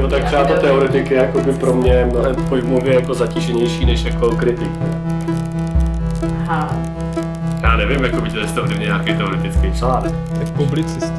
Jo, 0.00 0.08
tak 0.08 0.24
třeba 0.24 0.44
to 0.44 0.54
teoretik 0.54 1.10
je 1.10 1.16
jako 1.16 1.40
by 1.40 1.52
pro 1.52 1.74
mě 1.74 2.08
mnohem 2.10 2.36
pojmově 2.36 2.94
jako 2.94 3.14
zatíženější 3.14 3.86
než 3.86 4.04
jako 4.04 4.36
kritik. 4.36 4.70
Aha. 6.48 6.68
Já 7.62 7.76
nevím, 7.76 8.04
jako 8.04 8.20
by 8.20 8.30
to 8.30 8.46
jste 8.46 8.60
ovlivnil 8.60 8.86
nějaký 8.86 9.14
teoretický 9.14 9.72
článek. 9.72 10.12
Tak 10.38 10.50
publicista. 10.50 11.12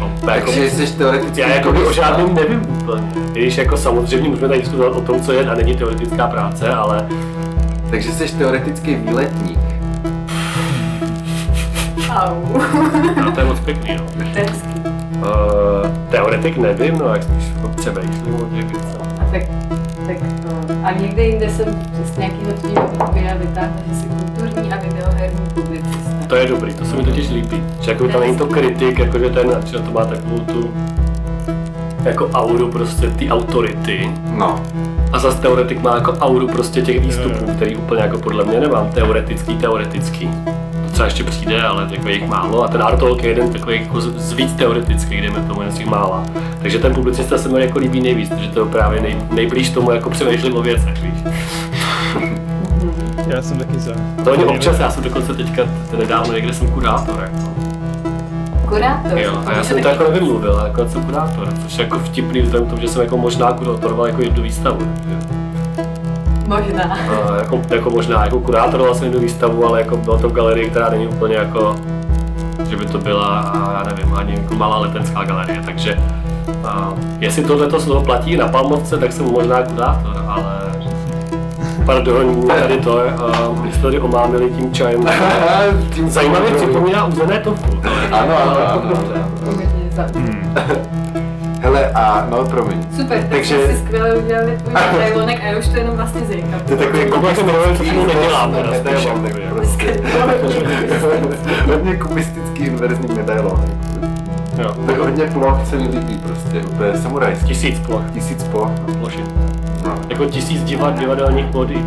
No, 0.00 0.12
to 0.20 0.30
jako, 0.30 0.52
Takže 0.52 0.70
jsi 0.70 0.98
teoreticky... 0.98 1.40
já 1.40 1.48
jako 1.48 1.72
by 1.72 1.86
o 1.86 1.92
žádném 1.92 2.34
nevím 2.34 2.66
úplně. 2.82 3.02
Když 3.32 3.56
jako 3.56 3.76
samozřejmě 3.76 4.28
můžeme 4.28 4.48
tady 4.48 4.60
diskutovat 4.60 4.96
o 4.96 5.00
tom, 5.00 5.20
co 5.20 5.32
je 5.32 5.50
a 5.50 5.54
není 5.54 5.76
teoretická 5.76 6.26
práce, 6.26 6.68
ale 6.68 7.08
Takže 7.90 8.12
jsi 8.12 8.36
teoretický 8.36 8.94
výletník. 8.94 9.58
Au. 12.10 12.58
no, 13.24 13.32
to 13.32 13.40
je 13.40 13.46
moc 13.46 13.60
pěkný, 13.60 13.96
no. 13.96 14.24
To 14.32 14.38
je. 14.38 14.73
Uh, 15.16 15.90
teoretik 16.10 16.56
nevím, 16.56 16.98
no 16.98 17.08
jak 17.08 17.22
spíš 17.22 17.44
přemýšlím 17.76 18.34
o 18.34 18.44
těch 18.44 18.70
věcech. 18.70 19.00
A 19.20 19.24
tak, 19.30 19.42
tak 20.06 20.16
to. 20.42 20.74
A 20.84 20.92
někde 20.92 21.24
jinde 21.24 21.50
jsem 21.50 21.82
z 22.04 22.18
nějakého 22.18 22.52
tvýho 22.52 22.88
videa 23.12 23.34
vytáhla, 23.36 23.76
že 23.88 23.94
jsi 23.94 24.06
kulturní 24.06 24.72
a 24.72 24.76
videoherní 24.76 25.46
publicista. 25.54 26.10
To 26.26 26.36
je 26.36 26.46
dobrý, 26.46 26.74
to 26.74 26.84
se 26.84 26.96
mi 26.96 27.04
totiž 27.04 27.30
líbí. 27.30 27.62
Že 27.80 27.90
jako 27.90 28.08
tam 28.08 28.20
není 28.20 28.36
to 28.36 28.46
kritik, 28.46 28.98
jakože 28.98 29.30
ten, 29.30 29.62
že 29.64 29.78
to 29.78 29.90
má 29.90 30.04
takovou 30.04 30.38
tu 30.38 30.70
jako 32.04 32.30
auru 32.34 32.68
prostě 32.70 33.10
ty 33.10 33.30
autority. 33.30 34.10
No. 34.30 34.62
A 35.12 35.18
zase 35.18 35.40
teoretik 35.40 35.82
má 35.82 35.94
jako 35.94 36.12
auru 36.12 36.48
prostě 36.48 36.82
těch 36.82 37.00
výstupů, 37.00 37.44
který 37.56 37.76
úplně 37.76 38.02
jako 38.02 38.18
podle 38.18 38.44
mě 38.44 38.60
nemám. 38.60 38.90
Teoretický, 38.90 39.56
teoretický. 39.56 40.30
Třeba 40.94 41.06
ještě 41.06 41.24
přijde, 41.24 41.62
ale 41.62 41.86
jako 41.90 42.08
je 42.08 42.14
jich 42.14 42.28
málo. 42.28 42.64
A 42.64 42.68
ten 42.68 42.82
Artolk 42.82 43.22
je 43.22 43.28
jeden 43.28 43.52
takový 43.52 43.80
jako 43.80 44.00
z, 44.00 44.32
víc 44.32 44.52
teoretický, 44.52 45.20
jdeme 45.20 45.40
tomu 45.40 45.62
jen 45.62 45.72
z 45.72 45.74
těch 45.74 45.86
mála. 45.86 46.24
Takže 46.62 46.78
ten 46.78 46.94
publicista 46.94 47.38
se 47.38 47.48
mi 47.48 47.60
jako 47.60 47.78
líbí 47.78 48.00
nejvíc, 48.00 48.28
protože 48.28 48.48
to 48.48 48.60
je 48.60 48.66
právě 48.66 49.00
nej, 49.00 49.16
nejblíž 49.30 49.70
tomu 49.70 49.90
jako 49.90 50.10
přemýšlím 50.10 50.56
o 50.56 50.62
věcech, 50.62 51.02
víš. 51.02 51.34
Já 53.26 53.42
jsem 53.42 53.58
taky 53.58 53.78
za. 53.78 53.92
To 54.24 54.30
oni 54.32 54.44
občas, 54.44 54.78
já 54.78 54.90
jsem 54.90 55.02
dokonce 55.02 55.34
teďka 55.34 55.62
nedávno 55.98 56.32
někde 56.32 56.52
jsem 56.54 56.70
kurátor, 56.70 57.20
jako. 57.22 57.48
Kurátor. 58.68 59.18
Jo, 59.18 59.42
a 59.46 59.52
já 59.52 59.64
jsem 59.64 59.76
to 59.76 59.82
taky- 59.82 59.96
jako 59.98 60.12
nevymluvil, 60.12 60.58
ale 60.58 60.68
jako 60.68 60.88
jsem 60.88 61.02
kurátor, 61.04 61.48
což 61.62 61.78
je 61.78 61.84
jako 61.84 61.98
vtipný 61.98 62.40
vzhledem 62.40 62.66
k 62.66 62.70
tomu, 62.70 62.82
že 62.82 62.88
jsem 62.88 63.02
jako 63.02 63.16
možná 63.16 63.52
kurátoroval 63.52 64.06
jako 64.06 64.22
jednu 64.22 64.42
výstavu. 64.42 64.80
že? 65.08 65.43
Možná. 66.46 66.84
A 67.30 67.36
jako, 67.36 67.62
jako 67.70 67.90
možná 67.90 68.24
jako 68.24 68.40
kurátoroval 68.40 68.94
jsem 68.94 69.04
jednu 69.04 69.20
výstavu, 69.20 69.66
ale 69.66 69.80
jako 69.80 69.96
byla 69.96 70.18
to 70.18 70.28
v 70.28 70.32
galerii, 70.32 70.70
která 70.70 70.88
není 70.90 71.06
úplně 71.06 71.36
jako, 71.36 71.76
že 72.70 72.76
by 72.76 72.86
to 72.86 72.98
byla, 72.98 73.26
a 73.26 73.72
já 73.72 73.82
nevím, 73.94 74.14
ani 74.14 74.32
jako 74.34 74.54
malá 74.54 74.78
letenská 74.78 75.24
galerie, 75.24 75.62
takže 75.64 75.98
a, 76.64 76.92
jestli 77.20 77.44
tohle 77.44 77.80
slovo 77.80 78.00
platí 78.04 78.36
na 78.36 78.48
Palmovce, 78.48 78.98
tak 78.98 79.12
jsem 79.12 79.24
možná 79.32 79.62
kurátor, 79.62 80.24
ale 80.28 80.64
Pardon, 81.86 82.46
tady 82.48 82.78
to 82.80 83.04
je, 83.04 83.10
a 83.12 83.50
my 83.62 83.72
jsme 83.72 83.82
tady 83.82 84.00
omámili 84.00 84.50
tím 84.50 84.72
čajem. 84.72 85.04
Tím 85.94 86.10
Zajímavě 86.10 86.50
připomíná 86.50 87.04
uzené 87.04 87.38
tofu. 87.38 87.76
To 87.76 87.88
je- 87.88 88.08
Ano, 88.10 88.34
ano, 88.42 88.56
ano. 88.58 88.82
ano. 88.82 88.92
Za... 89.90 90.04
Hele, 91.64 91.90
a 91.94 92.26
no, 92.30 92.44
promiň. 92.44 92.78
Super, 92.96 93.18
takže 93.18 93.28
Takže- 93.30 93.66
jsme 93.66 93.76
si 93.76 93.84
skvěle 93.84 94.16
udělali 94.16 94.58
tvůj 94.62 94.72
medailonek 94.92 95.40
a 95.42 95.46
já 95.46 95.58
už 95.58 95.68
to 95.68 95.76
jenom 95.76 95.96
vlastně 95.96 96.20
zříkám. 96.20 96.60
To 96.60 96.72
je 96.72 96.76
takový 96.78 97.10
To 97.10 97.20
vlastně 97.20 97.44
miluji, 97.44 97.76
co 97.76 97.84
tomu 97.84 98.06
nedělám, 98.06 98.52
teda, 98.54 98.70
medailonek 98.70 99.32
spíš, 99.32 99.42
jako, 99.44 99.54
prostě. 99.54 100.00
Hodně 101.72 101.96
kubistický 101.96 102.64
inverzní 102.64 103.08
medailonek. 103.14 103.70
Jo. 104.58 104.74
Tak 104.86 104.98
hodně 104.98 105.24
ploch 105.24 105.66
se 105.66 105.76
mi 105.76 105.82
líbí 105.88 106.18
prostě, 106.26 106.60
úplně 106.60 106.94
samurajský. 106.98 107.46
Tisíc 107.46 107.78
ploch. 107.78 108.02
Tisíc 108.12 108.42
ploch. 108.42 108.70
Plošin. 108.98 109.24
No. 109.84 109.94
Jako 110.08 110.24
tisíc 110.24 110.62
divad, 110.64 110.98
divadelních 110.98 111.46
plodí. 111.46 111.74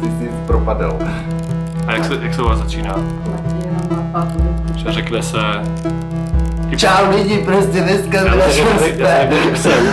Tisíc 0.00 0.30
propadel. 0.46 0.96
A 1.86 1.92
jak 1.92 2.04
se, 2.04 2.14
jak 2.22 2.34
se 2.34 2.42
u 2.42 2.48
vás 2.48 2.58
začíná? 2.58 2.94
Že 4.76 4.92
řekne 4.92 5.22
se... 5.22 5.38
Čau 6.74 7.10
lidi, 7.10 7.38
prostě 7.38 7.80
dneska 7.80 8.24
to 8.24 8.40
psem. 9.52 9.86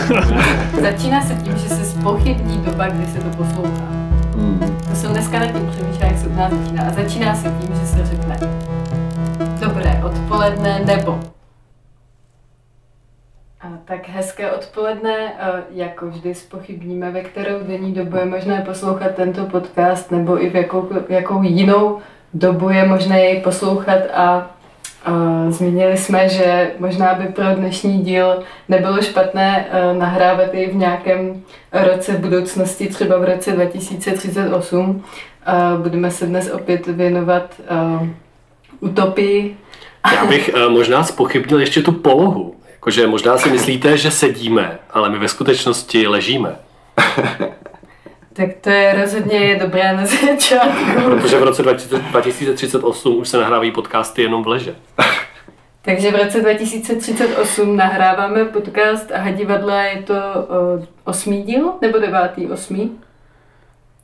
Začíná 0.81 1.21
se 1.21 1.33
tím, 1.33 1.57
že 1.57 1.69
se 1.69 1.85
spochybní 1.85 2.57
doba, 2.57 2.87
kdy 2.87 3.05
se 3.05 3.17
to 3.17 3.29
poslouchá. 3.37 3.87
Hmm. 4.37 4.77
To 4.89 4.95
jsem 4.95 5.11
dneska 5.11 5.39
nad 5.39 5.45
tím 5.45 5.69
přemýšlela, 5.71 6.11
jak 6.11 6.17
se 6.17 6.27
u 6.27 6.35
nás 6.35 6.51
začíná. 6.53 6.83
A 6.83 6.91
začíná 6.91 7.35
se 7.35 7.53
tím, 7.61 7.75
že 7.75 7.87
se 7.87 8.05
řekne 8.05 8.39
Dobré 9.59 10.01
odpoledne 10.05 10.81
nebo 10.85 11.19
a 13.63 13.67
tak 13.85 14.09
hezké 14.09 14.51
odpoledne, 14.51 15.33
a 15.33 15.51
jako 15.71 16.07
vždy 16.07 16.35
spochybníme, 16.35 17.11
ve 17.11 17.21
kterou 17.21 17.63
denní 17.67 17.93
dobu 17.93 18.17
je 18.17 18.25
možné 18.25 18.61
poslouchat 18.61 19.15
tento 19.15 19.45
podcast, 19.45 20.11
nebo 20.11 20.43
i 20.43 20.49
v 20.49 20.55
jakou, 20.55 20.89
jakou 21.09 21.43
jinou 21.43 21.99
dobu 22.33 22.69
je 22.69 22.87
možné 22.87 23.21
jej 23.21 23.41
poslouchat 23.41 23.99
a 24.13 24.51
zmínili 25.49 25.97
jsme, 25.97 26.29
že 26.29 26.71
možná 26.79 27.13
by 27.13 27.27
pro 27.27 27.45
dnešní 27.55 28.01
díl 28.01 28.43
nebylo 28.69 29.01
špatné 29.01 29.65
a, 29.65 29.93
nahrávat 29.93 30.53
jej 30.53 30.67
v 30.67 30.75
nějakém 30.75 31.43
roce 31.71 32.11
v 32.11 32.19
budoucnosti, 32.19 32.87
třeba 32.87 33.17
v 33.17 33.23
roce 33.23 33.51
2038. 33.51 35.03
A 35.45 35.75
budeme 35.77 36.11
se 36.11 36.25
dnes 36.25 36.51
opět 36.51 36.87
věnovat 36.87 37.53
a, 37.69 38.07
utopii. 38.79 39.57
Já 40.15 40.25
bych 40.25 40.49
možná 40.69 41.03
spochybnil 41.03 41.59
ještě 41.59 41.81
tu 41.81 41.91
polohu. 41.91 42.55
Jakože 42.71 43.07
možná 43.07 43.37
si 43.37 43.49
myslíte, 43.49 43.97
že 43.97 44.11
sedíme, 44.11 44.79
ale 44.91 45.09
my 45.09 45.19
ve 45.19 45.27
skutečnosti 45.27 46.07
ležíme. 46.07 46.55
Tak 48.33 48.49
to 48.61 48.69
je 48.69 48.93
rozhodně 49.01 49.55
dobré 49.55 49.93
na 49.93 50.05
začátku. 50.05 51.01
Protože 51.05 51.39
v 51.39 51.43
roce 51.43 51.63
20, 51.63 51.91
2038 51.91 53.17
už 53.17 53.27
se 53.29 53.37
nahrávají 53.37 53.71
podcasty 53.71 54.21
jenom 54.21 54.43
v 54.43 54.47
leže. 54.47 54.75
Takže 55.81 56.11
v 56.11 56.15
roce 56.15 56.41
2038 56.41 57.77
nahráváme 57.77 58.45
podcast 58.45 59.11
a 59.11 59.31
divadla 59.31 59.81
je 59.81 60.01
to 60.01 60.13
o, 60.13 60.87
osmý 61.03 61.43
díl 61.43 61.73
nebo 61.81 61.99
devátý 61.99 62.47
osmý? 62.47 62.91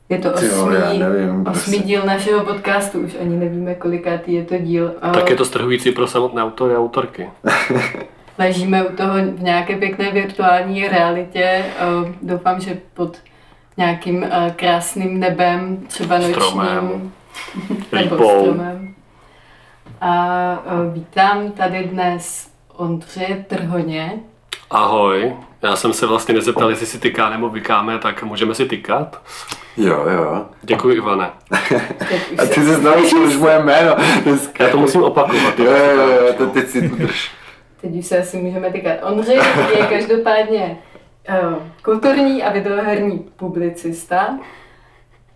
Je 0.10 0.18
to 0.18 0.34
osmý, 0.34 0.76
já 0.76 1.10
nevím, 1.10 1.30
osmý 1.30 1.44
prostě. 1.44 1.78
díl 1.78 2.02
našeho 2.06 2.46
podcastu, 2.46 3.00
už 3.00 3.16
ani 3.22 3.36
nevíme, 3.36 3.76
kolikátý 3.76 4.34
je 4.34 4.44
to 4.44 4.58
díl. 4.58 4.94
Tak 5.14 5.30
je 5.30 5.36
to 5.36 5.46
strhující 5.46 5.92
pro 5.92 6.08
samotné 6.08 6.44
autory 6.44 6.76
a 6.76 6.80
autorky. 6.80 7.30
Ležíme 8.40 8.84
u 8.84 8.96
toho 8.96 9.14
v 9.14 9.42
nějaké 9.42 9.76
pěkné 9.76 10.12
virtuální 10.12 10.88
realitě. 10.88 11.66
Doufám, 12.22 12.62
že 12.62 12.78
pod 12.94 13.18
nějakým 13.80 14.24
a, 14.32 14.50
krásným 14.56 15.20
nebem, 15.20 15.78
třeba 15.88 16.18
nočním. 16.18 16.34
Stromem. 16.36 17.12
nebo 17.92 18.16
stromem. 18.16 18.96
A 20.02 20.14
a, 20.54 20.82
vítám 20.94 21.52
tady 21.52 21.84
dnes 21.84 22.50
Ondřeje 22.76 23.46
Trhoně. 23.50 24.14
Ahoj, 24.72 25.34
já 25.62 25.76
jsem 25.76 25.94
se 25.94 26.06
vlastně 26.06 26.34
nezeptal, 26.34 26.70
jestli 26.70 26.86
si 26.86 27.00
tyká 27.00 27.30
nebo 27.30 27.50
vykáme, 27.50 27.98
tak 28.00 28.24
můžeme 28.24 28.56
si 28.56 28.66
tykat. 28.66 29.22
Jo, 29.78 30.06
jo. 30.10 30.46
Děkuji, 30.62 30.96
Ivane. 30.96 31.30
A 32.38 32.46
se- 32.46 32.54
ty 32.54 32.62
jsi 32.66 32.84
naučil 32.84 33.20
už 33.20 33.38
moje 33.38 33.64
jméno. 33.64 33.96
Dneska. 34.24 34.64
Já 34.64 34.70
to 34.70 34.78
musím 34.78 35.04
opakovat. 35.04 35.60
Jo, 35.60 35.72
jo, 35.72 36.08
jo, 36.08 36.34
to 36.38 36.48
teď 36.48 36.68
si 36.68 36.90
udrž. 36.90 37.32
Teď 37.82 37.92
už 37.92 38.06
se 38.06 38.20
asi 38.20 38.38
můžeme 38.38 38.72
tykat. 38.72 38.98
Ondřej 39.04 39.40
je 39.78 39.86
každopádně 39.86 40.64
uh, 40.64 40.89
kulturní 41.84 42.44
a 42.44 42.52
videoherní 42.52 43.20
publicista 43.20 44.40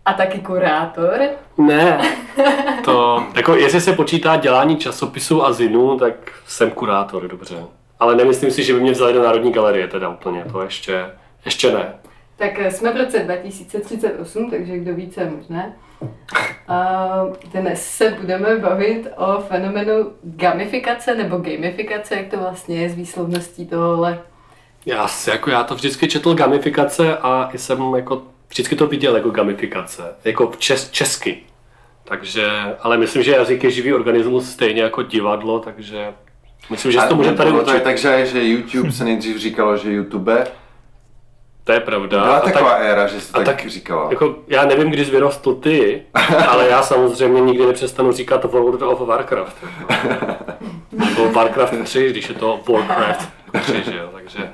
a 0.05 0.13
taky 0.13 0.39
kurátor. 0.39 1.19
Ne, 1.57 2.01
to, 2.85 3.23
jako 3.35 3.55
jestli 3.55 3.81
se 3.81 3.93
počítá 3.93 4.35
dělání 4.35 4.77
časopisů 4.77 5.45
a 5.45 5.53
zinu, 5.53 5.99
tak 5.99 6.13
jsem 6.47 6.71
kurátor, 6.71 7.27
dobře. 7.27 7.55
Ale 7.99 8.15
nemyslím 8.15 8.51
si, 8.51 8.63
že 8.63 8.73
by 8.73 8.79
mě 8.79 8.91
vzali 8.91 9.13
do 9.13 9.23
Národní 9.23 9.51
galerie, 9.51 9.87
teda 9.87 10.09
úplně, 10.09 10.45
to 10.51 10.61
ještě, 10.61 11.05
ještě 11.45 11.71
ne. 11.71 11.93
Tak 12.35 12.59
eh, 12.59 12.71
jsme 12.71 12.93
v 12.93 12.97
roce 12.97 13.19
2038, 13.19 14.51
takže 14.51 14.77
kdo 14.77 14.93
ví, 14.93 15.09
co 15.09 15.19
je 15.19 15.29
možné. 15.29 15.73
A 16.67 17.07
dnes 17.53 17.87
se 17.87 18.09
budeme 18.09 18.57
bavit 18.57 19.07
o 19.17 19.41
fenomenu 19.41 20.11
gamifikace 20.23 21.15
nebo 21.15 21.37
gamifikace, 21.37 22.15
jak 22.15 22.27
to 22.27 22.37
vlastně 22.37 22.81
je 22.81 22.89
s 22.89 22.95
výslovností 22.95 23.65
tohohle. 23.67 24.19
Já, 24.85 25.07
jako 25.27 25.49
já 25.49 25.63
to 25.63 25.75
vždycky 25.75 26.07
četl 26.07 26.33
gamifikace 26.33 27.17
a 27.17 27.49
i 27.53 27.57
jsem 27.57 27.93
jako 27.95 28.21
vždycky 28.49 28.75
to 28.75 28.87
viděl 28.87 29.15
jako 29.15 29.29
gamifikace, 29.29 30.03
jako 30.25 30.51
čes, 30.57 30.89
česky. 30.91 31.37
Takže, 32.03 32.47
ale 32.81 32.97
myslím, 32.97 33.23
že 33.23 33.31
jazyk 33.31 33.63
je 33.63 33.71
živý 33.71 33.93
organismus 33.93 34.51
stejně 34.51 34.81
jako 34.81 35.03
divadlo, 35.03 35.59
takže 35.59 36.13
myslím, 36.69 36.91
že 36.91 36.99
to 37.09 37.15
můžeme 37.15 37.37
tady 37.37 37.49
to 37.51 37.57
je 37.57 37.63
učit. 37.63 37.83
tak, 37.83 37.97
že, 37.97 38.25
YouTube 38.33 38.91
se 38.91 39.03
nejdřív 39.03 39.37
říkalo, 39.37 39.77
že 39.77 39.91
YouTube. 39.91 40.47
To 41.63 41.71
je 41.71 41.79
pravda. 41.79 42.21
Byla 42.23 42.37
A 42.37 42.39
taková 42.39 42.69
tak- 42.69 42.81
éra, 42.85 43.07
že 43.07 43.21
se 43.21 43.33
tak, 43.33 43.45
tak- 43.45 43.67
říkalo. 43.69 44.07
Jako, 44.09 44.35
já 44.47 44.65
nevím, 44.65 44.89
kdy 44.89 45.03
vyrostl 45.03 45.55
ty, 45.55 46.01
ale 46.47 46.69
já 46.69 46.83
samozřejmě 46.83 47.41
nikdy 47.41 47.65
nepřestanu 47.65 48.11
říkat 48.11 48.43
World 48.43 48.81
of 48.81 48.99
Warcraft. 49.07 49.55
Nebo 50.91 51.31
Warcraft 51.31 51.73
3, 51.83 52.09
když 52.09 52.29
je 52.29 52.35
to 52.35 52.59
Warcraft 52.69 53.29
3, 53.61 53.83
že 53.91 53.97
jo, 53.97 54.09
takže... 54.13 54.49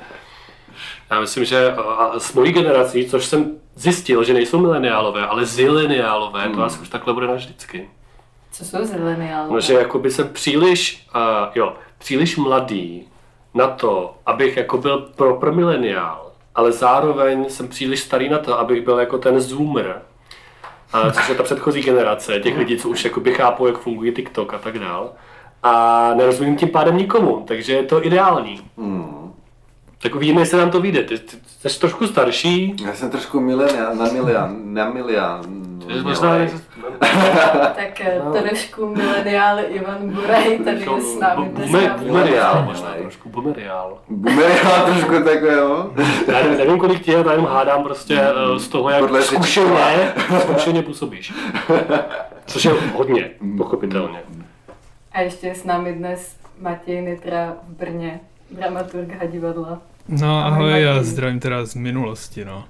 Já 1.11 1.19
myslím, 1.19 1.45
že 1.45 1.71
a- 1.73 1.81
a 1.81 2.19
s 2.19 2.33
mojí 2.33 2.51
generací, 2.51 3.05
což 3.09 3.25
jsem 3.25 3.51
zjistil, 3.75 4.23
že 4.23 4.33
nejsou 4.33 4.59
mileniálové, 4.59 5.27
ale 5.27 5.45
zileniálové, 5.45 6.41
Hmm. 6.43 6.55
to 6.55 6.63
asi 6.63 6.79
už 6.79 6.89
takhle 6.89 7.13
bude 7.13 7.27
navždycky. 7.27 7.89
Co 8.51 8.65
jsou 8.65 8.85
zileniálové? 8.85 9.53
No, 9.53 9.59
že 9.59 9.73
jakoby 9.73 10.11
jsem 10.11 10.27
příliš, 10.29 11.07
uh, 11.15 11.21
jo, 11.55 11.73
příliš 11.97 12.37
mladý 12.37 13.07
na 13.53 13.67
to, 13.67 14.15
abych 14.25 14.57
jako 14.57 14.77
byl 14.77 14.97
pro, 15.15 15.35
pro 15.35 15.53
mileniál, 15.53 16.31
ale 16.55 16.71
zároveň 16.71 17.49
jsem 17.49 17.67
příliš 17.67 17.99
starý 17.99 18.29
na 18.29 18.37
to, 18.37 18.59
abych 18.59 18.81
byl 18.85 18.99
jako 18.99 19.17
ten 19.17 19.39
zoomer, 19.39 20.01
uh, 21.05 21.11
což 21.11 21.29
je 21.29 21.35
ta 21.35 21.43
předchozí 21.43 21.81
generace, 21.81 22.39
těch 22.39 22.57
lidí, 22.57 22.77
co 22.77 22.89
už 22.89 23.05
jakoby 23.05 23.33
chápou, 23.33 23.67
jak 23.67 23.77
funguje 23.79 24.11
TikTok 24.11 24.53
a 24.53 24.57
tak 24.57 24.79
dál. 24.79 25.11
A 25.63 26.13
nerozumím 26.13 26.55
tím 26.57 26.69
pádem 26.69 26.97
nikomu, 26.97 27.43
takže 27.47 27.73
je 27.73 27.83
to 27.83 28.05
ideální. 28.05 28.61
Hmm. 28.77 29.18
Tak 30.01 30.15
uvidíme, 30.15 30.41
jestli 30.41 30.57
nám 30.57 30.71
to 30.71 30.81
vyjde. 30.81 31.03
Ty, 31.03 31.19
ty 31.61 31.69
jsi 31.69 31.79
trošku 31.79 32.07
starší, 32.07 32.75
Já 32.85 32.93
jsem 32.93 33.09
trošku 33.09 33.39
milenial, 33.39 33.95
na 33.95 34.05
milian, 34.05 34.55
na 34.63 34.89
milian. 34.89 35.41
ty 35.87 35.93
možná 36.03 36.37
Tak 37.75 38.01
eh, 38.01 38.21
trošku 38.41 38.85
mileniál 38.85 39.59
Ivan 39.69 40.09
Buraj 40.09 40.59
tady 40.59 40.81
je 40.95 41.01
s 41.01 41.19
námi 41.19 41.49
dneska. 41.49 41.97
Mileniál. 42.03 42.63
možná, 42.65 42.93
trošku 42.93 43.29
boomeriál. 43.29 43.97
Milenial 44.09 44.85
trošku 44.85 45.11
takové, 45.23 45.53
jo? 45.53 45.91
Já 46.27 46.43
ne- 46.43 46.57
nevím, 46.57 46.79
kolik 46.79 47.07
je, 47.07 47.17
já 47.17 47.41
hádám 47.41 47.83
prostě 47.83 48.21
eh, 48.21 48.59
z 48.59 48.67
toho, 48.67 48.89
jak 48.89 48.99
Podle 48.99 49.21
zkušeně, 49.21 50.13
zkušeně 50.41 50.81
působíš. 50.81 51.33
Což 52.45 52.65
je 52.65 52.71
hodně, 52.93 53.29
pochopitelně. 53.57 54.19
A 55.11 55.21
ještě 55.21 55.47
je 55.47 55.55
s 55.55 55.63
námi 55.63 55.93
dnes 55.93 56.35
Matěj 56.61 57.01
Nitra 57.01 57.53
v 57.67 57.73
Brně, 57.79 58.19
dramaturg 58.51 59.19
Hadivadla. 59.19 59.81
No 60.11 60.45
Ahoj, 60.45 60.81
já 60.81 61.03
zdravím 61.03 61.39
teda 61.39 61.65
z 61.65 61.75
minulosti, 61.75 62.45
no. 62.45 62.65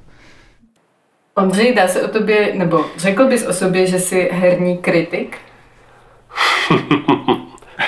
Ondřej, 1.36 1.76
dá 1.76 1.88
se 1.88 2.04
o 2.04 2.08
tobě, 2.08 2.54
nebo 2.56 2.86
řekl 2.98 3.26
bys 3.26 3.48
o 3.48 3.54
sobě, 3.54 3.88
že 3.88 4.00
jsi 4.00 4.30
herní 4.32 4.78
kritik? 4.78 5.38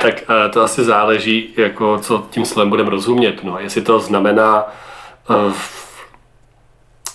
Tak 0.01 0.21
eh, 0.21 0.49
to 0.49 0.61
asi 0.61 0.83
záleží, 0.83 1.53
jako 1.57 1.97
co 1.99 2.27
tím 2.29 2.45
slovem 2.45 2.69
budeme 2.69 2.89
rozumět. 2.89 3.43
No, 3.43 3.59
jestli 3.59 3.81
to 3.81 3.99
znamená 3.99 4.65
eh, 5.29 5.53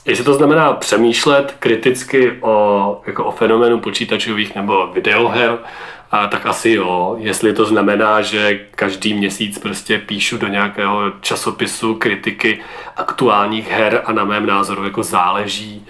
Jestli 0.06 0.24
to 0.24 0.34
znamená 0.34 0.72
přemýšlet 0.72 1.54
kriticky 1.58 2.32
o, 2.40 3.00
jako 3.06 3.24
o 3.24 3.32
fenoménu 3.32 3.80
počítačových 3.80 4.54
nebo 4.54 4.86
videoher, 4.86 5.58
a 6.20 6.26
tak 6.26 6.46
asi 6.46 6.70
jo. 6.70 7.16
Jestli 7.18 7.52
to 7.52 7.64
znamená, 7.64 8.22
že 8.22 8.60
každý 8.70 9.14
měsíc 9.14 9.58
prostě 9.58 9.98
píšu 9.98 10.38
do 10.38 10.48
nějakého 10.48 11.10
časopisu 11.20 11.94
kritiky 11.94 12.60
aktuálních 12.96 13.70
her 13.70 14.02
a 14.04 14.12
na 14.12 14.24
mém 14.24 14.46
názoru 14.46 14.84
jako 14.84 15.02
záleží 15.02 15.86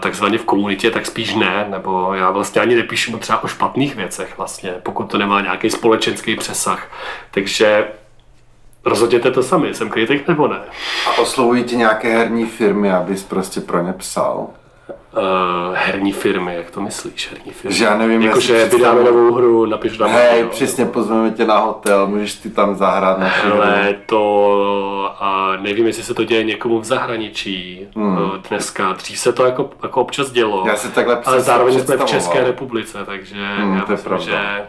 takzvaně 0.00 0.38
v 0.38 0.44
komunitě, 0.44 0.90
tak 0.90 1.06
spíš 1.06 1.34
ne, 1.34 1.66
nebo 1.70 2.14
já 2.14 2.30
vlastně 2.30 2.60
ani 2.60 2.74
nepíšu 2.74 3.18
třeba 3.18 3.44
o 3.44 3.48
špatných 3.48 3.96
věcech 3.96 4.36
vlastně, 4.36 4.74
pokud 4.82 5.10
to 5.10 5.18
nemá 5.18 5.40
nějaký 5.40 5.70
společenský 5.70 6.36
přesah. 6.36 6.90
Takže 7.30 7.86
rozhodněte 8.84 9.30
to 9.30 9.42
sami, 9.42 9.74
jsem 9.74 9.90
kritik 9.90 10.28
nebo 10.28 10.48
ne. 10.48 10.58
A 11.06 11.18
oslovují 11.18 11.64
ti 11.64 11.76
nějaké 11.76 12.18
herní 12.18 12.46
firmy, 12.46 12.92
abys 12.92 13.24
prostě 13.24 13.60
pro 13.60 13.82
ně 13.82 13.92
psal? 13.92 14.46
Uh, 14.88 15.22
herní 15.74 16.12
firmy, 16.12 16.54
jak 16.54 16.70
to 16.70 16.80
myslíš, 16.80 17.30
herní 17.30 17.52
firmy? 17.52 17.76
Že 17.76 17.84
já 17.84 17.96
nevím, 17.96 18.22
jako, 18.22 18.38
jestli 18.38 18.54
že 18.54 18.64
vydáme 18.64 19.04
novou 19.04 19.34
hru, 19.34 19.66
napiš 19.66 19.96
tam. 19.98 20.10
Hej, 20.10 20.40
jo. 20.40 20.48
přesně 20.48 20.86
pozveme 20.86 21.30
tě 21.30 21.44
na 21.44 21.58
hotel, 21.58 22.06
můžeš 22.06 22.34
ty 22.34 22.50
tam 22.50 22.74
zahrát 22.74 23.18
na 23.18 23.30
Ale 23.52 23.94
to, 24.06 25.14
a 25.20 25.56
nevím, 25.60 25.86
jestli 25.86 26.02
se 26.02 26.14
to 26.14 26.24
děje 26.24 26.44
někomu 26.44 26.80
v 26.80 26.84
zahraničí 26.84 27.86
Hmm. 27.96 28.16
hmm. 28.16 28.30
dneska. 28.48 28.92
Dřív 28.92 29.18
se 29.18 29.32
to 29.32 29.44
jako, 29.44 29.70
jako 29.82 30.00
občas 30.00 30.30
dělo, 30.30 30.64
Já 30.66 30.76
si 30.76 30.88
takhle 30.90 31.20
ale 31.24 31.40
zároveň 31.40 31.80
jsme 31.80 31.96
v. 31.96 32.04
České 32.04 32.44
republice, 32.44 32.98
takže 33.06 33.36
Hmm, 33.56 33.74
já 33.76 33.80
to 33.84 33.92
je 33.92 33.96
myslím, 33.96 34.08
pravda. 34.08 34.24
že 34.26 34.66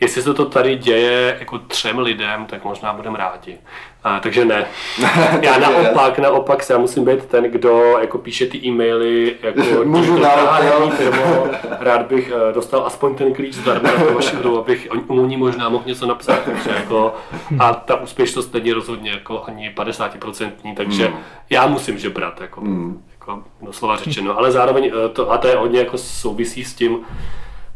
jestli 0.00 0.22
se 0.22 0.34
to 0.34 0.44
tady 0.44 0.76
děje 0.76 1.36
jako 1.40 1.58
třem 1.58 1.98
lidem, 1.98 2.46
tak 2.46 2.64
možná 2.64 2.92
budeme 2.92 3.18
rádi. 3.18 3.58
A, 4.04 4.20
takže 4.20 4.44
ne. 4.44 4.66
Já 5.42 5.58
naopak, 5.58 6.18
naopak 6.18 6.62
se 6.62 6.72
já 6.72 6.78
musím 6.78 7.04
být 7.04 7.24
ten, 7.24 7.44
kdo 7.44 7.98
jako 8.00 8.18
píše 8.18 8.46
ty 8.46 8.58
e-maily, 8.66 9.36
jako 9.42 9.60
Můžu 9.84 10.12
hotel. 10.12 10.90
firmo, 10.90 11.46
rád 11.80 12.06
bych 12.06 12.32
eh, 12.50 12.52
dostal 12.52 12.86
aspoň 12.86 13.14
ten 13.14 13.34
klíč 13.34 13.54
zdarma 13.54 13.90
tu 13.90 14.14
vaši 14.14 14.36
hru, 14.36 14.58
abych 14.58 14.88
o- 15.08 15.14
o 15.14 15.26
ní 15.26 15.36
možná 15.36 15.68
mohl 15.68 15.84
něco 15.86 16.06
napsat. 16.06 16.38
Takže 16.44 16.70
jako, 16.70 17.14
a 17.58 17.74
ta 17.74 18.00
úspěšnost 18.00 18.54
není 18.54 18.72
rozhodně 18.72 19.10
jako 19.10 19.44
ani 19.46 19.70
50%, 19.76 20.50
takže 20.76 21.06
Hmm. 21.06 21.16
já 21.50 21.66
musím 21.66 21.98
žebrat, 21.98 22.40
jako, 22.40 22.60
Hmm. 22.60 23.02
jako 23.12 23.42
doslova 23.62 23.96
řečeno. 23.96 24.38
Ale 24.38 24.52
zároveň 24.52 24.92
eh, 25.04 25.08
to, 25.08 25.32
a 25.32 25.38
to 25.38 25.48
je 25.48 25.56
hodně 25.56 25.78
jako 25.78 25.98
souvisí 25.98 26.64
s 26.64 26.74
tím, 26.74 26.98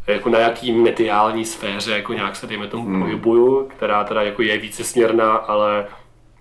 jako 0.09 0.29
na 0.31 0.39
jaký 0.39 0.73
mediální 0.73 1.45
sféře 1.45 1.93
jako 1.93 2.13
nějak 2.13 2.37
se 2.37 2.47
dejme 2.47 2.67
tomu 2.67 2.85
Hmm. 2.85 3.01
pohybuju, 3.03 3.69
která 3.77 4.05
teda 4.05 4.23
jako 4.23 4.43
je 4.43 4.59
více 4.59 4.85
směrná, 4.85 5.33
ale 5.37 5.87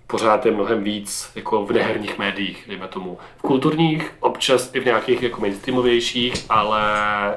pořád 0.06 0.46
je 0.46 0.52
mnohem 0.52 0.82
víc 0.84 1.30
jako 1.34 1.64
v 1.66 1.72
neherních 1.72 2.18
médiích, 2.18 2.64
dejme 2.68 2.88
tomu. 2.88 3.18
V 3.38 3.42
kulturních, 3.42 4.12
občas 4.20 4.70
i 4.74 4.80
v 4.80 4.84
nějakých 4.84 5.22
jako 5.22 5.40
mainstreamovějších, 5.40 6.34
ale 6.48 6.82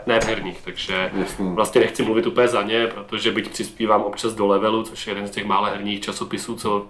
ne 0.05 0.19
v 0.19 0.25
herních, 0.25 0.61
takže 0.65 1.11
Jasný. 1.13 1.55
vlastně 1.55 1.81
nechci 1.81 2.03
mluvit 2.03 2.27
úplně 2.27 2.47
za 2.47 2.61
ně, 2.63 2.87
protože 2.87 3.31
byť 3.31 3.49
přispívám 3.51 4.01
občas 4.01 4.33
do 4.33 4.47
levelu, 4.47 4.83
což 4.83 5.07
je 5.07 5.11
jeden 5.11 5.27
z 5.27 5.31
těch 5.31 5.45
mále 5.45 5.69
herních 5.69 6.01
časopisů, 6.01 6.55
co 6.55 6.85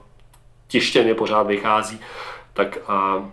tištěně 0.68 1.14
pořád 1.16 1.44
vychází, 1.44 2.00
tak 2.54 2.78
a, 2.88 3.26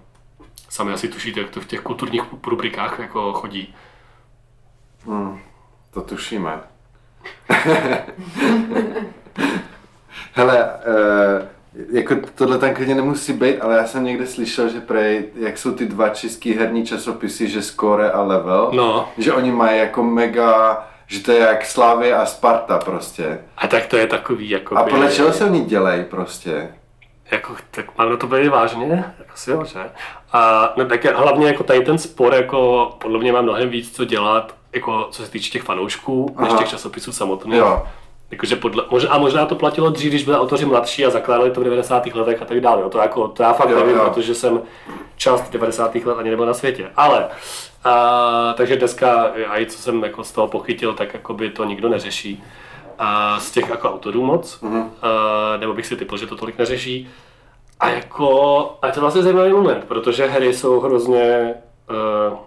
sami 0.69 0.93
asi 0.93 1.09
tušíte, 1.09 1.41
jak 1.41 1.51
to 1.51 1.61
v 1.61 1.67
těch 1.67 1.81
kulturních 1.81 2.23
rubrikách 2.47 2.99
jako 2.99 3.33
chodí. 3.33 3.75
Hmm, 5.07 5.41
to 5.95 6.01
tušíme. 6.01 6.61
Hele, 10.33 10.65
uh, 10.65 11.43
jako 11.97 12.15
tohle 12.35 12.59
tam 12.59 12.75
klidně 12.75 12.95
nemusí 12.95 13.33
být, 13.33 13.61
ale 13.61 13.77
já 13.77 13.87
jsem 13.87 14.05
někde 14.05 14.27
slyšel, 14.27 14.69
že 14.69 14.81
prej, 14.81 15.25
jak 15.37 15.59
jsou 15.59 15.73
ty 15.75 15.87
dva 15.87 16.09
český 16.09 16.55
herní 16.55 16.87
časopisy, 16.87 17.49
že 17.49 17.63
Score 17.63 18.11
a 18.11 18.23
Level, 18.23 18.71
No, 18.75 19.09
že 19.19 19.33
oni 19.33 19.53
mají 19.53 19.79
jako 19.79 20.03
mega, 20.03 20.87
že 21.07 21.21
to 21.23 21.33
je 21.33 21.39
jak 21.39 21.65
Slavě 21.67 22.15
a 22.17 22.27
Sparta 22.27 22.79
prostě. 22.79 23.39
a 23.57 23.67
tak 23.69 23.87
to 23.87 23.97
je 23.97 24.07
takový, 24.07 24.51
jako 24.51 24.77
A 24.77 24.83
podle 24.85 25.13
čeho 25.13 25.33
se 25.33 25.45
oni 25.45 25.61
dělají 25.65 26.05
prostě? 26.05 26.69
Jako, 27.31 27.55
tak 27.71 27.99
mám 27.99 28.11
na 28.11 28.17
to 28.17 28.27
být 28.27 28.49
vážně? 28.49 29.05
Asi 29.35 29.51
jo, 29.51 29.65
že? 29.65 29.81
A 30.33 30.73
no, 30.77 30.85
tak 30.85 31.05
je- 31.05 31.13
hlavně 31.15 31.47
jako 31.47 31.63
tady 31.65 31.81
ten 31.81 31.99
spor, 31.99 32.35
jako 32.35 32.91
podle 33.01 33.19
mě 33.19 33.33
má 33.33 33.43
mnohem 33.43 33.69
víc 33.71 33.97
co 33.97 34.05
dělat, 34.05 34.55
jako 34.73 35.09
co 35.11 35.25
se 35.25 35.31
týče 35.31 35.51
těch 35.51 35.63
fanoušků, 35.63 36.37
než 36.41 36.49
Aha. 36.51 36.59
těch 36.59 36.69
časopisů 36.69 37.13
samotných. 37.13 37.59
Jo. 37.59 37.83
Jakože 38.31 38.57
podle, 38.57 38.85
možná, 38.91 39.11
a 39.11 39.19
možná 39.19 39.47
to 39.47 39.55
platilo 39.55 39.91
dřív, 39.91 40.09
když 40.11 40.25
byli 40.25 40.37
autoři 40.39 40.65
mladší 40.65 41.07
a 41.07 41.11
zakládali 41.11 41.51
to 41.51 41.61
v 41.61 41.65
90. 41.65 42.07
letech 42.07 42.43
a 42.43 42.45
tak 42.45 42.61
dále. 42.61 42.83
Jo. 42.83 42.89
To, 42.89 42.99
jako, 42.99 43.29
to 43.29 43.43
já 43.43 43.53
fakt 43.53 43.71
Jo, 43.71 43.79
nevím, 43.79 43.97
jo. 43.97 44.05
protože 44.05 44.35
jsem 44.35 44.61
část 45.17 45.51
90. 45.51 45.95
let 45.95 46.17
ani 46.19 46.31
nebyl 46.31 46.47
na 46.47 46.55
světě. 46.55 46.91
Ale, 46.97 47.29
a, 47.85 48.55
takže 48.57 48.77
dneska, 48.77 49.31
a 49.49 49.61
i 49.61 49.67
co 49.67 49.79
jsem 49.79 50.03
jako 50.03 50.25
z 50.25 50.33
toho 50.33 50.49
pochytil, 50.49 50.95
tak 50.95 51.15
jako 51.15 51.35
by 51.35 51.51
to 51.51 51.65
nikdo 51.65 51.89
neřeší. 51.89 52.45
A 52.99 53.41
z 53.41 53.51
těch 53.51 53.69
jako 53.71 53.91
autorů 53.91 54.25
moc, 54.25 54.61
Mhm. 54.61 54.91
a, 55.03 55.57
nebo 55.57 55.75
bych 55.75 55.87
si 55.87 55.97
typl, 55.97 56.17
že 56.17 56.27
to 56.27 56.37
tolik 56.37 56.59
neřeší. 56.59 57.09
A 57.81 57.89
jako, 57.89 58.61
a 58.83 58.87
je 58.87 58.93
to 58.93 59.01
vlastně 59.01 59.23
zajímavý 59.23 59.53
moment, 59.53 59.85
protože 59.89 60.27
hry 60.27 60.55
jsou 60.55 60.81
hrozně 60.81 61.55
uh, 62.31 62.39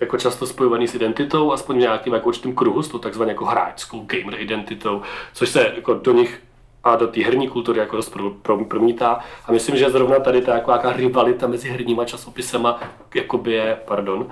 jako 0.00 0.18
často 0.18 0.46
spojovaný 0.46 0.88
s 0.88 0.94
identitou, 0.94 1.52
aspoň 1.52 1.76
v 1.76 1.78
nějakým 1.78 2.14
jako 2.14 2.28
určitým 2.28 2.54
kruhu, 2.54 2.82
s 2.82 2.88
tou 2.88 2.98
takzvanou 2.98 3.28
jako 3.30 3.44
hráčskou 3.44 4.00
gamer 4.06 4.40
identitou, 4.40 5.02
což 5.32 5.48
se 5.48 5.72
jako 5.76 5.94
do 5.94 6.12
nich 6.12 6.42
a 6.84 6.96
do 6.96 7.06
té 7.06 7.20
herní 7.24 7.48
kultury 7.48 7.78
jako 7.80 7.96
dost 7.96 8.08
pro- 8.08 8.30
pro- 8.30 8.64
promítá. 8.64 9.20
A 9.46 9.52
myslím, 9.52 9.76
že 9.76 9.90
zrovna 9.90 10.18
tady 10.18 10.40
ta 10.40 10.54
jako 10.54 10.70
jaká 10.70 10.92
rivalita 10.92 11.46
mezi 11.46 11.68
herníma 11.68 12.04
časopisema 12.04 12.80
jakoby 13.14 13.52
je, 13.52 13.76
pardon, 13.88 14.26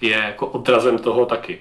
je 0.00 0.12
jako 0.16 0.46
odrazem 0.46 0.98
toho 0.98 1.26
taky. 1.26 1.58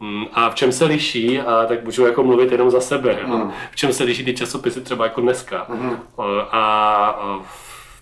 Mm, 0.00 0.24
A 0.32 0.50
v 0.50 0.54
čem 0.54 0.72
se 0.72 0.84
liší, 0.84 1.40
a 1.40 1.64
tak 1.66 1.84
můžu 1.84 2.06
jako 2.06 2.22
mluvit 2.22 2.52
jenom 2.52 2.70
za 2.70 2.80
sebe? 2.80 3.18
Mm. 3.26 3.52
v 3.70 3.76
čem 3.76 3.92
se 3.92 4.04
liší 4.04 4.24
ty 4.24 4.34
časopisy 4.34 4.80
třeba 4.80 5.04
jako 5.04 5.20
dneska. 5.20 5.66
O, 6.16 6.24
A, 6.24 6.46
a 6.50 7.40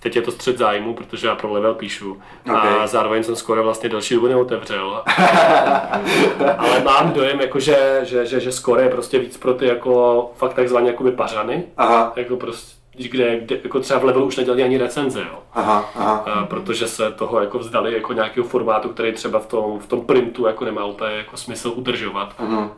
teď 0.00 0.16
je 0.16 0.22
to 0.22 0.30
střed 0.30 0.58
zájmu, 0.58 0.94
protože 0.94 1.26
já 1.26 1.34
pro 1.34 1.52
level 1.52 1.74
píšu. 1.74 2.20
A 2.52 2.62
Ok. 2.82 2.88
zároveň 2.88 3.22
jsem 3.22 3.36
skoro 3.36 3.62
vlastně 3.62 3.88
další 3.88 4.14
dobu 4.14 4.26
neotevřel. 4.26 5.02
Ale 6.58 6.80
mám 6.84 7.12
dojem, 7.12 7.40
jako 7.40 7.60
že, 7.60 8.00
že, 8.02 8.26
že, 8.26 8.40
že 8.40 8.52
skoro 8.52 8.80
je 8.80 8.88
prostě 8.88 9.18
víc 9.18 9.36
pro 9.36 9.54
ty 9.54 9.66
jako 9.66 10.30
fakt 10.36 10.54
takzvané 10.54 10.86
jakoby 10.86 11.12
pařany. 11.12 11.64
Aha, 11.76 12.12
Jako 12.16 12.36
prostě, 12.36 12.80
kde, 13.08 13.40
kde 13.40 13.56
jako 13.62 13.80
třeba 13.80 14.00
v 14.00 14.04
levelu 14.04 14.26
už 14.26 14.36
nedělají 14.36 14.62
ani 14.64 14.78
recenze, 14.78 15.20
jo. 15.20 15.38
aha, 15.54 15.90
aha. 15.96 16.14
A 16.16 16.46
protože 16.46 16.86
se 16.88 17.10
toho 17.12 17.40
jako 17.40 17.58
vzdali 17.58 17.92
jako 17.94 18.12
nějakého 18.12 18.46
formátu, 18.46 18.88
který 18.88 19.12
třeba 19.12 19.38
v 19.38 19.46
tom, 19.46 19.78
v 19.78 19.86
tom 19.86 20.00
printu 20.00 20.46
jako 20.46 20.64
nemá 20.64 20.84
úplně 20.84 21.12
jako 21.16 21.36
smysl 21.36 21.72
udržovat. 21.76 22.34
Mhm. 22.40 22.70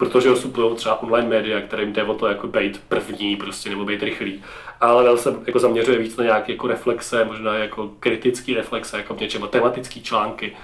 Protože 0.00 0.36
suplují 0.36 0.76
třeba 0.76 1.02
online 1.02 1.28
média, 1.28 1.60
kterým 1.60 1.92
jde 1.92 2.04
o 2.04 2.14
to 2.14 2.26
jako 2.26 2.46
být 2.46 2.80
první 2.88 3.36
prostě, 3.36 3.70
nebo 3.70 3.84
být 3.84 4.02
rychlý. 4.02 4.42
Ale 4.80 5.04
Vel 5.04 5.16
se 5.16 5.34
jako 5.46 5.58
zaměřuje 5.58 5.98
víc 5.98 6.16
na 6.16 6.24
nějaké 6.24 6.52
jako 6.52 6.66
reflexe, 6.66 7.24
možná 7.24 7.54
jako 7.54 7.90
kritický 8.00 8.54
reflexe, 8.54 8.96
jako 8.96 9.14
v 9.14 9.20
něčem, 9.20 9.48
tematický 9.50 10.02
články, 10.02 10.56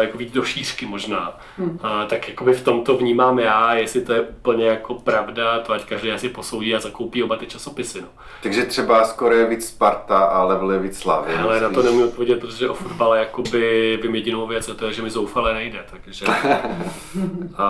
jako 0.00 0.18
víc 0.18 0.32
do 0.32 0.44
šířky 0.44 0.86
možná. 0.86 1.38
Hmm. 1.58 1.78
A, 1.82 2.06
tak 2.06 2.28
jakoby 2.28 2.52
v 2.52 2.64
tom 2.64 2.84
to 2.84 2.96
vnímám 2.96 3.38
já, 3.38 3.74
jestli 3.74 4.00
to 4.00 4.12
je 4.12 4.20
úplně 4.20 4.66
jako 4.66 4.94
pravda, 4.94 5.60
to 5.60 5.72
ať 5.72 5.84
každý 5.84 6.12
asi 6.12 6.28
posoudí 6.28 6.74
a 6.74 6.80
zakoupí 6.80 7.22
oba 7.22 7.36
ty 7.36 7.46
časopisy. 7.46 8.00
No. 8.00 8.08
Takže 8.42 8.64
třeba 8.64 9.04
skoro 9.04 9.34
je 9.34 9.46
víc 9.46 9.68
Sparta 9.68 10.18
a 10.18 10.44
level 10.44 10.70
je 10.70 10.78
víc 10.78 10.98
Slavy. 10.98 11.34
Ale 11.34 11.60
na 11.60 11.70
to 11.70 11.82
nemůžu 11.82 12.08
odpovědět, 12.08 12.40
protože 12.40 12.68
o 12.68 12.74
fotbale 12.74 13.18
jakoby 13.18 13.98
vím 14.02 14.14
jedinou 14.14 14.46
věc 14.46 14.68
a 14.68 14.74
to 14.74 14.86
je, 14.86 14.92
že 14.92 15.02
mi 15.02 15.10
zoufale 15.10 15.54
nejde, 15.54 15.84
takže... 15.90 16.26
a, 17.56 17.66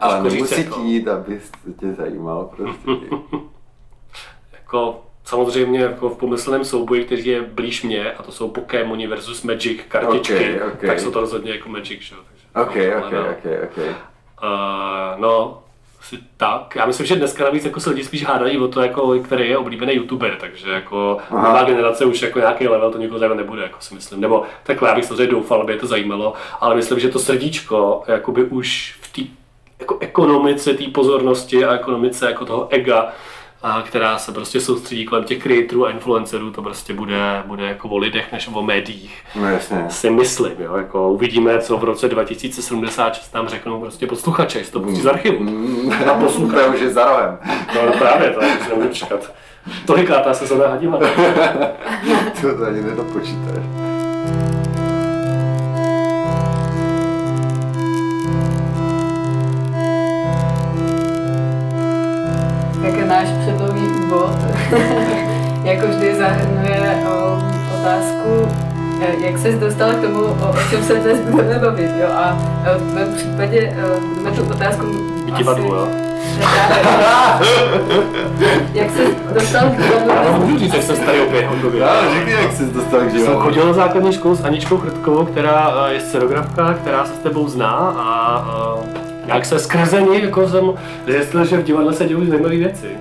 Ale 0.00 0.22
nemusí 0.22 0.64
jako... 0.64 0.80
jít, 0.80 1.08
aby 1.08 1.40
tě 1.80 1.92
zajímal 1.92 2.50
prostě. 2.56 2.90
jako 4.52 5.02
samozřejmě 5.24 5.80
jako 5.80 6.08
v 6.08 6.18
pomyslném 6.18 6.64
souboji, 6.64 7.04
který 7.04 7.26
je 7.26 7.42
blíž 7.42 7.82
mě, 7.82 8.12
a 8.12 8.22
to 8.22 8.32
jsou 8.32 8.50
Pokémoni 8.50 9.06
versus 9.06 9.42
Magic 9.42 9.80
kartičky, 9.88 10.34
okay, 10.34 10.68
okay. 10.68 10.88
tak 10.88 11.00
jsou 11.00 11.10
to 11.10 11.20
rozhodně 11.20 11.50
jako 11.50 11.68
Magic, 11.68 12.00
že? 12.00 12.14
Takže, 12.54 12.96
ok, 12.96 13.04
ok, 13.04 13.12
no. 13.12 13.20
ok, 13.20 13.44
ok. 13.64 13.78
Uh, 14.42 15.20
no, 15.20 15.62
asi 16.00 16.18
tak. 16.36 16.76
Já 16.76 16.86
myslím, 16.86 17.06
že 17.06 17.16
dneska 17.16 17.44
navíc 17.44 17.64
jako 17.64 17.80
se 17.80 17.90
lidi 17.90 18.04
spíš 18.04 18.24
hádají 18.24 18.58
o 18.58 18.68
to, 18.68 18.82
jako, 18.82 19.18
který 19.18 19.48
je 19.48 19.58
oblíbený 19.58 19.94
youtuber, 19.94 20.36
takže 20.40 20.70
jako 20.70 21.18
Aha. 21.30 21.48
nová 21.48 21.64
generace 21.64 22.04
už 22.04 22.22
jako 22.22 22.38
nějaký 22.38 22.68
level 22.68 22.92
to 22.92 22.98
nikoho 22.98 23.18
zajímat 23.18 23.38
nebude, 23.38 23.62
jako 23.62 23.80
si 23.80 23.94
myslím. 23.94 24.20
Nebo 24.20 24.42
takhle, 24.62 24.88
já 24.88 24.94
bych 24.94 25.04
samozřejmě 25.04 25.26
doufal, 25.26 25.60
aby 25.60 25.72
je 25.72 25.78
to 25.78 25.86
zajímalo, 25.86 26.32
ale 26.60 26.74
myslím, 26.74 27.00
že 27.00 27.08
to 27.08 27.18
srdíčko 27.18 28.02
jakoby 28.06 28.44
už 28.44 28.96
v 29.00 29.12
té 29.12 29.22
jako 29.80 29.98
ekonomice 30.00 30.74
té 30.74 30.84
pozornosti 30.84 31.64
a 31.64 31.74
ekonomice 31.74 32.26
jako 32.26 32.44
toho 32.44 32.68
ega 32.70 33.12
která 33.86 34.18
se 34.18 34.32
prostě 34.32 34.60
soustředí 34.60 35.04
kolem 35.04 35.24
těch 35.24 35.42
creatorů 35.42 35.86
a 35.86 35.90
influencerů, 35.90 36.50
to 36.50 36.62
prostě 36.62 36.94
bude, 36.94 37.42
bude 37.46 37.66
jako 37.66 37.88
o 37.88 37.98
lidech 37.98 38.32
než 38.32 38.48
o 38.52 38.62
médiích. 38.62 39.24
No 39.36 39.48
jasně. 39.48 39.84
Si 39.88 40.10
myslím, 40.10 40.52
jo, 40.58 40.76
jako 40.76 41.10
uvidíme, 41.10 41.58
co 41.58 41.76
v 41.76 41.84
roce 41.84 42.08
2076 42.08 43.28
tam 43.28 43.48
řeknou 43.48 43.80
prostě 43.80 44.06
posluchače, 44.06 44.58
jestli 44.58 44.72
to 44.72 44.80
pustí 44.80 45.00
z 45.00 45.06
archivu. 45.06 45.44
Mm, 45.44 45.92
a 46.10 46.14
posluchače 46.14 46.66
už 46.66 46.80
je 46.80 46.90
za 46.90 47.04
rohem. 47.04 47.38
No, 47.74 47.86
no 47.86 47.92
právě, 47.92 48.30
to 48.30 48.40
už 48.40 48.68
nemůžu 48.68 48.88
čekat. 48.88 49.32
Tolikátá 49.86 50.34
se 50.34 50.46
zóna 50.46 50.68
hadila. 50.68 50.98
to 52.40 52.66
ani 52.66 52.82
nedopočítáš. 52.82 53.82
Náš 63.12 63.28
předlouhý 63.28 63.86
úvod 63.88 64.36
jako 65.64 65.86
vždy 65.86 66.14
zahrnuje 66.14 67.04
o, 67.08 67.38
otázku, 67.80 68.48
e, 69.00 69.26
jak 69.26 69.38
se 69.38 69.52
dostal 69.52 69.92
k 69.92 70.00
tomu, 70.00 70.22
o, 70.24 70.50
o 70.50 70.70
čem 70.70 70.84
se 70.84 70.94
dnes 70.94 71.18
budeme 71.20 71.58
bavit. 71.58 71.90
Jo? 72.00 72.08
A 72.14 72.38
e, 72.64 72.78
v 72.78 72.94
mém 72.94 73.14
případě 73.14 73.58
e, 73.60 73.74
budeme 74.14 74.36
tu 74.36 74.42
otázku 74.42 74.86
Divadlo, 75.36 75.74
jo? 75.74 75.88
jak 78.74 78.90
se 78.90 79.02
dostal 79.34 79.70
k 79.70 79.76
divadlu? 79.76 80.10
Já 80.24 80.38
můžu 80.38 80.58
říct, 80.58 80.74
jak 80.74 80.82
jsem 80.82 80.96
starý 80.96 81.20
opět. 81.20 81.46
Já, 81.74 82.14
řekni, 82.14 82.32
jak 82.32 82.52
jsi 82.52 82.64
dostal 82.64 83.00
k 83.00 83.12
divadlu. 83.12 83.24
Jsem 83.24 83.42
chodil 83.42 83.66
na 83.66 83.72
základní 83.72 84.12
školu 84.12 84.36
s 84.36 84.44
Aničkou 84.44 84.78
Chrtkovou, 84.78 85.24
která 85.24 85.74
je 85.88 86.00
scenografka, 86.00 86.74
která 86.74 87.04
se 87.04 87.12
s 87.12 87.18
tebou 87.18 87.48
zná 87.48 87.94
a 87.98 88.44
jak 89.34 89.44
se 89.44 89.58
skrze 89.58 90.02
ní 90.02 90.22
jako 90.22 90.48
jsem 90.48 90.74
zjistil, 91.06 91.44
že 91.44 91.56
v 91.56 91.64
divadle 91.64 91.92
se 91.92 92.04
dělají 92.04 92.30
zajímavé 92.30 92.56
věci. 92.56 92.96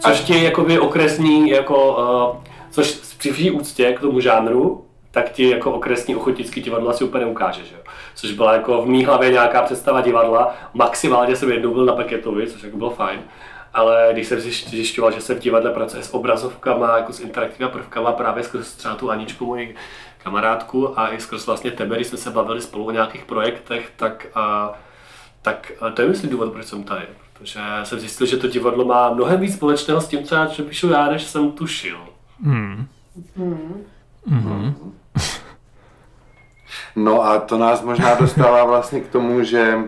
Což 0.00 0.20
ti 0.20 0.44
jakoby 0.44 0.78
okresní, 0.78 1.50
jako, 1.50 1.96
uh, 2.34 2.42
což 2.70 2.92
při 3.18 3.32
vší 3.32 3.50
úctě 3.50 3.92
k 3.92 4.00
tomu 4.00 4.20
žánru, 4.20 4.84
tak 5.10 5.30
ti 5.30 5.50
jako 5.50 5.72
okresní 5.72 6.16
ochotnický 6.16 6.60
divadlo 6.60 6.90
asi 6.90 7.04
úplně 7.04 7.24
neukáže, 7.24 7.64
že 7.64 7.74
jo? 7.74 7.80
Což 8.14 8.32
byla 8.32 8.52
jako 8.52 8.82
v 8.82 8.86
mý 8.86 9.04
hlavě 9.04 9.30
nějaká 9.30 9.62
představa 9.62 10.00
divadla, 10.00 10.54
maximálně 10.74 11.36
jsem 11.36 11.52
jednou 11.52 11.74
byl 11.74 11.84
na 11.84 11.92
Paketovi, 11.92 12.46
což 12.46 12.62
jako 12.62 12.76
bylo 12.76 12.90
fajn, 12.90 13.20
ale 13.74 14.08
když 14.12 14.26
jsem 14.26 14.40
zjišťoval, 14.40 15.12
že 15.12 15.20
se 15.20 15.34
v 15.34 15.38
divadle 15.38 15.70
pracuje 15.70 16.02
s 16.02 16.14
obrazovkama, 16.14 16.96
jako 16.96 17.12
s 17.12 17.20
interaktivními 17.20 17.72
prvkama, 17.72 18.12
právě 18.12 18.44
skrz 18.44 18.72
třeba 18.72 18.94
tu 18.94 19.10
Aničku, 19.10 19.46
moji 19.46 19.74
kamarádku 20.24 21.00
a 21.00 21.08
i 21.12 21.20
skrz 21.20 21.46
vlastně 21.46 21.70
tebe, 21.70 21.96
když 21.96 22.06
jsme 22.06 22.18
se 22.18 22.30
bavili 22.30 22.60
spolu 22.60 22.86
o 22.86 22.90
nějakých 22.90 23.24
projektech, 23.24 23.92
tak, 23.96 24.26
uh, 24.36 24.74
tak 25.46 25.72
uh, 25.82 25.90
to 25.90 26.02
je 26.02 26.08
myslím 26.08 26.30
důvod, 26.30 26.52
proč 26.52 26.66
jsem 26.66 26.82
tady. 26.82 27.04
Protože 27.32 27.60
jsem 27.84 27.98
zjistil, 28.00 28.26
že 28.26 28.36
to 28.36 28.46
divadlo 28.46 28.84
má 28.84 29.14
mnohem 29.14 29.40
víc 29.40 29.54
společného 29.54 30.00
s 30.00 30.08
tím, 30.08 30.24
co 30.24 30.62
píšu 30.68 30.90
já, 30.90 31.10
než 31.10 31.24
jsem 31.24 31.52
tušil. 31.52 31.98
Hmm. 32.42 32.86
Hmm. 33.36 33.84
Hmm. 34.26 34.92
No 36.96 37.24
a 37.24 37.38
to 37.38 37.58
nás 37.58 37.82
možná 37.82 38.14
dostává 38.14 38.64
vlastně 38.64 39.00
k 39.00 39.08
tomu, 39.08 39.42
že 39.42 39.78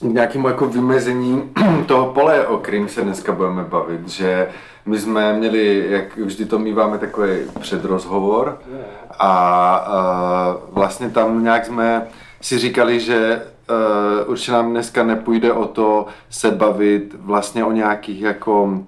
k 0.00 0.02
nějakému 0.02 0.48
jako 0.48 0.68
vymezení 0.68 1.50
toho 1.86 2.12
pole, 2.12 2.46
o 2.46 2.58
kterým 2.58 2.88
se 2.88 3.02
dneska 3.02 3.32
budeme 3.32 3.64
bavit, 3.64 4.08
že 4.08 4.48
my 4.86 4.98
jsme 4.98 5.32
měli, 5.32 5.86
jak 5.88 6.16
vždy 6.16 6.44
to 6.44 6.58
míváme, 6.58 6.98
takový 6.98 7.30
předrozhovor 7.60 8.58
a, 9.18 9.74
a 9.76 10.56
vlastně 10.70 11.10
tam 11.10 11.44
nějak 11.44 11.66
jsme 11.66 12.06
si 12.40 12.58
říkali, 12.58 13.00
že 13.00 13.42
uh, 13.70 14.30
určitě 14.30 14.52
nám 14.52 14.70
dneska 14.70 15.02
nepůjde 15.02 15.52
o 15.52 15.66
to 15.66 16.06
se 16.30 16.50
bavit 16.50 17.14
vlastně 17.18 17.64
o 17.64 17.72
nějakých 17.72 18.20
jako 18.20 18.80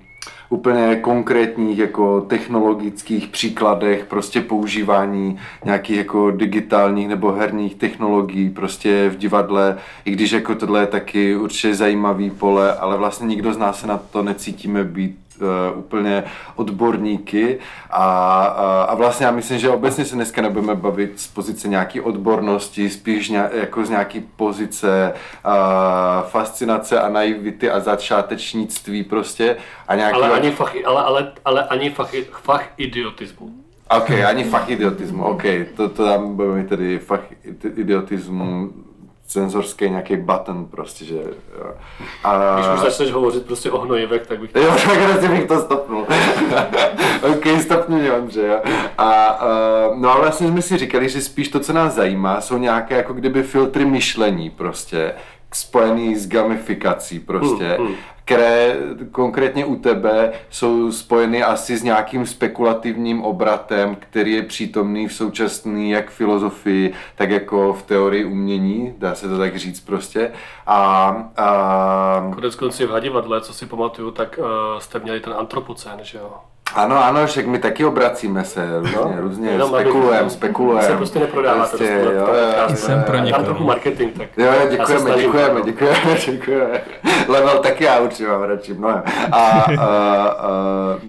úplně 0.50 0.96
konkrétních 0.96 1.78
jako 1.78 2.20
technologických 2.20 3.28
příkladech 3.28 4.04
prostě 4.04 4.40
používání 4.40 5.38
nějakých 5.64 5.96
jako 5.96 6.30
digitálních 6.30 7.08
nebo 7.08 7.32
herních 7.32 7.74
technologií 7.74 8.50
prostě 8.50 9.08
v 9.08 9.16
divadle, 9.16 9.78
i 10.04 10.10
když 10.10 10.32
jako 10.32 10.54
tohle 10.54 10.80
je 10.80 10.86
taky 10.86 11.36
určitě 11.36 11.74
zajímavý 11.74 12.30
pole, 12.30 12.74
ale 12.74 12.96
vlastně 12.96 13.26
nikdo 13.26 13.52
z 13.54 13.58
nás 13.58 13.80
se 13.80 13.86
na 13.86 13.98
to 13.98 14.22
necítíme 14.22 14.84
být 14.84 15.18
úplně 15.74 16.24
odborníky 16.56 17.58
a, 17.90 18.04
a, 18.44 18.82
a 18.82 18.94
vlastně 18.94 19.26
já 19.26 19.32
myslím, 19.32 19.58
že 19.58 19.70
obecně 19.70 20.04
se 20.04 20.14
dneska 20.14 20.42
nebudeme 20.42 20.74
bavit 20.74 21.20
z 21.20 21.28
pozice 21.28 21.68
nějaké 21.68 22.02
odbornosti, 22.02 22.90
spíš 22.90 23.28
ně, 23.28 23.48
jako 23.52 23.84
z 23.84 23.90
nějaké 23.90 24.22
pozice 24.36 25.12
uh, 25.46 26.28
fascinace 26.28 27.00
a 27.00 27.08
naivity 27.08 27.70
a 27.70 27.80
začátečnictví 27.80 29.04
prostě. 29.04 29.56
A 29.88 29.94
nějaký 29.94 30.16
ale, 30.16 30.30
ani 30.30 30.50
fach, 30.50 30.74
ale, 30.84 31.02
ale, 31.02 31.32
ale 31.44 31.64
ani 31.64 31.90
fach, 31.90 32.10
fach 32.42 32.68
idiotismu. 32.76 33.50
OK, 33.96 34.10
ani 34.10 34.44
fach 34.44 34.68
idiotismu, 34.68 35.24
OK, 35.24 35.42
to, 35.76 35.88
to 35.88 36.04
tam 36.04 36.36
budeme 36.36 36.64
tedy 36.64 36.98
fach 36.98 37.20
idiotismu 37.76 38.72
cenzorský 39.30 39.90
nějaký 39.90 40.16
button 40.16 40.66
prostě, 40.66 41.04
že 41.04 41.14
jo. 41.14 41.72
A... 42.24 42.54
Když 42.54 42.74
už 42.74 42.80
začneš 42.80 43.12
hovořit 43.12 43.46
prostě 43.46 43.70
o 43.70 43.80
hnojivek, 43.80 44.26
tak 44.26 44.40
bych 44.40 44.52
to... 44.52 44.58
Jo, 44.58 44.70
tak 44.86 45.10
prostě 45.10 45.28
bych 45.28 45.46
to 45.46 45.60
stopnul. 45.60 46.06
ok, 47.32 47.60
stopnu 47.62 47.98
mě, 47.98 48.12
Ondře, 48.12 48.46
jo. 48.46 48.60
A, 48.98 49.40
uh, 49.42 50.00
no 50.00 50.10
a 50.10 50.18
vlastně 50.18 50.48
jsme 50.48 50.62
si 50.62 50.78
říkali, 50.78 51.08
že 51.08 51.20
spíš 51.20 51.48
to, 51.48 51.60
co 51.60 51.72
nás 51.72 51.94
zajímá, 51.94 52.40
jsou 52.40 52.58
nějaké 52.58 52.96
jako 52.96 53.12
kdyby 53.12 53.42
filtry 53.42 53.84
myšlení 53.84 54.50
prostě, 54.50 55.14
spojený 55.54 56.16
s 56.16 56.28
gamifikací 56.28 57.20
prostě, 57.20 57.64
hmm, 57.64 57.86
hmm 57.86 57.96
které 58.30 58.76
konkrétně 59.12 59.64
u 59.64 59.76
tebe 59.76 60.32
jsou 60.50 60.92
spojeny 60.92 61.42
asi 61.42 61.76
s 61.76 61.82
nějakým 61.82 62.26
spekulativním 62.26 63.22
obratem, 63.22 63.96
který 63.96 64.32
je 64.32 64.42
přítomný 64.42 65.08
v 65.08 65.12
současné 65.12 65.88
jak 65.88 66.10
filozofii, 66.10 66.94
tak 67.14 67.30
jako 67.30 67.72
v 67.72 67.82
teorii 67.82 68.24
umění, 68.24 68.94
dá 68.98 69.14
se 69.14 69.28
to 69.28 69.38
tak 69.38 69.56
říct 69.56 69.80
prostě. 69.80 70.32
A, 70.66 71.08
a... 71.36 72.30
Konec 72.34 72.54
konců 72.54 72.86
v 72.86 72.90
Hadivadle, 72.90 73.40
co 73.40 73.52
si 73.52 73.66
pamatuju, 73.66 74.10
tak 74.10 74.38
uh, 74.38 74.78
jste 74.78 74.98
měli 74.98 75.20
ten 75.20 75.32
antropocén, 75.38 75.98
že 76.02 76.18
jo? 76.18 76.32
Ano, 76.74 77.04
ano, 77.04 77.26
však 77.26 77.46
my 77.46 77.58
taky 77.58 77.84
obracíme 77.84 78.44
se 78.44 78.78
různě, 78.78 78.96
no, 78.96 79.14
různě 79.20 79.58
spekulujeme, 79.66 80.30
spekulujeme. 80.30 80.88
Se 80.88 80.96
prostě 80.96 81.18
neprodává 81.18 81.66
prostě, 81.66 82.00
to, 82.04 82.10
jo, 82.10 82.26
jo, 82.26 82.52
jo, 82.68 82.76
jsem 82.76 83.02
pro 83.02 83.18
Tam 83.30 83.44
trochu 83.44 83.64
marketing, 83.64 84.18
tak 84.18 84.28
Jo, 84.36 84.46
jo 84.46 84.70
děkujeme, 84.70 85.22
děkujeme, 85.22 85.62
děkujeme, 85.62 86.16
děkujeme. 86.30 86.80
Level 87.28 87.58
taky 87.58 87.84
já 87.84 88.00
určitě 88.00 88.28
mám 88.28 88.42
radši 88.42 88.74
mnohem. 88.74 89.02
A, 89.32 89.36
a, 89.36 89.86
a... 90.26 90.50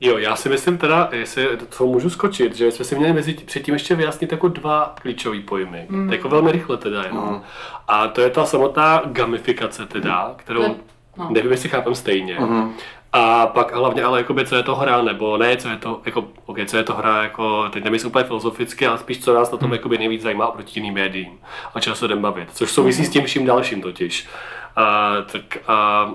Jo, 0.01 0.17
já 0.17 0.35
si 0.35 0.49
myslím 0.49 0.77
teda, 0.77 1.09
jestli 1.11 1.47
to 1.77 1.85
můžu 1.85 2.09
skočit, 2.09 2.55
že 2.55 2.71
jsme 2.71 2.85
si 2.85 2.95
měli 2.95 3.13
mezi 3.13 3.33
předtím 3.33 3.73
ještě 3.73 3.95
vyjasnit 3.95 4.31
jako 4.31 4.47
dva 4.47 4.95
klíčové 5.01 5.39
pojmy. 5.39 5.85
Mm. 5.89 6.11
Jako 6.11 6.29
velmi 6.29 6.51
rychle 6.51 6.77
teda 6.77 7.03
jenom. 7.03 7.29
Mm. 7.29 7.41
A 7.87 8.07
to 8.07 8.21
je 8.21 8.29
ta 8.29 8.45
samotná 8.45 9.01
gamifikace 9.05 9.85
teda, 9.85 10.33
kterou 10.35 10.75
No. 11.17 11.29
Nevím, 11.29 11.51
jestli 11.51 11.69
chápem 11.69 11.95
stejně. 11.95 12.37
Mm-hmm. 12.39 12.69
A 13.13 13.47
pak 13.47 13.75
hlavně 13.75 14.03
ale 14.03 14.19
jakoby, 14.19 14.45
co 14.45 14.55
je 14.55 14.63
to 14.63 14.75
hra, 14.75 15.01
nebo 15.01 15.37
ne, 15.37 15.57
co 15.57 15.69
je 15.69 15.77
to, 15.77 16.01
jako, 16.05 16.25
okay, 16.45 16.65
co 16.65 16.77
je 16.77 16.83
to 16.83 16.93
hra, 16.93 17.23
jako, 17.23 17.69
teď 17.69 17.83
nemyslím 17.83 18.09
úplně 18.09 18.25
filozoficky, 18.25 18.87
ale 18.87 18.97
spíš 18.97 19.23
co 19.23 19.33
nás 19.33 19.51
na 19.51 19.57
tom 19.57 19.65
hmm. 19.65 19.73
jakoby 19.73 19.97
nejvíc 19.97 20.21
zajímá 20.21 20.47
oproti 20.47 20.79
jiným 20.79 20.93
médiím 20.93 21.39
a 21.75 21.79
čeho 21.79 21.95
se 21.95 22.05
jdem 22.05 22.21
bavit, 22.21 22.49
což 22.53 22.71
souvisí 22.71 23.05
s 23.05 23.09
tím 23.09 23.25
vším 23.25 23.45
dalším 23.45 23.81
totiž. 23.81 24.27
A, 24.75 25.11
tak 25.31 25.57
a, 25.67 26.09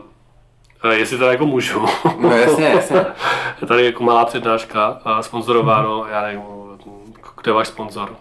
a 0.82 0.88
jestli 0.92 1.18
to 1.18 1.24
jako 1.24 1.46
můžu. 1.46 1.86
No 2.20 2.30
jasně, 2.30 2.64
jasně. 2.64 3.06
je 3.60 3.66
tady 3.66 3.84
jako 3.84 4.04
malá 4.04 4.24
přednáška, 4.24 5.00
sponzorováno, 5.20 6.06
já 6.10 6.22
nevím, 6.22 6.42
kde 7.42 7.50
je 7.50 7.52
váš 7.52 7.68
sponzor? 7.68 8.16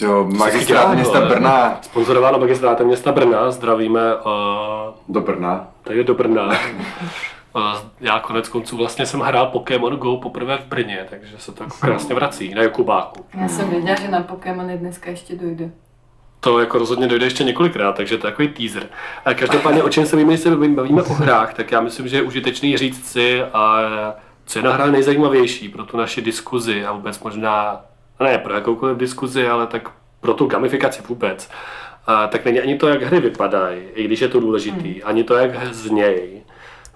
Jo, 0.00 0.28
magistrát 0.36 0.94
města 0.94 1.20
Brna. 1.20 1.78
Sponzorováno 1.82 2.38
magistrátem 2.38 2.86
města 2.86 3.12
Brna, 3.12 3.50
zdravíme. 3.50 4.16
Uh, 4.16 4.94
do 5.08 5.20
Brna. 5.20 5.68
Takže 5.82 6.04
do 6.04 6.14
Brna. 6.14 6.50
já 8.00 8.20
konec 8.20 8.48
konců 8.48 8.76
vlastně 8.76 9.06
jsem 9.06 9.20
hrál 9.20 9.46
Pokémon 9.46 9.96
Go 9.96 10.16
poprvé 10.16 10.58
v 10.58 10.66
Brně, 10.66 11.06
takže 11.10 11.38
se 11.38 11.52
to 11.52 11.62
jako 11.62 11.76
krásně 11.80 12.14
vrací 12.14 12.54
na 12.54 12.62
Jakubáku. 12.62 13.26
Já 13.34 13.48
jsem 13.48 13.70
věděla, 13.70 14.00
že 14.00 14.08
na 14.08 14.22
Pokémony 14.22 14.78
dneska 14.78 15.10
ještě 15.10 15.36
dojde. 15.36 15.70
To 16.40 16.60
jako 16.60 16.78
rozhodně 16.78 17.06
dojde 17.06 17.26
ještě 17.26 17.44
několikrát, 17.44 17.92
takže 17.92 18.18
to 18.18 18.26
je 18.26 18.30
takový 18.30 18.48
teaser. 18.48 18.88
A 19.24 19.34
každopádně, 19.34 19.82
o 19.82 19.88
čem 19.88 20.06
se 20.06 20.16
bavíme, 20.16 20.38
se 20.38 20.50
bavíme 20.50 21.02
o 21.02 21.12
hrách, 21.12 21.54
tak 21.54 21.72
já 21.72 21.80
myslím, 21.80 22.08
že 22.08 22.16
je 22.16 22.22
užitečný 22.22 22.76
říct 22.76 23.06
si, 23.06 23.42
a 23.42 23.80
co 24.46 24.58
je 24.58 24.62
na 24.62 24.72
hra 24.72 24.86
nejzajímavější 24.86 25.68
pro 25.68 25.84
tu 25.84 25.96
naši 25.96 26.22
diskuzi 26.22 26.84
a 26.84 26.92
vůbec 26.92 27.20
možná, 27.20 27.80
ne 28.20 28.38
pro 28.38 28.54
jakoukoliv 28.54 28.96
diskuzi, 28.96 29.48
ale 29.48 29.66
tak 29.66 29.90
pro 30.20 30.34
tu 30.34 30.46
gamifikaci 30.46 31.02
vůbec. 31.08 31.50
A, 32.06 32.26
tak 32.26 32.44
není 32.44 32.60
ani 32.60 32.78
to, 32.78 32.88
jak 32.88 33.02
hry 33.02 33.20
vypadají, 33.20 33.82
i 33.94 34.04
když 34.04 34.20
je 34.20 34.28
to 34.28 34.40
důležitý, 34.40 34.92
hmm. 34.92 35.00
ani 35.04 35.24
to, 35.24 35.34
jak 35.34 35.64
znějí. 35.64 36.39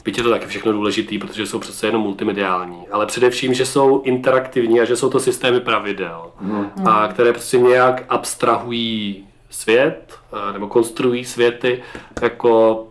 Byť 0.05 0.19
je 0.19 0.25
to 0.25 0.31
taky 0.31 0.47
všechno 0.47 0.73
důležitý, 0.73 1.19
protože 1.19 1.47
jsou 1.47 1.59
přece 1.59 1.87
jenom 1.87 2.03
multimediální, 2.03 2.89
ale 2.93 3.07
především, 3.07 3.55
že 3.55 3.67
jsou 3.67 4.03
interaktivní 4.03 4.81
a 4.81 4.85
že 4.85 4.97
jsou 4.97 5.11
to 5.11 5.21
systémy 5.21 5.61
pravidel, 5.61 6.31
hmm. 6.41 6.89
a 6.89 7.09
které 7.09 7.33
prostě 7.33 7.59
nějak 7.59 8.05
abstrahují 8.09 9.27
svět, 9.51 10.19
nebo 10.53 10.69
konstruují 10.69 11.25
světy 11.25 11.83
jako, 12.23 12.87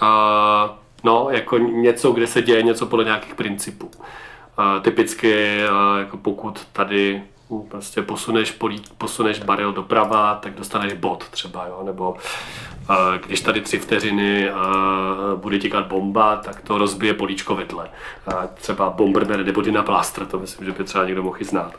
a, 0.00 0.78
no, 1.04 1.28
jako 1.30 1.58
něco, 1.58 2.12
kde 2.12 2.26
se 2.26 2.42
děje 2.42 2.62
něco 2.62 2.86
podle 2.86 3.04
nějakých 3.04 3.34
principů. 3.34 3.90
A, 4.56 4.80
typicky, 4.80 5.62
a, 5.64 5.98
jako 5.98 6.16
pokud 6.16 6.66
tady 6.72 7.22
prostě 7.68 8.02
posuneš, 8.02 8.50
polí, 8.50 8.82
posuneš 8.98 9.38
barel 9.38 9.72
doprava, 9.72 10.34
tak 10.34 10.54
dostaneš 10.54 10.92
bod 10.92 11.28
třeba, 11.28 11.66
jo? 11.66 11.82
nebo 11.84 12.16
když 13.26 13.40
tady 13.40 13.60
tři 13.60 13.78
vteřiny 13.78 14.50
bude 15.36 15.58
tíkat 15.58 15.86
bomba, 15.86 16.36
tak 16.36 16.60
to 16.60 16.78
rozbije 16.78 17.14
políčko 17.14 17.54
vedle. 17.54 17.88
Třeba 18.54 18.90
Bomberman 18.90 19.44
nebo 19.44 19.62
Dina 19.62 19.82
Blaster, 19.82 20.26
to 20.26 20.38
myslím, 20.38 20.66
že 20.66 20.72
by 20.72 20.84
třeba 20.84 21.04
někdo 21.04 21.22
mohl 21.22 21.36
i 21.40 21.44
znát. 21.44 21.72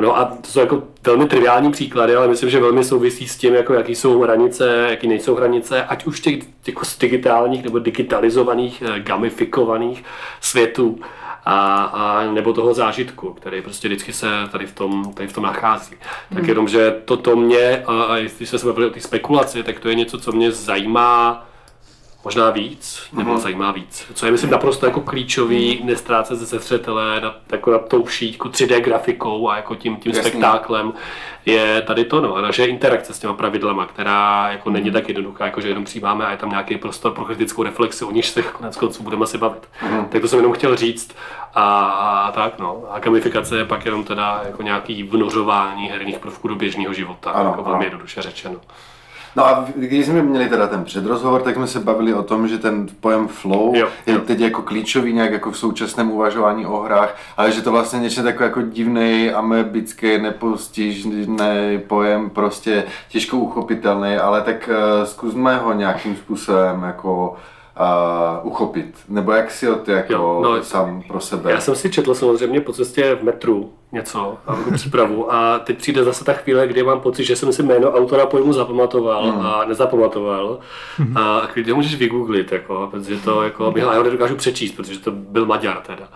No 0.00 0.18
a 0.18 0.24
to 0.24 0.48
jsou 0.48 0.60
jako 0.60 0.82
velmi 1.02 1.26
triviální 1.26 1.72
příklady, 1.72 2.16
ale 2.16 2.28
myslím, 2.28 2.50
že 2.50 2.60
velmi 2.60 2.84
souvisí 2.84 3.28
s 3.28 3.36
tím, 3.36 3.54
jako 3.54 3.74
jaký 3.74 3.94
jsou 3.94 4.20
hranice, 4.20 4.86
jaký 4.90 5.08
nejsou 5.08 5.34
hranice, 5.34 5.84
ať 5.84 6.06
už 6.06 6.20
těch 6.20 6.38
jako 6.66 6.84
z 6.84 6.98
digitálních 6.98 7.64
nebo 7.64 7.78
digitalizovaných, 7.78 8.82
eh, 8.86 9.00
gamifikovaných 9.00 10.04
světů, 10.40 11.00
a, 11.48 11.84
a 11.84 12.32
nebo 12.32 12.52
toho 12.52 12.74
zážitku, 12.74 13.32
který 13.32 13.62
prostě 13.62 13.88
vždycky 13.88 14.12
se 14.12 14.26
tady 14.52 14.66
v 14.66 14.74
tom, 14.74 15.05
tady 15.12 15.28
v 15.28 15.32
tom 15.32 15.44
nachází. 15.44 15.96
Tak 16.28 16.38
hmm. 16.38 16.48
jenom, 16.48 16.68
že 16.68 17.02
toto 17.04 17.36
mě, 17.36 17.82
a, 17.86 18.02
a 18.02 18.16
jestli 18.16 18.46
se 18.46 18.66
bavili 18.66 18.86
o 18.86 18.90
té 18.90 19.00
spekulaci, 19.00 19.62
tak 19.62 19.80
to 19.80 19.88
je 19.88 19.94
něco, 19.94 20.18
co 20.18 20.32
mě 20.32 20.52
zajímá 20.52 21.46
možná 22.26 22.50
víc, 22.50 23.08
nebo 23.12 23.34
mm-hmm. 23.34 23.38
zajímá 23.38 23.72
víc. 23.72 24.06
Co 24.14 24.26
je, 24.26 24.32
myslím, 24.32 24.50
naprosto 24.50 24.86
jako 24.86 25.00
klíčový, 25.00 25.80
nestrácet 25.84 26.38
ze 26.38 26.58
zřetele 26.58 27.20
nad, 27.20 27.36
jako 27.52 27.70
nad 27.70 27.88
tou 27.88 28.06
šíťku 28.06 28.48
3D 28.48 28.80
grafikou 28.80 29.48
a 29.48 29.56
jako 29.56 29.74
tím, 29.74 29.96
tím 29.96 30.12
spektáklem, 30.12 30.92
je 31.46 31.82
tady 31.82 32.04
to, 32.04 32.20
no, 32.20 32.34
a 32.34 32.40
naše 32.40 32.64
interakce 32.64 33.14
s 33.14 33.18
těma 33.18 33.34
pravidlama, 33.34 33.86
která 33.86 34.48
jako 34.50 34.70
není 34.70 34.90
tak 34.90 35.08
jednoduchá, 35.08 35.44
jako 35.44 35.60
že 35.60 35.68
jenom 35.68 35.84
přijímáme 35.84 36.26
a 36.26 36.30
je 36.30 36.36
tam 36.36 36.50
nějaký 36.50 36.76
prostor 36.76 37.12
pro 37.12 37.24
kritickou 37.24 37.62
reflexi, 37.62 38.04
o 38.04 38.10
níž 38.10 38.28
se 38.28 38.42
konec 38.42 38.76
konců 38.76 39.02
budeme 39.02 39.26
si 39.26 39.38
bavit. 39.38 39.68
Mm-hmm. 39.82 40.08
Tak 40.08 40.22
to 40.22 40.28
jsem 40.28 40.38
jenom 40.38 40.52
chtěl 40.52 40.76
říct 40.76 41.16
a, 41.54 41.84
a, 41.84 42.32
tak, 42.32 42.58
no. 42.58 42.84
A 42.90 42.98
gamifikace 42.98 43.56
je 43.56 43.64
pak 43.64 43.84
jenom 43.84 44.04
teda 44.04 44.42
jako 44.46 44.62
nějaký 44.62 45.02
vnořování 45.02 45.88
herních 45.88 46.18
prvků 46.18 46.48
do 46.48 46.54
běžného 46.54 46.94
života, 46.94 47.30
ano, 47.30 47.50
jako 47.50 47.62
velmi 47.62 47.84
jednoduše 47.84 48.22
řečeno. 48.22 48.60
No 49.36 49.46
a 49.46 49.68
když 49.76 50.06
jsme 50.06 50.22
měli 50.22 50.48
teda 50.48 50.66
ten 50.66 50.84
předrozhovor, 50.84 51.42
tak 51.42 51.54
jsme 51.54 51.66
se 51.66 51.80
bavili 51.80 52.14
o 52.14 52.22
tom, 52.22 52.48
že 52.48 52.58
ten 52.58 52.86
pojem 53.00 53.28
flow 53.28 53.74
jo, 53.76 53.88
je 54.06 54.14
jo. 54.14 54.20
teď 54.20 54.40
jako 54.40 54.62
klíčový 54.62 55.12
nějak 55.12 55.32
jako 55.32 55.50
v 55.50 55.58
současném 55.58 56.10
uvažování 56.10 56.66
o 56.66 56.80
hrách, 56.80 57.16
ale 57.36 57.52
že 57.52 57.62
to 57.62 57.72
vlastně 57.72 57.98
něco 57.98 58.22
takový 58.22 58.44
jako 58.44 58.62
divný, 58.62 59.30
amebický, 59.30 60.18
nepostižný 60.18 61.80
pojem, 61.86 62.30
prostě 62.30 62.84
těžko 63.08 63.36
uchopitelný, 63.36 64.16
ale 64.16 64.42
tak 64.42 64.70
uh, 64.72 65.04
zkusme 65.06 65.56
ho 65.56 65.72
nějakým 65.72 66.16
způsobem 66.16 66.82
jako 66.82 67.36
uh, 67.80 68.46
uchopit? 68.46 68.98
Nebo 69.08 69.32
jak 69.32 69.50
si 69.50 69.66
ty 69.84 69.92
jako 69.92 70.12
jo, 70.12 70.40
no, 70.42 70.62
sám 70.62 71.02
pro 71.08 71.20
sebe? 71.20 71.50
Já 71.50 71.60
jsem 71.60 71.74
si 71.74 71.90
četl 71.90 72.14
samozřejmě 72.14 72.60
po 72.60 72.72
cestě 72.72 73.14
v 73.14 73.22
metru 73.22 73.72
něco, 73.92 74.38
mám 74.46 74.74
přípravu 74.74 75.32
a 75.32 75.58
teď 75.58 75.78
přijde 75.78 76.04
zase 76.04 76.24
ta 76.24 76.32
chvíle, 76.32 76.66
kdy 76.66 76.82
mám 76.82 77.00
pocit, 77.00 77.24
že 77.24 77.36
jsem 77.36 77.52
si 77.52 77.62
jméno 77.62 77.90
autora 77.92 78.26
pojmu 78.26 78.52
zapamatoval 78.52 79.32
mm. 79.32 79.46
a 79.46 79.64
nezapamatoval 79.64 80.58
mm. 80.98 81.16
a 81.16 81.48
klidně 81.52 81.74
můžeš 81.74 81.94
vygooglit, 81.94 82.52
jako, 82.52 82.88
protože 82.90 83.16
to 83.16 83.42
jako, 83.42 83.74
já 83.76 83.96
ho 83.96 84.02
nedokážu 84.02 84.36
přečíst, 84.36 84.72
protože 84.72 84.98
to 84.98 85.10
byl 85.10 85.46
Maďar 85.46 85.80
teda. 85.86 86.08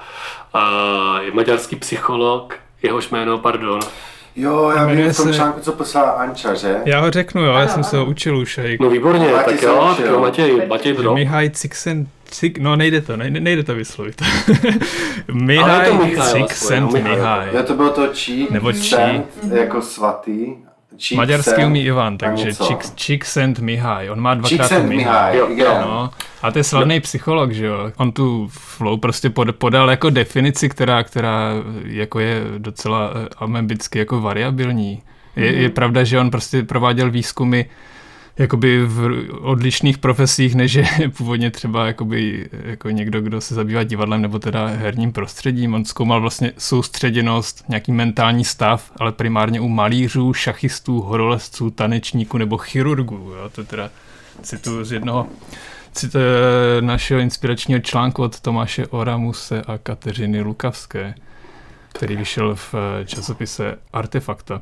A 0.54 1.20
je 1.20 1.32
maďarský 1.32 1.76
psycholog, 1.76 2.54
jehož 2.82 3.10
jméno, 3.10 3.38
pardon, 3.38 3.80
Jo, 4.36 4.72
já 4.76 4.86
vím 4.86 5.12
v 5.12 5.16
tom 5.16 5.26
se... 5.26 5.34
článku, 5.34 5.60
co 5.60 5.72
poslala 5.72 6.10
Anča, 6.10 6.54
že? 6.54 6.76
Já 6.84 7.00
ho 7.00 7.10
řeknu, 7.10 7.42
jo, 7.44 7.52
já 7.52 7.68
jsem 7.68 7.84
se 7.84 7.96
ho 7.96 8.04
učil 8.04 8.38
už. 8.38 8.58
Jak... 8.58 8.80
No 8.80 8.90
výborně, 8.90 9.28
no, 9.32 9.38
tak 9.44 9.62
jo, 9.62 9.94
tak 9.96 10.06
jo, 10.06 10.20
Matěj, 10.20 10.66
Matěj 10.66 10.92
Bro. 10.94 11.14
Mihaj 11.14 11.50
Cixen, 11.50 12.06
Cik, 12.24 12.58
no 12.58 12.76
nejde 12.76 13.00
to, 13.00 13.16
nejde, 13.16 13.40
nejde 13.40 13.62
to 13.62 13.74
vyslovit. 13.74 14.22
Mihaj 15.32 16.16
Cixen 16.32 16.92
Mihaj. 16.92 17.48
Já 17.52 17.62
to 17.62 17.74
bylo 17.74 17.90
to 17.90 18.06
Čí, 18.06 18.48
Nebo 18.50 18.72
Čí. 18.72 18.96
jako 19.52 19.82
svatý, 19.82 20.54
Čík 21.00 21.16
Maďarský 21.16 21.64
umí 21.64 21.84
Ivan, 21.84 22.18
takže 22.18 22.52
Čik, 22.94 23.24
Sent 23.24 23.58
Mihaj. 23.58 24.10
On 24.10 24.20
má 24.20 24.34
dvakrát 24.34 24.70
Mihaj. 24.70 24.86
Mihaj. 24.86 25.36
Jo, 25.36 25.48
jo. 25.54 25.74
No. 25.80 26.10
A 26.42 26.50
to 26.50 26.58
je 26.58 26.64
slavný 26.64 26.94
no. 26.94 27.00
psycholog, 27.00 27.52
že 27.52 27.66
jo. 27.66 27.92
On 27.96 28.12
tu 28.12 28.48
flow 28.52 28.96
prostě 28.96 29.30
podal 29.52 29.90
jako 29.90 30.10
definici, 30.10 30.68
která, 30.68 31.02
která 31.02 31.52
jako 31.84 32.20
je 32.20 32.44
docela 32.58 33.10
eh, 33.14 33.28
amebicky 33.38 33.98
jako 33.98 34.20
variabilní. 34.20 35.02
Je, 35.36 35.52
je 35.52 35.68
pravda, 35.68 36.04
že 36.04 36.20
on 36.20 36.30
prostě 36.30 36.62
prováděl 36.62 37.10
výzkumy 37.10 37.64
jakoby 38.38 38.86
v 38.86 39.28
odlišných 39.40 39.98
profesích, 39.98 40.54
než 40.54 40.74
je 40.74 40.86
původně 41.16 41.50
třeba 41.50 41.86
jakoby, 41.86 42.48
jako 42.64 42.90
někdo, 42.90 43.20
kdo 43.20 43.40
se 43.40 43.54
zabývá 43.54 43.82
divadlem 43.82 44.22
nebo 44.22 44.38
teda 44.38 44.66
herním 44.66 45.12
prostředím. 45.12 45.74
On 45.74 45.84
zkoumal 45.84 46.20
vlastně 46.20 46.52
soustředěnost, 46.58 47.64
nějaký 47.68 47.92
mentální 47.92 48.44
stav, 48.44 48.92
ale 48.96 49.12
primárně 49.12 49.60
u 49.60 49.68
malířů, 49.68 50.34
šachistů, 50.34 51.00
horolezců, 51.00 51.70
tanečníků 51.70 52.38
nebo 52.38 52.58
chirurgů. 52.58 53.32
Jo? 53.36 53.50
To 53.54 53.64
teda 53.64 53.90
citu 54.42 54.84
z 54.84 54.92
jednoho 54.92 55.26
citu 55.92 56.18
našeho 56.80 57.20
inspiračního 57.20 57.80
článku 57.80 58.22
od 58.22 58.40
Tomáše 58.40 58.86
Oramuse 58.86 59.62
a 59.62 59.78
Kateřiny 59.78 60.40
Lukavské, 60.40 61.14
který 61.92 62.16
vyšel 62.16 62.56
v 62.56 62.74
časopise 63.06 63.78
Artefakta. 63.92 64.60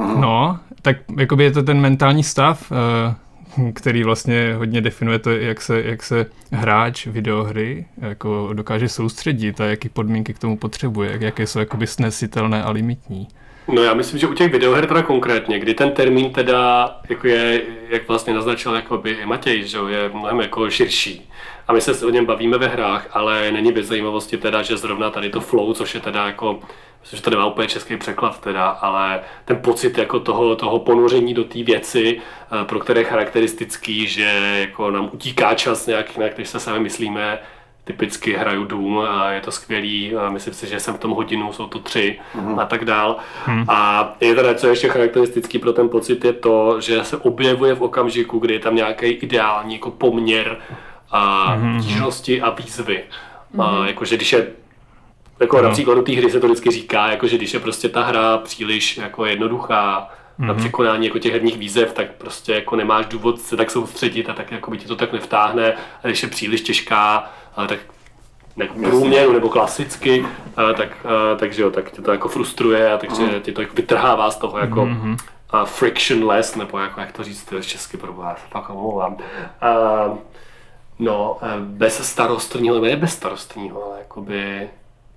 No, 0.00 0.58
tak 0.82 0.96
jakoby 1.18 1.44
je 1.44 1.50
to 1.50 1.62
ten 1.62 1.80
mentální 1.80 2.22
stav, 2.22 2.72
eh, 2.72 3.72
který 3.72 4.04
vlastně 4.04 4.54
hodně 4.54 4.80
definuje 4.80 5.18
to, 5.18 5.30
jak 5.30 5.60
se, 5.60 5.82
jak 5.82 6.02
se 6.02 6.26
hráč 6.52 7.06
videohry 7.06 7.86
jako 8.00 8.50
dokáže 8.52 8.88
soustředit 8.88 9.60
a 9.60 9.64
jaký 9.64 9.88
podmínky 9.88 10.34
k 10.34 10.38
tomu 10.38 10.56
potřebuje, 10.56 11.18
jaké 11.20 11.46
jsou 11.46 11.58
jakoby 11.58 11.86
snesitelné 11.86 12.62
a 12.62 12.70
limitní. 12.70 13.28
No 13.74 13.82
já 13.82 13.94
myslím, 13.94 14.18
že 14.18 14.26
u 14.26 14.34
těch 14.34 14.52
videoher 14.52 14.86
teda 14.86 15.02
konkrétně, 15.02 15.58
kdy 15.58 15.74
ten 15.74 15.90
termín 15.90 16.30
teda 16.30 16.90
jako 17.08 17.26
je, 17.26 17.62
jak 17.88 18.08
vlastně 18.08 18.34
naznačil 18.34 18.74
jakoby 18.74 19.10
i 19.10 19.26
Matěj, 19.26 19.66
že 19.66 19.78
je 19.88 20.08
mnohem 20.08 20.40
jako 20.40 20.70
širší. 20.70 21.28
A 21.70 21.72
my 21.72 21.80
se 21.80 22.06
o 22.06 22.10
něm 22.10 22.26
bavíme 22.26 22.58
ve 22.58 22.66
hrách, 22.66 23.06
ale 23.12 23.52
není 23.52 23.72
bez 23.72 23.86
zajímavosti 23.86 24.36
teda, 24.36 24.62
že 24.62 24.76
zrovna 24.76 25.10
tady 25.10 25.30
to 25.30 25.40
flow, 25.40 25.74
což 25.74 25.94
je 25.94 26.00
teda 26.00 26.26
jako 26.26 26.58
myslím, 27.00 27.16
že 27.16 27.22
to 27.22 27.30
nemá 27.30 27.46
úplně 27.46 27.68
český 27.68 27.96
překlad 27.96 28.40
teda, 28.40 28.68
ale 28.68 29.20
ten 29.44 29.56
pocit 29.56 29.98
jako 29.98 30.20
toho, 30.20 30.56
toho 30.56 30.78
ponoření 30.78 31.34
do 31.34 31.44
té 31.44 31.62
věci, 31.62 32.20
eh, 32.62 32.64
pro 32.64 32.78
které 32.78 33.00
je 33.00 33.04
charakteristický, 33.04 34.06
že 34.06 34.56
jako 34.60 34.90
nám 34.90 35.10
utíká 35.12 35.54
čas 35.54 35.86
nějak 35.86 36.16
jinak, 36.16 36.38
než 36.38 36.48
se 36.48 36.60
sami 36.60 36.80
myslíme, 36.80 37.38
typicky 37.84 38.32
hraju 38.32 38.64
Doom 38.64 38.98
a 38.98 39.30
je 39.30 39.40
to 39.40 39.52
skvělý, 39.52 40.16
a 40.16 40.30
myslím 40.30 40.54
si, 40.54 40.66
že 40.66 40.80
jsem 40.80 40.94
v 40.94 40.98
tom 40.98 41.10
hodinu, 41.10 41.52
jsou 41.52 41.66
to 41.66 41.78
tři 41.78 42.18
mm-hmm. 42.36 42.60
a 42.60 42.66
tak 42.66 42.84
dál. 42.84 43.16
Mm. 43.48 43.64
A 43.68 44.12
je 44.20 44.34
teda, 44.34 44.54
co 44.54 44.68
ještě 44.68 44.88
charakteristický 44.88 45.58
pro 45.58 45.72
ten 45.72 45.88
pocit, 45.88 46.24
je 46.24 46.32
to, 46.32 46.80
že 46.80 47.04
se 47.04 47.16
objevuje 47.16 47.74
v 47.74 47.82
okamžiku, 47.82 48.38
kdy 48.38 48.54
je 48.54 48.60
tam 48.60 48.76
nějaký 48.76 49.06
ideální 49.06 49.74
jako 49.74 49.90
poměr 49.90 50.58
a 51.10 51.56
mm-hmm. 51.56 51.82
tížnosti 51.82 52.42
a 52.42 52.50
výzvy. 52.50 53.04
Mm-hmm. 53.54 53.82
A 53.82 53.86
jakože 53.86 54.16
když 54.16 54.32
je 54.32 54.46
jako 55.40 55.56
no. 55.56 55.62
například 55.62 55.94
do 55.94 56.02
té 56.02 56.12
hry 56.12 56.30
se 56.30 56.40
to 56.40 56.46
vždycky 56.46 56.70
říká, 56.70 57.10
jako 57.10 57.26
že 57.26 57.36
když 57.36 57.54
je 57.54 57.60
prostě 57.60 57.88
ta 57.88 58.02
hra 58.02 58.38
příliš 58.38 58.96
jako 58.96 59.26
jednoduchá, 59.26 60.10
na 60.40 60.54
překonání 60.54 61.06
jako 61.06 61.18
těch 61.18 61.32
herních 61.32 61.58
výzev, 61.58 61.92
tak 61.92 62.10
prostě 62.10 62.54
jako 62.54 62.76
nemáš 62.76 63.06
důvod 63.06 63.40
se 63.40 63.56
tak 63.56 63.70
soustředit 63.70 64.30
a 64.30 64.32
tak 64.32 64.50
jako 64.52 64.70
by 64.70 64.78
ti 64.78 64.86
to 64.86 64.96
tak 64.96 65.12
nevtáhne. 65.12 65.74
A 66.04 66.06
když 66.06 66.22
je 66.22 66.28
příliš 66.28 66.60
těžká, 66.60 67.30
ale 67.56 67.68
tak 67.68 67.78
jako 68.56 68.74
průměru 68.74 69.32
nebo 69.32 69.48
klasicky, 69.48 70.26
a 70.56 70.72
tak, 70.72 71.06
a, 71.06 71.36
takže 71.36 71.62
jo, 71.62 71.70
tak 71.70 71.90
tě 71.90 72.02
to 72.02 72.12
jako 72.12 72.28
frustruje 72.28 72.92
a 72.92 72.98
takže 72.98 73.22
mm. 73.22 73.40
tě 73.40 73.52
to 73.52 73.60
jako 73.60 73.74
vytrhává 73.74 74.30
z 74.30 74.36
toho 74.36 74.58
jako 74.58 74.80
mm-hmm. 74.80 75.16
a 75.50 75.64
frictionless, 75.64 76.56
nebo 76.56 76.78
jako 76.78 77.00
jak 77.00 77.12
to 77.12 77.24
říct 77.24 77.44
to 77.44 77.62
česky 77.62 77.96
pro 77.96 78.12
vás, 78.12 78.38
fakt 78.50 78.70
omlouvám. 78.70 79.16
A, 79.60 79.68
no, 81.00 81.38
bez 81.58 82.08
starostního, 82.08 82.74
nebo 82.74 82.86
ne 82.86 82.96
bez 82.96 83.12
starostního, 83.12 83.84
ale 83.84 83.98
jakoby 83.98 84.68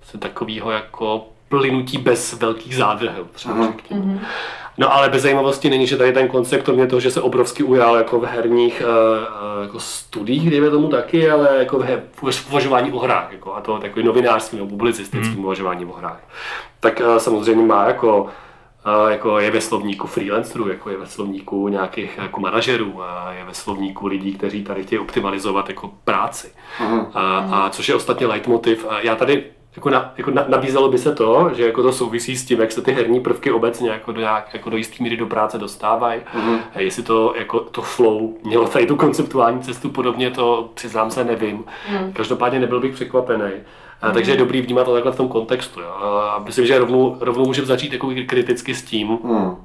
se 0.02 0.18
takového 0.18 0.70
jako 0.70 1.26
plynutí 1.48 1.98
bez 1.98 2.32
velkých 2.32 2.76
zádrhelů, 2.76 3.28
třeba 3.32 3.54
mm. 3.54 3.72
Mm-hmm. 3.90 4.18
No 4.78 4.92
ale 4.92 5.08
bez 5.08 5.22
zajímavosti 5.22 5.70
není, 5.70 5.86
že 5.86 5.96
tady 5.96 6.12
ten 6.12 6.28
koncept, 6.28 6.64
kromě 6.64 6.86
toho, 6.86 7.00
že 7.00 7.10
se 7.10 7.20
obrovsky 7.20 7.62
ujal 7.62 7.96
jako 7.96 8.20
v 8.20 8.24
herních 8.24 8.82
uh, 8.82 9.62
jako 9.62 9.80
studiích, 9.80 10.50
dejme 10.50 10.70
tomu 10.70 10.88
taky, 10.88 11.30
ale 11.30 11.58
jako 11.58 11.78
v, 11.78 11.86
v 12.30 12.50
uvažování 12.50 12.92
o 12.92 12.98
hrách, 12.98 13.32
jako, 13.32 13.54
a 13.54 13.60
to 13.60 13.78
takový 13.78 14.04
novinářský 14.04 14.56
nebo 14.56 14.68
publicistickým 14.68 15.38
mm. 15.38 15.44
uvažování 15.44 15.84
o 15.84 15.92
hrách. 15.92 16.20
Tak 16.80 17.00
uh, 17.00 17.16
samozřejmě 17.16 17.66
má 17.66 17.88
jako 17.88 18.26
jako 19.08 19.38
je 19.38 19.50
ve 19.50 19.60
slovníku 19.60 20.06
freelancerů, 20.06 20.68
jako 20.68 20.90
je 20.90 20.96
ve 20.96 21.06
slovníku 21.06 21.68
nějakých 21.68 22.18
jako 22.18 22.40
manažerů, 22.40 23.02
a 23.02 23.32
je 23.32 23.44
ve 23.44 23.54
slovníku 23.54 24.06
lidí, 24.06 24.32
kteří 24.32 24.64
tady 24.64 24.82
chtějí 24.82 24.98
optimalizovat 24.98 25.68
jako 25.68 25.90
práci. 26.04 26.52
Uh-huh. 26.80 27.06
A, 27.14 27.38
a 27.38 27.70
což 27.70 27.88
je 27.88 27.94
ostatně 27.94 28.26
leitmotiv. 28.26 28.86
A 28.88 29.00
já 29.00 29.16
tady 29.16 29.44
jako, 29.76 29.90
na, 29.90 30.12
jako 30.16 30.30
na, 30.30 30.44
nabízelo 30.48 30.88
by 30.88 30.98
se 30.98 31.14
to, 31.14 31.50
že 31.54 31.66
jako 31.66 31.82
to 31.82 31.92
souvisí 31.92 32.36
s 32.36 32.44
tím, 32.44 32.60
jak 32.60 32.72
se 32.72 32.82
ty 32.82 32.92
herní 32.92 33.20
prvky 33.20 33.52
obecně 33.52 33.90
jako 33.90 34.12
do, 34.12 34.20
nějak, 34.20 34.54
jako 34.54 34.70
do 34.70 34.76
jistý 34.76 35.02
míry 35.02 35.16
do 35.16 35.26
práce 35.26 35.58
dostávají. 35.58 36.20
Mm-hmm. 36.20 36.58
A 36.74 36.80
jestli 36.80 37.02
to, 37.02 37.34
jako 37.38 37.60
to 37.60 37.82
flow 37.82 38.34
mělo 38.44 38.68
tady 38.68 38.86
tu 38.86 38.96
konceptuální 38.96 39.60
cestu 39.62 39.90
podobně, 39.90 40.30
to 40.30 40.70
přiznám 40.74 41.10
se 41.10 41.24
nevím. 41.24 41.64
Mm. 41.90 42.12
Každopádně 42.12 42.60
nebyl 42.60 42.80
bych 42.80 42.94
překvapený. 42.94 43.50
A, 44.08 44.12
takže 44.12 44.30
je 44.32 44.36
dobrý 44.36 44.60
vnímat 44.60 44.84
to 44.84 44.94
takhle 44.94 45.12
v 45.12 45.16
tom 45.16 45.28
kontextu. 45.28 45.80
Jo. 45.80 45.90
A 46.32 46.38
myslím, 46.38 46.66
že 46.66 46.78
rovnou, 46.78 47.16
rovnou 47.20 47.44
můžeme 47.44 47.66
začít 47.66 47.92
jako 47.92 48.10
kriticky 48.26 48.74
s 48.74 48.82
tím, 48.82 49.08
mm. 49.08 49.56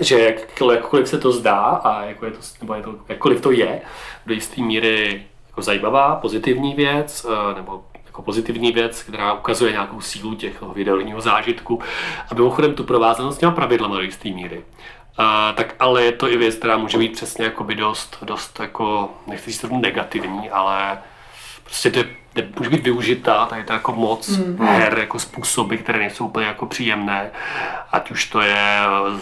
že 0.00 0.20
jak, 0.20 0.60
jakkoliv 0.72 1.08
se 1.08 1.18
to 1.18 1.32
zdá 1.32 1.60
a 1.60 2.04
jako 2.04 2.24
je 2.24 2.30
to, 2.30 2.38
nebo 2.60 2.74
je 2.74 2.82
to, 2.82 2.94
jakkoliv 3.08 3.40
to 3.40 3.50
je 3.50 3.80
do 4.26 4.34
jisté 4.34 4.62
míry 4.62 5.22
jako 5.46 5.62
zajímavá, 5.62 6.16
pozitivní 6.16 6.74
věc, 6.74 7.26
nebo 7.56 7.84
jako 8.06 8.22
pozitivní 8.22 8.72
věc, 8.72 9.02
která 9.02 9.32
ukazuje 9.32 9.72
nějakou 9.72 10.00
sílu 10.00 10.34
těch 10.34 10.62
videoního 10.62 11.20
zážitku. 11.20 11.80
A 12.30 12.34
mimochodem 12.34 12.74
tu 12.74 12.84
provázanost 12.84 13.36
s 13.36 13.38
těma 13.38 13.52
pravidlama 13.52 13.96
do 13.96 14.02
jisté 14.02 14.28
míry. 14.28 14.64
Uh, 15.18 15.24
tak 15.54 15.74
ale 15.78 16.04
je 16.04 16.12
to 16.12 16.30
i 16.30 16.36
věc, 16.36 16.54
která 16.54 16.76
může 16.76 16.98
být 16.98 17.12
přesně 17.12 17.44
jakoby 17.44 17.74
dost, 17.74 18.18
dost 18.22 18.60
jako, 18.60 19.10
nechci 19.26 19.50
říct 19.50 19.60
to 19.60 19.68
negativní, 19.68 20.50
ale 20.50 20.98
prostě 21.64 21.90
to 21.90 21.98
je, 21.98 22.04
může 22.58 22.70
být 22.70 22.84
využitá, 22.84 23.46
tady 23.46 23.64
to 23.64 23.72
jako 23.72 23.92
moc 23.92 24.28
mm. 24.28 24.66
her, 24.66 24.98
jako 24.98 25.18
způsoby, 25.18 25.76
které 25.76 25.98
nejsou 25.98 26.26
úplně 26.26 26.46
jako 26.46 26.66
příjemné, 26.66 27.30
ať 27.92 28.10
už 28.10 28.26
to 28.26 28.40
je 28.40 28.78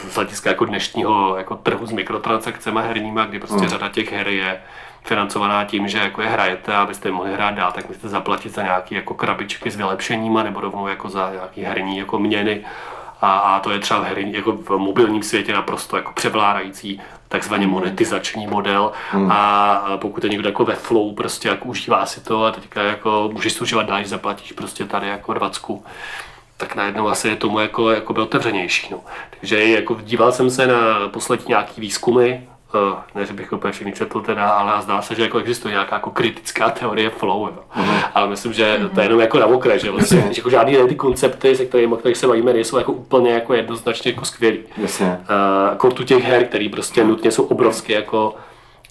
z 0.09 0.14
hlediska 0.14 0.51
jako 0.51 0.64
dnešního 0.64 1.37
jako 1.37 1.57
trhu 1.57 1.87
s 1.87 1.92
mikrotransakcemi 1.92 2.81
herníma, 2.83 3.25
kdy 3.25 3.38
prostě 3.38 3.62
mm. 3.62 3.68
řada 3.68 3.88
těch 3.88 4.12
her 4.12 4.29
je 4.29 4.61
financovaná 5.05 5.64
tím, 5.64 5.88
že 5.88 5.98
jako 5.98 6.22
je 6.22 6.29
hrajete 6.29 6.75
abyste 6.75 7.09
je 7.09 7.12
mohli 7.12 7.33
hrát 7.33 7.55
dál, 7.55 7.72
tak 7.72 7.88
musíte 7.88 8.09
zaplatit 8.09 8.55
za 8.55 8.62
nějaké 8.62 8.94
jako 8.94 9.14
krabičky 9.14 9.70
s 9.70 9.77
vylepšeníma 9.77 10.42
nebo 10.42 10.61
rovnou 10.61 10.87
jako 10.87 11.09
za 11.09 11.31
nějaký 11.33 11.62
herní 11.62 11.98
jako 11.98 12.18
měny. 12.18 12.64
A, 13.22 13.38
a 13.38 13.61
to 13.61 13.70
je 13.70 13.78
třeba 13.78 14.00
v, 14.00 14.04
herní, 14.04 14.32
jako 14.32 14.52
v 14.52 14.78
mobilním 14.78 15.22
světě 15.22 15.52
naprosto 15.52 15.96
jako 15.96 16.12
převládající 16.12 17.00
takzvaně 17.28 17.66
monetizační 17.66 18.46
model 18.46 18.92
hmm. 19.11 19.32
a 19.32 19.82
pokud 19.96 20.24
je 20.24 20.30
někdo 20.30 20.48
jako 20.48 20.64
ve 20.64 20.74
flow, 20.74 21.14
prostě 21.14 21.48
jako 21.48 21.68
užívá 21.68 22.06
si 22.06 22.20
to 22.20 22.44
a 22.44 22.50
teďka 22.50 22.82
jako 22.82 23.30
můžeš 23.32 23.52
si 23.52 23.61
užívat 23.61 23.87
dál, 23.87 23.98
když 23.98 24.08
zaplatíš 24.08 24.52
prostě 24.52 24.85
tady 24.85 25.08
jako 25.08 25.35
dvacku 25.35 25.85
tak 26.56 26.74
najednou 26.74 27.08
asi 27.08 27.28
je 27.28 27.37
tomu 27.37 27.58
jako, 27.58 27.90
jako 27.90 28.12
by 28.12 28.20
otevřenější. 28.20 28.88
No. 28.90 29.00
Takže 29.40 29.64
jako 29.64 29.98
díval 30.02 30.32
jsem 30.32 30.50
se 30.50 30.66
na 30.66 31.08
poslední 31.08 31.44
nějaký 31.48 31.80
výzkumy 31.80 32.48
ne, 33.14 33.26
že 33.26 33.32
bych 33.32 33.52
úplně 33.52 33.72
všechny 33.72 33.92
četl 33.92 34.20
teda, 34.20 34.48
ale 34.48 34.82
zdá 34.82 35.02
se, 35.02 35.14
že 35.14 35.22
jako 35.22 35.38
existuje 35.38 35.72
nějaká 35.72 35.96
jako 35.96 36.11
kritická 36.11 36.70
teorie 36.70 37.11
flow, 37.11 37.46
jo. 37.46 37.58
Mm-hmm. 37.76 38.02
ale 38.14 38.28
myslím, 38.28 38.52
že 38.52 38.80
to 38.94 39.00
je 39.00 39.04
jenom 39.04 39.20
jako 39.20 39.38
na 39.38 39.46
okraj, 39.46 39.78
že 39.78 39.90
vlastně, 39.90 40.20
že 40.20 40.40
jako 40.40 40.50
žádný 40.50 40.76
ty 40.88 40.94
koncepty, 40.94 41.56
se 41.56 41.64
kterými, 41.64 41.96
kterých 41.96 42.16
se 42.16 42.26
bavíme, 42.26 42.52
nejsou 42.52 42.78
jako 42.78 42.92
úplně 42.92 43.32
jako 43.32 43.54
jednoznačně 43.54 44.11
jako 44.11 44.24
skvělý. 44.24 44.58
Jasně. 44.76 45.06
Uh, 45.06 45.70
jako 45.70 45.90
tu 45.90 46.04
těch 46.04 46.24
her, 46.24 46.44
které 46.44 46.68
prostě 46.72 47.04
nutně 47.04 47.30
jsou 47.30 47.42
obrovské 47.44 47.92
jako 47.92 48.35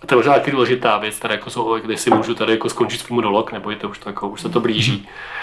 to 0.05 0.13
je 0.13 0.17
možná 0.17 0.33
taky 0.33 0.51
důležitá 0.51 0.97
věc, 0.97 1.19
tady 1.19 1.33
jako 1.33 1.49
jsou, 1.49 1.77
si 1.95 2.09
můžu 2.09 2.35
tady 2.35 2.51
jako 2.51 2.69
skončit 2.69 3.01
svůj 3.01 3.15
monolog, 3.15 3.51
nebo 3.51 3.69
je 3.69 3.75
to 3.75 3.89
už, 3.89 3.99
to 3.99 4.09
jako, 4.09 4.27
už 4.27 4.41
se 4.41 4.49
to 4.49 4.59
blíží. 4.59 5.07
Mm-hmm 5.07 5.41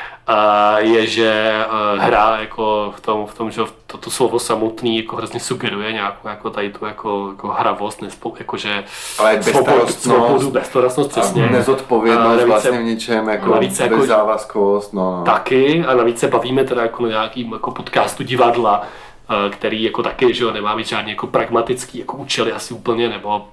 je, 0.78 1.06
že 1.06 1.52
eh, 1.64 1.98
hra 1.98 2.36
jako 2.40 2.92
v 2.96 3.00
tom, 3.00 3.26
v 3.26 3.34
tom 3.34 3.50
že 3.50 3.62
to, 3.86 3.98
to 3.98 4.10
slovo 4.10 4.38
samotný 4.38 4.96
jako 4.96 5.16
hrozně 5.16 5.40
sugeruje 5.40 5.92
nějakou 5.92 6.28
jako 6.28 6.50
tady 6.50 6.70
tu 6.70 6.84
jako, 6.84 7.28
jako 7.30 7.48
hravost, 7.48 8.02
nespo, 8.02 8.34
jakože 8.38 8.84
Ale 9.18 9.36
bezstarostnost, 9.36 10.02
svobodu, 10.02 10.50
bezstarostnost, 10.50 11.10
přesně. 11.10 11.46
Nezodpovědnost 11.46 12.44
vlastně 12.44 12.70
v 12.70 12.82
ničem, 12.82 13.28
jako 13.28 13.50
navíc 13.50 13.80
jako, 13.80 14.06
no, 14.06 14.80
no. 14.92 15.22
Taky 15.24 15.84
a 15.84 15.94
navíc 15.94 16.18
se 16.18 16.28
bavíme 16.28 16.64
teda 16.64 16.82
jako 16.82 17.02
na 17.02 17.08
nějakým 17.08 17.52
jako 17.52 17.70
podcastu 17.70 18.22
divadla, 18.22 18.82
eh, 18.82 19.50
který 19.50 19.82
jako 19.82 20.02
taky, 20.02 20.34
že 20.34 20.44
jo, 20.44 20.52
nemá 20.52 20.74
mít 20.74 20.88
žádný 20.88 21.10
jako 21.10 21.26
pragmatický 21.26 21.98
jako 21.98 22.16
účely 22.16 22.52
asi 22.52 22.74
úplně, 22.74 23.08
nebo 23.08 23.46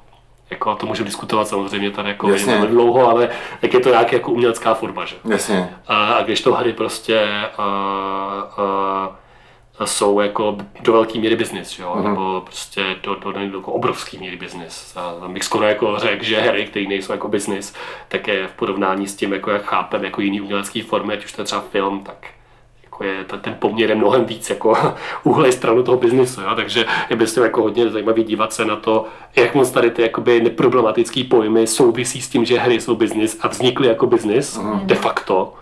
jako 0.56 0.76
to 0.76 0.86
můžeme 0.86 1.06
diskutovat 1.06 1.48
samozřejmě 1.48 1.92
tady 1.92 2.10
jako 2.10 2.30
Jasně. 2.30 2.58
dlouho, 2.58 3.10
ale 3.10 3.30
jak 3.62 3.74
je 3.74 3.80
to 3.80 3.90
nějaká 3.90 4.14
jako 4.14 4.32
umělecká 4.32 4.74
forma, 4.74 5.06
že? 5.06 5.16
Jasně. 5.30 5.70
A, 5.88 6.14
a 6.14 6.24
když 6.24 6.42
to 6.42 6.54
hry 6.54 6.74
prostě 6.74 7.28
a, 7.58 7.64
a, 9.80 9.86
jsou 9.86 10.20
jako 10.20 10.58
do 10.82 10.94
velké 10.94 11.20
míry 11.20 11.36
biznis, 11.36 11.80
jo? 11.80 11.96
Uh-huh. 11.98 12.04
nebo 12.04 12.42
prostě 12.42 12.96
do, 13.04 13.16
do, 13.16 13.32
do, 13.32 13.50
do 13.50 13.60
obrovské 13.60 14.18
míry 14.18 14.38
biznis. 14.38 14.98
A 14.98 15.28
bych 15.28 15.44
skoro 15.44 15.66
jako 15.66 16.00
řekl, 16.00 16.24
že 16.24 16.42
hry, 16.42 16.66
které 16.66 16.86
nejsou 16.88 17.12
jako 17.12 17.28
biznis, 17.28 17.74
tak 18.08 18.28
je 18.28 18.48
v 18.48 18.52
porovnání 18.52 19.08
s 19.08 19.16
tím, 19.16 19.34
jako 19.34 19.52
jak 19.52 19.64
chápem 19.64 20.04
jako 20.04 20.22
jiný 20.22 20.42
umělecký 20.42 20.82
formy, 20.82 21.14
ať 21.14 21.26
už 21.26 21.32
to 21.34 21.42
je 21.42 21.46
třeba 21.46 21.62
film, 21.62 22.04
tak 22.04 22.28
jako 22.96 23.36
je 23.36 23.40
ten 23.42 23.56
poměr 23.60 23.90
je 23.90 23.96
mnohem 23.96 24.26
víc 24.26 24.50
jako 24.50 24.78
uhlej 25.24 25.52
stranu 25.52 25.84
toho 25.84 25.98
biznisu, 25.98 26.42
jo? 26.42 26.56
takže 26.56 26.86
je 27.10 27.16
prostě 27.16 27.42
jako 27.42 27.62
hodně 27.62 27.90
zajímavý 27.90 28.24
dívat 28.24 28.54
se 28.54 28.66
na 28.66 28.76
to, 28.76 29.06
jak 29.36 29.56
moc 29.56 29.72
tady 29.72 29.92
ty 29.92 30.02
jakoby 30.02 30.42
neproblematické 30.42 31.24
pojmy 31.24 31.68
souvisí 31.68 32.22
s 32.22 32.30
tím, 32.30 32.46
že 32.46 32.60
hry 32.60 32.82
jsou 32.82 32.96
biznis 32.96 33.38
a 33.42 33.48
vznikly 33.48 33.88
jako 33.88 34.08
biznis 34.08 34.58
mm. 34.58 34.80
de 34.84 34.96
facto 34.96 35.54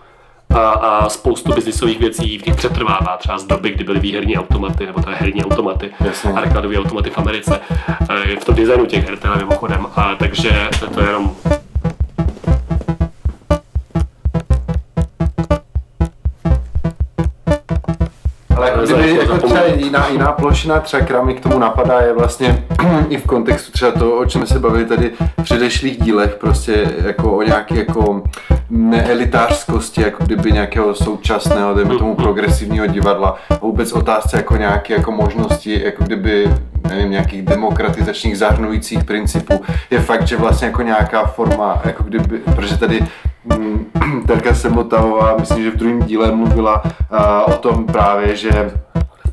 a, 0.54 0.70
a 0.70 1.08
spoustu 1.08 1.52
biznisových 1.52 1.98
věcí 1.98 2.38
v 2.38 2.46
nich 2.46 2.56
přetrvává, 2.56 3.16
třeba 3.16 3.38
z 3.38 3.44
doby, 3.44 3.70
kdy 3.70 3.84
byly 3.84 4.00
výherní 4.00 4.38
automaty, 4.38 4.86
nebo 4.86 5.02
teda 5.02 5.16
herní 5.16 5.44
automaty 5.44 5.90
Jasně. 6.00 6.32
a 6.32 6.40
rekladové 6.40 6.78
automaty 6.78 7.10
v 7.10 7.18
Americe, 7.18 7.60
e, 8.32 8.36
v 8.36 8.44
tom 8.44 8.54
designu 8.54 8.86
těch 8.86 9.08
her 9.08 9.18
teda 9.18 9.34
mimochodem, 9.34 9.86
a 9.96 10.14
takže 10.14 10.68
to 10.94 11.00
je 11.00 11.06
jenom 11.06 11.36
kdyby 18.84 19.16
jako 19.16 19.38
třeba 19.38 19.64
jiná, 19.64 20.08
jiná 20.08 20.32
plošina 20.32 20.80
třeba, 20.80 21.02
která 21.02 21.22
mi 21.22 21.34
k 21.34 21.40
tomu 21.40 21.58
napadá, 21.58 22.00
je 22.00 22.12
vlastně 22.12 22.64
i 23.08 23.16
v 23.16 23.26
kontextu 23.26 23.72
třeba 23.72 23.90
toho, 23.90 24.16
o 24.16 24.24
čem 24.24 24.46
se 24.46 24.58
bavili 24.58 24.84
tady 24.84 25.10
v 25.40 25.42
předešlých 25.42 26.02
dílech, 26.02 26.34
prostě 26.34 26.94
jako 27.04 27.36
o 27.36 27.42
nějaké 27.42 27.74
jako 27.74 28.22
neelitářskosti, 28.70 30.02
jako 30.02 30.24
kdyby 30.24 30.52
nějakého 30.52 30.94
současného, 30.94 31.74
dejme 31.74 31.98
tomu 31.98 32.14
progresivního 32.14 32.86
divadla. 32.86 33.36
A 33.50 33.54
vůbec 33.54 33.92
otázce 33.92 34.36
jako 34.36 34.56
nějaké 34.56 34.94
jako 34.94 35.12
možnosti, 35.12 35.82
jako 35.84 36.04
kdyby 36.04 36.48
nevím, 36.88 37.10
nějakých 37.10 37.42
demokratizačních 37.42 38.38
zahrnujících 38.38 39.04
principů, 39.04 39.64
je 39.90 40.00
fakt, 40.00 40.26
že 40.26 40.36
vlastně 40.36 40.66
jako 40.66 40.82
nějaká 40.82 41.26
forma, 41.26 41.80
jako 41.84 42.02
kdyby, 42.02 42.38
protože 42.38 42.78
tady 42.78 43.06
Terka 44.26 44.54
Semotavová, 44.54 45.36
myslím, 45.36 45.62
že 45.62 45.70
v 45.70 45.76
druhém 45.76 46.02
díle 46.02 46.32
mluvila 46.32 46.82
uh, 46.84 47.54
o 47.54 47.58
tom 47.58 47.86
právě, 47.86 48.36
že 48.36 48.72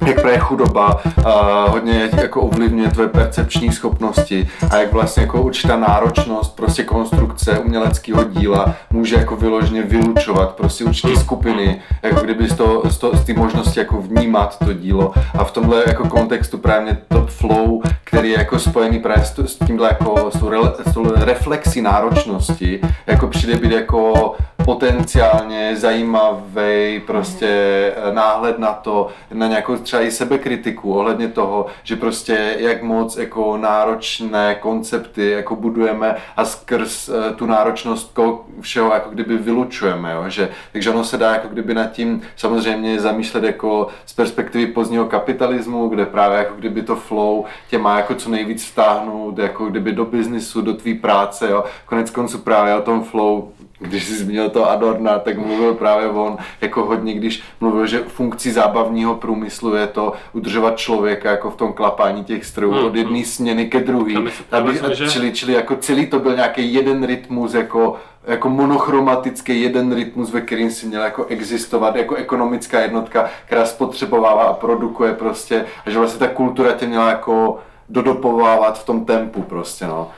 jak 0.07 0.21
právě 0.21 0.39
chudoba 0.39 1.01
uh, 1.05 1.23
hodně 1.67 2.09
jako 2.21 2.41
ovlivňuje 2.41 2.89
tvoje 2.89 3.09
percepční 3.09 3.71
schopnosti 3.71 4.47
a 4.69 4.77
jak 4.77 4.93
vlastně 4.93 5.23
jako 5.23 5.41
určitá 5.41 5.77
náročnost 5.77 6.55
prostě 6.55 6.83
konstrukce 6.83 7.59
uměleckého 7.59 8.23
díla 8.23 8.75
může 8.89 9.15
jako 9.15 9.35
vyloženě 9.35 9.83
vylučovat 9.83 10.55
prostě 10.55 10.83
určité 10.83 11.15
skupiny, 11.15 11.81
jako 12.03 12.21
kdyby 12.21 12.49
z, 12.49 12.55
toho, 12.55 12.89
z, 12.89 12.97
toho, 12.97 13.17
z 13.17 13.23
té 13.23 13.33
možnosti 13.33 13.79
jako 13.79 14.01
vnímat 14.01 14.59
to 14.65 14.73
dílo. 14.73 15.13
A 15.37 15.43
v 15.43 15.51
tomhle 15.51 15.83
jako 15.87 16.09
kontextu 16.09 16.57
právě 16.57 16.97
to 17.07 17.25
flow, 17.25 17.81
který 18.03 18.29
je 18.29 18.37
jako 18.37 18.59
spojený 18.59 18.99
právě 18.99 19.25
s, 19.25 19.57
tímhle 19.67 19.87
jako 19.87 20.31
s 20.31 20.39
tou, 20.39 20.49
re, 20.49 20.57
s 20.85 20.93
tou 20.93 21.11
reflexí 21.15 21.81
náročnosti, 21.81 22.79
jako 23.07 23.27
přijde 23.27 23.55
být 23.55 23.71
jako 23.71 24.33
potenciálně 24.65 25.75
zajímavý 25.75 27.01
prostě 27.07 27.93
mm. 28.09 28.15
náhled 28.15 28.59
na 28.59 28.73
to, 28.73 29.07
na 29.33 29.47
nějakou 29.47 29.75
třeba 29.75 30.01
i 30.01 30.11
sebekritiku 30.11 30.93
ohledně 30.93 31.27
toho, 31.27 31.65
že 31.83 31.95
prostě 31.95 32.55
jak 32.57 32.83
moc 32.83 33.17
jako 33.17 33.57
náročné 33.57 34.55
koncepty 34.55 35.29
jako 35.29 35.55
budujeme 35.55 36.15
a 36.37 36.45
skrz 36.45 37.09
uh, 37.09 37.15
tu 37.35 37.45
náročnost 37.45 38.19
všeho 38.61 38.93
jako 38.93 39.09
kdyby 39.09 39.37
vylučujeme, 39.37 40.13
jo? 40.13 40.23
Že, 40.27 40.49
takže 40.71 40.89
ono 40.89 41.03
se 41.03 41.17
dá 41.17 41.31
jako 41.31 41.47
kdyby 41.47 41.73
nad 41.73 41.91
tím 41.91 42.21
samozřejmě 42.35 42.99
zamýšlet 42.99 43.43
jako 43.43 43.87
z 44.05 44.13
perspektivy 44.13 44.67
pozdního 44.67 45.05
kapitalismu, 45.05 45.87
kde 45.87 46.05
právě 46.05 46.37
jako 46.37 46.55
kdyby 46.55 46.81
to 46.81 46.95
flow 46.95 47.45
tě 47.69 47.77
má 47.77 47.97
jako 47.97 48.15
co 48.15 48.29
nejvíc 48.29 48.65
vtáhnout 48.65 49.37
jako 49.37 49.65
kdyby 49.65 49.91
do 49.91 50.05
biznisu, 50.05 50.61
do 50.61 50.73
tvý 50.73 50.93
práce, 50.93 51.49
jo? 51.49 51.63
Konec 51.85 52.09
konců 52.09 52.37
právě 52.37 52.75
o 52.75 52.81
tom 52.81 53.03
flow 53.03 53.51
když 53.81 54.05
jsi 54.05 54.15
zmínil 54.15 54.49
to 54.49 54.69
Adorna, 54.69 55.19
tak 55.19 55.37
mluvil 55.37 55.73
právě 55.73 56.09
on 56.09 56.37
jako 56.61 56.85
hodně, 56.85 57.13
když 57.13 57.43
mluvil, 57.59 57.87
že 57.87 58.03
funkcí 58.07 58.51
zábavního 58.51 59.15
průmyslu 59.15 59.75
je 59.75 59.87
to 59.87 60.13
udržovat 60.33 60.77
člověka 60.77 61.31
jako 61.31 61.51
v 61.51 61.55
tom 61.55 61.73
klapání 61.73 62.23
těch 62.23 62.45
strojů 62.45 62.71
hmm, 62.71 62.85
od 62.85 62.95
jedné 62.95 63.17
hmm. 63.17 63.25
směny 63.25 63.69
ke 63.69 63.79
druhé. 63.79 64.13
Aby, 64.51 64.79
že... 64.91 65.09
čili, 65.09 65.31
čili 65.31 65.53
jako 65.53 65.75
celý 65.75 66.07
to 66.07 66.19
byl 66.19 66.35
nějaký 66.35 66.73
jeden 66.73 67.03
rytmus, 67.03 67.53
jako 67.53 67.95
jako 68.27 68.49
monochromatický 68.49 69.61
jeden 69.61 69.95
rytmus, 69.95 70.31
ve 70.31 70.41
kterým 70.41 70.71
si 70.71 70.87
měl 70.87 71.01
jako 71.01 71.25
existovat 71.25 71.95
jako 71.95 72.15
ekonomická 72.15 72.79
jednotka, 72.79 73.29
která 73.45 73.65
spotřebovává 73.65 74.43
a 74.43 74.53
produkuje 74.53 75.13
prostě, 75.13 75.65
a 75.85 75.89
že 75.89 75.97
vlastně 75.97 76.19
ta 76.19 76.33
kultura 76.33 76.71
tě 76.71 76.87
měla 76.87 77.09
jako 77.09 77.59
dodopovávat 77.89 78.79
v 78.79 78.85
tom 78.85 79.05
tempu 79.05 79.41
prostě, 79.41 79.87
no. 79.87 80.11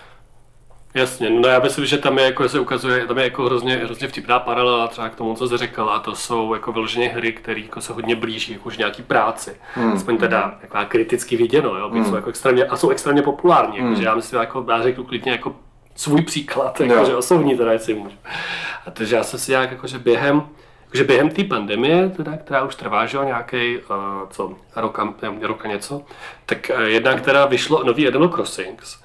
Jasně, 0.94 1.30
no 1.30 1.48
já 1.48 1.60
myslím, 1.60 1.86
že 1.86 1.98
tam 1.98 2.18
je, 2.18 2.26
jako 2.26 2.50
se 2.50 2.60
ukazuje, 2.60 3.08
tam 3.08 3.18
je 3.18 3.24
jako 3.24 3.46
hrozně, 3.46 3.76
hrozně 3.76 4.08
vtipná 4.08 4.40
paralela 4.40 4.88
třeba 4.88 5.10
k 5.10 5.16
tomu, 5.16 5.36
co 5.36 5.48
jsi 5.48 5.58
řekl, 5.58 5.90
a 5.90 6.00
to 6.00 6.16
jsou 6.16 6.54
jako 6.54 6.72
vyloženě 6.72 7.10
hry, 7.10 7.34
které 7.34 7.60
jako 7.60 7.82
se 7.82 7.94
hodně 7.94 8.16
blíží 8.16 8.54
jako 8.54 8.68
už 8.68 8.78
nějaký 8.78 9.04
práci. 9.04 9.56
Hmm. 9.74 9.94
Aspoň 9.94 10.18
teda 10.18 10.60
jako 10.62 10.78
kriticky 10.88 11.38
viděno, 11.38 11.76
jo, 11.78 11.90
hmm. 11.90 12.06
jsou 12.06 12.16
jako 12.16 12.30
extrémně, 12.30 12.66
a 12.66 12.78
jsou 12.78 12.90
extrémně 12.90 13.22
populární, 13.22 13.80
hmm. 13.80 13.90
jako, 13.90 14.02
já 14.02 14.16
myslím, 14.16 14.40
jako, 14.40 14.66
já 14.70 14.84
řeknu 14.84 15.04
klidně 15.04 15.32
jako 15.32 15.56
svůj 15.96 16.22
příklad, 16.22 16.82
jako, 16.82 17.06
že 17.06 17.16
osobní 17.16 17.58
teda, 17.58 17.72
jestli 17.72 17.94
můžu. 17.94 18.18
A 18.86 18.92
to, 18.92 19.06
že 19.06 19.16
já 19.16 19.24
jsem 19.24 19.40
si 19.40 19.52
nějak 19.52 19.72
jako, 19.72 19.88
že 19.88 20.00
během, 20.00 20.44
že 20.94 21.04
během 21.04 21.30
té 21.30 21.44
pandemie, 21.44 22.10
teda, 22.10 22.38
která 22.38 22.64
už 22.64 22.76
trvá, 22.76 23.06
že 23.06 23.18
nějaký, 23.18 23.78
uh, 23.78 24.30
co, 24.30 24.54
roka, 24.76 25.14
roka 25.42 25.68
něco, 25.68 26.02
tak 26.46 26.72
uh, 26.76 26.82
jedna, 26.82 27.14
která 27.14 27.46
vyšlo 27.46 27.84
nový 27.84 28.08
Animal 28.08 28.30
Crossings, 28.30 29.03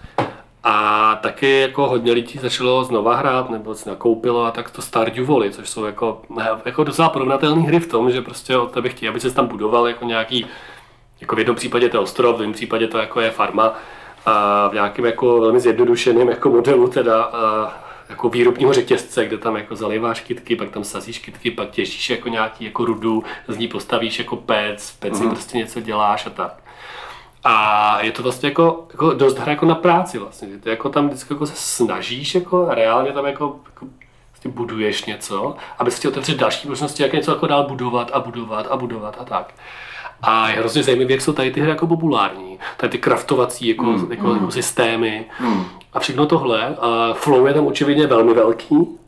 a 0.70 1.18
taky 1.22 1.61
jako 1.61 1.88
hodně 1.88 2.12
lidí 2.12 2.38
začalo 2.38 2.85
znova 2.85 3.16
hrát, 3.16 3.50
nebo 3.50 3.74
si 3.74 3.88
nakoupilo 3.88 4.44
a 4.44 4.50
tak 4.50 4.70
to 4.70 4.83
Stardew 4.83 5.26
Valley, 5.26 5.50
což 5.50 5.68
jsou 5.68 5.85
jako, 5.85 6.22
jako 6.64 6.85
docela 6.85 7.09
porovnatelné 7.09 7.62
hry 7.62 7.81
v 7.81 7.87
tom, 7.87 8.11
že 8.11 8.22
prostě 8.22 8.57
od 8.57 8.70
tebe 8.70 8.88
chtějí, 8.88 9.09
aby 9.09 9.20
se 9.20 9.31
tam 9.31 9.46
budoval 9.46 9.88
jako 9.88 10.04
nějaký, 10.04 10.46
jako 11.20 11.37
v 11.37 11.38
jednom 11.38 11.57
případě 11.57 11.88
to 11.88 11.96
je 11.96 12.00
ostrov, 12.00 12.35
v 12.35 12.38
druhém 12.38 12.52
případě 12.52 12.87
to 12.87 12.98
jako 12.98 13.20
je 13.20 13.31
farma, 13.31 13.74
a 14.26 14.68
v 14.68 14.74
nějakém 14.74 15.04
jako 15.04 15.40
velmi 15.40 15.61
zjednodušeném 15.61 16.28
jako 16.28 16.50
modelu 16.50 16.88
teda 16.88 17.33
jako 18.09 18.28
výrobního 18.28 18.72
řetězce, 18.72 19.26
kde 19.26 19.38
tam 19.38 19.57
jako 19.57 19.76
zaliváš 19.76 20.20
kytky, 20.20 20.57
pak 20.57 20.70
tam 20.70 20.85
sazíš 20.85 21.18
kytky, 21.18 21.50
pak 21.50 21.70
těšíš 21.70 22.11
jako 22.11 22.28
nějaký 22.28 22.64
jako 22.64 22.85
rudu, 22.85 23.24
z 23.48 23.57
ní 23.57 23.68
postavíš 23.68 24.18
jako 24.18 24.37
pec, 24.37 24.90
v 24.90 24.98
peci 24.98 25.24
mm. 25.24 25.31
prostě 25.31 25.59
něco 25.59 25.81
děláš 25.81 26.26
a 26.26 26.31
tak. 26.31 26.54
A 27.44 28.01
je 28.01 28.12
to 28.12 28.22
vlastně 28.22 28.48
jako, 28.48 28.87
jako 28.90 29.12
dost 29.12 29.38
hra 29.38 29.51
jako 29.53 29.66
na 29.66 29.74
práci 29.74 30.18
vlastně. 30.18 30.48
Ty 30.48 30.70
jako 30.70 30.88
tam 30.88 31.07
vždycky 31.07 31.35
jako 31.35 31.46
se 31.46 31.53
snažíš, 31.57 32.35
jako 32.35 32.66
reálně 32.70 33.12
tam 33.12 33.27
jako, 33.27 33.57
jako 33.66 33.87
vlastně 34.33 34.51
buduješ 34.51 35.05
něco, 35.05 35.57
aby 35.79 35.90
si 35.90 36.09
otevřít 36.09 36.38
další 36.38 36.68
možnosti, 36.68 37.03
jak 37.03 37.12
něco 37.12 37.31
jako 37.31 37.46
dál 37.46 37.66
budovat 37.68 38.11
a 38.12 38.20
budovat 38.20 38.66
a 38.70 38.77
budovat 38.77 39.16
a 39.20 39.24
tak. 39.24 39.55
A 40.22 40.48
je 40.48 40.57
hrozně 40.57 40.83
zajímavé, 40.83 41.12
jak 41.12 41.20
jsou 41.20 41.33
tady 41.33 41.51
ty 41.51 41.61
hry 41.61 41.70
jako 41.70 41.87
populární. 41.87 42.59
Tady 42.77 42.90
ty 42.90 42.98
kraftovací 42.98 43.68
jako, 43.68 43.85
mm. 43.85 44.12
jako, 44.12 44.35
jako 44.35 44.51
systémy 44.51 45.27
mm. 45.40 45.64
a 45.92 46.01
všechno 46.01 46.27
tohle. 46.27 46.77
A 46.77 47.14
flow 47.14 47.46
je 47.46 47.55
tam 47.55 47.66
očividně 47.66 48.07
velmi 48.07 48.35
velký. 48.35 48.98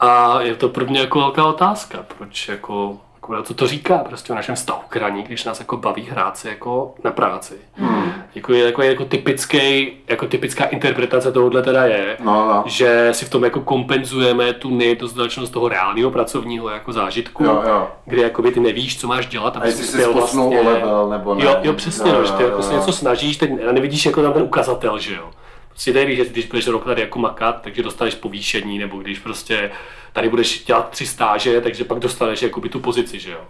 A 0.00 0.40
je 0.40 0.54
to 0.54 0.68
pro 0.68 0.84
mě 0.84 1.00
jako 1.00 1.18
velká 1.18 1.46
otázka, 1.46 2.04
proč 2.18 2.48
jako 2.48 2.98
jako, 3.22 3.42
co 3.42 3.54
to 3.54 3.66
říká 3.66 3.98
prostě 3.98 4.32
o 4.32 4.36
našem 4.36 4.54
vztahu 4.54 4.80
k 4.88 4.96
hraní, 4.96 5.22
když 5.22 5.44
nás 5.44 5.58
jako 5.58 5.76
baví 5.76 6.02
hrát 6.02 6.36
si 6.36 6.48
jako 6.48 6.94
na 7.04 7.10
práci. 7.10 7.54
Hmm. 7.74 8.12
Jako, 8.34 8.52
jako, 8.52 8.82
jako, 8.82 9.04
typický, 9.04 9.92
jako 10.08 10.26
typická 10.26 10.64
interpretace 10.64 11.32
tohohle 11.32 11.62
teda 11.62 11.84
je, 11.84 12.16
no, 12.24 12.32
no. 12.32 12.64
že 12.66 13.08
si 13.12 13.24
v 13.24 13.30
tom 13.30 13.44
jako 13.44 13.60
kompenzujeme 13.60 14.52
tu 14.52 14.70
nedostatečnost 14.70 15.52
toho 15.52 15.68
reálného 15.68 16.10
pracovního 16.10 16.68
jako 16.68 16.92
zážitku, 16.92 17.44
jo, 17.44 17.62
jo. 17.68 17.88
kdy 18.06 18.22
jakoby 18.22 18.50
ty 18.50 18.60
nevíš, 18.60 19.00
co 19.00 19.08
máš 19.08 19.26
dělat, 19.26 19.56
aby 19.56 19.72
si 19.72 19.84
spěl 19.84 20.12
vlastně... 20.12 20.60
level, 20.60 21.08
nebo 21.08 21.34
ne. 21.34 21.44
Jo, 21.44 21.56
jo 21.62 21.72
přesně, 21.72 22.10
jo, 22.10 22.18
no, 22.18 22.24
že 22.24 22.32
ty 22.32 22.42
jo, 22.42 22.48
jako 22.48 22.58
jo. 22.58 22.62
se 22.62 22.74
něco 22.74 22.92
snažíš, 22.92 23.36
teď 23.36 23.50
nevidíš 23.72 24.06
jako 24.06 24.22
tam 24.22 24.32
ten 24.32 24.42
ukazatel, 24.42 24.98
že 24.98 25.14
jo. 25.14 25.30
Prostě 25.68 25.92
tady 25.92 26.06
víš, 26.06 26.18
že 26.18 26.24
když 26.24 26.46
budeš 26.46 26.66
rok 26.66 26.84
tady 26.84 27.00
jako 27.00 27.18
makat, 27.18 27.62
takže 27.62 27.82
dostaneš 27.82 28.14
povýšení, 28.14 28.78
nebo 28.78 28.96
když 28.96 29.18
prostě 29.18 29.70
tady 30.12 30.28
budeš 30.28 30.64
dělat 30.64 30.88
tři 30.88 31.06
stáže, 31.06 31.60
takže 31.60 31.84
pak 31.84 31.98
dostaneš 31.98 32.42
jakoby 32.42 32.68
tu 32.68 32.80
pozici, 32.80 33.18
že 33.18 33.32
jo. 33.32 33.40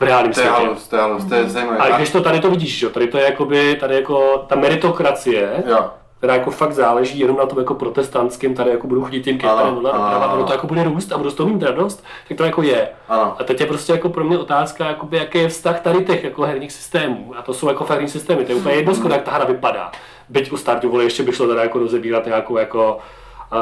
V 0.00 0.02
reálném 0.02 0.32
světě. 0.32 0.50
Halus, 0.50 0.88
to 0.88 0.96
je 0.96 1.02
halus, 1.02 1.24
to 1.24 1.34
je 1.34 1.48
zajímavé. 1.48 1.78
Ale 1.78 1.92
když 1.96 2.10
to 2.10 2.20
tady 2.20 2.40
to 2.40 2.50
vidíš, 2.50 2.78
že 2.78 2.86
jo, 2.86 2.92
tady 2.92 3.06
to 3.06 3.18
je 3.18 3.24
jakoby, 3.24 3.76
tady 3.80 3.94
jako 3.94 4.44
ta 4.48 4.56
meritokracie, 4.56 5.62
jo 5.66 5.90
která 6.22 6.34
jako 6.34 6.50
fakt 6.50 6.72
záleží 6.72 7.18
jenom 7.18 7.36
na 7.36 7.46
tom 7.46 7.58
jako 7.58 7.74
protestantským, 7.74 8.54
tady 8.54 8.70
jako 8.70 8.86
budu 8.86 9.04
chodit 9.04 9.20
tím 9.20 9.38
kytarem, 9.38 9.76
ono 9.76 10.44
to 10.44 10.52
jako 10.52 10.66
bude 10.66 10.84
růst 10.84 11.12
a 11.12 11.18
budu 11.18 11.30
z 11.30 11.34
toho 11.34 11.48
mít 11.48 11.62
radost, 11.62 12.04
tak 12.28 12.38
to 12.38 12.44
jako 12.44 12.62
je. 12.62 12.88
Ano. 13.08 13.36
A 13.38 13.44
teď 13.44 13.60
je 13.60 13.66
prostě 13.66 13.92
jako 13.92 14.08
pro 14.08 14.24
mě 14.24 14.38
otázka, 14.38 14.86
jakoby, 14.86 15.16
jaký 15.16 15.38
je 15.38 15.48
vztah 15.48 15.80
tady 15.80 16.04
těch 16.04 16.24
jako 16.24 16.42
herních 16.42 16.72
systémů. 16.72 17.32
A 17.36 17.42
to 17.42 17.54
jsou 17.54 17.68
jako 17.68 17.84
herní 17.84 18.08
systémy, 18.08 18.44
to 18.44 18.52
je 18.52 18.58
úplně 18.58 18.74
jedno, 18.74 18.94
jak 19.10 19.22
ta 19.22 19.30
hra 19.30 19.44
vypadá. 19.44 19.92
Byť 20.28 20.52
u 20.52 20.56
Stardew 20.56 20.90
Valley 20.90 21.06
ještě 21.06 21.22
by 21.22 21.32
šlo 21.32 21.46
teda 21.46 21.62
jako 21.62 21.78
rozebírat 21.78 22.26
nějakou 22.26 22.58
jako 22.58 22.98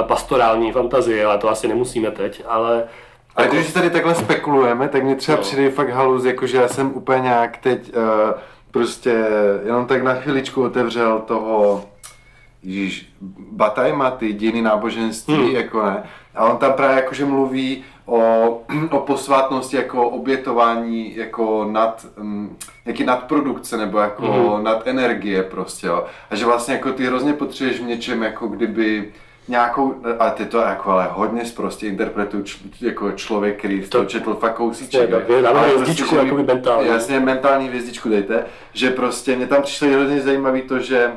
pastorální 0.03 0.73
fantazii, 0.73 1.25
ale 1.25 1.39
to 1.39 1.49
asi 1.49 1.69
nemusíme 1.69 2.11
teď, 2.11 2.43
ale 2.49 2.85
ale 3.37 3.47
jako... 3.47 3.57
když 3.57 3.73
tady 3.73 3.91
takhle 3.91 4.15
spekulujeme, 4.15 4.89
tak 4.89 5.05
mě 5.05 5.17
třeba 5.17 5.37
no. 5.37 5.43
přijde 5.43 5.71
fakt 5.71 5.91
haluz, 5.91 6.25
jakože 6.25 6.57
já 6.57 6.69
jsem 6.69 6.93
úplně 6.95 7.21
nějak 7.21 7.57
teď 7.57 7.97
uh, 7.97 8.03
prostě 8.71 9.27
jenom 9.65 9.87
tak 9.87 10.03
na 10.03 10.15
chviličku 10.15 10.63
otevřel 10.63 11.19
toho 11.19 11.85
Ježíš, 12.63 13.13
Bataj 13.53 13.93
ty 14.19 14.33
dějiny 14.33 14.63
náboženství, 14.63 15.35
hmm. 15.35 15.57
jako 15.57 15.83
ne. 15.83 16.03
A 16.35 16.45
on 16.45 16.57
tam 16.57 16.73
právě 16.73 16.97
jakože 16.97 17.25
mluví 17.25 17.85
o, 18.07 18.21
o 18.91 18.99
posvátnosti 18.99 19.77
jako 19.77 20.09
obětování 20.09 21.17
jako 21.17 21.69
nad, 21.71 22.07
um, 22.21 22.57
jaký 22.85 23.05
nadprodukce 23.05 23.77
nebo 23.77 23.99
jako 23.99 24.33
hmm. 24.33 24.65
nad 24.65 24.87
energie 24.87 25.43
prostě, 25.43 25.87
jo. 25.87 26.05
A 26.31 26.37
že 26.37 26.47
vlastně 26.47 26.75
jako 26.75 26.93
ty 26.93 27.07
hrozně 27.07 27.33
potřebuješ 27.33 27.81
v 27.81 27.87
něčem 27.87 28.23
jako 28.23 28.49
kdyby 28.49 29.13
nějakou, 29.49 29.95
a 30.19 30.31
ty 30.31 30.45
to 30.45 30.59
jako 30.59 30.91
ale 30.91 31.09
hodně 31.11 31.43
prostě 31.57 31.87
interpretují 31.87 32.45
č, 32.45 32.59
jako 32.81 33.13
člověk, 33.13 33.59
který 33.59 33.81
to, 33.81 33.99
to 33.99 34.05
četl 34.05 34.35
fakt 34.35 34.55
kousíček. 34.55 35.11
Dáme 35.43 35.61
hvězdičku, 35.61 36.09
prostě, 36.09 36.27
jako 36.27 36.43
mentální. 36.43 36.89
Jasně, 36.89 37.21
mentální 37.21 37.69
hvězdičku 37.69 38.09
dejte, 38.09 38.45
že 38.73 38.91
prostě 38.91 39.37
mě 39.37 39.47
tam 39.47 39.63
přišlo 39.63 39.89
hrozně 39.89 40.21
zajímavé 40.21 40.63
to, 40.63 40.79
že 40.79 41.13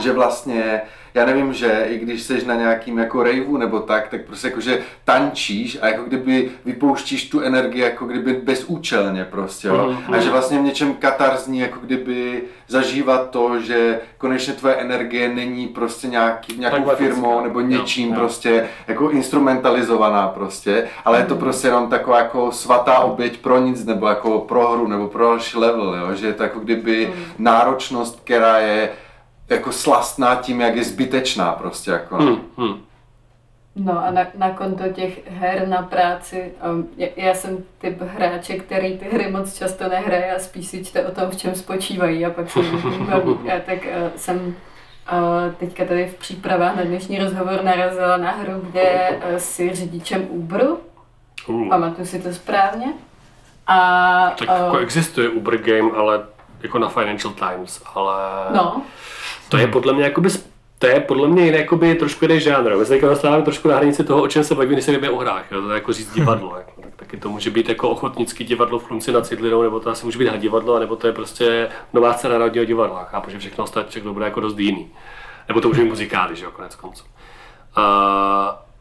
že 0.00 0.12
vlastně, 0.12 0.80
já 1.14 1.24
nevím, 1.26 1.52
že 1.52 1.86
i 1.88 1.98
když 1.98 2.22
jsi 2.22 2.46
na 2.46 2.54
nějakým 2.54 2.98
jako 2.98 3.22
raveu 3.22 3.56
nebo 3.56 3.80
tak, 3.80 4.08
tak 4.08 4.24
prostě 4.24 4.48
jako, 4.48 4.60
že 4.60 4.82
tančíš 5.04 5.78
a 5.82 5.88
jako 5.88 6.02
kdyby 6.04 6.50
vypouštíš 6.64 7.28
tu 7.28 7.40
energii 7.40 7.82
jako 7.82 8.04
kdyby 8.04 8.32
bezúčelně 8.32 9.24
prostě, 9.24 9.68
jo? 9.68 9.74
Mm-hmm. 9.74 10.14
A 10.14 10.20
že 10.20 10.30
vlastně 10.30 10.58
v 10.58 10.62
něčem 10.62 10.94
katarzní 10.94 11.58
jako 11.58 11.78
kdyby 11.80 12.42
zažívat 12.68 13.30
to, 13.30 13.60
že 13.60 14.00
konečně 14.18 14.52
tvoje 14.52 14.74
energie 14.74 15.28
není 15.28 15.68
prostě 15.68 16.08
nějaký, 16.08 16.58
nějakou 16.58 16.90
firmou 16.96 17.40
nebo 17.40 17.60
něčím 17.60 18.08
jo, 18.08 18.14
prostě 18.14 18.68
jako 18.88 19.10
instrumentalizovaná 19.10 20.28
prostě, 20.28 20.88
ale 21.04 21.18
mm-hmm. 21.18 21.20
je 21.20 21.26
to 21.26 21.34
mhm. 21.34 21.42
prostě 21.44 21.68
jenom 21.68 21.88
taková 21.88 22.18
jako 22.18 22.52
svatá 22.52 22.98
oběť 22.98 23.38
pro 23.38 23.58
nic 23.58 23.84
nebo 23.84 24.06
jako 24.06 24.38
pro 24.38 24.70
hru 24.70 24.86
nebo 24.86 25.08
pro 25.08 25.38
další 25.38 25.58
level, 25.58 25.94
jo? 25.94 26.14
že 26.14 26.26
je 26.26 26.32
to 26.32 26.42
jako 26.42 26.60
kdyby 26.60 27.06
mm. 27.06 27.24
náročnost, 27.38 28.20
která 28.24 28.58
je 28.58 28.90
jako 29.48 29.72
slastná 29.72 30.34
tím, 30.34 30.60
jak 30.60 30.76
je 30.76 30.84
zbytečná 30.84 31.52
prostě 31.52 31.90
jako. 31.90 32.16
No. 32.16 32.24
Hmm, 32.24 32.40
hmm. 32.56 32.80
No 33.76 34.04
a 34.04 34.10
na, 34.10 34.26
na 34.34 34.50
konto 34.50 34.88
těch 34.88 35.30
her 35.30 35.68
na 35.68 35.82
práci, 35.82 36.52
um, 36.70 36.88
já, 36.96 37.08
já 37.16 37.34
jsem 37.34 37.58
typ 37.78 38.02
hráče, 38.02 38.58
který 38.58 38.98
ty 38.98 39.04
hry 39.04 39.30
moc 39.30 39.58
často 39.58 39.88
nehraje 39.88 40.34
a 40.34 40.38
spíš 40.38 40.66
si 40.66 40.84
čte 40.84 41.06
o 41.06 41.10
tom, 41.10 41.30
v 41.30 41.36
čem 41.36 41.54
spočívají 41.54 42.26
a 42.26 42.30
pak 42.30 42.50
se 42.50 42.60
baví. 43.10 43.52
A 43.52 43.60
tak 43.66 43.78
uh, 43.78 44.10
jsem 44.16 44.36
uh, 44.36 45.54
teďka 45.54 45.84
tady 45.84 46.06
v 46.06 46.14
přípravách 46.14 46.76
na 46.76 46.82
dnešní 46.82 47.18
rozhovor 47.18 47.64
narazila 47.64 48.16
na 48.16 48.30
hru, 48.30 48.52
kde 48.60 49.08
uh, 49.10 49.36
si 49.36 49.74
řidičem 49.74 50.26
Uberu. 50.28 50.78
Uh. 51.46 51.68
Pamatuju 51.68 52.06
si 52.06 52.18
to 52.18 52.32
správně. 52.32 52.86
A, 53.66 54.32
tak 54.38 54.48
uh, 54.48 54.64
jako 54.64 54.78
existuje 54.78 55.28
Uber 55.28 55.58
game, 55.58 55.90
ale 55.96 56.20
jako 56.60 56.78
na 56.78 56.88
Financial 56.88 57.34
Times, 57.34 57.82
ale... 57.94 58.14
No. 58.54 58.82
To 59.48 59.56
je 59.56 59.66
podle 59.66 59.92
mě 59.92 60.04
jakoby 60.04 60.30
to 60.78 60.86
je 60.86 61.00
podle 61.00 61.28
mě 61.28 61.50
jakoby 61.50 61.94
trošku 61.94 62.24
jiný 62.24 62.40
žánr. 62.40 62.76
My 62.76 62.84
se 62.84 62.92
teďka 62.92 63.08
dostáváme 63.08 63.42
trošku 63.42 63.68
na 63.68 63.76
hranici 63.76 64.04
toho, 64.04 64.22
o 64.22 64.28
čem 64.28 64.44
se 64.44 64.54
bavíme, 64.54 64.72
když 64.72 64.84
se 64.84 64.92
bavíme 64.92 65.10
o 65.10 65.16
hrách. 65.16 65.52
Jo? 65.52 65.62
To 65.62 65.70
je 65.70 65.74
jako 65.74 65.92
říct 65.92 66.14
divadlo. 66.14 66.56
Jako. 66.56 66.80
Tak, 66.80 66.96
taky 66.96 67.16
to 67.16 67.28
může 67.28 67.50
být 67.50 67.68
jako 67.68 67.88
ochotnický 67.90 68.44
divadlo 68.44 68.78
v 68.78 68.84
Chlumci 68.84 69.12
nad 69.12 69.26
Cidlinou, 69.26 69.62
nebo 69.62 69.80
to 69.80 69.90
asi 69.90 70.04
může 70.04 70.18
být 70.18 70.36
divadlo, 70.38 70.78
nebo 70.78 70.96
to 70.96 71.06
je 71.06 71.12
prostě 71.12 71.68
nová 71.92 72.12
scéna 72.12 72.38
národního 72.38 72.64
divadla. 72.64 73.04
Chápu, 73.04 73.30
že 73.30 73.38
všechno 73.38 73.64
ostatní 73.64 73.90
všechno 73.90 74.12
bude 74.12 74.24
jako 74.24 74.40
dost 74.40 74.58
jiný. 74.58 74.88
Nebo 75.48 75.60
to 75.60 75.68
může 75.68 75.82
být 75.82 75.88
muzikály, 75.88 76.36
že 76.36 76.44
jo, 76.44 76.50
konec 76.50 76.74
konců. 76.74 77.04
Uh, 77.78 77.84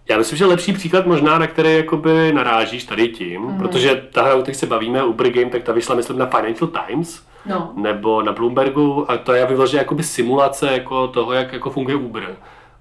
já 0.10 0.18
myslím, 0.18 0.38
že 0.38 0.46
lepší 0.46 0.74
příklad 0.74 1.06
možná, 1.06 1.40
na 1.40 1.48
který 1.48 1.76
jakoby 1.76 2.32
narážíš 2.34 2.84
tady 2.84 3.08
tím, 3.08 3.42
mm. 3.42 3.58
protože 3.58 4.08
ta 4.12 4.24
hra, 4.24 4.36
o 4.36 4.42
které 4.42 4.58
se 4.58 4.66
bavíme, 4.66 5.04
Uber 5.04 5.30
Game, 5.30 5.50
tak 5.50 5.64
ta 5.64 5.72
vyšla 5.72 5.96
myslím 5.96 6.18
na 6.18 6.26
Financial 6.26 6.70
Times, 6.70 7.24
No. 7.48 7.72
nebo 7.76 8.22
na 8.22 8.32
Bloombergu 8.32 9.12
a 9.12 9.18
to 9.18 9.34
je 9.34 9.46
vyloženě 9.46 9.80
jakoby 9.80 10.04
simulace 10.04 10.72
jako 10.72 11.08
toho, 11.08 11.34
jak 11.34 11.54
jako 11.54 11.70
funguje 11.70 11.96
Uber 11.98 12.36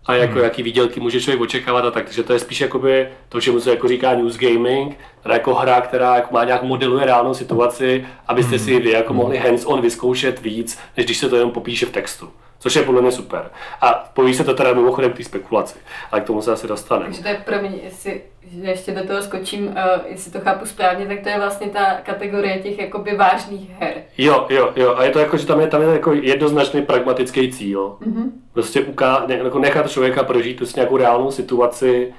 a 0.07 0.15
jako 0.15 0.35
hmm. 0.35 0.43
jaký 0.43 0.63
výdělky 0.63 1.01
může 1.01 1.21
člověk 1.21 1.41
očekávat 1.41 1.85
a 1.85 1.91
tak. 1.91 2.05
Takže 2.05 2.23
to 2.23 2.33
je 2.33 2.39
spíš 2.39 2.61
jakoby 2.61 3.09
to, 3.29 3.41
čemu 3.41 3.61
se 3.61 3.71
jako 3.71 3.89
říká 3.89 4.15
news 4.15 4.39
gaming, 4.39 4.99
teda 5.23 5.35
jako 5.35 5.55
hra, 5.55 5.81
která 5.81 6.17
jako 6.17 6.35
má 6.35 6.45
nějak 6.45 6.63
modeluje 6.63 7.07
reálnou 7.07 7.35
situaci, 7.35 8.07
abyste 8.29 8.59
si 8.59 8.81
vy 8.81 8.91
jako 8.91 9.15
mohli 9.15 9.39
hands-on 9.39 9.81
vyzkoušet 9.81 10.41
víc, 10.41 10.79
než 10.97 11.07
když 11.07 11.19
se 11.19 11.29
to 11.29 11.37
jenom 11.37 11.51
popíše 11.51 11.87
v 11.87 11.91
textu. 11.91 12.29
Což 12.59 12.77
je 12.77 12.83
podle 12.83 13.03
mě 13.03 13.13
super. 13.13 13.51
A 13.81 14.11
poví 14.15 14.35
se 14.35 14.45
to 14.45 14.55
teda 14.55 14.75
mimochodem 14.75 15.13
k 15.13 15.17
té 15.17 15.25
spekulaci, 15.25 15.79
ale 16.13 16.21
k 16.21 16.25
tomu 16.25 16.43
se 16.43 16.53
asi 16.53 16.69
dostaneme. 16.69 17.07
Takže 17.07 17.23
to 17.23 17.29
je 17.29 17.43
pro 17.45 17.59
mě, 17.59 17.77
jestli 17.83 18.23
že 18.53 18.71
ještě 18.71 18.93
do 18.93 19.07
toho 19.07 19.23
skočím, 19.23 19.67
uh, 19.67 19.75
jestli 20.07 20.31
to 20.31 20.41
chápu 20.41 20.67
správně, 20.67 21.07
tak 21.07 21.21
to 21.21 21.29
je 21.29 21.39
vlastně 21.39 21.67
ta 21.67 21.95
kategorie 22.03 22.59
těch 22.59 22.79
jakoby 22.79 23.17
vážných 23.17 23.71
her. 23.71 23.95
Jo, 24.19 24.47
jo, 24.51 24.73
jo. 24.77 24.95
A 24.97 25.05
je 25.05 25.11
to 25.11 25.19
jako, 25.19 25.37
že 25.37 25.47
tam 25.47 25.61
je, 25.61 25.67
tam 25.67 25.83
je 25.83 25.89
jako 25.89 26.13
jednoznačný 26.13 26.83
pragmatický 26.83 27.53
cíl. 27.53 27.97
Mm-hmm. 28.01 28.31
Prostě 28.53 28.81
uká, 28.81 29.25
ne, 29.27 29.35
jako 29.35 29.59
nechat 29.59 29.91
člověka 29.91 30.25
prožít 30.25 30.57
prostě 30.57 30.81
nějakou 30.81 30.97
reálnou 30.97 31.31
situaci, 31.31 32.15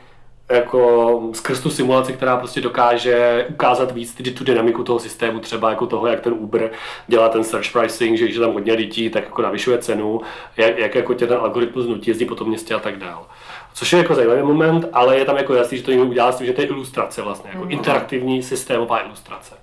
jako 0.52 1.22
skrz 1.34 1.60
tu 1.60 1.70
simulaci, 1.70 2.14
která 2.14 2.38
prostě 2.38 2.62
dokáže 2.62 3.46
ukázat 3.50 3.92
víc 3.92 4.16
tu 4.34 4.44
dynamiku 4.44 4.84
toho 4.84 5.00
systému, 5.00 5.40
třeba 5.40 5.70
jako 5.70 5.86
toho, 5.86 6.08
jak 6.08 6.22
ten 6.22 6.34
Uber 6.34 6.72
dělá 7.08 7.30
ten 7.30 7.44
search 7.44 7.72
pricing, 7.72 8.18
že, 8.18 8.32
že 8.32 8.40
tam 8.40 8.54
hodně 8.54 8.74
lidí, 8.74 9.10
tak 9.10 9.24
jako 9.24 9.42
navyšuje 9.42 9.78
cenu, 9.78 10.22
jak, 10.58 10.78
jak 10.78 10.96
jako 10.96 11.14
tě 11.14 11.28
ten 11.28 11.38
algoritmus 11.38 11.88
nutí 11.88 12.10
jezdí 12.12 12.26
po 12.26 12.36
tom 12.36 12.48
městě 12.48 12.74
a 12.74 12.80
tak 12.80 12.98
dále. 12.98 13.26
Což 13.74 13.94
je 13.94 13.98
jako 13.98 14.16
zajímavý 14.16 14.42
moment, 14.42 14.86
ale 14.94 15.18
je 15.18 15.26
tam 15.26 15.38
jako 15.38 15.54
jasný, 15.54 15.78
že 15.78 15.84
to 15.84 15.92
někdo 15.92 16.06
udělá 16.06 16.32
s 16.32 16.38
tím, 16.38 16.48
že 16.48 16.54
to 16.54 16.62
je 16.62 16.68
ilustrace 16.68 17.22
vlastně, 17.22 17.50
jako 17.54 17.66
mm. 17.66 17.72
interaktivní 17.72 18.44
systémová 18.44 19.06
ilustrace. 19.06 19.56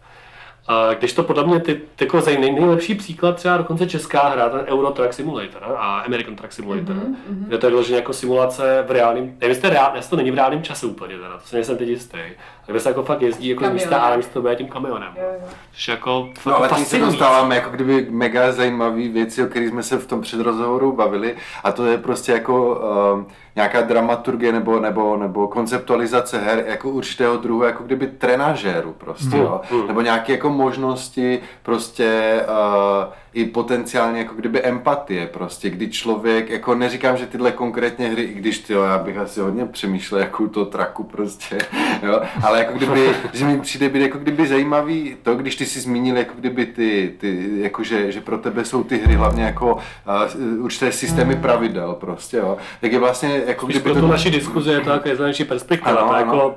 A 0.66 0.94
když 0.94 1.12
to 1.12 1.22
podle 1.22 1.46
mě 1.46 1.60
ty, 1.60 1.80
ty 1.96 2.04
jako 2.04 2.22
nej, 2.26 2.52
nejlepší 2.52 2.94
příklad 2.94 3.36
třeba 3.36 3.56
dokonce 3.56 3.86
česká 3.86 4.28
hra, 4.28 4.48
ten 4.48 4.60
Euro 4.66 4.90
Truck 4.90 5.12
Simulator 5.12 5.62
a 5.64 5.98
American 6.00 6.36
Truck 6.36 6.52
Simulator, 6.52 6.96
mm-hmm. 6.96 7.46
kde 7.46 7.58
to 7.58 7.66
je 7.66 7.70
vyloženě 7.70 7.96
jako 7.96 8.12
simulace 8.12 8.84
v 8.86 8.90
reálném, 8.90 9.24
nevím, 9.24 9.48
jestli, 9.48 9.70
reál, 9.70 9.92
to 10.10 10.16
není 10.16 10.30
v 10.30 10.34
reálném 10.34 10.62
čase 10.62 10.86
úplně, 10.86 11.16
teda, 11.16 11.38
to 11.38 11.46
se 11.46 11.56
nejsem 11.56 11.76
teď 11.76 11.88
jistý, 11.88 12.18
kde 12.66 12.80
se 12.80 12.88
jako 12.88 13.02
fakt 13.02 13.22
jezdí 13.22 13.48
jako 13.48 13.66
z 13.66 13.70
místa 13.70 13.98
A 13.98 14.10
na 14.10 14.16
místo 14.16 14.42
B 14.42 14.56
tím 14.56 14.68
kamionem. 14.68 15.12
Jo, 15.16 15.24
jo. 15.40 15.48
Což 15.72 15.88
jako 15.88 16.28
no, 16.46 16.56
ale 16.56 16.84
se 16.84 16.98
dostáváme 16.98 17.54
jako 17.54 17.70
kdyby 17.70 18.06
mega 18.10 18.52
zajímavé 18.52 19.08
věci, 19.08 19.44
o 19.44 19.46
kterých 19.46 19.68
jsme 19.68 19.82
se 19.82 19.98
v 19.98 20.06
tom 20.06 20.20
předrozhovoru 20.20 20.92
bavili 20.92 21.36
a 21.64 21.72
to 21.72 21.86
je 21.86 21.98
prostě 21.98 22.32
jako 22.32 22.80
uh, 23.16 23.24
nějaká 23.56 23.80
dramaturgie 23.80 24.52
nebo, 24.52 24.80
nebo, 24.80 25.16
nebo 25.16 25.48
konceptualizace 25.48 26.38
her 26.38 26.64
jako 26.66 26.90
určitého 26.90 27.36
druhu, 27.36 27.62
jako 27.62 27.84
kdyby 27.84 28.06
trenažéru 28.06 28.92
prostě, 28.92 29.36
mm. 29.36 29.42
jo? 29.42 29.60
Mm. 29.70 29.86
nebo 29.86 30.00
nějaké 30.00 30.32
jako 30.32 30.50
možnosti 30.50 31.40
prostě 31.62 32.40
uh, 32.48 33.12
i 33.34 33.44
potenciálně 33.44 34.18
jako 34.18 34.34
kdyby 34.34 34.62
empatie 34.62 35.26
prostě, 35.26 35.70
kdy 35.70 35.90
člověk, 35.90 36.50
jako 36.50 36.74
neříkám, 36.74 37.16
že 37.16 37.26
tyhle 37.26 37.52
konkrétně 37.52 38.08
hry, 38.08 38.22
i 38.22 38.34
když 38.34 38.58
tyjo, 38.58 38.82
já 38.82 38.98
bych 38.98 39.18
asi 39.18 39.40
hodně 39.40 39.66
přemýšlel, 39.66 40.20
jakou 40.20 40.46
to 40.46 40.64
traku 40.64 41.04
prostě, 41.04 41.58
jo, 42.02 42.20
ale 42.42 42.58
jako 42.58 42.72
kdyby, 42.72 43.10
že 43.32 43.44
mi 43.44 43.60
přijde 43.60 43.88
být 43.88 44.02
jako 44.02 44.18
kdyby 44.18 44.46
zajímavý 44.46 45.16
to, 45.22 45.34
když 45.34 45.56
ty 45.56 45.66
si 45.66 45.80
zmínil 45.80 46.16
jako 46.16 46.32
kdyby 46.38 46.66
ty, 46.66 47.14
ty 47.18 47.48
jako 47.56 47.82
že, 47.82 48.12
že 48.12 48.20
pro 48.20 48.38
tebe 48.38 48.64
jsou 48.64 48.84
ty 48.84 48.98
hry 48.98 49.14
hlavně 49.14 49.44
jako 49.44 49.74
uh, 49.74 50.64
určité 50.64 50.92
systémy 50.92 51.36
pravidel 51.36 51.92
prostě, 51.94 52.36
jo, 52.36 52.56
tak 52.80 52.92
je 52.92 52.98
vlastně 52.98 53.42
jako 53.46 53.66
kdyby 53.66 53.92
pro 53.92 54.00
to... 54.00 54.08
naši 54.08 54.30
diskuze 54.30 54.72
je 54.72 54.80
to 54.80 54.90
jako 54.90 55.08
perspektiva, 55.48 55.96
ano, 55.96 56.08
to 56.08 56.14
ano. 56.14 56.18
jako 56.18 56.56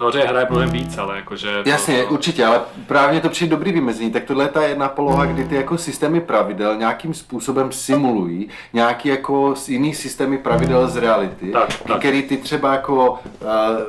Samozřejmě 0.00 0.28
hraje 0.28 0.46
mnohem 0.50 0.70
víc, 0.70 0.98
ale 0.98 1.16
jakože... 1.16 1.62
Jasně, 1.66 2.02
to... 2.02 2.14
určitě, 2.14 2.44
ale 2.46 2.60
právě 2.86 3.20
to 3.20 3.28
přijde 3.28 3.50
dobrý 3.50 3.72
vymezení. 3.72 4.10
Tak 4.10 4.24
tohle 4.24 4.44
je 4.44 4.48
ta 4.48 4.62
jedna 4.62 4.88
poloha, 4.88 5.26
kdy 5.26 5.44
ty 5.44 5.54
jako 5.54 5.78
systémy 5.78 6.20
pravidel 6.20 6.76
nějakým 6.76 7.14
způsobem 7.14 7.72
simulují 7.72 8.48
nějaký 8.72 9.08
jako 9.08 9.54
jiný 9.68 9.94
systémy 9.94 10.38
pravidel 10.38 10.88
z 10.88 10.96
reality, 10.96 11.52
tak, 11.52 11.82
tak. 11.86 11.98
který 11.98 12.22
ty 12.22 12.36
třeba 12.36 12.72
jako 12.72 13.10
uh, 13.10 13.18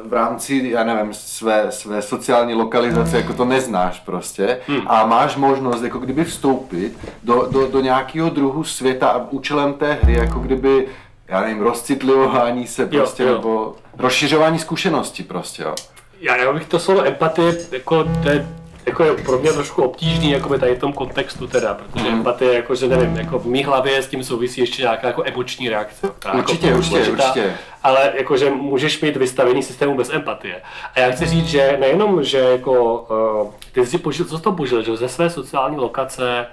v 0.10 0.14
rámci, 0.14 0.70
já 0.70 0.84
nevím, 0.84 1.14
své, 1.14 1.66
své 1.70 2.02
sociální 2.02 2.54
lokalizace 2.54 3.18
jako 3.18 3.34
to 3.34 3.46
neznáš 3.46 4.00
prostě 4.00 4.60
hmm. 4.68 4.82
a 4.88 5.06
máš 5.06 5.36
možnost 5.36 5.82
jako 5.82 6.00
kdyby 6.00 6.24
vstoupit 6.24 6.98
do, 7.24 7.48
do, 7.52 7.68
do 7.68 7.80
nějakého 7.82 8.30
druhu 8.30 8.64
světa 8.64 9.08
a 9.10 9.26
účelem 9.30 9.74
té 9.74 10.00
hry 10.02 10.14
jako 10.14 10.40
kdyby 10.40 10.88
já 11.28 11.42
nevím, 11.42 11.62
rozcitlivování 11.62 12.68
se 12.68 12.86
prostě, 12.86 13.24
jo, 13.24 13.30
jo. 13.30 13.36
nebo 13.36 13.76
rozšiřování 13.98 14.60
zkušeností 14.60 15.24
prostě, 15.24 15.64
jo 15.64 15.76
já, 16.22 16.38
já 16.38 16.54
bych 16.54 16.66
to 16.66 16.80
slovo 16.80 17.06
empatie, 17.06 17.58
jako, 17.72 18.04
to 18.04 18.30
je, 18.30 18.48
jako 18.86 19.04
je 19.04 19.14
pro 19.14 19.40
mě 19.40 19.54
trošku 19.54 19.84
obtížný 19.84 20.32
jako 20.32 20.50
by 20.50 20.60
tady 20.60 20.76
v 20.76 20.80
tom 20.80 20.94
kontextu 20.94 21.48
teda, 21.48 21.74
protože 21.74 22.10
mm. 22.10 22.16
empatie, 22.16 22.54
jako, 22.54 22.76
že 22.76 22.88
nevím, 22.88 23.16
jako 23.16 23.40
v 23.40 23.46
mý 23.46 23.64
hlavě 23.64 24.02
s 24.02 24.08
tím 24.08 24.24
souvisí 24.24 24.62
ještě 24.62 24.82
nějaká 24.82 25.08
jako 25.08 25.24
emoční 25.26 25.70
reakce. 25.70 26.10
Určitě, 26.34 26.68
jako, 26.68 26.78
určitě, 26.78 26.98
určitě, 26.98 27.12
určitě. 27.12 27.54
Ale 27.84 28.14
jakože 28.18 28.50
můžeš 28.50 29.02
mít 29.02 29.18
vystavený 29.18 29.64
systému 29.64 29.98
bez 29.98 30.10
empatie. 30.10 30.62
A 30.96 31.00
já 31.00 31.12
chci 31.12 31.26
říct, 31.26 31.48
že 31.48 31.78
nejenom, 31.80 32.24
že 32.24 32.38
jako, 32.38 33.06
uh, 33.44 33.52
ty 33.72 33.86
jsi 33.86 33.98
požil, 33.98 34.26
co 34.26 34.38
jsi 34.38 34.44
to 34.44 34.52
požil, 34.52 34.84
že 34.84 34.98
ze 34.98 35.10
své 35.10 35.30
sociální 35.30 35.78
lokace 35.78 36.48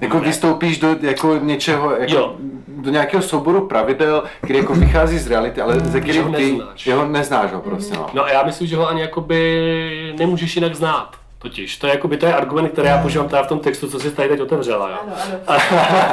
jako 0.00 0.18
ne. 0.18 0.26
vystoupíš 0.26 0.78
do 0.78 0.96
jako 1.00 1.36
něčeho, 1.36 1.96
jako 1.96 2.14
jo. 2.14 2.34
do 2.68 2.90
nějakého 2.90 3.22
souboru 3.22 3.66
pravidel, 3.66 4.22
který 4.42 4.58
jako 4.58 4.74
vychází 4.74 5.18
z 5.18 5.26
reality, 5.26 5.60
ale 5.60 5.80
ze 5.80 6.00
kterého 6.00 6.32
ty 6.32 6.52
neznáš. 6.52 6.86
jeho 6.86 7.08
neznáš 7.08 7.52
ho 7.52 7.60
prostě. 7.60 7.94
No. 7.94 8.06
no 8.14 8.24
a 8.24 8.30
já 8.30 8.42
myslím, 8.42 8.66
že 8.66 8.76
ho 8.76 8.88
ani 8.88 9.00
jakoby 9.00 10.14
nemůžeš 10.18 10.56
jinak 10.56 10.74
znát. 10.74 11.19
Totiž, 11.42 11.76
to 11.76 11.86
je, 11.86 11.92
jakoby, 11.92 12.16
to 12.16 12.26
je 12.26 12.34
argument, 12.34 12.68
který 12.68 12.88
já 12.88 12.98
používám 12.98 13.28
teda 13.28 13.42
v 13.42 13.46
tom 13.46 13.60
textu, 13.60 13.90
co 13.90 14.00
jsi 14.00 14.10
tady 14.10 14.28
teď 14.28 14.40
otevřela. 14.40 14.90
Jo? 14.90 14.96
Ano, 15.02 15.12
ano. 15.46 15.60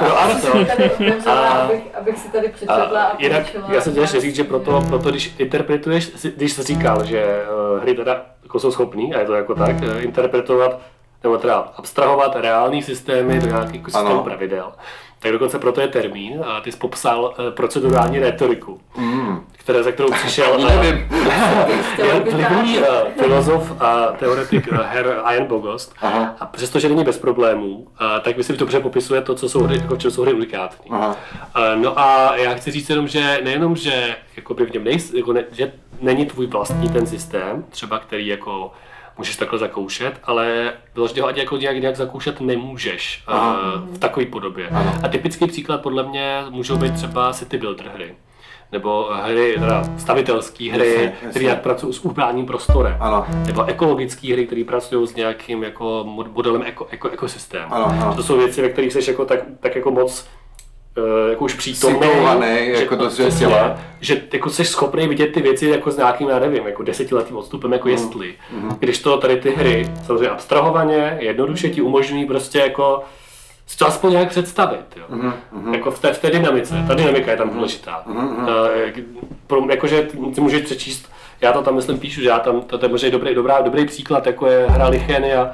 no, 0.02 0.20
ano 0.20 0.42
to. 0.42 0.66
Tady 0.66 0.92
otevřela, 0.92 1.50
a, 1.50 1.64
abych, 1.64 1.84
abych 2.00 2.18
si 2.18 2.32
tady 2.32 2.48
přečetla 2.48 3.04
a, 3.04 3.08
a 3.08 3.22
jinak, 3.22 3.44
já 3.70 3.82
jsem 3.82 3.94
chtěl 3.94 4.06
říct, 4.08 4.36
že 4.36 4.44
proto, 4.44 4.82
proto, 4.90 5.10
když 5.10 5.36
interpretuješ, 5.38 6.12
když 6.36 6.54
jsi 6.54 6.64
říkal, 6.64 7.06
že 7.06 7.44
uh, 7.74 7.82
hry 7.82 7.94
teda 7.94 8.26
jako 8.44 8.60
jsou 8.60 8.72
schopný, 8.72 9.14
a 9.16 9.20
je 9.20 9.26
to 9.26 9.34
jako 9.34 9.56
tak, 9.56 9.76
uh, 9.76 10.04
interpretovat 10.04 10.80
nebo 11.24 11.38
teda 11.38 11.56
abstrahovat 11.56 12.36
reální 12.36 12.84
systémy 12.84 13.40
do 13.40 13.48
nějakých 13.48 13.76
jako 13.76 13.92
systémů 13.92 14.24
pravidel. 14.24 14.72
Tak 15.20 15.32
dokonce 15.32 15.60
proto 15.60 15.82
je 15.82 15.88
termín 15.88 16.44
a 16.46 16.62
ty 16.62 16.72
jsi 16.72 16.78
popsal 16.78 17.24
uh, 17.24 17.50
procedurální 17.50 18.20
retoriku, 18.20 18.80
mm. 18.98 19.46
které, 19.52 19.84
za 19.84 19.92
kterou 19.92 20.12
přišel 20.12 20.60
Nevím. 20.70 21.08
vlivný 22.32 22.78
uh, 22.78 22.86
filozof 23.20 23.82
a 23.82 24.06
teoretik 24.06 24.72
Herr 24.72 25.22
Ian 25.34 25.46
Bogost. 25.46 25.94
Aha. 26.02 26.36
A 26.40 26.46
přestože 26.46 26.90
není 26.90 27.04
bez 27.04 27.18
problémů, 27.18 27.88
tak 28.22 28.38
myslím, 28.38 28.56
že 28.56 28.60
dobře 28.60 28.80
popisuje 28.80 29.22
to, 29.22 29.36
co 29.36 29.50
jsou 29.50 29.64
hry, 29.64 29.76
jako 29.76 29.96
čem 29.98 30.12
jsou 30.12 30.22
hry 30.22 30.34
unikátní. 30.34 30.92
No 31.76 32.00
a 32.00 32.36
já 32.36 32.54
chci 32.54 32.72
říct 32.72 32.90
jenom, 32.90 33.08
že 33.08 33.40
nejenom, 33.44 33.76
že 33.76 34.16
jako 34.36 34.54
v 34.54 34.74
něm 34.74 34.84
nejs, 34.84 35.14
jako 35.14 35.34
ne, 35.34 35.44
že 35.52 35.72
není 36.02 36.26
tvůj 36.26 36.48
vlastní 36.48 36.90
ten 36.90 37.08
systém, 37.08 37.66
třeba 37.70 38.00
který 38.00 38.28
jako 38.28 38.72
můžeš 39.18 39.36
takhle 39.36 39.60
zakoušet, 39.60 40.14
ale 40.24 40.74
vyloženě 40.96 41.22
ho 41.22 41.28
ani 41.28 41.40
jako 41.40 41.58
nějak, 41.58 41.78
nějak 41.78 41.96
zakoušet 41.96 42.42
nemůžeš 42.42 43.24
Aha. 43.28 43.60
uh, 43.76 43.96
v 43.96 44.00
takové 44.00 44.26
podobě. 44.26 44.68
Aha. 44.72 44.94
A 45.04 45.08
typický 45.08 45.48
příklad 45.48 45.82
podle 45.82 46.04
mě 46.04 46.44
můžou 46.50 46.78
být 46.78 46.94
třeba 46.94 47.34
city 47.34 47.58
builder 47.58 47.92
hry 47.96 48.16
nebo 48.72 49.10
hry, 49.24 49.56
teda 49.60 49.84
stavitelské 49.98 50.72
hry, 50.72 51.12
které 51.30 51.46
jak 51.46 51.62
pracují 51.62 51.94
s 51.94 52.06
urbaním 52.06 52.46
prostorem, 52.46 52.98
ano. 53.00 53.26
nebo 53.46 53.66
ekologické 53.66 54.34
hry, 54.34 54.46
které 54.46 54.64
pracují 54.64 55.08
s 55.08 55.16
nějakým 55.16 55.64
jako 55.64 56.06
modelem 56.34 56.64
eko, 56.66 56.88
eko, 56.90 57.10
ekosystému. 57.10 57.74
Ano, 57.74 57.86
ano. 57.86 58.16
To 58.16 58.24
jsou 58.24 58.38
věci, 58.38 58.62
ve 58.62 58.70
kterých 58.70 58.94
jsi 58.94 59.12
jako 59.12 59.26
tak, 59.26 59.40
tak 59.60 59.76
jako 59.76 59.92
moc 59.92 60.28
jako 61.30 61.46
už 61.46 61.54
přítomný, 61.54 62.00
Situovaný, 62.00 62.68
jako 62.68 62.98
to 62.98 63.08
přesně, 63.08 63.48
že 64.02 64.22
jako 64.34 64.50
jsi 64.50 64.66
schopný 64.66 65.08
vidět 65.08 65.28
ty 65.28 65.42
věci 65.42 65.66
jako 65.66 65.92
s 65.92 65.98
nějakým, 65.98 66.30
já 66.30 66.40
nevím, 66.40 66.68
jako 66.68 66.84
desetiletým 66.84 67.38
odstupem, 67.38 67.74
jako 67.74 67.88
mm. 67.88 67.92
jestli. 67.92 68.34
Mm. 68.52 68.76
Když 68.80 69.00
to 69.00 69.18
tady 69.18 69.38
ty 69.38 69.50
hry, 69.52 69.92
samozřejmě 70.06 70.30
abstrahovaně, 70.30 71.18
jednoduše 71.20 71.70
ti 71.70 71.82
umožňují 71.82 72.26
prostě 72.26 72.60
jako 72.60 73.04
si 73.68 73.78
to 73.78 73.88
aspoň 73.88 74.12
nějak 74.12 74.30
představit, 74.30 74.86
jo. 74.96 75.04
Mm, 75.10 75.34
mm. 75.52 75.74
Jako 75.74 75.92
v 75.92 76.00
té, 76.00 76.14
v 76.14 76.22
té 76.22 76.30
dynamice, 76.30 76.84
ta 76.88 76.94
dynamika 76.94 77.32
je 77.32 77.38
tam 77.38 77.48
mhm. 77.48 77.56
důležitá. 77.56 78.04
Mm, 78.06 78.16
mm. 78.16 78.48
Uh, 78.48 78.48
pro, 79.48 79.62
jakože 79.70 80.08
ty 80.36 80.42
můžeš 80.42 80.62
přečíst, 80.62 81.12
já 81.42 81.54
to 81.54 81.62
tam 81.62 81.76
myslím 81.76 82.00
píšu, 82.00 82.22
že 82.22 82.30
já 82.30 82.40
tam, 82.40 82.62
to, 82.62 82.78
to 82.78 82.86
je 82.86 82.90
možná 82.90 83.10
dobrý, 83.10 83.36
dobrá, 83.36 83.62
dobrý 83.62 83.86
příklad, 83.86 84.26
jako 84.26 84.48
je 84.48 84.66
hra 84.70 84.88
Lichenia, 84.88 85.44
uh, 85.44 85.50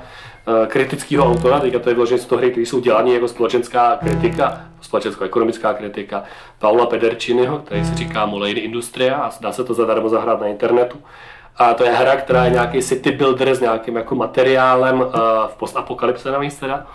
kritického 0.68 1.26
autora, 1.26 1.60
teďka 1.60 1.80
to 1.80 1.90
je 1.90 1.96
vložené 1.96 2.22
z 2.22 2.26
toho 2.26 2.40
hry, 2.40 2.52
které 2.52 2.66
jsou 2.66 2.80
dělané 2.80 3.10
jako 3.10 3.28
společenská 3.28 3.98
kritika, 4.04 4.62
společensko-ekonomická 4.82 5.74
kritika 5.74 6.24
Paula 6.60 6.86
Pederčiniho, 6.86 7.58
který 7.60 7.86
se 7.86 7.96
říká 7.96 8.26
Molejny 8.26 8.60
Industria 8.60 9.16
a 9.16 9.32
dá 9.42 9.52
se 9.52 9.64
to 9.64 9.74
zadarmo 9.74 10.10
zahrát 10.10 10.42
na 10.42 10.48
internetu. 10.48 10.98
A 11.58 11.74
to 11.74 11.84
je 11.84 11.92
hra, 11.92 12.16
která 12.16 12.46
je 12.46 12.52
nějaký 12.52 12.82
city 12.82 13.12
builder 13.12 13.56
s 13.56 13.60
nějakým 13.60 13.96
jako 13.96 14.16
materiálem 14.16 15.02
uh, 15.02 15.08
v 15.48 15.56
postapokalypse 15.58 16.32
navíc 16.32 16.60
teda. 16.60 16.88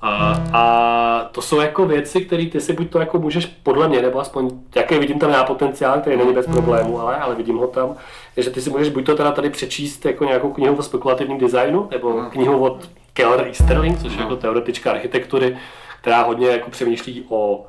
A, 0.00 0.42
a 0.52 1.28
to 1.32 1.42
jsou 1.42 1.60
jako 1.60 1.86
věci, 1.86 2.20
které 2.20 2.46
ty 2.46 2.60
si 2.60 2.72
buď 2.72 2.90
to 2.90 2.98
jako 2.98 3.18
můžeš 3.18 3.46
podle 3.46 3.88
mě, 3.88 4.02
nebo 4.02 4.20
aspoň 4.20 4.50
jaký 4.76 4.98
vidím 4.98 5.18
tam 5.18 5.30
já 5.30 5.44
potenciál, 5.44 6.00
který 6.00 6.16
není 6.16 6.32
bez 6.32 6.46
problému, 6.46 7.00
ale, 7.00 7.16
ale 7.16 7.34
vidím 7.34 7.56
ho 7.56 7.66
tam, 7.66 7.96
že 8.36 8.50
ty 8.50 8.60
si 8.60 8.70
můžeš 8.70 8.88
buď 8.88 9.06
to 9.06 9.16
teda 9.16 9.32
tady 9.32 9.50
přečíst 9.50 10.04
jako 10.04 10.24
nějakou 10.24 10.52
knihu 10.52 10.76
o 10.76 10.82
spekulativním 10.82 11.38
designu, 11.38 11.88
nebo 11.90 12.22
knihu 12.30 12.58
od 12.58 12.88
Keller 13.12 13.46
Easterling, 13.46 13.98
což 14.02 14.12
je 14.12 14.20
jako 14.20 14.36
teoretička 14.36 14.90
architektury, 14.90 15.56
která 16.00 16.22
hodně 16.22 16.48
jako 16.48 16.70
přemýšlí 16.70 17.24
o 17.28 17.66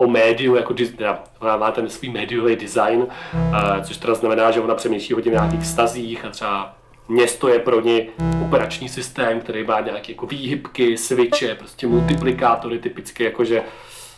o 0.00 0.06
médiu, 0.06 0.56
jako 0.56 0.74
teda, 0.74 1.22
ona 1.40 1.56
má 1.56 1.70
ten 1.70 1.88
svůj 1.88 2.10
médiový 2.10 2.56
design, 2.56 3.00
uh, 3.00 3.82
což 3.82 3.96
teda 3.96 4.14
znamená, 4.14 4.50
že 4.50 4.60
ona 4.60 4.74
přemýšlí 4.74 5.14
hodně 5.14 5.30
o 5.30 5.34
nějakých 5.34 5.66
stazích 5.66 6.24
a 6.24 6.28
třeba 6.28 6.74
město 7.10 7.48
je 7.48 7.58
pro 7.58 7.80
ně 7.80 8.06
operační 8.44 8.88
systém, 8.88 9.40
který 9.40 9.64
má 9.64 9.80
nějaké 9.80 10.12
jako 10.12 10.26
výhybky, 10.26 10.96
switche, 10.96 11.54
prostě 11.54 11.86
multiplikátory, 11.86 12.78
typicky 12.78 13.24
jakože 13.24 13.62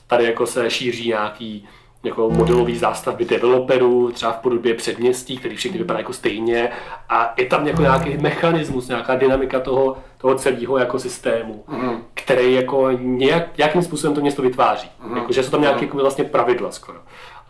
tady 0.06 0.24
jako 0.24 0.46
se 0.46 0.70
šíří 0.70 1.08
nějaký 1.08 1.68
jako 2.04 2.30
modelový 2.30 2.76
zástavby 2.76 3.24
developerů, 3.24 4.12
třeba 4.12 4.32
v 4.32 4.36
podobě 4.36 4.74
předměstí, 4.74 5.36
který 5.36 5.56
všechny 5.56 5.78
vypadá 5.78 5.98
jako 5.98 6.12
stejně 6.12 6.70
a 7.08 7.34
je 7.36 7.46
tam 7.46 7.66
jako 7.66 7.82
nějaký 7.82 8.16
mechanismus, 8.16 8.88
nějaká 8.88 9.14
dynamika 9.14 9.60
toho, 9.60 9.96
toho 10.18 10.34
celého 10.34 10.78
jako 10.78 10.98
systému, 10.98 11.64
mm. 11.68 12.02
který 12.14 12.54
jako 12.54 12.90
nějak, 12.90 13.58
nějakým 13.58 13.82
způsobem 13.82 14.14
to 14.14 14.20
město 14.20 14.42
vytváří. 14.42 14.90
Mm. 15.02 15.16
Jako, 15.16 15.32
že 15.32 15.42
jsou 15.42 15.50
tam 15.50 15.60
nějaké 15.60 15.84
jako 15.84 15.96
vlastně 15.96 16.24
pravidla 16.24 16.70
skoro. 16.70 16.98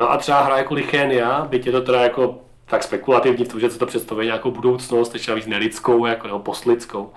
No 0.00 0.10
a 0.10 0.16
třeba 0.16 0.42
hra 0.42 0.58
jako 0.58 0.74
Lichenia, 0.74 1.46
byť 1.50 1.66
je 1.66 1.72
to 1.72 1.80
teda 1.80 2.02
jako 2.02 2.38
tak 2.66 2.82
spekulativní 2.82 3.44
v 3.44 3.48
tom, 3.48 3.60
že 3.60 3.70
se 3.70 3.78
to 3.78 3.86
představuje 3.86 4.26
nějakou 4.26 4.50
budoucnost, 4.50 5.14
ještě 5.14 5.30
navíc 5.30 5.46
nelidskou 5.46 6.06
jako, 6.06 6.26
nebo 6.26 6.38
postlidskou, 6.38 7.10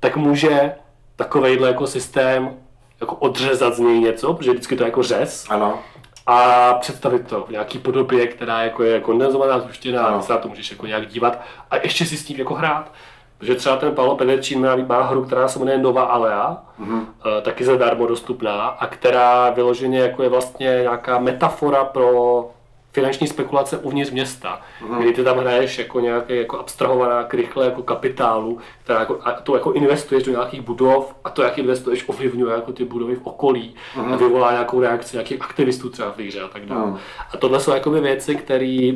tak 0.00 0.16
může 0.16 0.74
takovejhle 1.16 1.68
jako 1.68 1.86
systém 1.86 2.56
jako 3.00 3.14
odřezat 3.14 3.74
z 3.74 3.78
něj 3.78 4.00
něco, 4.00 4.34
protože 4.34 4.50
vždycky 4.50 4.76
to 4.76 4.82
je 4.82 4.88
jako 4.88 5.02
řez. 5.02 5.46
Ano. 5.50 5.78
A 6.26 6.74
představit 6.74 7.26
to 7.26 7.44
v 7.44 7.50
nějaký 7.50 7.78
podobě, 7.78 8.26
která 8.26 8.62
jako 8.62 8.82
je 8.82 9.00
kondenzovaná, 9.00 9.60
zhuštěná, 9.60 10.04
a 10.04 10.20
se 10.20 10.32
na 10.32 10.38
to 10.38 10.48
můžeš 10.48 10.70
jako 10.70 10.86
nějak 10.86 11.06
dívat 11.06 11.40
a 11.70 11.76
ještě 11.76 12.04
si 12.04 12.16
s 12.16 12.24
tím 12.24 12.38
jako 12.38 12.54
hrát. 12.54 12.92
Protože 13.38 13.54
třeba 13.54 13.76
ten 13.76 13.94
Paolo 13.94 14.16
Pederčín 14.16 14.66
má, 14.66 14.76
má 14.76 15.02
hru, 15.02 15.24
která 15.24 15.48
se 15.48 15.58
jmenuje 15.58 15.78
Nova 15.78 16.02
Alea, 16.02 16.62
mm-hmm. 16.80 17.06
taky 17.42 17.64
zadarmo 17.64 18.06
dostupná, 18.06 18.66
a 18.66 18.86
která 18.86 19.50
vyloženě 19.50 19.98
jako 19.98 20.22
je 20.22 20.28
vlastně 20.28 20.66
nějaká 20.66 21.18
metafora 21.18 21.84
pro 21.84 22.50
finanční 22.94 23.26
spekulace 23.26 23.78
uvnitř 23.78 24.10
města, 24.10 24.60
mm. 24.88 24.98
kdy 24.98 25.12
ty 25.12 25.24
tam 25.24 25.38
hraješ 25.38 25.78
jako 25.78 26.00
nějaký 26.00 26.36
jako 26.36 26.58
abstrahovaná 26.58 27.24
krychle 27.24 27.64
jako 27.64 27.82
kapitálu, 27.82 28.58
která 28.84 29.00
jako, 29.00 29.18
a 29.24 29.32
to 29.32 29.54
jako 29.54 29.72
investuješ 29.72 30.24
do 30.24 30.30
nějakých 30.32 30.60
budov 30.60 31.14
a 31.24 31.30
to, 31.30 31.42
jak 31.42 31.58
investuješ, 31.58 32.08
ovlivňuje 32.08 32.54
jako 32.54 32.72
ty 32.72 32.84
budovy 32.84 33.16
v 33.16 33.26
okolí 33.26 33.74
mm. 33.96 34.12
a 34.12 34.16
vyvolá 34.16 34.52
nějakou 34.52 34.80
reakci 34.80 35.16
nějakých 35.16 35.42
aktivistů 35.42 35.90
třeba 35.90 36.10
v 36.10 36.18
hře 36.18 36.40
a 36.40 36.48
tak 36.48 36.66
dále. 36.66 36.86
Mm. 36.86 36.98
A 37.32 37.36
tohle 37.36 37.60
jsou 37.60 37.70
jako 37.70 37.90
věci, 37.90 38.36
které 38.36 38.92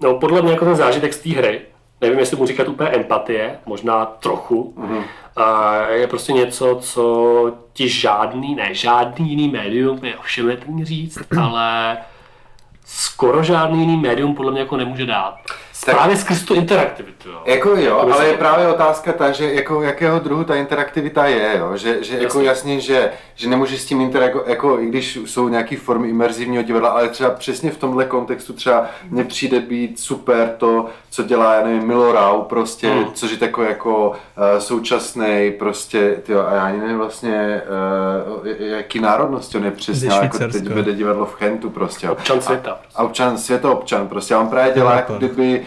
no 0.00 0.18
podle 0.18 0.42
mě 0.42 0.52
jako 0.52 0.64
ten 0.64 0.76
zážitek 0.76 1.14
z 1.14 1.20
té 1.20 1.30
hry, 1.30 1.60
nevím, 2.00 2.18
jestli 2.18 2.36
mu 2.36 2.46
říkat 2.46 2.68
úplně 2.68 2.90
empatie, 2.90 3.58
možná 3.66 4.06
trochu, 4.06 4.74
mm. 4.76 5.02
a 5.36 5.76
je 5.88 6.06
prostě 6.06 6.32
něco, 6.32 6.78
co 6.80 7.52
ti 7.72 7.88
žádný, 7.88 8.54
ne, 8.54 8.74
žádný 8.74 9.30
jiný 9.30 9.48
médium, 9.48 10.04
je 10.04 10.16
ovšem 10.16 10.56
říct, 10.82 11.18
ale 11.40 11.98
skoro 12.88 13.42
žádný 13.42 13.80
jiný 13.80 13.96
médium 13.96 14.34
podle 14.34 14.52
mě 14.52 14.60
jako 14.60 14.76
nemůže 14.76 15.06
dát. 15.06 15.40
Tak, 15.84 15.96
právě 15.96 16.16
skrz 16.16 16.42
tu 16.42 16.54
interaktivitu. 16.54 17.28
Jo. 17.28 17.42
Jako 17.44 17.68
jo, 17.68 17.98
ale 18.12 18.26
je 18.26 18.36
právě 18.36 18.68
otázka 18.68 19.12
ta, 19.12 19.30
že 19.32 19.52
jako 19.52 19.82
jakého 19.82 20.18
druhu 20.18 20.44
ta 20.44 20.54
interaktivita 20.54 21.26
je, 21.26 21.58
jo? 21.58 21.76
že, 21.76 22.04
že 22.04 22.18
jako 22.18 22.40
jasně, 22.40 22.80
že, 22.80 23.10
že 23.34 23.48
nemůžeš 23.48 23.80
s 23.80 23.84
tím 23.84 24.00
interagovat, 24.00 24.48
jako 24.48 24.80
i 24.80 24.86
když 24.86 25.16
jsou 25.16 25.48
nějaké 25.48 25.76
formy 25.76 26.08
imerzivního 26.08 26.62
divadla, 26.62 26.88
ale 26.88 27.08
třeba 27.08 27.30
přesně 27.30 27.70
v 27.70 27.78
tomhle 27.78 28.04
kontextu 28.04 28.52
třeba 28.52 28.86
mně 29.10 29.24
přijde 29.24 29.60
být 29.60 30.00
super 30.00 30.54
to, 30.58 30.86
co 31.10 31.22
dělá, 31.22 31.54
já 31.54 31.64
nevím, 31.64 31.86
Milorau 31.86 32.42
prostě, 32.42 32.88
hmm. 32.90 33.12
což 33.12 33.30
je 33.30 33.36
takový 33.36 33.68
jako 33.68 34.08
uh, 34.08 34.14
současný 34.58 35.52
prostě, 35.58 36.20
tyjo, 36.22 36.46
a 36.46 36.54
já 36.54 36.64
ani 36.64 36.78
nevím 36.78 36.98
vlastně, 36.98 37.62
uh, 38.40 38.46
jaký 38.58 39.00
národnosti 39.00 39.58
on 39.58 39.64
je 39.64 39.70
přesně, 39.70 40.08
jako 40.22 40.38
teď 40.38 40.68
vede 40.68 40.92
divadlo 40.92 41.26
v 41.26 41.34
Chentu 41.34 41.70
prostě. 41.70 42.10
Občan 42.10 42.40
světa. 42.40 42.78
A, 42.94 43.00
a 43.00 43.04
občan, 43.04 43.38
světa 43.38 43.70
občan 43.70 44.08
prostě, 44.08 44.34
a 44.34 44.40
on 44.40 44.48
právě 44.48 44.74
dělá 44.74 44.94
jako 44.94 45.14
kdyby 45.14 45.66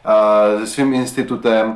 se 0.59 0.67
svým 0.67 0.93
institutem, 0.93 1.75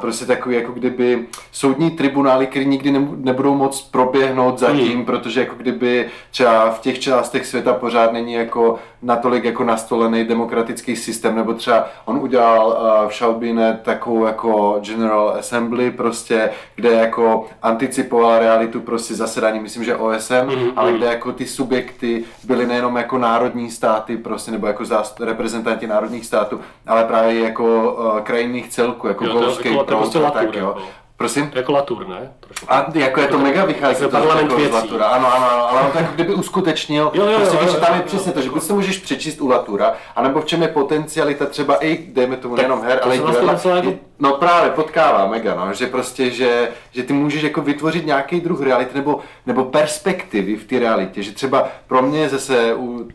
prostě 0.00 0.26
takový 0.26 0.54
jako 0.54 0.72
kdyby 0.72 1.26
soudní 1.52 1.90
tribunály, 1.90 2.46
které 2.46 2.64
nikdy 2.64 2.90
nebudou 3.16 3.54
moc 3.54 3.82
proběhnout 3.82 4.58
zatím, 4.58 4.96
hmm. 4.96 5.04
protože 5.04 5.40
jako 5.40 5.54
kdyby 5.56 6.08
třeba 6.30 6.70
v 6.70 6.80
těch 6.80 6.98
částech 6.98 7.46
světa 7.46 7.72
pořád 7.72 8.12
není 8.12 8.32
jako 8.32 8.78
natolik 9.02 9.44
jako 9.44 9.64
nastolený 9.64 10.24
demokratický 10.24 10.96
systém, 10.96 11.36
nebo 11.36 11.54
třeba 11.54 11.86
on 12.04 12.16
udělal 12.16 12.78
v 13.08 13.12
Šalbíne 13.12 13.80
takovou 13.82 14.26
jako 14.26 14.78
General 14.82 15.34
Assembly 15.38 15.90
prostě, 15.90 16.50
kde 16.74 16.90
jako 16.90 17.46
anticipoval 17.62 18.38
realitu 18.38 18.80
prostě 18.80 19.14
zasedání, 19.14 19.60
myslím, 19.60 19.84
že 19.84 19.96
OSN, 19.96 20.34
mm-hmm. 20.34 20.72
ale 20.76 20.92
kde 20.92 21.06
jako 21.06 21.32
ty 21.32 21.46
subjekty 21.46 22.24
byly 22.44 22.66
nejenom 22.66 22.96
jako 22.96 23.18
národní 23.18 23.70
státy 23.70 24.16
prostě, 24.16 24.50
nebo 24.50 24.66
jako 24.66 24.84
zást- 24.84 25.24
reprezentanti 25.24 25.86
národních 25.86 26.26
států, 26.26 26.60
ale 26.86 27.04
právě 27.04 27.40
jako 27.40 27.59
uh, 27.64 28.20
krajinných 28.20 28.68
celků, 28.68 29.08
jako 29.08 29.24
Golský 29.24 29.72
jako, 29.72 29.84
prostě 29.84 30.18
tak 30.18 30.56
jo. 30.56 30.66
Jako. 30.66 30.80
Prosím? 31.16 31.50
Jako 31.54 31.72
Latour, 31.72 32.08
ne? 32.08 32.32
Trošku. 32.40 32.66
A 32.72 32.86
jako 32.94 33.20
je 33.20 33.28
to 33.28 33.38
mega 33.38 33.64
vychází 33.64 34.02
to 34.02 34.08
parlament 34.08 34.50
jako 34.50 34.64
z 34.64 34.70
Latura. 34.70 35.06
Ano, 35.06 35.34
ano, 35.34 35.52
ano, 35.52 35.70
ale 35.70 35.80
on 35.80 35.92
to 35.92 35.98
jako 35.98 36.12
kdyby 36.14 36.34
uskutečnil, 36.34 37.10
jo, 37.14 37.26
jo, 37.26 37.38
prostě 37.38 37.56
jo, 37.56 37.62
jo, 37.66 37.72
že 37.72 37.78
tam 37.78 37.94
je 37.94 38.02
přesně 38.02 38.32
to, 38.32 38.40
že 38.40 38.50
buď 38.50 38.66
to 38.66 38.74
můžeš 38.74 38.98
přečíst 38.98 39.40
u 39.40 39.48
Latura, 39.48 39.94
anebo 40.16 40.40
v 40.40 40.44
čem 40.44 40.62
je 40.62 40.68
potencialita 40.68 41.46
třeba 41.46 41.76
i, 41.84 41.96
dejme 42.12 42.36
tomu, 42.36 42.56
nejenom 42.56 42.82
her, 42.82 43.00
ale 43.02 43.16
i 43.16 43.18
divadla. 43.18 43.76
Jako... 43.76 44.09
No 44.20 44.32
právě, 44.32 44.70
potkává 44.70 45.26
mega, 45.26 45.54
no, 45.54 45.74
že 45.74 45.86
prostě, 45.86 46.30
že, 46.30 46.68
že 46.92 47.02
ty 47.02 47.12
můžeš 47.12 47.42
jako 47.42 47.60
vytvořit 47.60 48.06
nějaký 48.06 48.40
druh 48.40 48.62
reality 48.62 48.94
nebo, 48.94 49.20
nebo 49.46 49.64
perspektivy 49.64 50.56
v 50.56 50.64
té 50.64 50.78
realitě, 50.78 51.22
že 51.22 51.32
třeba 51.32 51.68
pro 51.86 52.02
mě 52.02 52.28
zase 52.28 52.74
u 52.74 53.08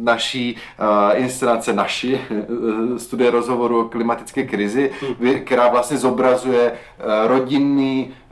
naší 0.00 0.56
uh, 0.80 1.20
inscenace, 1.20 1.72
naší 1.72 2.14
uh, 2.14 2.98
studie 2.98 3.30
rozhovoru 3.30 3.80
o 3.80 3.88
klimatické 3.88 4.42
krizi, 4.42 4.90
hmm. 5.00 5.40
která 5.44 5.68
vlastně 5.68 5.96
zobrazuje 5.96 6.72
uh, 6.72 7.28
rodinný 7.28 8.14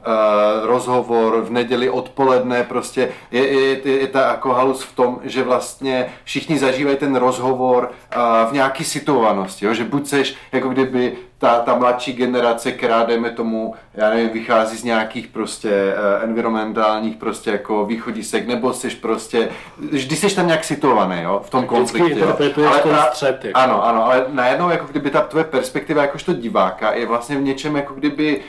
rozhovor 0.63 1.41
v 1.41 1.51
neděli 1.51 1.89
odpoledne, 1.89 2.63
prostě 2.63 3.09
je, 3.31 3.47
je, 3.47 3.79
je, 3.85 3.99
je 3.99 4.07
ta 4.07 4.27
jako 4.27 4.53
halus 4.53 4.83
v 4.83 4.95
tom, 4.95 5.19
že 5.23 5.43
vlastně 5.43 6.13
všichni 6.23 6.59
zažívají 6.59 6.97
ten 6.97 7.15
rozhovor 7.15 7.91
uh, 8.15 8.49
v 8.49 8.53
nějaký 8.53 8.83
situanosti, 8.83 9.65
jo? 9.65 9.73
že 9.73 9.83
buď 9.83 10.07
seš 10.07 10.35
jako 10.51 10.69
kdyby 10.69 11.17
ta, 11.37 11.59
ta 11.59 11.75
mladší 11.75 12.13
generace, 12.13 12.71
která 12.71 13.03
dejme 13.03 13.29
tomu, 13.29 13.73
já 13.93 14.09
nevím, 14.09 14.29
vychází 14.29 14.77
z 14.77 14.83
nějakých 14.83 15.27
prostě 15.27 15.69
uh, 15.69 16.23
environmentálních 16.23 17.15
prostě 17.15 17.51
jako 17.51 17.85
východisek, 17.85 18.47
nebo 18.47 18.73
jsi 18.73 18.89
prostě, 18.89 19.49
vždy 19.91 20.15
jsi 20.15 20.35
tam 20.35 20.47
nějak 20.47 20.63
situovaný, 20.63 21.21
jo, 21.21 21.41
v 21.45 21.49
tom 21.49 21.65
konfliktu. 21.65 22.23
Ale 22.67 22.79
ta, 22.79 23.05
střed, 23.11 23.45
jako. 23.45 23.59
Ano, 23.59 23.85
ano, 23.85 24.05
ale 24.05 24.25
najednou 24.29 24.69
jako 24.69 24.87
kdyby 24.87 25.09
ta 25.09 25.21
tvoje 25.21 25.43
perspektiva 25.45 26.01
jakožto 26.01 26.33
diváka 26.33 26.93
je 26.93 27.05
vlastně 27.05 27.37
v 27.37 27.41
něčem 27.41 27.75
jako 27.75 27.93
kdyby 27.93 28.41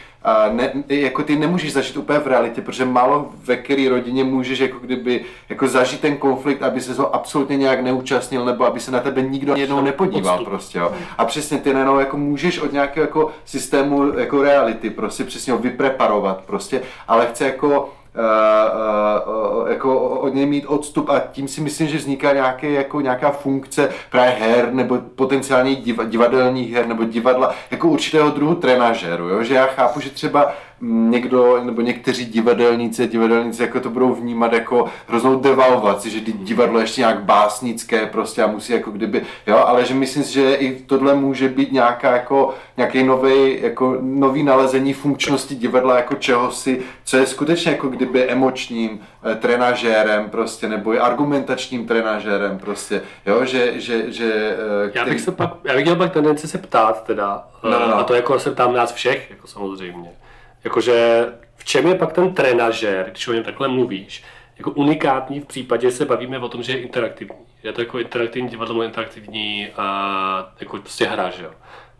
ne, 0.52 0.72
jako 0.88 1.22
ty 1.22 1.36
nemůžeš 1.36 1.72
zažít 1.72 1.96
úplně 1.96 2.18
v 2.18 2.26
realitě, 2.26 2.60
protože 2.60 2.84
málo 2.84 3.30
ve 3.44 3.56
které 3.56 3.88
rodině 3.88 4.24
můžeš 4.24 4.58
jako 4.58 4.78
kdyby 4.78 5.24
jako 5.48 5.68
zažít 5.68 6.00
ten 6.00 6.16
konflikt, 6.16 6.62
aby 6.62 6.80
se 6.80 6.94
ho 6.94 7.14
absolutně 7.14 7.56
nějak 7.56 7.80
neúčastnil, 7.80 8.44
nebo 8.44 8.64
aby 8.64 8.80
se 8.80 8.90
na 8.90 9.00
tebe 9.00 9.22
nikdo 9.22 9.54
jednou 9.56 9.80
nepodíval 9.80 10.34
Odstup. 10.34 10.48
prostě, 10.48 10.78
jo. 10.78 10.92
A 11.18 11.24
přesně 11.24 11.58
ty 11.58 11.72
najednou 11.72 11.98
jako 11.98 12.16
můžeš 12.16 12.58
od 12.58 12.72
nějakého 12.72 13.04
jako 13.04 13.30
systému 13.44 14.18
jako 14.18 14.42
reality 14.42 14.90
prostě 14.90 15.24
přesně 15.32 15.52
ho 15.52 15.58
vypreparovat 15.58 16.40
prostě, 16.46 16.82
ale 17.08 17.26
chce 17.26 17.44
jako 17.44 17.90
Uh, 18.14 19.62
uh, 19.62 19.70
jako 19.70 20.00
od 20.00 20.34
něj 20.34 20.46
mít 20.46 20.66
odstup 20.66 21.08
a 21.10 21.18
tím 21.18 21.48
si 21.48 21.60
myslím, 21.60 21.88
že 21.88 21.96
vzniká 21.96 22.32
nějaké, 22.32 22.70
jako 22.70 23.00
nějaká 23.00 23.30
funkce 23.30 23.88
právě 24.10 24.30
her 24.30 24.72
nebo 24.72 24.98
potenciálně 25.14 25.74
divadelních 26.04 26.72
her 26.72 26.86
nebo 26.86 27.04
divadla 27.04 27.54
jako 27.70 27.88
určitého 27.88 28.30
druhu 28.30 28.54
trenažéru, 28.54 29.28
jo? 29.28 29.42
že 29.42 29.54
já 29.54 29.66
chápu, 29.66 30.00
že 30.00 30.10
třeba 30.10 30.52
někdo, 30.84 31.64
nebo 31.64 31.80
někteří 31.80 32.24
divadelníci, 32.24 33.06
divadelníci 33.06 33.62
jako 33.62 33.80
to 33.80 33.90
budou 33.90 34.14
vnímat 34.14 34.52
jako 34.52 34.84
hroznou 35.08 35.40
devalvaci, 35.40 36.10
že 36.10 36.20
divadlo 36.20 36.78
je 36.78 36.84
ještě 36.84 37.00
nějak 37.00 37.22
básnické 37.22 38.06
prostě 38.06 38.42
a 38.42 38.46
musí 38.46 38.72
jako 38.72 38.90
kdyby, 38.90 39.22
jo, 39.46 39.56
ale 39.56 39.84
že 39.84 39.94
myslím 39.94 40.22
si, 40.24 40.32
že 40.32 40.54
i 40.54 40.80
tohle 40.80 41.14
může 41.14 41.48
být 41.48 41.72
nějaká 41.72 42.12
jako, 42.12 42.54
nějaký 42.76 43.02
nový, 43.02 43.62
jako 43.62 43.98
nový 44.00 44.42
nalezení 44.42 44.92
funkčnosti 44.92 45.54
divadla 45.54 45.96
jako 45.96 46.14
čehosi, 46.14 46.82
co 47.04 47.16
je 47.16 47.26
skutečně 47.26 47.72
jako 47.72 47.88
kdyby 47.88 48.28
emočním 48.28 49.00
eh, 49.24 49.34
trenažérem 49.34 50.30
prostě, 50.30 50.68
nebo 50.68 50.94
i 50.94 50.98
argumentačním 50.98 51.86
trenažérem 51.86 52.58
prostě, 52.58 53.02
jo, 53.26 53.44
že, 53.44 53.80
že, 53.80 54.12
že 54.12 54.56
eh, 54.86 54.90
který... 54.90 55.06
Já 55.06 55.12
bych 55.12 55.20
se 55.20 55.32
pak, 55.32 55.50
já 55.64 55.74
bych 55.74 55.84
měl 55.84 55.96
pak 55.96 56.12
tendenci 56.12 56.48
se 56.48 56.58
ptát 56.58 57.04
teda, 57.04 57.44
no, 57.64 57.70
no. 57.70 57.88
no. 57.88 57.96
a 57.96 58.04
to 58.04 58.14
jako 58.14 58.38
se 58.38 58.50
ptám 58.50 58.74
nás 58.74 58.92
všech, 58.92 59.30
jako 59.30 59.46
samozřejmě. 59.46 60.21
Jakože 60.64 61.26
v 61.56 61.64
čem 61.64 61.86
je 61.86 61.94
pak 61.94 62.12
ten 62.12 62.34
trenažér, 62.34 63.10
když 63.10 63.28
o 63.28 63.32
něm 63.32 63.44
takhle 63.44 63.68
mluvíš, 63.68 64.24
jako 64.58 64.70
unikátní 64.70 65.40
v 65.40 65.46
případě, 65.46 65.90
že 65.90 65.96
se 65.96 66.04
bavíme 66.04 66.38
o 66.38 66.48
tom, 66.48 66.62
že 66.62 66.72
je 66.72 66.80
interaktivní. 66.82 67.36
Je 67.62 67.72
to 67.72 67.80
jako 67.80 67.98
interaktivní 67.98 68.48
divadlo, 68.48 68.82
interaktivní 68.82 69.68
a 69.76 70.52
jako 70.60 70.78
prostě 70.78 71.06
hra, 71.06 71.30
že 71.30 71.44
jo. 71.44 71.50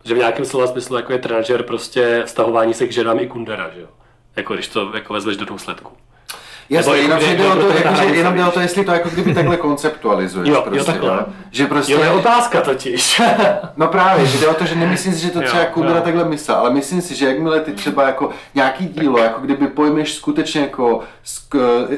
Že 0.05 0.13
v 0.13 0.17
nějakém 0.17 0.45
slova 0.45 0.67
smyslu 0.67 0.95
jako 0.95 1.13
je 1.13 1.19
trenažer 1.19 1.63
prostě 1.63 2.23
vztahování 2.25 2.73
se 2.73 2.87
k 2.87 2.91
ženám 2.91 3.19
i 3.19 3.27
kundera, 3.27 3.69
že 3.69 3.81
jo. 3.81 3.87
Jako 4.35 4.53
když 4.53 4.67
to 4.67 4.91
jako 4.95 5.13
vezmeš 5.13 5.37
do 5.37 5.45
důsledku. 5.45 6.02
Jasně, 6.73 6.95
jenom, 6.95 7.19
že 7.19 7.35
jde 7.35 7.47
o 7.47 7.55
to, 7.55 7.69
jako, 7.69 7.95
že 7.95 8.03
jenom 8.03 8.35
jde 8.35 8.45
o 8.45 8.51
to, 8.51 8.59
jestli 8.59 8.85
to 8.85 8.91
jako 8.91 9.09
kdyby 9.09 9.33
takhle 9.33 9.57
konceptualizuješ. 9.57 10.49
Jo, 10.49 10.61
prostě, 10.61 10.79
jo 10.79 10.85
takhle. 10.85 11.09
Jo? 11.09 11.25
Že 11.51 11.65
prostě... 11.65 11.93
Jo, 11.93 12.03
je 12.03 12.11
otázka 12.11 12.61
totiž. 12.61 13.21
no 13.77 13.87
právě, 13.87 14.25
že 14.25 14.37
jde 14.37 14.47
o 14.47 14.53
to, 14.53 14.65
že 14.65 14.75
nemyslím 14.75 15.13
si, 15.13 15.21
že 15.21 15.31
to 15.31 15.41
třeba 15.41 15.65
Kundera 15.65 16.01
takhle 16.01 16.25
myslel, 16.25 16.57
ale 16.57 16.69
myslím 16.69 17.01
si, 17.01 17.15
že 17.15 17.27
jakmile 17.27 17.59
ty 17.59 17.71
třeba 17.71 18.07
jako 18.07 18.29
nějaký 18.55 18.85
dílo, 18.87 19.17
jako 19.17 19.41
kdyby 19.41 19.67
pojmeš 19.67 20.13
skutečně 20.13 20.61
jako 20.61 20.99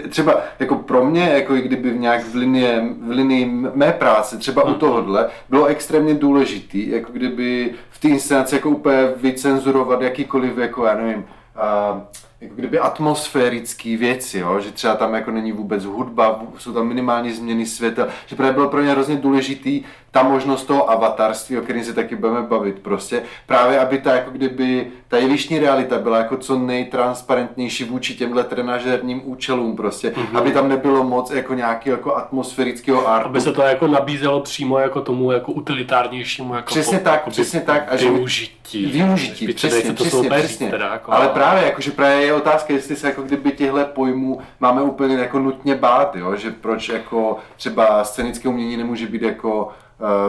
třeba 0.09 0.41
jako 0.59 0.75
pro 0.75 1.05
mě, 1.05 1.29
jako 1.29 1.55
i 1.55 1.61
kdyby 1.61 1.91
v 1.91 1.99
nějak 1.99 2.25
v 2.25 2.35
linii, 2.35 2.95
v 3.01 3.09
linii 3.09 3.45
mé 3.73 3.91
práce, 3.91 4.37
třeba 4.37 4.63
u 4.63 4.69
mhm. 4.69 4.79
tohohle, 4.79 5.29
bylo 5.49 5.65
extrémně 5.65 6.13
důležitý, 6.13 6.89
jako 6.89 7.11
kdyby 7.11 7.73
v 7.89 7.99
té 7.99 8.07
inscenaci 8.07 8.55
jako 8.55 8.69
úplně 8.69 9.07
vycenzurovat 9.15 10.01
jakýkoliv, 10.01 10.57
jako 10.57 10.85
já 10.85 10.95
nevím, 10.95 11.25
uh, 11.55 12.01
jako 12.45 12.55
kdyby 12.55 12.79
atmosférické 12.79 13.97
věci, 13.97 14.39
jo? 14.39 14.59
že 14.59 14.71
třeba 14.71 14.95
tam 14.95 15.13
jako 15.13 15.31
není 15.31 15.51
vůbec 15.51 15.85
hudba, 15.85 16.43
jsou 16.57 16.73
tam 16.73 16.87
minimální 16.87 17.31
změny 17.31 17.65
světa, 17.65 18.07
že 18.27 18.35
právě 18.35 18.53
bylo 18.53 18.69
pro 18.69 18.81
ně 18.81 18.91
hrozně 18.91 19.15
důležitý 19.15 19.83
ta 20.15 20.23
možnost 20.23 20.63
toho 20.63 20.91
avatarství, 20.91 21.57
o 21.57 21.61
kterém 21.61 21.83
se 21.83 21.93
taky 21.93 22.15
budeme 22.15 22.41
bavit, 22.41 22.79
prostě 22.79 23.21
právě, 23.45 23.79
aby 23.79 23.97
ta 23.97 24.15
jako 24.15 24.31
kdyby, 24.31 24.87
ta 25.07 25.17
jevištní 25.17 25.59
realita 25.59 25.99
byla 25.99 26.17
jako 26.17 26.37
co 26.37 26.59
nejtransparentnější 26.59 27.83
vůči 27.83 28.15
těmhle 28.15 28.43
trenažerním 28.43 29.21
účelům 29.25 29.75
prostě, 29.75 30.09
mm-hmm. 30.09 30.37
aby 30.37 30.51
tam 30.51 30.69
nebylo 30.69 31.03
moc 31.03 31.31
jako 31.31 31.53
nějaký 31.53 31.89
jako 31.89 32.15
atmosférického 32.15 33.07
artu. 33.07 33.29
Aby 33.29 33.41
se 33.41 33.53
to 33.53 33.61
jako 33.61 33.87
nabízelo 33.87 34.39
přímo 34.41 34.79
jako 34.79 35.01
tomu 35.01 35.31
jako 35.31 35.51
utilitárnějšímu 35.51 36.55
jako 36.55 36.67
Přesně 36.67 36.97
po, 36.97 37.03
tak, 37.03 37.13
jako 37.13 37.29
přesně 37.29 37.61
tak. 37.61 37.93
A 37.93 37.95
využití. 37.95 38.85
Využití, 38.85 39.53
přesně, 39.53 39.93
to 39.93 40.03
přesně, 40.03 40.29
přesně. 40.29 40.69
Teda, 40.69 40.87
jako, 40.93 41.11
Ale 41.13 41.27
právě, 41.27 41.63
jakože 41.63 41.91
právě 41.91 42.25
je 42.25 42.33
otázka, 42.33 42.73
jestli 42.73 42.95
se 42.95 43.07
jako 43.07 43.21
kdyby 43.21 43.51
těchto 43.51 43.85
pojmů 43.85 44.39
máme 44.59 44.81
úplně 44.81 45.15
jako 45.15 45.39
nutně 45.39 45.75
bát, 45.75 46.15
jo? 46.15 46.35
že 46.35 46.51
proč 46.51 46.89
jako 46.89 47.37
třeba 47.55 48.03
scénické 48.03 48.49
umění 48.49 48.77
nemůže 48.77 49.07
být 49.07 49.21
jako 49.21 49.71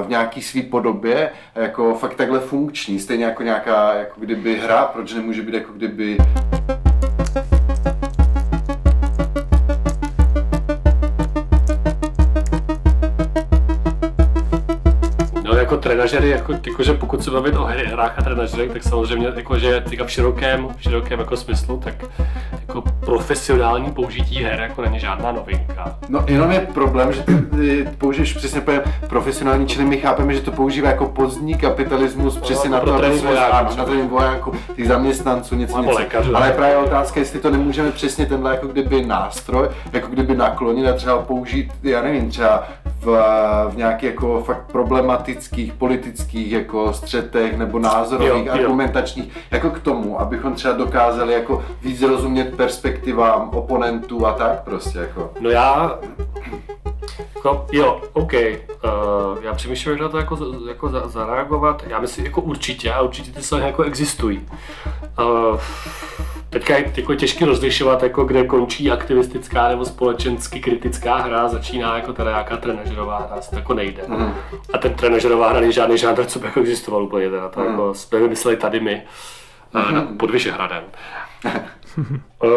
v 0.04 0.08
nějaký 0.08 0.42
svý 0.42 0.62
podobě 0.62 1.30
jako 1.54 1.94
fakt 1.94 2.14
takhle 2.14 2.40
funkční, 2.40 3.00
stejně 3.00 3.24
jako 3.24 3.42
nějaká 3.42 3.94
jako 3.94 4.20
kdyby 4.20 4.58
hra, 4.58 4.84
proč 4.84 5.14
nemůže 5.14 5.42
být 5.42 5.54
jako 5.54 5.72
kdyby 5.72 6.16
jako 15.66 15.76
trenažery, 15.76 16.30
jako, 16.30 16.52
jako, 16.66 16.82
že 16.82 16.92
pokud 16.94 17.24
se 17.24 17.30
bavit 17.30 17.56
o 17.56 17.64
hrách 17.64 18.14
a 18.18 18.22
trenažerech, 18.22 18.72
tak 18.72 18.82
samozřejmě 18.82 19.32
jako, 19.36 19.58
že 19.58 19.84
v 20.04 20.10
širokém, 20.10 20.68
v 20.76 20.82
širokém 20.82 21.20
jako 21.20 21.36
smyslu, 21.36 21.80
tak 21.84 21.94
jako 22.68 22.82
profesionální 23.00 23.90
použití 23.90 24.44
her 24.44 24.60
jako 24.60 24.82
není 24.82 25.00
žádná 25.00 25.32
novinka. 25.32 25.98
No 26.08 26.24
jenom 26.26 26.50
je 26.50 26.60
problém, 26.60 27.12
že 27.12 27.22
ty, 27.22 27.88
použiješ 27.98 28.32
přesně 28.32 28.60
pojem 28.60 28.82
profesionální, 29.08 29.66
čili 29.66 29.84
my 29.84 29.96
chápeme, 29.96 30.34
že 30.34 30.40
to 30.40 30.52
používá 30.52 30.88
jako 30.88 31.06
pozdní 31.06 31.54
kapitalismus 31.54 32.34
no, 32.34 32.40
přesně 32.40 32.70
na 32.70 32.80
to, 32.80 32.94
aby 32.94 33.18
jsme 33.18 33.34
na 33.76 33.84
trénink 33.84 34.10
vojáků, 34.10 34.52
těch 34.76 34.88
zaměstnanců, 34.88 35.54
něco, 35.54 35.82
něco. 35.82 35.98
Lékař, 35.98 36.26
Ale 36.34 36.52
právě 36.52 36.76
otázka, 36.76 37.20
jestli 37.20 37.40
to 37.40 37.50
nemůžeme 37.50 37.90
přesně 37.90 38.26
tenhle 38.26 38.50
jako 38.50 38.66
kdyby 38.66 39.04
nástroj, 39.04 39.68
jako 39.92 40.08
kdyby 40.08 40.36
naklonit 40.36 40.86
a 40.86 40.92
třeba 40.92 41.18
použít, 41.18 41.72
já 41.82 42.02
nevím, 42.02 42.30
třeba 42.30 42.64
v, 43.00 43.06
v 43.68 43.76
nějaký 43.76 44.06
jako 44.06 44.42
fakt 44.42 44.66
problematických 45.56 45.72
politických 45.72 46.52
jako 46.52 46.92
střetech 46.92 47.58
nebo 47.58 47.78
názorových, 47.78 48.46
jo, 48.46 48.52
jo. 48.52 48.52
argumentačních, 48.52 49.32
jako 49.50 49.70
k 49.70 49.78
tomu, 49.78 50.20
abychom 50.20 50.54
třeba 50.54 50.74
dokázali 50.74 51.32
jako 51.32 51.64
víc 51.82 52.02
rozumět 52.02 52.56
perspektivám 52.56 53.50
oponentů 53.54 54.26
a 54.26 54.32
tak 54.32 54.64
prostě 54.64 54.98
jako. 54.98 55.30
No 55.40 55.50
já, 55.50 55.98
jako, 57.36 57.66
jo, 57.72 58.00
OK, 58.12 58.32
uh, 58.32 58.40
já 59.42 59.54
přemýšlím, 59.54 59.92
jak 59.92 60.00
na 60.00 60.08
to 60.08 60.18
jako, 60.18 60.38
jako 60.68 60.88
za, 60.88 61.08
zareagovat, 61.08 61.82
já 61.86 62.00
myslím 62.00 62.24
jako 62.24 62.40
určitě 62.40 62.92
a 62.92 63.00
určitě 63.00 63.32
ty 63.32 63.42
se 63.42 63.60
jako 63.60 63.82
existují. 63.82 64.48
Uh, 65.18 65.60
teďka 66.50 66.76
je 66.76 66.92
jako 66.96 67.14
těžké 67.14 67.46
rozlišovat, 67.46 68.02
jako 68.02 68.24
kde 68.24 68.44
končí 68.44 68.90
aktivistická 68.90 69.68
nebo 69.68 69.84
společensky 69.84 70.60
kritická 70.60 71.16
hra, 71.16 71.48
začíná 71.48 71.96
jako 71.96 72.12
teda 72.12 72.30
nějaká 72.30 72.56
trenažerová 72.56 73.18
hra, 73.18 73.40
to 73.50 73.56
jako 73.56 73.74
nejde. 73.74 74.02
Mm. 74.08 74.34
A 74.72 74.78
ten 74.78 74.94
trenažerová 74.94 75.50
hra 75.50 75.60
není 75.60 75.72
žádný 75.72 75.98
žánr, 75.98 76.24
co 76.24 76.38
by 76.38 76.46
jako 76.46 76.60
existoval 76.60 77.02
úplně, 77.02 77.30
teda 77.30 77.48
to 77.48 77.60
mm. 77.60 77.66
jako 77.66 77.94
jsme 77.94 78.18
vymysleli 78.18 78.56
tady 78.56 78.80
my 78.80 79.02
mm. 79.90 80.18
pod 80.18 80.30
Vyšehradem. 80.30 80.84
uh, 82.42 82.50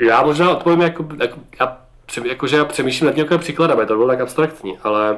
já 0.00 0.22
možná 0.22 0.50
odpovím, 0.50 0.80
jako, 0.80 1.04
jako, 1.20 1.36
já, 1.60 1.78
jako, 2.24 2.46
že 2.46 2.56
já 2.56 2.64
přemýšlím 2.64 3.06
nad 3.06 3.16
nějakým 3.16 3.38
příkladem, 3.38 3.86
to 3.86 3.96
bylo 3.96 4.08
tak 4.08 4.20
abstraktní, 4.20 4.78
ale 4.82 5.16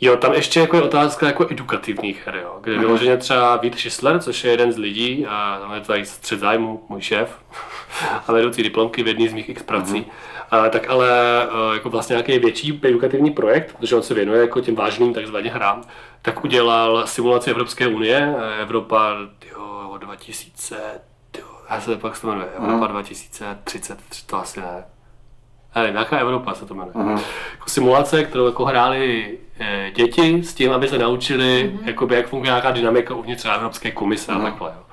Jo, 0.00 0.16
tam 0.16 0.32
ještě 0.32 0.60
jako 0.60 0.76
je 0.76 0.82
otázka 0.82 1.26
jako 1.26 1.46
edukativních 1.50 2.26
her, 2.26 2.40
jo, 2.42 2.58
kde 2.60 2.78
vyloženě 2.78 3.16
třeba 3.16 3.56
Vít 3.56 3.78
Schisler, 3.78 4.18
což 4.18 4.44
je 4.44 4.50
jeden 4.50 4.72
z 4.72 4.78
lidí, 4.78 5.26
a 5.26 5.58
tam 5.60 5.74
je 5.74 5.80
tady 5.80 6.06
střed 6.06 6.40
zájmu, 6.40 6.84
můj 6.88 7.00
šéf, 7.00 7.38
a 8.28 8.32
vedoucí 8.32 8.62
diplomky 8.62 9.02
v 9.02 9.06
jedné 9.06 9.28
z 9.28 9.32
mých 9.32 9.48
x 9.48 9.62
prací, 9.62 10.00
uh-huh. 10.50 10.64
a, 10.64 10.68
tak 10.68 10.90
ale 10.90 11.08
e, 11.42 11.74
jako 11.74 11.90
vlastně 11.90 12.14
nějaký 12.14 12.38
větší 12.38 12.80
edukativní 12.84 13.30
projekt, 13.30 13.76
protože 13.78 13.96
on 13.96 14.02
se 14.02 14.14
věnuje 14.14 14.40
jako 14.40 14.60
těm 14.60 14.74
vážným 14.74 15.14
takzvaně 15.14 15.50
hrám, 15.50 15.82
tak 16.22 16.44
udělal 16.44 17.06
simulaci 17.06 17.50
Evropské 17.50 17.86
unie, 17.86 18.34
Evropa 18.60 19.16
tyjo, 19.38 19.98
2000, 19.98 21.00
tyjo, 21.30 21.46
já 21.70 21.80
se 21.80 21.96
pak 21.96 22.20
to 22.20 22.26
jmenuje, 22.26 22.46
Evropa 22.56 22.86
uh-huh. 22.86 22.90
2030, 22.90 23.98
to 24.26 24.36
asi 24.36 24.60
ne, 24.60 24.84
nevím, 25.80 25.94
nějaká 25.94 26.18
Evropa 26.18 26.54
se 26.54 26.66
to 26.66 26.74
jmenuje. 26.74 26.94
Uh-huh. 26.94 27.20
Jako 27.52 27.68
simulace, 27.68 28.24
kterou 28.24 28.46
jako 28.46 28.64
hráli 28.64 29.38
e, 29.60 29.90
děti 29.90 30.42
s 30.42 30.54
tím, 30.54 30.72
aby 30.72 30.88
se 30.88 30.98
naučili, 30.98 31.72
uh-huh. 31.74 31.86
jakoby, 31.86 32.14
jak 32.14 32.28
funguje 32.28 32.48
nějaká 32.50 32.70
dynamika 32.70 33.14
uvnitř 33.14 33.46
Evropské 33.54 33.90
komise 33.90 34.32
uh-huh. 34.32 34.40
a 34.40 34.44
takhle. 34.44 34.72
Jo. 34.76 34.84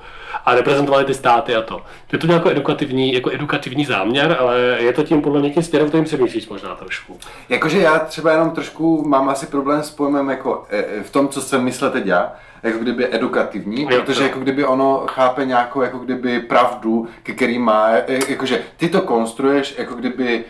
A 0.45 0.55
reprezentovali 0.55 1.05
ty 1.05 1.13
státy 1.13 1.55
a 1.55 1.61
to. 1.61 1.81
Je 2.11 2.19
to 2.19 2.27
jako 2.27 2.49
edukativní, 2.49 3.13
jako 3.13 3.31
edukativní 3.33 3.85
záměr, 3.85 4.37
ale 4.39 4.59
je 4.59 4.93
to 4.93 5.03
tím 5.03 5.21
podle 5.21 5.39
mě 5.39 5.49
tím 5.49 5.63
směrem, 5.63 5.87
kterým 5.87 6.05
přemýšlíš 6.05 6.49
možná 6.49 6.75
trošku. 6.75 7.17
Jakože 7.49 7.79
já 7.79 7.99
třeba 7.99 8.31
jenom 8.31 8.51
trošku 8.51 9.03
mám 9.07 9.29
asi 9.29 9.47
problém 9.47 9.83
s 9.83 9.91
pojmem 9.91 10.29
jako 10.29 10.65
e, 10.69 11.03
v 11.03 11.09
tom, 11.11 11.27
co 11.27 11.41
jsem 11.41 11.63
myslel 11.63 11.91
teď 11.91 12.05
já, 12.05 12.33
jako 12.63 12.79
kdyby 12.79 13.15
edukativní, 13.15 13.81
jo, 13.81 13.87
protože 13.89 14.21
jo. 14.21 14.27
jako 14.27 14.39
kdyby 14.39 14.65
ono 14.65 15.03
chápe 15.07 15.45
nějakou 15.45 15.81
jako 15.81 15.97
kdyby 15.97 16.39
pravdu, 16.39 17.07
ke 17.23 17.33
který 17.33 17.59
má, 17.59 17.89
e, 17.89 18.03
jakože 18.27 18.61
ty 18.77 18.89
to 18.89 19.01
konstruuješ 19.01 19.75
jako 19.77 19.95
kdyby 19.95 20.43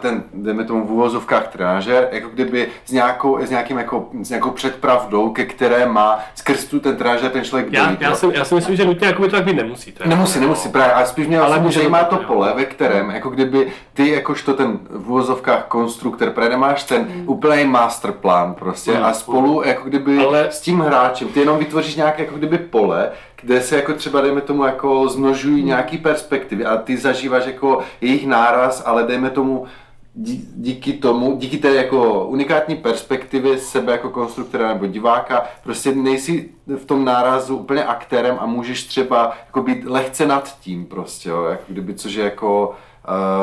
ten, 0.00 0.22
dejme 0.34 0.64
tomu 0.64 0.86
v 0.86 0.92
úvozovkách 0.92 1.48
trenažer, 1.48 2.08
jako 2.12 2.28
kdyby 2.28 2.68
s 2.84 2.92
nějakou, 2.92 3.38
s, 3.46 3.50
nějakým 3.50 3.78
jako, 3.78 4.08
s 4.22 4.30
nějakou 4.30 4.50
předpravdou, 4.50 5.30
ke 5.30 5.44
které 5.44 5.86
má 5.86 6.18
skrz 6.34 6.64
tu 6.64 6.80
ten 6.80 6.96
trenažer 6.96 7.30
ten 7.30 7.44
člověk 7.44 7.72
já, 7.72 7.84
dojít, 7.84 8.00
já, 8.00 8.14
si, 8.14 8.26
já 8.32 8.44
si 8.44 8.54
myslím, 8.54 8.76
že 8.76 8.84
nutně 8.84 9.06
jako 9.06 9.22
by 9.22 9.28
to 9.28 9.36
tak 9.36 9.44
být 9.44 9.56
nemusí. 9.56 9.92
Teda. 9.92 10.10
Nemusí, 10.10 10.40
nemusí, 10.40 10.68
právě, 10.68 10.92
ale 10.92 11.06
spíš 11.06 11.26
mě 11.26 11.40
ale 11.40 11.60
může 11.60 11.88
má 11.88 12.04
to 12.04 12.16
pole, 12.16 12.52
ve 12.56 12.64
kterém, 12.64 13.10
jako 13.10 13.30
kdyby 13.30 13.72
ty 13.94 14.10
jakožto 14.10 14.54
ten 14.54 14.78
v 14.90 15.10
úvozovkách 15.10 15.64
konstruktor, 15.64 16.30
právě 16.30 16.56
máš 16.56 16.84
ten 16.84 17.02
mm. 17.02 17.24
úplný 17.26 17.64
masterplan 17.64 18.54
prostě 18.54 18.92
mm. 18.92 19.04
a 19.04 19.12
spolu 19.12 19.62
jako 19.64 19.88
kdyby 19.88 20.24
ale... 20.24 20.48
s 20.50 20.60
tím 20.60 20.80
hráčem, 20.80 21.28
ty 21.28 21.40
jenom 21.40 21.58
vytvoříš 21.58 21.96
nějaké 21.96 22.22
jako 22.22 22.36
kdyby 22.36 22.58
pole, 22.58 23.10
kde 23.42 23.60
se 23.60 23.76
jako 23.76 23.92
třeba, 23.92 24.20
dejme 24.20 24.40
tomu, 24.40 24.64
jako 24.64 25.08
zmnožují 25.08 25.56
hmm. 25.56 25.66
nějaký 25.66 25.98
perspektivy 25.98 26.64
a 26.64 26.76
ty 26.76 26.96
zažíváš 26.96 27.46
jako 27.46 27.82
jejich 28.00 28.26
náraz, 28.26 28.82
ale 28.86 29.02
dejme 29.02 29.30
tomu, 29.30 29.66
dí- 30.14 30.48
díky 30.54 30.92
tomu, 30.92 31.36
díky 31.36 31.58
té 31.58 31.74
jako 31.74 32.24
unikátní 32.24 32.76
perspektivě 32.76 33.58
sebe 33.58 33.92
jako 33.92 34.10
konstruktora 34.10 34.68
nebo 34.68 34.86
diváka, 34.86 35.46
prostě 35.62 35.92
nejsi 35.92 36.48
v 36.76 36.84
tom 36.84 37.04
nárazu 37.04 37.56
úplně 37.56 37.84
aktérem 37.84 38.36
a 38.40 38.46
můžeš 38.46 38.84
třeba 38.84 39.36
jako 39.46 39.62
být 39.62 39.84
lehce 39.84 40.26
nad 40.26 40.58
tím 40.60 40.86
prostě, 40.86 41.28
jo, 41.28 41.44
jako 41.44 41.64
kdyby, 41.68 41.94
což 41.94 42.14
je 42.14 42.24
jako, 42.24 42.74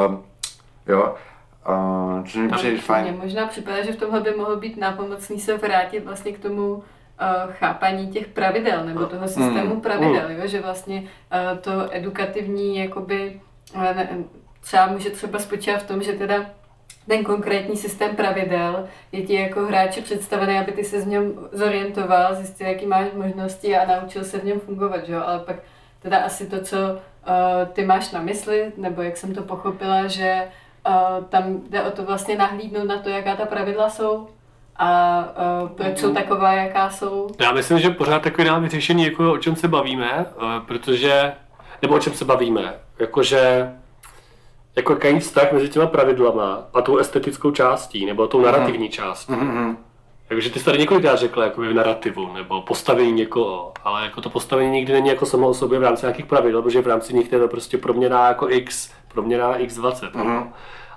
uh, 0.07 0.15
jo, 0.87 1.15
uh, 1.69 2.23
což 2.23 2.35
mi 2.35 2.49
přijde 2.49 2.73
Mně 2.73 2.81
fajn. 2.81 3.17
možná 3.23 3.47
připadá, 3.47 3.85
že 3.85 3.91
v 3.91 3.95
tomhle 3.99 4.21
by 4.21 4.31
mohlo 4.31 4.55
být 4.55 4.77
nápomocný 4.77 5.39
se 5.39 5.57
vrátit 5.57 6.05
vlastně 6.05 6.31
k 6.31 6.39
tomu 6.39 6.83
chápaní 7.51 8.07
těch 8.07 8.28
pravidel 8.28 8.86
nebo 8.86 9.05
toho 9.05 9.28
systému 9.28 9.76
Mm, 9.76 9.82
pravidel, 9.82 10.32
jo? 10.32 10.47
že 10.47 10.61
vlastně 10.61 11.01
uh, 11.01 11.57
to 11.57 11.71
edukativní 11.91 12.78
jakoby 12.78 13.41
ne, 13.76 14.09
třeba 14.61 14.88
může 14.88 15.09
třeba 15.09 15.39
spočívat 15.39 15.84
v 15.84 15.88
tom, 15.88 16.03
že 16.03 16.13
teda 16.13 16.45
ten 17.07 17.24
konkrétní 17.24 17.78
systém 17.78 18.15
pravidel 18.15 18.88
je 19.11 19.21
ti 19.21 19.34
jako 19.34 19.65
hráči 19.65 20.01
představený, 20.01 20.59
aby 20.59 20.71
ty 20.71 20.84
se 20.84 21.01
v 21.01 21.07
něm 21.07 21.34
zorientoval, 21.51 22.36
zjistil, 22.36 22.67
jaký 22.67 22.86
máš 22.86 23.07
možnosti 23.13 23.78
a 23.78 23.99
naučil 23.99 24.24
se 24.24 24.39
v 24.39 24.43
něm 24.43 24.59
fungovat, 24.59 25.05
že 25.05 25.13
jo? 25.13 25.21
ale 25.26 25.39
pak 25.39 25.55
teda 26.01 26.17
asi 26.17 26.47
to, 26.47 26.61
co 26.61 26.78
uh, 26.78 27.67
ty 27.74 27.86
máš 27.86 28.11
na 28.11 28.21
mysli, 28.21 28.71
nebo 28.78 29.01
jak 29.01 29.17
jsem 29.17 29.36
to 29.36 29.43
pochopila, 29.43 30.07
že 30.07 30.47
uh, 30.88 31.26
tam 31.26 31.61
jde 31.69 31.84
o 31.84 31.91
to 31.91 32.03
vlastně 32.03 32.36
nahlídnout 32.36 32.86
na 32.88 32.97
to, 32.97 33.09
jaká 33.09 33.36
ta 33.36 33.45
pravidla 33.45 33.89
jsou 33.89 34.28
a 34.76 35.19
uh, 35.63 35.69
proč 35.69 35.97
jsou 35.97 36.13
taková, 36.13 36.53
jaká 36.53 36.89
jsou. 36.89 37.28
Já 37.39 37.51
myslím, 37.51 37.80
že 37.80 37.89
pořád 37.89 38.21
takový 38.21 38.47
nám 38.47 38.69
řešení, 38.69 39.03
jako 39.03 39.34
o 39.34 39.38
čem 39.38 39.55
se 39.55 39.67
bavíme, 39.67 40.26
eh, 40.26 40.59
protože, 40.67 41.34
nebo 41.82 41.95
o 41.95 41.99
čem 41.99 42.13
se 42.13 42.26
bavíme, 42.26 42.74
jakože 42.99 43.71
jako 44.76 44.97
jaký 45.03 45.19
vztah 45.19 45.51
mezi 45.51 45.69
těma 45.69 45.88
pravidlama 45.88 46.63
a 46.74 46.82
tou 46.82 46.97
estetickou 46.97 47.51
částí, 47.51 48.05
nebo 48.05 48.28
tou 48.28 48.41
narrativní 48.41 48.89
částí. 48.89 49.34
Mhm. 49.34 49.78
Takže 50.28 50.49
ty 50.49 50.59
jsi 50.59 50.65
tady 50.65 50.78
několikrát 50.78 51.15
řekla 51.15 51.43
jako 51.43 51.61
v 51.61 51.74
narrativu, 51.74 52.34
nebo 52.34 52.61
postavení 52.61 53.11
někoho, 53.11 53.71
ale 53.84 54.03
jako 54.03 54.21
to 54.21 54.30
postavení 54.30 54.71
nikdy 54.71 54.93
není 54.93 55.09
jako 55.09 55.26
samo 55.26 55.47
o 55.47 55.53
sobě 55.53 55.80
v 55.80 55.84
rámci 55.84 56.05
nějakých 56.05 56.26
pravidel, 56.26 56.61
protože 56.61 56.82
v 56.82 56.88
rámci 56.88 57.13
nich 57.13 57.32
je 57.32 57.39
to 57.39 57.47
prostě 57.47 57.78
proměná 57.78 58.28
jako 58.28 58.49
x, 58.49 58.91
proměná 59.07 59.57
x20. 59.57 60.09
Mhm. 60.13 60.34
Ale 60.34 60.51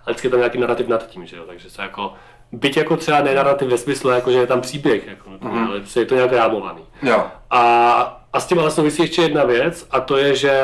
vždycky 0.06 0.26
je 0.26 0.30
tam 0.30 0.40
nějaký 0.40 0.58
narrativ 0.58 0.88
nad 0.88 1.06
tím, 1.06 1.26
že 1.26 1.36
jo, 1.36 1.44
takže 1.46 1.70
se 1.70 1.82
jako, 1.82 2.12
byť 2.52 2.76
jako 2.76 2.96
třeba 2.96 3.20
ne 3.20 3.34
narrativ 3.34 3.68
ve 3.68 3.78
smyslu, 3.78 4.10
jako 4.10 4.30
že 4.30 4.38
je 4.38 4.46
tam 4.46 4.60
příběh, 4.60 5.06
jako, 5.06 5.30
nutně, 5.30 5.66
ale 5.68 5.80
prostě 5.80 6.00
je 6.00 6.06
to 6.06 6.14
nějak 6.14 6.32
rámovaný. 6.32 6.82
Jo. 7.02 7.24
A, 7.50 8.22
a 8.32 8.40
s 8.40 8.46
tím 8.46 8.58
ale 8.58 8.70
souvisí 8.70 9.02
ještě 9.02 9.22
jedna 9.22 9.44
věc, 9.44 9.86
a 9.90 10.00
to 10.00 10.16
je, 10.16 10.34
že 10.36 10.54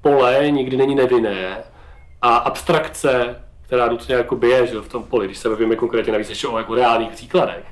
pole 0.00 0.50
nikdy 0.50 0.76
není 0.76 0.94
nevinné 0.94 1.58
a 2.22 2.36
abstrakce, 2.36 3.42
která 3.66 3.86
nutně 3.86 4.14
jako 4.14 4.38
je 4.46 4.66
že 4.66 4.80
v 4.80 4.88
tom 4.88 5.02
poli, 5.02 5.26
když 5.26 5.38
se 5.38 5.48
bavíme 5.48 5.76
konkrétně 5.76 6.12
navíc 6.12 6.28
ještě 6.28 6.48
o 6.48 6.58
jako 6.58 6.74
reálných 6.74 7.10
příkladech, 7.10 7.64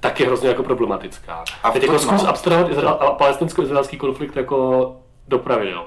tak 0.00 0.20
je 0.20 0.26
hrozně 0.26 0.48
jako 0.48 0.62
problematická. 0.62 1.44
A 1.62 1.70
teď 1.70 1.82
jako 1.82 1.98
zkus 1.98 2.24
abstrahovat 2.24 3.16
palestinsko-izraelský 3.18 3.96
konflikt 3.96 4.36
jako 4.36 4.96
do 5.28 5.38
pravidel. 5.38 5.86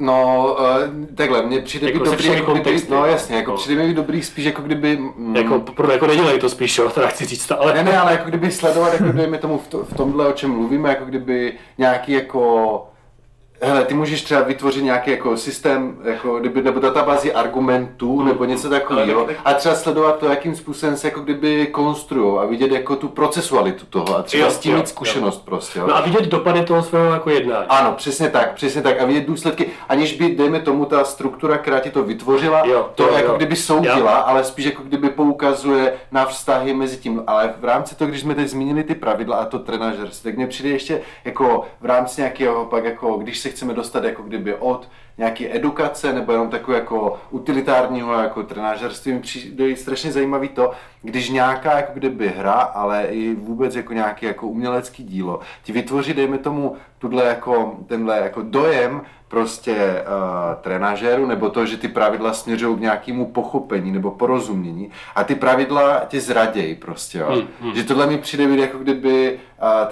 No, 0.00 0.46
uh, 0.60 1.04
takhle, 1.14 1.42
mně 1.42 1.60
přijde 1.60 1.86
Jako 1.92 2.04
se 2.04 2.10
dobrý, 2.10 2.26
jako 2.26 2.52
kdyby, 2.52 2.82
no 2.90 3.06
jasně, 3.06 3.36
jako 3.36 3.50
No. 3.50 3.56
přijde 3.56 3.86
mi 3.86 3.94
dobrý 3.94 4.22
spíš 4.22 4.44
jako 4.44 4.62
kdyby, 4.62 4.96
mm, 4.96 5.36
Jako, 5.36 5.58
pro, 5.58 5.92
jako 5.92 6.06
nedělej 6.06 6.38
to 6.38 6.48
spíš, 6.48 6.78
jo, 6.78 6.90
teda 6.94 7.06
chci 7.06 7.24
říct, 7.26 7.52
ale... 7.52 7.74
Ne, 7.74 7.84
ne, 7.84 7.98
ale 7.98 8.12
jako 8.12 8.28
kdyby 8.28 8.50
sledovat, 8.50 8.92
jako 8.92 9.12
dejme 9.12 9.38
tomu 9.38 9.58
v, 9.58 9.68
to, 9.68 9.78
v 9.84 9.94
tomhle, 9.94 10.28
o 10.28 10.32
čem 10.32 10.50
mluvíme, 10.50 10.88
jako 10.88 11.04
kdyby 11.04 11.52
nějaký 11.78 12.12
jako 12.12 12.89
Hele, 13.62 13.84
ty 13.84 13.94
můžeš 13.94 14.22
třeba 14.22 14.40
vytvořit 14.40 14.84
nějaký 14.84 15.10
jako 15.10 15.36
systém, 15.36 15.96
jako 16.04 16.38
kdyby, 16.40 16.62
nebo 16.62 16.80
databázi 16.80 17.32
argumentů, 17.32 18.22
nebo 18.22 18.44
něco 18.44 18.70
takového, 18.70 19.26
a 19.44 19.54
třeba 19.54 19.74
sledovat 19.74 20.18
to, 20.18 20.26
jakým 20.26 20.56
způsobem 20.56 20.96
se 20.96 21.06
jako 21.06 21.20
kdyby 21.20 21.66
konstruují 21.66 22.38
a 22.38 22.44
vidět 22.44 22.70
jako 22.70 22.96
tu 22.96 23.08
procesualitu 23.08 23.86
toho 23.86 24.16
a 24.16 24.22
třeba 24.22 24.44
Jo, 24.44 24.50
s 24.50 24.58
tím 24.58 24.72
jo, 24.72 24.78
mít 24.78 24.88
zkušenost 24.88 25.44
prostě. 25.44 25.78
Jo. 25.78 25.86
No 25.86 25.96
a 25.96 26.00
vidět 26.00 26.24
dopady 26.24 26.64
toho 26.64 26.82
svého 26.82 27.12
jako 27.12 27.30
jednání. 27.30 27.66
Ano, 27.68 27.92
přesně 27.96 28.28
tak, 28.30 28.54
přesně 28.54 28.82
tak. 28.82 29.00
A 29.00 29.04
vidět 29.04 29.26
důsledky, 29.26 29.66
aniž 29.88 30.12
by, 30.12 30.28
dejme 30.28 30.60
tomu, 30.60 30.84
ta 30.84 31.04
struktura, 31.04 31.58
která 31.58 31.80
ti 31.80 31.90
to 31.90 32.02
vytvořila, 32.02 32.66
Jo, 32.66 32.90
to 32.94 33.02
jo, 33.02 33.12
jako 33.14 33.28
jo. 33.30 33.36
kdyby 33.36 33.56
soudila, 33.56 34.12
ale 34.12 34.44
spíš 34.44 34.64
jako 34.64 34.82
kdyby 34.82 35.08
poukazuje 35.10 35.92
na 36.12 36.24
vztahy 36.26 36.74
mezi 36.74 36.96
tím. 36.96 37.22
Ale 37.26 37.54
v 37.60 37.64
rámci 37.64 37.96
toho, 37.96 38.08
když 38.08 38.20
jsme 38.20 38.34
teď 38.34 38.48
zmínili 38.48 38.82
ty 38.82 38.94
pravidla 38.94 39.36
a 39.36 39.44
to 39.44 39.58
trenažerství, 39.58 40.30
tak 40.30 40.36
mně 40.36 40.46
přijde 40.46 40.68
ještě 40.70 41.00
jako 41.24 41.64
v 41.80 41.84
rámci 41.84 42.20
nějakého, 42.20 42.64
pak 42.64 42.84
jako, 42.84 43.14
když 43.14 43.38
se 43.38 43.49
chceme 43.50 43.74
dostat 43.74 44.04
jako 44.04 44.22
kdyby 44.22 44.54
od 44.54 44.88
nějaké 45.18 45.56
edukace 45.56 46.12
nebo 46.12 46.32
jenom 46.32 46.48
takové 46.48 46.76
jako 46.76 47.18
utilitárního 47.30 48.12
jako 48.12 48.42
trenažerství, 48.42 49.12
mi 49.12 49.20
přijde 49.20 49.76
strašně 49.76 50.12
zajímavý 50.12 50.48
to, 50.48 50.70
když 51.02 51.30
nějaká 51.30 51.76
jako 51.76 51.92
kdyby 51.94 52.28
hra, 52.28 52.52
ale 52.52 53.04
i 53.04 53.34
vůbec 53.34 53.76
jako 53.76 53.92
nějaký 53.92 54.26
jako 54.26 54.46
umělecký 54.46 55.04
dílo, 55.04 55.40
ti 55.62 55.72
vytvoří, 55.72 56.14
dejme 56.14 56.38
tomu, 56.38 56.76
tuhle 56.98 57.24
jako, 57.24 57.78
tenhle 57.86 58.18
jako 58.18 58.42
dojem 58.42 59.02
prostě 59.30 59.74
uh, 59.74 60.54
trenažéru, 60.60 61.26
nebo 61.26 61.50
to, 61.50 61.66
že 61.66 61.76
ty 61.76 61.88
pravidla 61.88 62.32
směřují 62.32 62.76
k 62.76 62.80
nějakému 62.80 63.26
pochopení 63.26 63.92
nebo 63.92 64.10
porozumění 64.10 64.90
a 65.14 65.24
ty 65.24 65.34
pravidla 65.34 66.02
tě 66.08 66.20
zradějí 66.20 66.74
prostě, 66.74 67.18
jo. 67.18 67.26
Hmm, 67.32 67.48
hmm. 67.60 67.74
Že 67.74 67.84
tohle 67.84 68.06
mi 68.06 68.18
přijde 68.18 68.46
být 68.46 68.58
jako 68.60 68.78
kdyby, 68.78 69.38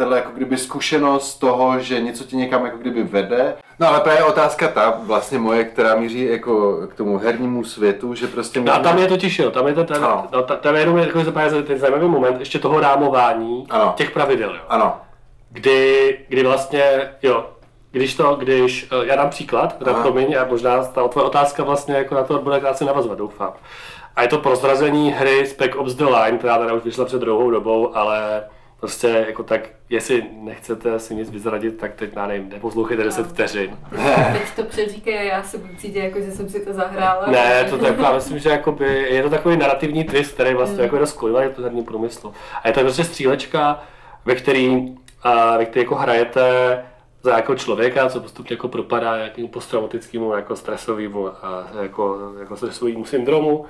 uh, 0.06 0.14
jako 0.16 0.30
kdyby 0.34 0.56
zkušenost 0.56 1.34
toho, 1.38 1.78
že 1.78 2.00
něco 2.00 2.24
tě 2.24 2.36
někam 2.36 2.64
jako 2.64 2.76
kdyby 2.78 3.02
vede. 3.02 3.54
No 3.80 3.88
ale 3.88 4.00
právě 4.00 4.24
otázka 4.24 4.68
ta, 4.68 5.00
vlastně 5.02 5.38
moje, 5.38 5.64
která 5.64 5.94
míří 5.94 6.24
jako 6.24 6.76
k 6.86 6.94
tomu 6.94 7.18
hernímu 7.18 7.64
světu, 7.64 8.14
že 8.14 8.26
prostě... 8.26 8.60
No 8.60 8.74
a 8.74 8.78
tam 8.78 8.98
je 8.98 9.06
totiž, 9.06 9.38
jo, 9.38 9.50
tam 9.50 9.66
je 9.66 9.74
to, 9.74 9.84
ten, 9.84 9.96
Ano. 10.04 10.26
no, 10.32 10.42
ta- 10.42 10.56
tam 10.56 10.74
je 10.74 10.80
jenom 10.80 10.98
jako 10.98 11.24
ten 11.66 11.78
zajímavý 11.78 12.08
moment 12.08 12.38
ještě 12.38 12.58
toho 12.58 12.80
rámování 12.80 13.66
Ano. 13.70 13.92
těch 13.96 14.10
pravidel, 14.10 14.54
jo. 14.54 14.60
Ano, 14.68 14.96
Kdy, 15.50 16.18
kdy 16.28 16.42
vlastně, 16.42 16.82
jo, 17.22 17.50
když 17.90 18.14
to, 18.14 18.34
když, 18.34 18.88
eh, 18.92 19.06
já 19.06 19.16
dám 19.16 19.30
příklad, 19.30 19.78
teda 19.78 19.94
promiň, 19.94 20.36
a 20.38 20.44
možná 20.44 20.84
ta 20.84 21.08
tvoje 21.08 21.26
otázka 21.26 21.64
vlastně 21.64 21.94
jako 21.94 22.14
na 22.14 22.22
to 22.22 22.38
bude 22.38 22.60
krátce 22.60 22.84
navazovat, 22.84 23.18
doufám. 23.18 23.52
A 24.16 24.22
je 24.22 24.28
to 24.28 24.38
prozrazení 24.38 25.12
hry 25.12 25.46
Spec 25.46 25.72
Ops 25.76 25.94
The 25.94 26.04
Line, 26.04 26.38
která 26.38 26.58
teda 26.58 26.72
už 26.72 26.82
vyšla 26.82 27.04
před 27.04 27.20
dlouhou 27.22 27.50
dobou, 27.50 27.96
ale 27.96 28.44
prostě 28.80 29.24
jako 29.28 29.42
tak, 29.42 29.60
jestli 29.90 30.24
nechcete 30.32 30.98
si 30.98 31.14
nic 31.14 31.30
vyzradit, 31.30 31.78
tak 31.78 31.94
teď, 31.94 32.10
já 32.16 32.26
nevím, 32.26 32.48
neposlouchejte 32.48 33.04
10 33.04 33.26
vteřin. 33.26 33.78
Teď 34.32 34.42
to 34.56 34.62
přeříkej 34.62 35.26
já 35.26 35.42
se 35.42 35.58
budu 35.58 35.74
cítit 35.74 35.98
jako, 35.98 36.20
že 36.20 36.30
jsem 36.30 36.48
si 36.48 36.60
to 36.60 36.72
zahrála. 36.72 37.26
Ne, 37.26 37.64
to 37.70 37.78
tak, 37.78 37.98
já 37.98 38.12
myslím, 38.12 38.38
že 38.38 38.50
jakoby, 38.50 39.06
je 39.10 39.22
to 39.22 39.30
takový 39.30 39.56
narrativní 39.56 40.04
twist, 40.04 40.34
který 40.34 40.54
vlastně 40.54 40.82
jako 40.82 40.98
rozkolivá 40.98 41.40
to 41.56 41.62
herní 41.62 41.84
průmyslu. 41.84 42.34
A 42.62 42.68
je 42.68 42.74
to 42.74 42.80
prostě 42.80 43.04
střílečka, 43.04 43.82
ve 44.24 44.34
který, 44.34 44.94
a, 45.22 45.56
ve 45.56 45.64
který 45.64 45.84
jako 45.84 45.94
hrajete 45.94 46.78
za 47.22 47.36
jako 47.36 47.54
člověka, 47.54 48.08
co 48.08 48.20
postupně 48.20 48.54
jako 48.54 48.68
propadá 48.68 49.16
nějakému 49.16 49.48
posttraumatickému 49.48 50.32
jako 50.32 50.56
stresovému 50.56 51.28
a 51.28 51.66
jako, 51.82 52.32
jako 52.40 52.56
stresovému 52.56 53.04
syndromu. 53.04 53.66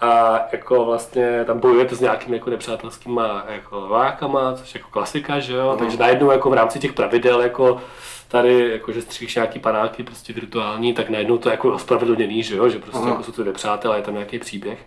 A 0.00 0.40
jako 0.52 0.84
vlastně 0.84 1.44
tam 1.44 1.60
bojujete 1.60 1.94
s 1.94 2.00
nějakými 2.00 2.36
jako 2.36 2.50
nepřátelskýma 2.50 3.44
jako 3.48 3.80
vákama, 3.80 4.54
což 4.54 4.74
je 4.74 4.78
jako 4.78 4.90
klasika, 4.90 5.40
že 5.40 5.54
jo? 5.54 5.76
Takže 5.78 5.96
najednou 5.96 6.30
jako 6.30 6.50
v 6.50 6.54
rámci 6.54 6.78
těch 6.78 6.92
pravidel 6.92 7.40
jako 7.40 7.80
tady, 8.28 8.70
jako 8.70 8.92
že 8.92 9.02
střílíš 9.02 9.34
nějaký 9.34 9.58
panáky 9.58 10.02
prostě 10.02 10.32
virtuální, 10.32 10.94
tak 10.94 11.10
najednou 11.10 11.38
to 11.38 11.48
je 11.48 11.50
jako 11.50 11.72
ospravedlněný, 11.72 12.42
že 12.42 12.56
jo, 12.56 12.68
že 12.68 12.78
prostě 12.78 12.98
Aha. 12.98 13.08
jako 13.08 13.22
jsou 13.22 13.32
to 13.32 13.44
nepřátelé, 13.44 13.96
je 13.96 14.02
tam 14.02 14.14
nějaký 14.14 14.38
příběh. 14.38 14.78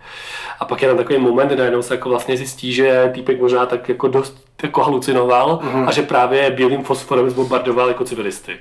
A 0.59 0.65
pak 0.65 0.81
je 0.81 0.87
tam 0.87 0.97
takový 0.97 1.19
moment, 1.19 1.47
kdy 1.47 1.55
najednou 1.55 1.81
se 1.81 1.93
jako 1.93 2.09
vlastně 2.09 2.37
zjistí, 2.37 2.73
že 2.73 3.11
týpek 3.13 3.41
možná 3.41 3.65
tak 3.65 3.89
jako 3.89 4.07
dost 4.07 4.50
jako 4.63 4.83
halucinoval 4.83 5.59
a 5.87 5.91
že 5.91 6.01
právě 6.01 6.51
bílým 6.51 6.83
fosforem 6.83 7.29
zbombardoval 7.29 7.87
jako 7.87 8.03
civilisty. 8.03 8.57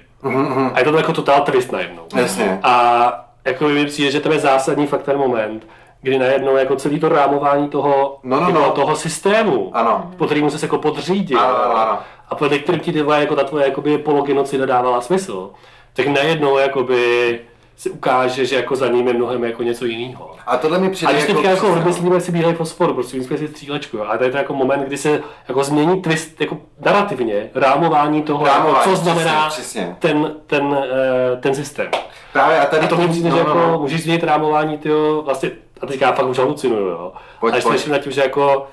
A 0.74 0.78
je 0.78 0.84
to 0.84 0.96
jako 0.96 1.12
totál 1.12 1.40
twist 1.40 1.72
najednou. 1.72 2.02
jasně. 2.16 2.58
A 2.62 3.24
jako 3.44 3.68
mi 3.68 3.86
přijde, 3.86 4.10
že 4.10 4.20
to 4.20 4.32
je 4.32 4.38
zásadní 4.38 4.86
fakt 4.86 5.02
ten 5.02 5.18
moment, 5.18 5.66
kdy 6.02 6.18
najednou 6.18 6.56
jako 6.56 6.76
celý 6.76 7.00
to 7.00 7.08
rámování 7.08 7.68
toho, 7.68 8.18
No, 8.22 8.40
no, 8.40 8.46
jako 8.46 8.52
no. 8.60 8.70
toho 8.70 8.96
systému, 8.96 9.70
Ano. 9.74 10.10
po 10.16 10.26
kterému 10.26 10.50
se 10.50 10.66
jako 10.66 10.78
podřídil, 10.78 11.40
Ano, 11.40 11.62
ano, 11.64 11.76
ano. 11.76 11.98
a 12.28 12.34
podle 12.34 12.58
kterým 12.58 12.80
ti 12.80 12.98
jako 12.98 13.36
ta 13.36 13.44
tvoje 13.44 13.64
jakoby 13.66 13.98
pologenocida 13.98 14.66
dávala 14.66 15.00
smysl, 15.00 15.50
tak 15.92 16.06
najednou 16.06 16.58
jakoby 16.58 17.40
si 17.80 17.90
ukáže, 17.90 18.44
že 18.46 18.56
jako 18.56 18.76
za 18.76 18.88
ním 18.88 19.08
je 19.08 19.14
mnohem 19.14 19.44
jako 19.44 19.62
něco 19.62 19.84
jiného. 19.84 20.30
A 20.46 20.56
tohle 20.56 20.78
mi 20.78 20.86
A 20.86 20.90
přijde 20.90 21.12
když 21.12 21.22
jako... 21.22 21.34
teďka 21.34 21.50
jako 21.50 21.66
přesně, 21.66 21.74
rozmyslíme 21.84 22.20
si 22.20 22.32
bílej 22.32 22.54
fosfor, 22.54 22.94
prostě 22.94 23.12
vymyslíme 23.16 23.38
si 23.38 23.48
střílečku, 23.48 23.96
jo. 23.96 24.04
a 24.08 24.18
to 24.18 24.24
je 24.24 24.30
to 24.30 24.36
jako 24.36 24.54
moment, 24.54 24.82
kdy 24.86 24.96
se 24.96 25.22
jako 25.48 25.64
změní 25.64 26.02
twist, 26.02 26.40
jako 26.40 26.58
narrativně, 26.84 27.50
rámování 27.54 28.22
toho, 28.22 28.46
Rámování, 28.46 28.76
jako, 28.78 28.90
co 28.90 28.96
znamená 28.96 29.48
přesně, 29.48 29.62
přesně. 29.82 29.96
Ten, 29.98 30.34
ten, 30.46 30.76
eh, 30.90 31.36
ten 31.36 31.54
systém. 31.54 31.88
Právě 32.32 32.60
a 32.60 32.66
tady 32.66 32.84
A 32.84 32.88
to 32.88 32.96
mi 32.96 33.08
přijde, 33.08 33.30
no, 33.30 33.36
že 33.36 33.42
no, 33.44 33.48
jako 33.48 33.58
no. 33.72 33.78
můžeš 33.78 34.02
změnit 34.02 34.24
rámování, 34.24 34.78
tyjo, 34.78 35.22
vlastně, 35.22 35.50
a 35.80 35.86
teďka 35.86 36.06
já 36.06 36.12
fakt 36.12 36.26
už 36.26 36.38
halucinuju, 36.38 36.86
jo. 36.86 37.12
Pojď, 37.40 37.52
pojď. 37.52 37.64
slyším 37.64 37.92
nad 37.92 37.98
tím, 37.98 38.12
že 38.12 38.20
jako 38.20 38.66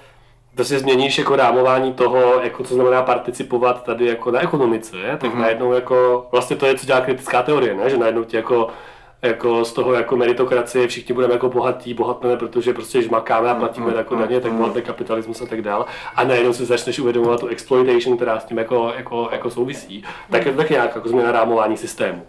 to 0.56 0.66
si 0.66 0.80
změníš 0.80 1.18
jako 1.18 1.36
rámování 1.36 1.94
toho, 1.94 2.40
jako 2.42 2.64
co 2.64 2.74
znamená 2.74 3.02
participovat 3.02 3.84
tady 3.84 4.06
jako 4.06 4.32
na 4.32 4.40
ekonomice, 4.42 4.98
je? 4.98 5.18
tak 5.18 5.30
Mhm. 5.34 5.42
najednou 5.42 5.74
jako, 5.74 6.28
vlastně 6.32 6.56
to 6.56 6.66
je, 6.66 6.76
co 6.78 6.86
dělá 6.86 7.02
kritická 7.02 7.44
teorie, 7.44 7.74
ne? 7.74 7.90
že 7.90 7.98
najednou 7.98 8.24
ti 8.24 8.36
jako 8.38 8.68
jako 9.22 9.66
z 9.66 9.74
toho 9.74 9.94
jako 9.94 10.18
meritokracie, 10.18 10.88
všichni 10.88 11.16
budeme 11.16 11.34
jako 11.34 11.50
bohatí, 11.50 11.94
bohatneme, 11.94 12.38
protože 12.38 12.74
prostě 12.74 13.02
žmakáme 13.02 13.50
a 13.50 13.56
platíme 13.56 13.94
jako 13.96 14.16
daně, 14.16 14.40
tak 14.40 14.52
bohatý 14.52 14.82
kapitalismus 14.82 15.42
a 15.42 15.46
tak 15.46 15.62
dál. 15.62 15.86
A 16.16 16.24
najednou 16.24 16.54
si 16.54 16.66
začneš 16.66 17.00
uvědomovat 17.00 17.40
tu 17.40 17.48
exploitation, 17.48 18.16
která 18.16 18.40
s 18.40 18.46
tím 18.46 18.58
jako, 18.58 18.94
jako, 18.98 19.30
jako 19.32 19.50
souvisí. 19.50 20.04
Tak 20.32 20.46
je 20.46 20.52
to 20.52 20.58
tak 20.58 20.70
nějak 20.70 20.96
jako 20.96 21.10
změna 21.10 21.32
rámování 21.32 21.78
systému. 21.78 22.26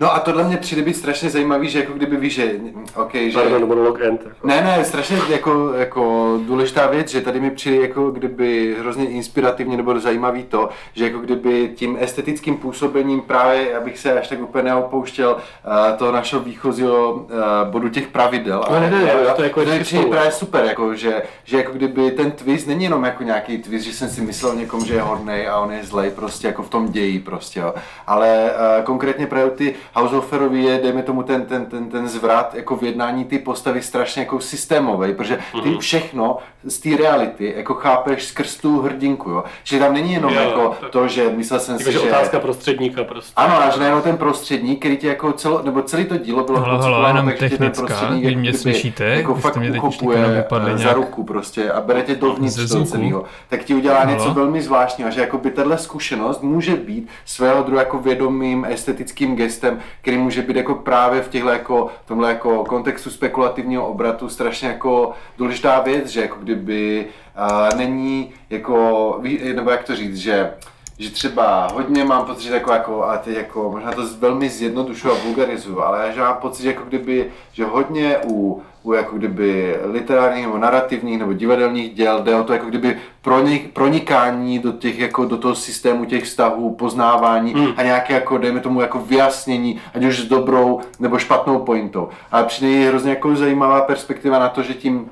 No 0.00 0.14
a 0.14 0.18
tohle 0.18 0.44
mě 0.44 0.56
přijde 0.56 0.82
být 0.82 0.96
strašně 0.96 1.30
zajímavý, 1.30 1.68
že 1.68 1.78
jako 1.78 1.92
kdyby 1.92 2.16
víš, 2.16 2.34
že, 2.34 2.52
okay, 2.94 3.30
že... 3.30 3.38
Pardon, 3.38 3.66
monolog 3.68 4.00
end. 4.00 4.20
Jako. 4.24 4.46
Ne, 4.46 4.60
ne, 4.60 4.84
strašně 4.84 5.18
jako, 5.28 5.72
jako 5.74 6.34
důležitá 6.46 6.86
věc, 6.86 7.08
že 7.08 7.20
tady 7.20 7.40
mi 7.40 7.50
přijde 7.50 7.76
jako 7.76 8.10
kdyby 8.10 8.76
hrozně 8.80 9.06
inspirativně 9.06 9.76
nebo 9.76 10.00
zajímavý 10.00 10.44
to, 10.44 10.68
že 10.92 11.04
jako 11.04 11.18
kdyby 11.18 11.72
tím 11.74 11.96
estetickým 12.00 12.56
působením 12.56 13.20
právě, 13.20 13.76
abych 13.76 13.98
se 13.98 14.20
až 14.20 14.28
tak 14.28 14.42
úplně 14.42 14.64
neopouštěl 14.64 15.32
uh, 15.36 15.96
toho 15.96 16.12
našeho 16.12 16.42
výchozího 16.42 17.12
uh, 17.12 17.28
bodu 17.70 17.88
těch 17.88 18.06
pravidel. 18.06 18.64
No, 18.70 18.80
ne, 18.80 18.90
ne, 18.90 19.04
ne, 19.04 19.12
to 19.36 19.42
je 19.42 19.48
jako 19.48 19.64
to 19.64 19.70
je 19.70 19.80
přijde 19.80 20.04
právě 20.04 20.32
super, 20.32 20.64
jako, 20.64 20.94
že, 20.94 21.22
že 21.44 21.56
jako 21.56 21.72
kdyby 21.72 22.10
ten 22.10 22.30
twist 22.30 22.66
není 22.66 22.84
jenom 22.84 23.04
jako 23.04 23.22
nějaký 23.22 23.58
twist, 23.58 23.84
že 23.84 23.92
jsem 23.92 24.08
si 24.08 24.20
myslel 24.20 24.54
někomu, 24.54 24.84
že 24.84 24.94
je 24.94 25.02
hodnej 25.02 25.48
a 25.48 25.58
on 25.58 25.72
je 25.72 25.84
zlej 25.84 26.10
prostě 26.10 26.46
jako 26.46 26.62
v 26.62 26.68
tom 26.68 26.88
ději 26.88 27.18
prostě, 27.18 27.60
jo. 27.60 27.74
Ale 28.06 28.50
uh, 28.78 28.84
konkrétně 28.84 29.26
právě 29.26 29.50
ty 29.50 29.67
Househoferovi 29.94 30.62
je, 30.62 30.80
dejme 30.82 31.02
tomu 31.02 31.22
ten, 31.22 31.42
ten, 31.46 31.66
ten, 31.66 31.88
ten 31.88 32.08
zvrat 32.08 32.54
jako 32.54 32.76
v 32.76 32.82
jednání 32.82 33.24
ty 33.24 33.38
postavy 33.38 33.82
strašně 33.82 34.22
jako 34.22 34.40
systémový, 34.40 35.14
protože 35.14 35.38
ty 35.62 35.68
Mhm. 35.68 35.78
všechno 35.78 36.36
z 36.64 36.78
té 36.78 36.96
reality 36.96 37.54
jako 37.56 37.74
chápeš 37.74 38.24
skrz 38.24 38.56
tu 38.56 38.80
hrdinku, 38.80 39.30
jo. 39.30 39.44
Že 39.64 39.78
tam 39.78 39.94
není 39.94 40.12
jenom 40.12 40.32
Jo, 40.34 40.40
jako 40.40 40.76
tak- 40.80 40.90
to, 40.90 41.08
že 41.08 41.28
myslel 41.36 41.60
jsem 41.60 41.78
si, 41.78 41.82
Jakože 41.82 41.98
že... 41.98 42.08
otázka 42.12 42.40
prostředníka 42.40 43.04
prostě. 43.04 43.32
Ano, 43.36 43.62
a 43.62 43.70
že 43.70 43.80
nejenom 43.80 44.02
ten 44.02 44.16
prostředník, 44.16 44.78
který 44.78 44.96
tě 44.96 45.08
jako 45.08 45.32
celo, 45.32 45.62
nebo 45.64 45.82
celý 45.82 46.04
to 46.04 46.16
dílo 46.16 46.44
bylo 46.44 46.58
Halo, 46.60 46.68
halo, 46.70 46.78
koncipováno 46.82 47.08
jenom 47.18 47.26
tak, 47.38 47.40
že 47.40 47.48
tě 47.48 47.58
ten 47.58 47.70
prostředník 47.76 48.24
vy 48.24 48.28
jako 48.30 48.40
mě 48.40 48.52
slyšíte? 48.54 49.04
Jako 49.04 49.34
fakt 49.34 49.56
mě 49.56 49.70
uchopuje 49.78 50.46
eh, 50.72 50.78
za 50.78 50.92
ruku 50.92 51.24
prostě 51.24 51.70
a 51.72 51.80
bere 51.80 52.02
tě 52.02 52.14
dovnitř 52.14 52.68
toho 52.72 52.84
celého. 52.84 53.24
Tak 53.48 53.64
ti 53.64 53.74
udělá 53.74 53.98
Halo? 53.98 54.10
něco 54.10 54.30
velmi 54.34 54.62
zvláštního, 54.62 55.10
že 55.10 55.20
jako 55.20 55.38
by 55.38 55.50
tahle 55.50 55.78
zkušenost 55.78 56.42
může 56.42 56.76
být 56.76 57.08
svého 57.24 57.62
druhu 57.62 57.78
jako 57.78 57.98
vědomým 57.98 58.66
estetickým 58.70 59.36
gestem, 59.36 59.57
který 60.02 60.18
může 60.18 60.42
být 60.42 60.56
jako 60.56 60.74
právě 60.74 61.22
v 61.22 61.28
těchto 61.28 61.48
jako, 61.48 61.90
tomhle 62.04 62.28
jako 62.28 62.64
kontextu 62.64 63.10
spekulativního 63.10 63.88
obratu 63.88 64.28
strašně 64.28 64.68
jako 64.68 65.12
důležitá 65.38 65.80
věc, 65.80 66.06
že 66.08 66.20
jako 66.20 66.36
kdyby 66.40 67.06
uh, 67.38 67.78
není 67.78 68.32
jako, 68.50 69.20
nebo 69.54 69.70
jak 69.70 69.84
to 69.84 69.96
říct, 69.96 70.16
že 70.16 70.52
že 70.98 71.10
třeba 71.10 71.68
hodně 71.74 72.04
mám 72.04 72.24
pocit, 72.24 72.42
že 72.42 72.54
jako, 72.54 72.72
jako 72.72 73.04
a 73.04 73.16
teď 73.16 73.36
jako, 73.36 73.70
možná 73.70 73.92
to 73.92 74.02
velmi 74.18 74.48
zjednodušuju 74.48 75.14
a 75.14 75.16
vulgarizuju, 75.24 75.80
ale 75.80 76.06
já 76.06 76.12
že 76.12 76.20
mám 76.20 76.36
pocit, 76.36 76.62
že 76.62 76.68
jako 76.68 76.82
kdyby, 76.88 77.30
že 77.52 77.64
hodně 77.64 78.16
u, 78.26 78.62
u 78.82 78.92
jako 78.92 79.16
kdyby 79.16 79.76
literárních 79.84 80.46
nebo 80.46 80.58
narrativních 80.58 81.18
nebo 81.18 81.32
divadelních 81.32 81.94
děl 81.94 82.22
jde 82.22 82.34
o 82.36 82.44
to 82.44 82.52
jako 82.52 82.66
kdyby 82.66 82.96
pronik, 83.22 83.72
pronikání 83.72 84.58
do 84.58 84.72
těch 84.72 84.98
jako 84.98 85.24
do 85.24 85.36
toho 85.36 85.54
systému 85.54 86.04
těch 86.04 86.24
vztahů, 86.24 86.74
poznávání 86.74 87.52
Hmm. 87.54 87.72
a 87.76 87.82
nějaké 87.82 88.14
jako 88.14 88.38
dejme 88.38 88.60
tomu 88.60 88.80
jako 88.80 88.98
vyjasnění, 88.98 89.80
ať 89.94 90.04
už 90.04 90.20
s 90.20 90.24
dobrou 90.24 90.80
nebo 91.00 91.18
špatnou 91.18 91.58
pointou. 91.58 92.08
Ale 92.32 92.44
přijde 92.44 92.70
je 92.72 92.88
hrozně 92.88 93.10
jako 93.10 93.36
zajímavá 93.36 93.80
perspektiva 93.80 94.38
na 94.38 94.48
to, 94.48 94.62
že 94.62 94.74
tím 94.74 95.10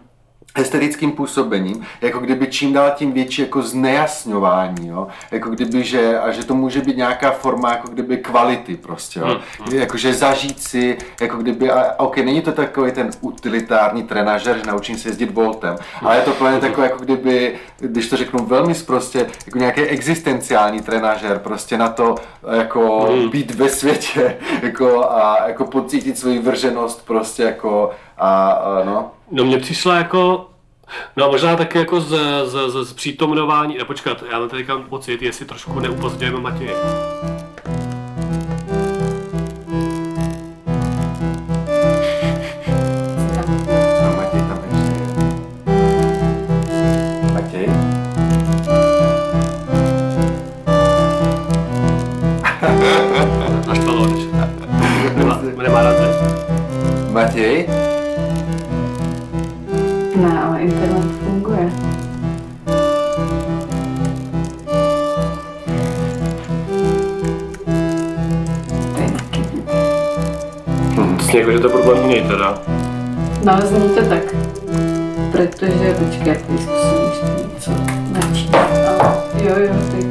estetickým 0.57 1.13
působením, 1.13 1.87
jako 2.01 2.19
kdyby 2.19 2.47
čím 2.47 2.73
dál 2.73 2.93
tím 2.97 3.13
větší 3.13 3.43
jako 3.43 3.63
znejasňování, 3.63 4.89
jo? 4.89 5.07
jako 5.31 5.51
kdyby, 5.51 5.85
že, 5.85 6.19
a 6.19 6.31
že 6.31 6.45
to 6.45 6.55
může 6.55 6.81
být 6.81 6.97
nějaká 6.97 7.31
forma 7.31 7.71
jako 7.71 7.89
kdyby 7.89 8.17
kvality 8.17 8.77
prostě, 8.77 9.21
jo? 9.21 9.41
jakože 9.73 10.15
zažít 10.15 10.63
si, 10.63 10.99
jako 11.21 11.37
kdyby, 11.37 11.71
a, 11.71 11.95
ok, 11.99 12.17
není 12.17 12.41
to 12.41 12.53
takový 12.53 12.93
ten 12.93 13.11
utilitární 13.21 14.03
trenažer, 14.03 14.57
že 14.57 14.63
naučím 14.67 14.99
se 14.99 15.09
jezdit 15.09 15.31
voltem, 15.31 15.77
ale 16.03 16.17
je 16.17 16.23
to 16.23 16.31
plně 16.31 16.61
takové, 16.61 16.87
jako 16.87 17.05
kdyby, 17.05 17.55
když 17.79 18.09
to 18.09 18.17
řeknu 18.17 18.45
velmi 18.45 18.75
prostě, 18.75 19.27
jako 19.47 19.59
nějaký 19.59 19.81
existenciální 19.81 20.81
trenažer, 20.81 21.39
prostě 21.39 21.79
na 21.79 21.89
to, 21.89 22.15
jako 22.53 23.09
být 23.31 23.55
ve 23.55 23.69
světě, 23.69 24.37
jako 24.63 25.11
a 25.11 25.45
jako 25.47 25.65
pocítit 25.65 26.19
svoji 26.19 26.39
vrženost 26.39 27.07
prostě 27.07 27.43
jako 27.43 27.91
a, 28.19 28.51
a 28.51 28.85
no, 28.85 29.11
No 29.31 29.45
mně 29.45 29.59
přišla 29.59 29.97
jako, 29.97 30.51
no 31.17 31.31
možná 31.31 31.57
taky 31.57 31.79
jako 31.79 32.01
z, 32.01 32.19
z, 32.45 32.71
z, 32.71 32.85
z 32.85 32.93
přítomnování, 32.93 33.79
ne 33.79 33.85
počkat, 33.85 34.25
já 34.33 34.39
mám 34.39 34.49
teďka 34.49 34.79
pocit, 34.79 35.23
jestli 35.23 35.47
trošku 35.47 35.81
neupozdňujeme 35.81 36.41
Matěje. 36.41 36.77
No, 44.03 44.17
Matěj 57.13 57.67
To 71.37 71.41
zní 71.43 71.49
jako, 71.49 71.53
že 71.53 71.59
to 71.59 71.69
problém 71.69 72.05
u 72.05 72.07
něj 72.07 72.23
teda. 72.23 72.59
No, 73.45 73.53
ale 73.53 73.67
zní 73.67 73.89
to 73.89 74.05
tak. 74.05 74.23
Protože, 75.33 75.95
počkej, 75.99 76.29
já 76.29 76.35
tady 76.35 76.59
zkusím 76.59 77.07
ještě 77.09 77.27
něco 77.55 77.71
načít. 78.13 78.57
Jo, 79.43 79.55
jo, 79.57 79.75
tady 79.91 80.06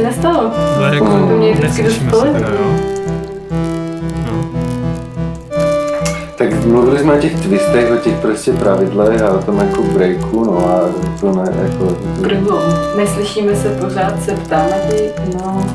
ještě 0.00 0.22
nestalo. 0.22 0.50
ale 0.76 0.94
jako 0.94 1.04
To 1.04 1.16
mě 1.36 1.52
vždycky 1.54 1.82
neslyšíme 1.82 2.10
dost 2.10 2.20
se 2.20 2.26
teda, 2.32 2.48
jo. 2.48 2.70
No. 4.26 4.44
Tak 6.36 6.64
mluvili 6.64 6.98
jsme 6.98 7.12
o 7.14 7.18
těch 7.18 7.40
twistech, 7.40 7.92
o 7.92 7.96
těch 7.96 8.14
prostě 8.14 8.52
pravidlech 8.52 9.22
a 9.22 9.30
o 9.30 9.38
tom 9.38 9.58
jako 9.58 9.82
breaku, 9.82 10.44
no 10.44 10.66
a 10.68 10.80
to 11.20 11.32
ne, 11.32 11.52
jako... 11.62 11.96
Brzo. 12.20 12.62
Neslyšíme 12.96 13.56
se 13.56 13.68
pořád, 13.68 14.22
se 14.22 14.32
ptá 14.32 14.56
Matěj. 14.62 15.10
No, 15.34 15.66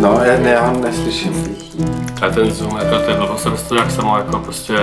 No, 0.00 0.20
já, 0.24 0.38
ne, 0.38 0.50
já 0.50 0.66
ho 0.66 0.80
neslyším. 0.80 1.32
neslyšíme. 1.32 1.86
A 2.22 2.30
ten 2.30 2.50
Zoom, 2.50 2.76
jako 2.76 2.98
to 3.04 3.10
je 3.10 3.16
blbost, 3.16 3.42
se 3.42 3.68
to 3.68 3.74
jak 3.74 3.90
samo, 3.90 4.16
jako 4.16 4.38
prostě... 4.38 4.74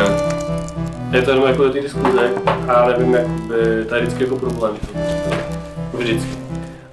Je 1.12 1.22
to 1.22 1.30
jenom 1.32 1.46
jako 1.48 1.64
do 1.64 1.70
té 1.70 1.82
diskuze 1.82 2.30
a 2.68 2.72
já 2.74 2.88
nevím, 2.98 3.14
jak 3.14 3.28
by, 3.28 3.86
to 3.90 3.96
je 3.96 4.02
vždycky 4.02 4.24
jako 4.24 4.36
problém. 4.36 4.72
že? 4.94 5.36
Vždycky. 5.94 6.45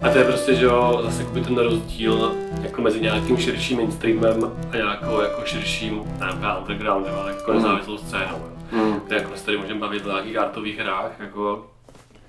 A 0.03 0.11
to 0.11 0.18
je 0.18 0.24
prostě, 0.24 0.55
že 0.55 0.64
jo, 0.64 1.00
zase 1.03 1.22
jakoby 1.22 1.40
ten 1.40 1.59
rozdíl 1.59 2.36
jako 2.62 2.82
mezi 2.82 3.00
nějakým 3.00 3.36
širším 3.36 3.76
mainstreamem 3.76 4.53
a 4.72 4.76
nějakou 4.76 5.20
jako 5.20 5.44
širším, 5.44 6.03
nevím, 6.18 6.44
undergroundem, 6.61 7.14
ale 7.14 7.32
jako 7.32 7.53
nezávislou 7.53 7.98
scénou. 7.98 8.36
Jo. 8.36 8.53
Mm. 8.72 9.00
Kde 9.00 9.16
jako 9.16 9.36
se 9.36 9.44
tady 9.44 9.59
můžeme 9.59 9.80
bavit 9.80 10.07
o 10.07 10.09
nějakých 10.09 10.36
artových 10.36 10.78
hrách, 10.78 11.20
jako, 11.20 11.70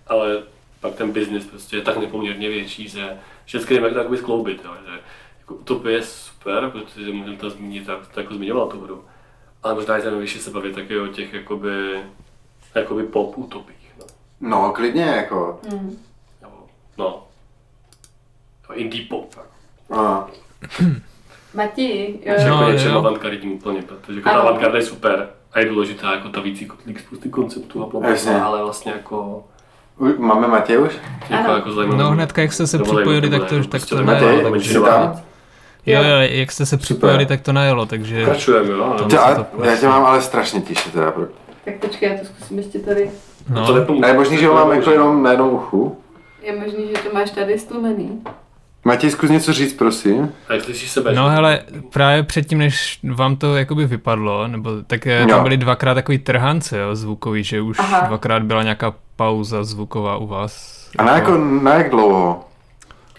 ale 0.07 0.43
pak 0.80 0.95
ten 0.95 1.11
biznis 1.11 1.45
prostě 1.45 1.76
je 1.76 1.82
tak 1.82 1.97
nepoměrně 1.97 2.49
větší, 2.49 2.88
že 2.88 3.17
všechny 3.45 3.76
jdeme 3.76 3.89
to 3.91 4.17
skloubit, 4.17 4.61
jo, 4.65 4.71
že 4.86 4.99
jako 5.39 5.55
utopie 5.55 5.95
je 5.95 6.03
super, 6.03 6.69
protože 6.69 7.13
můžeme 7.13 7.38
to 7.38 7.49
zmínit, 7.49 7.86
tak 7.86 8.07
to 8.07 8.19
jako 8.19 8.34
zmiňoval 8.34 8.67
tu 8.67 8.82
hru. 8.82 9.03
Ale 9.63 9.76
možná 9.76 9.95
je 9.95 10.01
zajímavější 10.01 10.39
se 10.39 10.51
bavit 10.51 10.76
taky 10.76 10.99
o 10.99 11.07
těch 11.07 11.34
jakoby, 11.34 12.03
jakoby 12.76 13.03
pop 13.03 13.38
utopích, 13.38 13.93
no. 13.99 14.05
No, 14.41 14.71
klidně, 14.71 15.03
jako. 15.03 15.59
Nebo, 16.41 16.65
no. 16.97 17.24
Indie 18.74 19.05
pop, 19.09 19.36
tak. 19.36 19.45
A, 19.99 20.28
Matěj, 21.53 22.13
No, 22.28 22.34
jo, 22.34 22.39
jako 22.53 22.63
jo. 22.63 22.71
něčem 22.71 22.97
avantgardním 22.97 23.51
úplně, 23.53 23.82
protože 23.82 24.19
jako 24.19 24.30
ta 24.30 24.36
avantgarda 24.36 24.78
je 24.78 24.84
super 24.86 25.28
a 25.53 25.59
je 25.59 25.65
důležitá 25.65 26.11
jako 26.11 26.30
ta 26.30 26.41
vící 26.41 26.67
spousty 27.05 27.30
konceptů 27.30 27.84
a 27.84 27.88
bla, 27.88 28.01
ale 28.43 28.63
vlastně 28.63 28.91
jako, 28.91 29.43
máme 30.17 30.47
Matěj 30.47 30.78
už? 30.78 30.93
jako, 31.30 31.51
Ano. 31.51 31.57
jako. 31.82 31.95
No 31.95 32.11
hnedka, 32.11 32.41
jak 32.41 32.53
jste 32.53 32.67
se 32.67 32.78
To 32.78 32.84
připojili, 32.84 33.30
tak 33.30 33.43
to, 33.43 33.55
tak 33.59 33.69
prostě 33.69 33.95
to 33.95 34.01
najelo. 34.03 34.51
Takže, 34.51 34.80
tam? 34.80 35.21
jo, 35.86 36.01
jo, 36.03 36.15
jak 36.19 36.51
jste 36.51 36.65
se 36.65 36.78
připojili, 36.78 37.26
tak 37.26 37.41
to 37.41 37.53
najelo, 37.53 37.86
takže... 37.86 38.19
Pokračujeme, 38.19 38.69
jo? 38.69 38.93
To- 38.97 39.03
Ty, 39.05 39.15
to- 39.15 39.26
a, 39.26 39.36
to- 39.36 39.63
já 39.63 39.78
tě 39.78 39.88
mám 39.88 40.05
ale 40.05 40.21
strašně 40.21 40.61
tiše 40.61 40.89
teda. 40.91 41.11
Pro... 41.11 41.26
tak 41.65 41.76
počkej, 41.76 42.09
já 42.11 42.17
to 42.19 42.26
zkusím 42.26 42.57
ještě 42.57 42.80
tady. 42.80 43.11
No. 43.49 43.59
No, 43.61 43.67
To 43.67 43.74
nepomůže. 43.76 44.05
A 44.05 44.07
je 44.07 44.13
možný, 44.13 44.38
že 44.38 44.47
ho 44.47 44.53
mám 44.53 44.71
jako 44.71 44.91
jenom 44.91 45.24
na 45.24 45.32
jednom 45.32 45.49
uchu? 45.53 45.97
Je 46.41 46.55
možný, 46.59 46.88
že 46.88 46.93
to 47.09 47.13
máš 47.13 47.32
tady 47.32 47.59
stlumený. 47.59 48.21
Matěj, 48.86 49.11
zkus 49.11 49.29
něco 49.29 49.53
říct, 49.53 49.73
prosím. 49.73 50.31
Tak 50.47 50.61
slyšíš 50.63 50.91
sebe. 50.91 51.13
No 51.13 51.29
hele, 51.29 51.59
právě 51.93 52.23
předtím, 52.23 52.57
než 52.57 52.99
vám 53.13 53.36
to 53.36 53.55
jakoby 53.55 53.86
vypadlo, 53.86 54.47
nebo 54.47 54.69
tak 54.88 55.07
eh, 55.07 55.25
tam 55.25 55.43
byly 55.43 55.57
dvakrát 55.57 55.93
takový 55.93 56.17
trhance, 56.17 56.79
jo, 56.79 56.95
zvukový, 56.95 57.43
že 57.43 57.61
už 57.61 57.79
Aha. 57.79 57.99
dvakrát 58.07 58.43
byla 58.43 58.63
nějaká 58.63 58.93
pauza 59.15 59.63
zvuková 59.63 60.17
u 60.17 60.27
vás. 60.27 60.84
A 60.97 61.03
na, 61.03 61.15
jako, 61.15 61.38
na 61.38 61.73
jak 61.73 61.89
dlouho? 61.89 62.45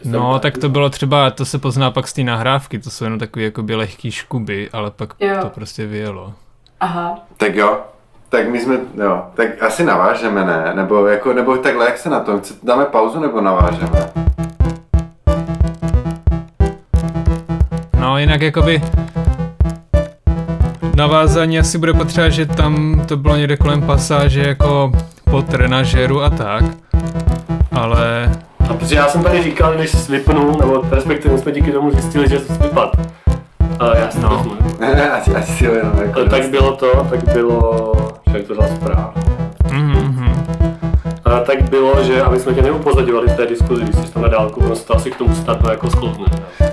No, 0.04 0.38
tak 0.38 0.58
to 0.58 0.68
bylo 0.68 0.90
třeba, 0.90 1.30
to 1.30 1.44
se 1.44 1.58
pozná 1.58 1.90
pak 1.90 2.08
z 2.08 2.12
té 2.12 2.22
nahrávky, 2.22 2.78
to 2.78 2.90
jsou 2.90 3.04
jenom 3.04 3.18
takový 3.18 3.44
jakoby 3.44 3.74
lehký 3.74 4.10
škuby, 4.10 4.68
ale 4.72 4.90
pak 4.90 5.14
Jo. 5.20 5.36
to 5.40 5.48
prostě 5.48 5.86
vyjelo. 5.86 6.32
Aha. 6.80 7.18
Tak 7.36 7.54
jo. 7.54 7.80
Tak 8.28 8.48
my 8.48 8.60
jsme, 8.60 8.78
jo, 9.04 9.22
tak 9.34 9.62
asi 9.62 9.84
navážeme, 9.84 10.44
ne? 10.44 10.72
Nebo 10.74 11.06
jako, 11.06 11.32
nebo 11.32 11.56
takhle, 11.56 11.84
jak 11.84 11.98
se 11.98 12.10
na 12.10 12.20
to? 12.20 12.40
Dáme 12.62 12.84
pauzu 12.84 13.20
nebo 13.20 13.40
navážeme? 13.40 14.10
No, 18.14 18.18
jinak 18.18 18.42
jakoby 18.42 18.82
navázání 20.96 21.58
asi 21.58 21.78
bude 21.78 21.92
potřeba, 21.92 22.28
že 22.28 22.46
tam 22.46 23.02
to 23.06 23.16
bylo 23.16 23.36
někde 23.36 23.56
kolem 23.56 23.82
pasáže 23.82 24.40
jako 24.40 24.92
po 25.30 25.42
trenažéru 25.42 26.22
a 26.22 26.30
tak, 26.30 26.64
ale 27.72 28.30
A 28.70 28.74
protože 28.74 28.94
já 28.94 29.08
jsem 29.08 29.22
tady 29.22 29.42
říkal, 29.42 29.74
než 29.74 29.90
jsi 29.90 30.12
vypnul, 30.12 30.56
nebo 30.60 30.84
respektive 30.90 31.38
jsme 31.38 31.52
díky 31.52 31.72
tomu 31.72 31.90
zjistili, 31.90 32.28
že 32.28 32.38
jsi 32.38 32.52
vypad. 32.52 32.96
A 33.78 33.96
já 33.96 34.10
jsem 34.10 34.22
No. 34.22 34.28
to 34.28 34.56
asi, 35.12 35.34
asi 35.34 35.52
si 35.52 35.64
jenom 35.64 35.92
jako... 35.98 36.20
Ale 36.20 36.28
tak 36.28 36.48
bylo 36.50 36.76
to, 36.76 37.06
tak 37.10 37.34
bylo, 37.34 37.92
že 38.32 38.38
to 38.42 38.54
dal 38.54 38.68
zpráv. 38.76 39.14
mhm, 39.72 40.33
A 40.33 40.33
tak 41.46 41.70
bylo, 41.70 42.04
že 42.04 42.22
aby 42.22 42.38
jsme 42.40 42.54
tě 42.54 42.62
neupozadovali 42.62 43.28
v 43.28 43.36
té 43.36 43.46
diskuzi, 43.46 43.82
když 43.82 43.94
jsi 43.96 44.12
tam 44.12 44.22
na 44.22 44.28
dálku, 44.28 44.60
to 44.86 44.96
asi 44.96 45.10
k 45.10 45.16
tomu 45.16 45.34
snadno 45.34 45.70
jako 45.70 45.90
sklouzne. 45.90 46.24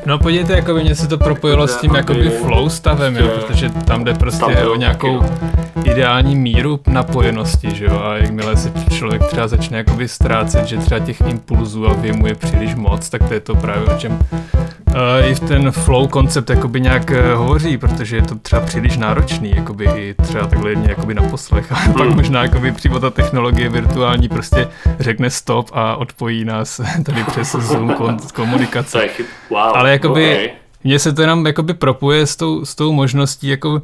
No 0.06 0.20
podívejte, 0.20 0.54
jako 0.54 0.74
by 0.74 0.82
mě 0.84 0.96
se 0.96 1.08
to 1.08 1.18
propojilo 1.18 1.68
s 1.68 1.78
tím 1.78 1.96
Jakoby- 1.96 2.20
jakoby 2.26 2.38
flow 2.44 2.70
stavem, 2.70 3.16
jo, 3.18 3.28
prostě- 3.28 3.48
protože 3.48 3.70
tam 3.70 4.04
jde 4.04 4.14
prostě 4.14 4.40
tam 4.46 4.68
o 4.72 4.76
nějakou 4.76 5.20
taky, 5.20 5.90
ideální 5.90 6.36
míru 6.36 6.80
napojenosti, 6.88 7.76
že 7.76 7.86
jo, 7.86 8.02
a 8.06 8.18
jakmile 8.18 8.58
se 8.58 8.72
člověk 8.90 9.24
třeba 9.24 9.48
začne 9.48 9.78
jakoby 9.78 10.08
ztrácet, 10.08 10.66
že 10.66 10.78
třeba 10.78 11.00
těch 11.00 11.22
impulzů 11.22 11.88
a 11.88 11.94
věmu 11.94 12.28
je 12.28 12.36
příliš 12.36 12.76
moc, 12.76 13.10
tak 13.10 13.28
to 13.28 13.34
je 13.34 13.40
to 13.40 13.56
právě 13.56 13.84
o 13.84 13.98
čem 13.98 14.20
uh, 14.52 15.28
i 15.30 15.36
v 15.36 15.40
ten 15.40 15.72
flow 15.72 16.08
koncept 16.08 16.50
jakoby 16.50 16.82
nějak 16.82 17.10
uh, 17.12 17.38
hovoří, 17.40 17.78
protože 17.78 18.16
je 18.16 18.22
to 18.22 18.36
třeba 18.36 18.62
příliš 18.62 18.98
náročný, 18.98 19.54
jakoby 19.56 19.86
i 19.96 20.16
třeba 20.22 20.48
takhle 20.48 20.70
jedně 20.70 20.90
jakoby 20.90 21.14
na 21.14 21.24
poslech, 21.24 21.72
a 21.72 21.76
pak 21.76 22.06
Hmm. 22.08 22.16
možná 22.16 22.42
jakoby 22.44 22.72
přímo 22.72 23.00
ta 23.00 23.10
technologie 23.10 23.70
virtuální 23.70 24.30
prostě 24.30 24.51
řekne 25.00 25.30
stop 25.30 25.70
a 25.74 25.96
odpojí 25.96 26.46
nás 26.46 26.82
tady 27.06 27.24
přes 27.24 27.52
Zoom 27.52 27.96
komunikace. 28.34 29.10
Wow. 29.50 29.60
Ale 29.60 29.92
jakoby 29.92 30.34
okay. 30.34 30.50
mně 30.84 31.00
se 31.00 31.14
to 31.14 31.22
jenom 31.22 31.48
jakoby 31.48 31.74
propuje 31.74 32.28
s 32.28 32.36
tou, 32.36 32.66
s 32.66 32.76
tou 32.76 32.92
možností, 32.92 33.48
jako, 33.48 33.82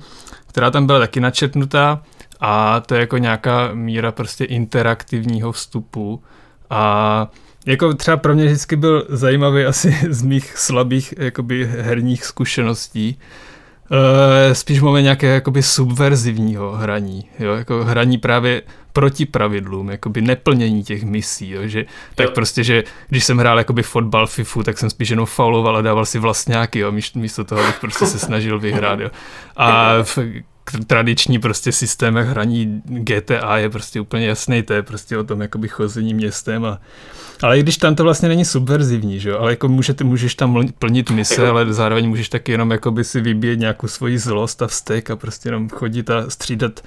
která 0.47 0.72
tam 0.72 0.86
byla 0.86 0.99
taky 0.99 1.20
načetnutá 1.20 2.01
a 2.39 2.80
to 2.80 2.95
je 2.95 2.99
jako 2.99 3.18
nějaká 3.18 3.70
míra 3.74 4.11
prostě 4.11 4.45
interaktivního 4.45 5.51
vstupu 5.51 6.24
a 6.70 7.32
jako 7.65 7.93
třeba 7.93 8.18
pro 8.18 8.36
mě 8.36 8.45
vždycky 8.45 8.76
byl 8.76 9.05
zajímavý 9.09 9.65
asi 9.65 9.97
z 10.09 10.22
mých 10.22 10.57
slabých 10.57 11.13
jakoby 11.18 11.65
herních 11.65 12.26
zkušeností, 12.26 13.20
Uh, 13.91 14.53
spíš 14.53 14.81
máme 14.81 15.01
nějaké 15.01 15.27
jakoby 15.27 15.63
subverzivního 15.63 16.71
hraní, 16.71 17.29
jo, 17.39 17.53
jako 17.53 17.83
hraní 17.83 18.17
právě 18.17 18.61
proti 18.93 19.25
pravidlům, 19.25 19.89
jakoby 19.89 20.21
neplnění 20.21 20.83
těch 20.83 21.03
misí, 21.03 21.49
jo, 21.49 21.61
že 21.67 21.85
tak 22.15 22.25
Jo. 22.25 22.31
prostě, 22.35 22.63
že 22.63 22.83
když 23.09 23.23
jsem 23.23 23.38
hrál 23.38 23.57
jakoby 23.57 23.83
fotbal, 23.83 24.27
fifu, 24.27 24.63
tak 24.63 24.77
jsem 24.77 24.89
spíš 24.89 25.09
jenom 25.09 25.25
fauloval 25.25 25.77
a 25.77 25.81
dával 25.81 26.05
si 26.05 26.19
vlastňáky, 26.19 26.79
jo, 26.79 26.91
místo, 27.15 27.43
toho, 27.43 27.61
abych 27.61 27.79
prostě 27.79 28.05
se 28.05 28.19
snažil 28.19 28.59
vyhrát, 28.59 28.99
jo. 28.99 29.09
A 29.57 29.93
tradiční 30.88 31.39
prostě 31.39 31.72
systémech 31.72 32.28
hraní 32.28 32.82
GTA 32.86 33.57
je 33.57 33.70
prostě 33.70 34.01
úplně 34.01 34.28
jasný, 34.28 34.63
to 34.63 34.74
je 34.74 34.82
prostě 34.82 35.18
o 35.18 35.24
tom 35.24 35.41
jakoby 35.41 35.68
chození 35.68 36.13
městem 36.13 36.65
a 36.65 36.80
ale 37.41 37.59
i 37.59 37.63
když 37.63 37.78
tam 37.78 37.95
to 37.95 38.03
vlastně 38.03 38.30
není 38.30 38.45
subverzivní, 38.45 39.20
že 39.20 39.30
jo, 39.30 39.38
ale 39.39 39.51
jako 39.51 39.68
můžete, 39.68 40.03
můžeš 40.03 40.36
tam 40.36 40.68
plnit 40.80 41.09
mise, 41.09 41.41
Jako- 41.41 41.51
ale 41.51 41.74
zároveň 41.74 42.09
můžeš 42.09 42.30
taky 42.30 42.51
jenom 42.51 42.72
jakoby 42.72 43.03
si 43.03 43.22
vybíjet 43.22 43.59
nějakou 43.59 43.88
svoji 43.88 44.18
zlost 44.20 44.61
a 44.61 44.68
vztek 44.68 45.09
a 45.09 45.15
prostě 45.15 45.49
jenom 45.49 45.70
chodit 45.70 46.09
a 46.09 46.30
střídat 46.30 46.80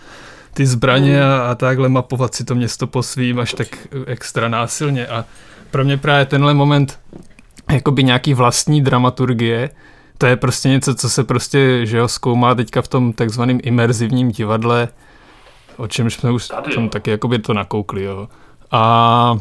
ty 0.55 0.66
zbraně 0.66 1.24
a, 1.24 1.37
a 1.51 1.55
takhle 1.55 1.89
mapovat 1.89 2.35
si 2.35 2.45
to 2.45 2.55
město 2.55 2.87
po 2.87 3.03
svým 3.03 3.41
až 3.41 3.53
tak 3.55 3.68
extra 4.07 4.49
násilně. 4.49 5.07
A 5.07 5.24
pro 5.70 5.85
mě 5.85 5.97
právě 5.97 6.24
tenhle 6.26 6.55
moment 6.55 6.99
jakoby 7.72 8.05
nějaký 8.05 8.35
vlastní 8.35 8.83
dramaturgie, 8.83 9.70
to 10.20 10.26
je 10.26 10.36
prostě 10.36 10.68
něco, 10.68 10.94
co 10.94 11.10
se 11.10 11.24
prostě, 11.24 11.86
že 11.86 11.98
jo, 11.98 12.08
zkoumá 12.08 12.54
teďka 12.54 12.82
v 12.82 12.88
tom 12.88 13.12
takzvaném 13.12 13.58
imerzivním 13.62 14.28
divadle, 14.30 14.88
o 15.76 15.86
čemž 15.86 16.14
jsme 16.14 16.30
už 16.30 16.48
Tady, 16.48 16.74
tam 16.74 16.88
taky 16.88 17.10
jakoby 17.10 17.38
to 17.38 17.54
nakoukli, 17.54 18.02
jo. 18.02 18.28
A 18.70 19.38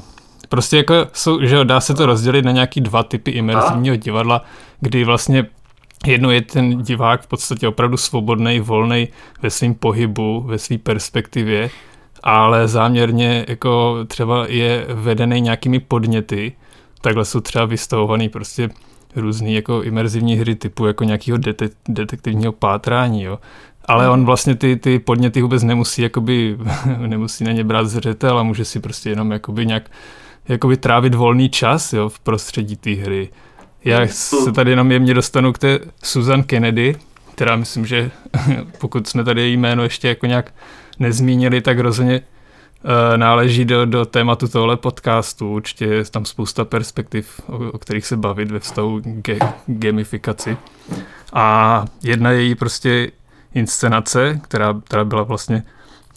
prostě 0.49 0.77
jako 0.77 0.93
jsou, 1.13 1.41
že 1.41 1.55
jo, 1.55 1.63
dá 1.63 1.81
se 1.81 1.93
to 1.93 2.05
rozdělit 2.05 2.45
na 2.45 2.51
nějaký 2.51 2.81
dva 2.81 3.03
typy 3.03 3.31
imerzivního 3.31 3.95
divadla, 3.95 4.41
kdy 4.79 5.03
vlastně 5.03 5.45
jedno 6.05 6.31
je 6.31 6.41
ten 6.41 6.81
divák 6.81 7.21
v 7.21 7.27
podstatě 7.27 7.67
opravdu 7.67 7.97
svobodný, 7.97 8.59
volný 8.59 9.07
ve 9.41 9.49
svém 9.49 9.73
pohybu, 9.73 10.41
ve 10.41 10.57
své 10.57 10.77
perspektivě, 10.77 11.69
ale 12.23 12.67
záměrně 12.67 13.45
jako 13.47 13.97
třeba 14.07 14.45
je 14.47 14.85
vedený 14.89 15.41
nějakými 15.41 15.79
podněty, 15.79 16.53
takhle 17.01 17.25
jsou 17.25 17.39
třeba 17.39 17.65
vystavovaný 17.65 18.29
prostě 18.29 18.69
různý 19.15 19.53
jako 19.53 19.83
imerzivní 19.83 20.35
hry 20.35 20.55
typu 20.55 20.85
jako 20.85 21.03
nějakého 21.03 21.37
dete- 21.37 21.69
detektivního 21.87 22.51
pátrání, 22.51 23.23
jo. 23.23 23.39
Ale 23.85 24.09
on 24.09 24.25
vlastně 24.25 24.55
ty, 24.55 24.75
ty 24.75 24.99
podněty 24.99 25.41
vůbec 25.41 25.63
nemusí, 25.63 26.01
jakoby, 26.01 26.57
nemusí 26.97 27.43
na 27.43 27.51
ně 27.51 27.63
brát 27.63 27.87
zřetel 27.87 28.39
a 28.39 28.43
může 28.43 28.65
si 28.65 28.79
prostě 28.79 29.09
jenom 29.09 29.31
jakoby 29.31 29.65
nějak 29.65 29.89
jakoby 30.47 30.77
trávit 30.77 31.15
volný 31.15 31.49
čas 31.49 31.93
jo, 31.93 32.09
v 32.09 32.19
prostředí 32.19 32.75
té 32.75 32.91
hry. 32.91 33.29
Já 33.85 34.07
se 34.07 34.51
tady 34.51 34.71
jenom 34.71 34.91
jemně 34.91 35.13
dostanu 35.13 35.53
k 35.53 35.57
té 35.57 35.79
Susan 36.03 36.43
Kennedy, 36.43 36.95
která 37.35 37.55
myslím, 37.55 37.85
že 37.85 38.11
pokud 38.77 39.07
jsme 39.07 39.23
tady 39.23 39.41
její 39.41 39.57
jméno 39.57 39.83
ještě 39.83 40.07
jako 40.07 40.25
nějak 40.25 40.53
nezmínili, 40.99 41.61
tak 41.61 41.79
rozhodně 41.79 42.21
náleží 43.15 43.65
do, 43.65 43.85
do 43.85 44.05
tématu 44.05 44.47
tohle 44.47 44.77
podcastu. 44.77 45.53
Určitě 45.53 45.85
je 45.85 46.05
tam 46.05 46.25
spousta 46.25 46.65
perspektiv, 46.65 47.41
o, 47.47 47.57
o 47.71 47.77
kterých 47.77 48.05
se 48.05 48.17
bavit 48.17 48.51
ve 48.51 48.59
vztahu 48.59 49.01
k 49.21 49.37
gamifikaci. 49.67 50.57
A 51.33 51.85
jedna 52.03 52.31
její 52.31 52.55
prostě 52.55 53.11
inscenace, 53.53 54.39
která, 54.43 54.81
která 54.83 55.03
byla 55.03 55.23
vlastně 55.23 55.63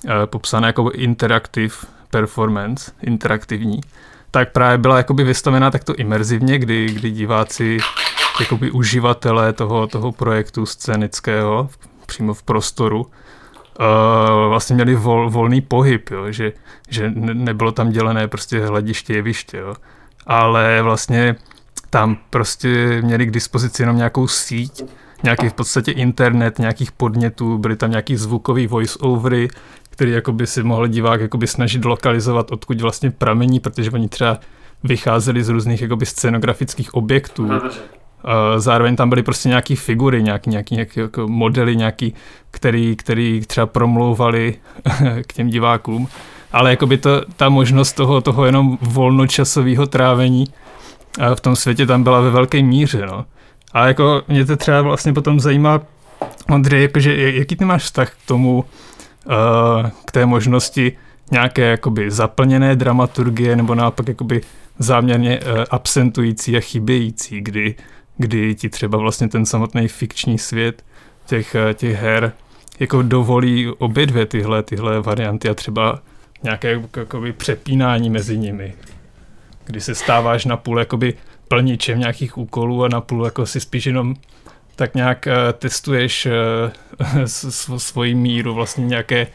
eh, 0.05 0.27
popsána 0.27 0.67
jako 0.67 0.91
interactive 0.91 1.75
performance, 2.11 2.93
interaktivní, 3.03 3.81
tak 4.31 4.53
právě 4.53 4.79
byla 4.79 4.97
jakoby 4.97 5.25
vystavená 5.25 5.71
takto 5.71 5.95
imerzivně, 5.95 6.59
kdy, 6.59 6.87
kdy 6.87 7.11
diváci, 7.11 7.79
jakoby 8.41 8.71
uživatelé 8.71 9.53
toho, 9.53 9.87
toho 9.87 10.13
projektu 10.13 10.67
scénického 10.67 11.69
přímo 12.07 12.35
v 12.35 12.43
prostoru, 12.43 13.07
uh, 13.81 14.49
vlastně 14.49 14.75
měli 14.75 14.95
vol, 14.95 15.31
volný 15.31 15.61
pohyb, 15.61 16.11
jo, 16.11 16.33
že, 16.33 16.53
že 16.89 17.11
ne- 17.11 17.35
nebylo 17.35 17.73
tam 17.73 17.91
dělené 17.91 18.29
prostě 18.29 18.67
hlediště, 18.67 19.15
jeviště, 19.15 19.59
jo. 19.59 19.75
ale 20.27 20.83
vlastně 20.83 21.37
tam 21.91 22.17
prostě 22.31 23.03
měli 23.03 23.27
k 23.27 23.31
dispozici 23.31 23.83
jenom 23.83 23.97
nějakou 23.97 24.29
síť, 24.29 24.85
nějaký 25.23 25.49
v 25.49 25.55
podstatě 25.55 25.93
internet, 25.93 26.59
nějakých 26.59 26.93
podnětů, 26.93 27.59
byly 27.59 27.77
tam 27.77 27.91
nějaký 27.91 28.17
zvukový 28.17 28.69
voice-overy, 28.69 29.49
který 29.91 30.11
jakoby 30.11 30.47
si 30.47 30.63
mohl 30.63 30.87
divák 30.87 31.21
jakoby 31.21 31.47
snažit 31.47 31.85
lokalizovat, 31.85 32.51
odkud 32.51 32.81
vlastně 32.81 33.11
pramení, 33.11 33.61
protože 33.61 33.91
oni 33.91 34.09
třeba 34.09 34.39
vycházeli 34.85 35.45
z 35.45 35.49
různých 35.49 35.83
jakoby 35.83 36.07
scenografických 36.07 36.95
objektů. 36.95 37.49
Uh, 38.25 38.59
Zároveň 38.59 38.97
tam 38.97 39.09
byly 39.09 39.23
prostě 39.23 39.49
nějaký 39.49 39.77
figury, 39.77 40.23
nějaký, 40.23 40.51
nějaký, 40.51 40.75
nějaký 40.75 41.01
jako 41.01 41.29
modely, 41.29 41.77
nějaký, 41.77 42.15
který, 42.51 42.97
který 42.97 43.41
třeba 43.47 43.67
promlouvali 43.67 44.55
k 45.27 45.33
těm 45.33 45.49
divákům. 45.49 46.09
Ale 46.53 46.71
jakoby 46.71 46.99
to, 46.99 47.23
ta 47.37 47.49
možnost 47.49 47.93
toho, 47.93 48.21
toho 48.21 48.45
jenom 48.45 48.79
volnočasového 48.81 49.87
trávení 49.87 50.47
uh, 51.19 51.35
v 51.35 51.41
tom 51.41 51.57
světě 51.57 51.87
tam 51.87 52.03
byla 52.03 52.21
ve 52.21 52.31
velké 52.31 52.63
míře. 52.63 53.07
No. 53.07 53.25
A 53.73 53.87
jako 53.87 54.23
mě 54.29 54.45
to 54.45 54.57
třeba 54.57 54.83
vlastně 54.83 55.13
potom 55.13 55.41
zajímá, 55.41 55.81
Ondřej, 56.51 56.83
jakože, 56.83 57.33
jaký 57.33 57.57
ty 57.57 57.65
máš 57.65 57.83
vztah 57.83 58.11
k 58.11 58.27
tomu, 58.27 58.65
uh, 59.25 59.91
k 60.05 60.13
té 60.13 60.27
možnosti 60.27 60.93
nějaké 61.31 61.63
jakoby 61.63 62.11
zaplněné 62.11 62.77
dramaturgie 62.77 63.57
nebo 63.57 63.75
naopak 63.75 64.09
jakoby 64.09 64.41
záměrně 64.79 65.41
absentující 65.71 66.57
a 66.57 66.61
chybějící, 66.61 67.41
kdy, 67.41 67.75
kdy 68.17 68.55
ti 68.55 68.69
třeba 68.69 68.99
vlastně 68.99 69.29
ten 69.29 69.47
samotný 69.47 69.89
fikční 69.89 70.39
svět 70.39 70.85
těch, 71.27 71.57
uh, 71.69 71.73
těch 71.73 71.97
her 71.97 72.33
jako 72.81 73.03
dovolí 73.03 73.69
obě 73.69 74.07
dvě 74.07 74.27
tyhle, 74.27 74.63
tyhle 74.63 75.01
varianty 75.01 75.49
a 75.49 75.55
třeba 75.55 76.03
nějaké 76.43 76.83
jakoby 76.97 77.33
přepínání 77.33 78.11
mezi 78.11 78.39
nimi, 78.39 78.75
kdy 79.65 79.81
se 79.81 79.95
stáváš 79.95 80.45
na 80.45 80.57
půl 80.57 80.79
jakoby 80.79 81.15
plničem 81.49 81.99
nějakých 81.99 82.39
úkolů 82.39 82.85
a 82.85 82.89
napůl 82.89 83.25
jako 83.25 83.47
si 83.47 83.61
spíš 83.61 83.87
jenom 83.87 84.15
tak 84.77 84.95
nějak 84.95 85.27
uh, 85.27 85.53
testuješ 85.53 86.27
uh, 87.17 87.25
svoji 87.77 88.15
míru 88.15 88.55
vlastně 88.55 88.87
nějaké, 88.87 89.27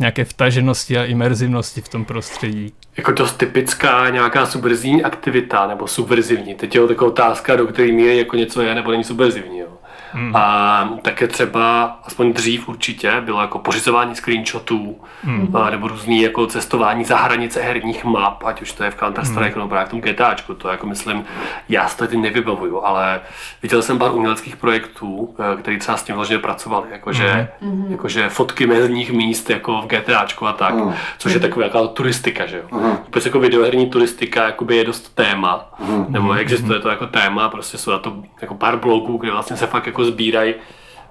nějaké 0.00 0.24
vtaženosti 0.24 0.98
a 0.98 1.04
imerzivnosti 1.04 1.80
v 1.80 1.88
tom 1.88 2.04
prostředí. 2.04 2.72
Jako 2.96 3.12
dost 3.12 3.36
typická 3.36 4.10
nějaká 4.10 4.46
subverzivní 4.46 5.04
aktivita 5.04 5.66
nebo 5.66 5.86
subverzivní. 5.86 6.54
Teď 6.54 6.74
je 6.74 6.86
taková 6.88 7.10
otázka, 7.10 7.56
do 7.56 7.66
které 7.66 7.92
míry 7.92 8.18
jako 8.18 8.36
něco 8.36 8.62
je 8.62 8.74
nebo 8.74 8.90
není 8.90 9.04
subverzivní. 9.04 9.58
Jo. 9.58 9.66
Hmm. 10.12 10.36
A 10.36 10.90
také 11.02 11.28
třeba, 11.28 11.98
aspoň 12.04 12.32
dřív 12.32 12.68
určitě, 12.68 13.20
bylo 13.20 13.40
jako 13.40 13.58
pořizování 13.58 14.14
screenshotů, 14.14 15.00
hmm. 15.22 15.56
a, 15.56 15.70
nebo 15.70 15.88
různý 15.88 16.22
jako 16.22 16.46
cestování 16.46 17.04
za 17.04 17.16
hranice 17.16 17.62
herních 17.62 18.04
map, 18.04 18.44
ať 18.44 18.62
už 18.62 18.72
to 18.72 18.84
je 18.84 18.90
v 18.90 18.96
Counter-Strike 18.96 19.52
hmm. 19.52 19.70
nebo 19.70 19.86
v 19.86 19.88
tom 19.88 20.00
GTAčku, 20.00 20.54
to 20.54 20.68
jako 20.68 20.86
myslím, 20.86 21.24
já 21.68 21.88
to 21.88 22.06
teď 22.06 22.18
nevybavuju, 22.18 22.80
ale 22.82 23.20
viděl 23.62 23.82
jsem 23.82 23.98
pár 23.98 24.12
uměleckých 24.12 24.56
projektů, 24.56 25.34
eh, 25.38 25.56
který 25.56 25.78
třeba 25.78 25.96
s 25.96 26.02
tím 26.02 26.14
vlastně 26.14 26.38
pracovali, 26.38 26.86
jakože, 26.90 27.48
hmm. 27.60 27.86
jakože 27.90 28.28
fotky 28.28 28.66
mezních 28.66 29.12
míst 29.12 29.50
jako 29.50 29.82
v 29.82 29.86
GTAčku 29.86 30.46
a 30.46 30.52
tak, 30.52 30.74
hmm. 30.74 30.94
což 31.18 31.32
je 31.32 31.40
taková 31.40 31.64
jako 31.64 31.88
turistika, 31.88 32.46
že 32.46 32.56
jo. 32.56 32.64
Hmm. 32.72 32.96
Vůbec 33.04 33.24
jako 33.24 33.40
videoherní 33.40 33.90
turistika 33.90 34.44
jakoby 34.44 34.76
je 34.76 34.84
dost 34.84 35.14
téma, 35.14 35.70
hmm. 35.78 36.06
nebo 36.08 36.32
existuje 36.32 36.80
to 36.80 36.88
jako 36.88 37.06
téma, 37.06 37.48
prostě 37.48 37.78
jsou 37.78 37.90
na 37.90 37.98
to 37.98 38.16
jako 38.42 38.54
pár 38.54 38.76
blogů, 38.76 39.16
kde 39.16 39.30
vlastně 39.30 39.56
se 39.56 39.66
fakt 39.66 39.86
jako 39.86 39.99
jako 40.00 40.12
sbírají 40.12 40.54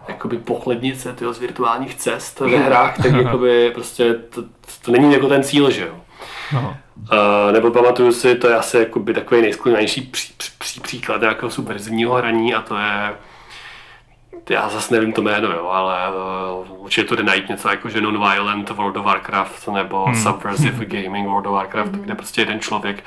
jakoby 0.07 0.37
pochlednice 0.37 1.13
tyjo, 1.13 1.33
z 1.33 1.39
virtuálních 1.39 1.95
cest 1.95 2.39
ve 2.39 2.57
hrách, 2.57 2.97
tak 2.97 3.13
jakoby 3.23 3.71
prostě 3.73 4.13
to, 4.13 4.43
to 4.85 4.91
není 4.91 5.13
jako 5.13 5.27
ten 5.27 5.43
cíl, 5.43 5.71
že 5.71 5.87
jo. 5.87 5.95
No. 6.53 6.77
Uh, 6.97 7.51
nebo 7.51 7.71
pamatuju 7.71 8.11
si, 8.11 8.35
to 8.35 8.47
je 8.47 8.55
asi 8.55 8.77
jakoby 8.77 9.13
takový 9.13 9.41
nejsklonější 9.41 10.01
pří, 10.01 10.33
pří, 10.57 10.79
příklad 10.79 11.21
nějakého 11.21 11.49
subverzivního 11.49 12.13
hraní 12.13 12.53
a 12.53 12.61
to 12.61 12.75
je 12.77 13.13
já 14.49 14.69
zase 14.69 14.93
nevím 14.93 15.13
to 15.13 15.21
jméno, 15.21 15.51
jo, 15.51 15.67
ale 15.67 15.97
uh, 16.69 16.83
určitě 16.83 17.07
to 17.07 17.15
jde 17.15 17.23
najít 17.23 17.49
něco 17.49 17.69
jako 17.69 17.89
že 17.89 18.01
Non-Violent 18.01 18.69
World 18.69 18.97
of 18.97 19.05
Warcraft 19.05 19.67
nebo 19.67 20.05
hmm. 20.05 20.15
Subversive 20.15 20.85
Gaming 20.85 21.27
World 21.27 21.45
of 21.45 21.53
Warcraft, 21.53 21.91
hmm. 21.91 22.01
kde 22.01 22.15
prostě 22.15 22.41
jeden 22.41 22.59
člověk 22.59 23.03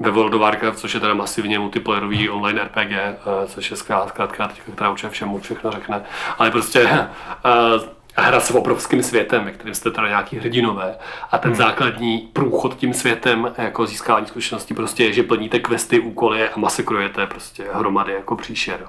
ve 0.00 0.10
World 0.10 0.34
of 0.34 0.40
Warcraft, 0.40 0.78
což 0.78 0.94
je 0.94 1.00
teda 1.00 1.14
masivně 1.14 1.58
multiplayerový 1.58 2.28
online 2.28 2.62
RPG, 2.62 2.92
eh, 2.92 3.16
což 3.46 3.70
je 3.70 3.76
zkrátka, 3.76 4.28
která 4.72 4.90
určitě 4.90 5.08
všemu 5.08 5.38
všechno 5.38 5.70
řekne, 5.70 6.02
ale 6.38 6.50
prostě 6.50 6.82
uh, 6.84 7.82
hra 8.16 8.40
s 8.40 8.50
obrovským 8.50 9.02
světem, 9.02 9.44
ve 9.44 9.50
kterém 9.50 9.74
jste 9.74 9.90
teda 9.90 10.08
nějaký 10.08 10.36
hrdinové 10.36 10.96
a 11.30 11.38
ten 11.38 11.50
hmm. 11.50 11.58
základní 11.58 12.30
průchod 12.32 12.76
tím 12.76 12.94
světem 12.94 13.52
jako 13.58 13.86
získávání 13.86 14.26
zkušeností 14.26 14.74
prostě 14.74 15.04
je, 15.04 15.12
že 15.12 15.22
plníte 15.22 15.58
questy, 15.58 16.00
úkoly 16.00 16.48
a 16.48 16.58
masakrujete 16.58 17.26
prostě 17.26 17.64
hromady 17.72 18.12
jako 18.12 18.36
příšer. 18.36 18.86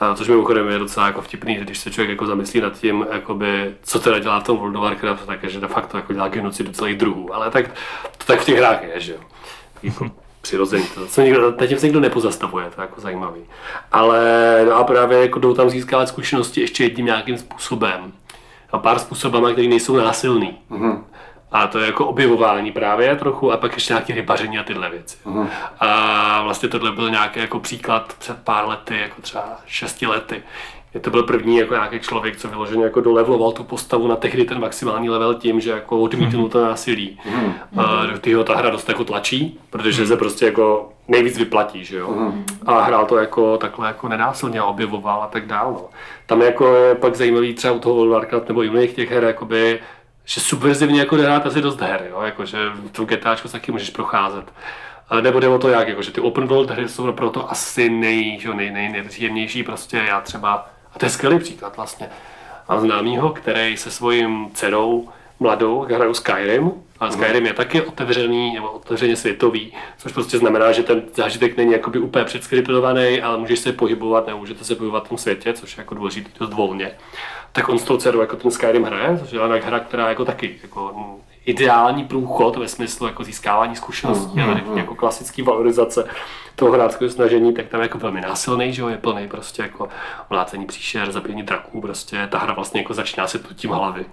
A 0.00 0.14
což 0.14 0.28
mimochodem 0.28 0.68
je 0.68 0.78
docela 0.78 1.06
jako 1.06 1.22
vtipný, 1.22 1.54
že 1.54 1.60
když 1.60 1.78
se 1.78 1.90
člověk 1.90 2.10
jako 2.10 2.26
zamyslí 2.26 2.60
nad 2.60 2.78
tím, 2.78 3.06
jakoby, 3.12 3.74
co 3.82 4.00
teda 4.00 4.18
dělá 4.18 4.40
v 4.40 4.44
tom 4.44 4.58
World 4.58 4.76
of 4.76 4.82
Warcraft, 4.82 5.26
tak 5.26 5.42
je, 5.42 5.50
že 5.50 5.60
de 5.60 5.68
facto 5.68 5.96
jako 5.96 6.12
dělá 6.12 6.28
genocidu 6.28 6.72
celých 6.72 6.96
druhů, 6.96 7.34
ale 7.34 7.50
tak 7.50 7.68
to 8.18 8.24
tak 8.24 8.40
v 8.40 8.44
těch 8.44 8.58
hrách 8.58 8.82
je, 8.82 9.00
že 9.00 9.12
jo. 9.12 9.20
Jako, 9.82 10.10
přirozený. 10.40 10.84
To, 10.94 11.06
co 11.06 11.22
nikdo, 11.22 11.52
teď 11.52 11.78
se 11.78 11.86
nikdo 11.86 12.00
nepozastavuje, 12.00 12.70
to 12.74 12.80
je 12.80 12.84
jako 12.84 13.00
zajímavý. 13.00 13.40
Ale 13.92 14.20
no 14.68 14.74
a 14.74 14.84
právě 14.84 15.20
jako 15.20 15.38
jdou 15.38 15.54
tam 15.54 15.70
získávat 15.70 16.08
zkušenosti 16.08 16.60
ještě 16.60 16.84
jedním 16.84 17.06
nějakým 17.06 17.38
způsobem. 17.38 18.12
A 18.72 18.78
pár 18.78 18.98
způsobama, 18.98 19.52
které 19.52 19.68
nejsou 19.68 19.96
násilný. 19.96 20.58
Mm-hmm. 20.70 21.04
A 21.52 21.66
to 21.66 21.78
je 21.78 21.86
jako 21.86 22.06
objevování 22.06 22.72
právě 22.72 23.16
trochu 23.16 23.52
a 23.52 23.56
pak 23.56 23.74
ještě 23.74 23.92
nějaké 23.92 24.14
rybaření 24.14 24.58
a 24.58 24.62
tyhle 24.62 24.90
věci. 24.90 25.16
Mm-hmm. 25.26 25.48
A 25.80 26.42
vlastně 26.42 26.68
tohle 26.68 26.92
byl 26.92 27.10
nějaký 27.10 27.40
jako 27.40 27.60
příklad 27.60 28.14
před 28.18 28.36
pár 28.44 28.68
lety, 28.68 28.98
jako 28.98 29.22
třeba 29.22 29.58
šesti 29.66 30.06
lety, 30.06 30.42
je 30.94 31.00
to 31.00 31.10
byl 31.10 31.22
první 31.22 31.56
jako 31.56 31.74
nějaký 31.74 32.00
člověk, 32.00 32.36
co 32.36 32.48
vyloženě 32.48 32.84
jako 32.84 33.00
dolevloval 33.00 33.52
tu 33.52 33.64
postavu 33.64 34.08
na 34.08 34.16
tehdy 34.16 34.44
ten 34.44 34.60
maximální 34.60 35.10
level 35.10 35.34
tím, 35.34 35.60
že 35.60 35.70
jako 35.70 36.00
odmítnul 36.00 36.42
mhm. 36.42 36.50
to 36.50 36.64
násilí. 36.64 37.18
Mm. 37.24 37.52
A 37.76 38.06
do 38.06 38.12
kterého 38.12 38.44
ta 38.44 38.56
hra 38.56 38.70
dost 38.70 38.88
jako 38.88 39.04
tlačí, 39.04 39.60
protože 39.70 40.06
se 40.06 40.16
prostě 40.16 40.44
jako 40.44 40.92
nejvíc 41.08 41.38
vyplatí, 41.38 41.84
že 41.84 41.96
jo. 41.96 42.10
Mm. 42.10 42.44
A 42.66 42.80
hrál 42.80 43.06
to 43.06 43.16
jako 43.16 43.58
takhle 43.58 43.86
jako 43.86 44.08
nenásilně 44.08 44.62
objevoval 44.62 45.22
a 45.22 45.26
tak 45.26 45.46
dále. 45.46 45.72
No. 45.72 45.84
Tam 46.26 46.42
jako 46.42 46.74
je 46.74 46.94
pak 46.94 47.14
zajímavý 47.14 47.54
třeba 47.54 47.74
u 47.74 47.78
toho 47.78 47.94
World 47.94 48.12
Warcraft 48.12 48.48
nebo 48.48 48.62
jiných 48.62 48.94
těch 48.94 49.10
her, 49.10 49.24
jakoby, 49.24 49.80
že 50.24 50.40
subverzivně 50.40 51.00
jako 51.00 51.16
hrát 51.16 51.46
asi 51.46 51.60
dost 51.60 51.80
her, 51.80 52.06
jo? 52.10 52.20
Jako, 52.22 52.44
že 52.44 52.58
tom 52.92 53.06
GTAčku 53.06 53.48
taky 53.48 53.72
můžeš 53.72 53.90
procházet. 53.90 54.52
Nebo 55.20 55.40
jde 55.40 55.48
o 55.48 55.58
to 55.58 55.68
jak, 55.68 55.88
jako, 55.88 56.02
že 56.02 56.12
ty 56.12 56.20
open 56.20 56.46
world 56.46 56.70
hry 56.70 56.88
jsou 56.88 57.12
proto 57.12 57.50
asi 57.50 57.90
nej, 57.90 58.38
že, 58.40 58.54
nej, 58.54 58.70
nej, 58.70 58.88
nejpříjemnější, 58.88 59.62
prostě 59.62 59.96
já 59.96 60.20
třeba 60.20 60.70
a 60.94 60.98
to 60.98 61.06
je 61.06 61.10
skvělý 61.10 61.38
příklad 61.38 61.76
vlastně. 61.76 62.08
Mám 62.68 62.80
známýho, 62.80 63.30
který 63.30 63.76
se 63.76 63.90
svým 63.90 64.50
dcerou 64.54 65.08
mladou 65.40 65.80
hrajou 65.80 66.14
Skyrim, 66.14 66.72
a 67.00 67.10
Skyrim 67.10 67.46
je 67.46 67.52
taky 67.52 67.82
otevřený, 67.82 68.54
nebo 68.54 68.70
otevřeně 68.70 69.16
světový, 69.16 69.72
což 69.98 70.12
prostě 70.12 70.38
znamená, 70.38 70.72
že 70.72 70.82
ten 70.82 71.02
zážitek 71.14 71.56
není 71.56 71.72
jakoby 71.72 71.98
úplně 71.98 72.24
předskriptovaný, 72.24 73.22
ale 73.22 73.38
můžeš 73.38 73.58
se 73.58 73.72
pohybovat, 73.72 74.26
nebo 74.26 74.38
můžete 74.38 74.64
se 74.64 74.74
pohybovat 74.74 75.06
v 75.06 75.08
tom 75.08 75.18
světě, 75.18 75.52
což 75.52 75.76
je 75.76 75.80
jako 75.80 75.94
důležité 75.94 76.30
dost 76.40 76.52
volně. 76.52 76.90
Tak 77.52 77.68
on 77.68 77.78
s 77.78 77.84
tou 77.84 77.96
dcerou 77.96 78.20
jako 78.20 78.36
ten 78.36 78.50
Skyrim 78.50 78.84
hraje, 78.84 79.18
což 79.18 79.32
je 79.32 79.40
hra, 79.40 79.80
která 79.80 80.08
jako 80.08 80.24
taky 80.24 80.58
jako 80.62 80.94
ideální 81.48 82.04
průchod 82.04 82.56
ve 82.56 82.68
smyslu 82.68 83.06
jako 83.06 83.24
získávání 83.24 83.76
zkušeností, 83.76 84.36
mm, 84.36 84.44
ale 84.44 84.54
mm, 84.54 84.78
jako 84.78 84.94
klasický 84.94 85.42
valorizace 85.42 86.08
toho 86.56 86.72
hráčského 86.72 87.10
snažení, 87.10 87.54
tak 87.54 87.68
tam 87.68 87.80
je 87.80 87.84
jako 87.84 87.98
velmi 87.98 88.20
násilný, 88.20 88.72
že 88.72 88.82
jo, 88.82 88.88
je 88.88 88.96
plný 88.96 89.28
prostě 89.28 89.62
jako 89.62 89.88
mlácení 90.30 90.66
příšer, 90.66 91.12
zabíjení 91.12 91.42
draků, 91.42 91.80
prostě 91.80 92.28
ta 92.30 92.38
hra 92.38 92.54
vlastně 92.54 92.80
jako 92.80 92.94
začíná 92.94 93.26
se 93.26 93.38
tu 93.38 93.54
tím 93.54 93.70
hlavy. 93.70 94.04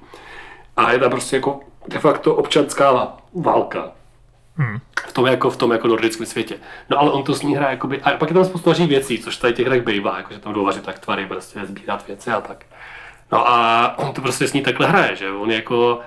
A 0.77 0.91
je 0.91 0.99
tam 0.99 1.09
prostě 1.09 1.35
jako 1.35 1.59
de 1.87 1.99
facto 1.99 2.35
občanská 2.35 3.13
válka. 3.33 3.91
Hmm. 4.55 4.79
V 5.07 5.13
tom 5.13 5.25
jako 5.25 5.49
v 5.49 5.57
tom 5.57 5.71
jako 5.71 5.87
nordickém 5.87 6.25
světě. 6.25 6.55
No 6.89 6.99
ale 6.99 7.11
on 7.11 7.23
to 7.23 7.35
s 7.35 7.41
ní 7.41 7.55
hraje 7.55 7.71
jakoby, 7.71 8.01
a 8.01 8.11
pak 8.11 8.29
je 8.29 8.33
tam 8.33 8.45
spoustu 8.45 8.87
věcí, 8.87 9.19
což 9.19 9.37
tady 9.37 9.53
těch 9.53 9.67
hrách 9.67 9.81
bývá, 9.81 10.17
jako 10.17 10.33
že 10.33 10.39
tam 10.39 10.53
jdou 10.53 10.65
vařit 10.65 10.83
tak 10.83 10.99
tvary, 10.99 11.25
prostě 11.25 11.65
sbírat 11.65 12.07
věci 12.07 12.31
a 12.31 12.41
tak. 12.41 12.65
No 13.31 13.49
a 13.49 13.93
on 13.97 14.13
to 14.13 14.21
prostě 14.21 14.47
s 14.47 14.53
ní 14.53 14.61
takhle 14.61 14.87
hraje, 14.87 15.15
že 15.15 15.31
on 15.31 15.51
jako 15.51 16.01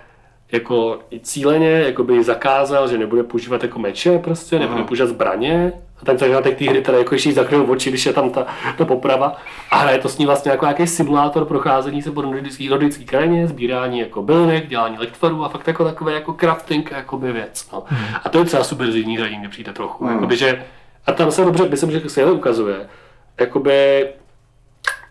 jako 0.52 0.98
i 1.10 1.20
cíleně 1.20 1.70
jakoby 1.70 2.24
zakázal, 2.24 2.88
že 2.88 2.98
nebude 2.98 3.22
používat 3.22 3.62
jako 3.62 3.78
meče 3.78 4.18
prostě, 4.18 4.58
nebude 4.58 4.82
používat 4.82 5.08
zbraně. 5.08 5.72
A 6.02 6.04
ten 6.04 6.18
začátek 6.18 6.58
té 6.58 6.64
hry 6.64 6.82
teda 6.82 6.98
jako 6.98 7.14
ještě 7.14 7.32
zakryl 7.32 7.66
oči, 7.68 7.90
když 7.90 8.06
je 8.06 8.12
tam 8.12 8.30
ta, 8.30 8.46
ta 8.78 8.84
poprava. 8.84 9.36
A 9.70 9.76
hraje 9.76 9.98
to 9.98 10.08
s 10.08 10.18
ní 10.18 10.26
vlastně 10.26 10.50
jako 10.50 10.64
nějaký 10.64 10.86
simulátor 10.86 11.44
procházení 11.44 12.02
se 12.02 12.10
po 12.10 12.22
nordický, 12.22 12.68
nordický 12.68 13.04
krajině, 13.04 13.46
sbírání 13.48 13.98
jako 13.98 14.22
bylinek, 14.22 14.68
dělání 14.68 14.98
lektvarů 14.98 15.44
a 15.44 15.48
fakt 15.48 15.66
jako 15.66 15.84
takové 15.84 16.12
jako 16.12 16.32
crafting 16.32 16.90
jakoby 16.90 17.32
věc. 17.32 17.70
No. 17.72 17.82
Hmm. 17.86 18.14
A 18.24 18.28
to 18.28 18.38
je 18.38 18.44
třeba 18.44 18.64
subverzivní 18.64 19.16
hraní, 19.16 19.38
mě 19.38 19.48
přijde 19.48 19.72
trochu. 19.72 20.04
Hmm. 20.04 20.14
Jakoby, 20.14 20.36
že, 20.36 20.64
a 21.06 21.12
tam 21.12 21.30
se 21.30 21.44
dobře, 21.44 21.68
myslím, 21.68 21.90
že 21.90 22.08
se 22.08 22.30
ukazuje, 22.30 22.88
jakoby 23.40 24.06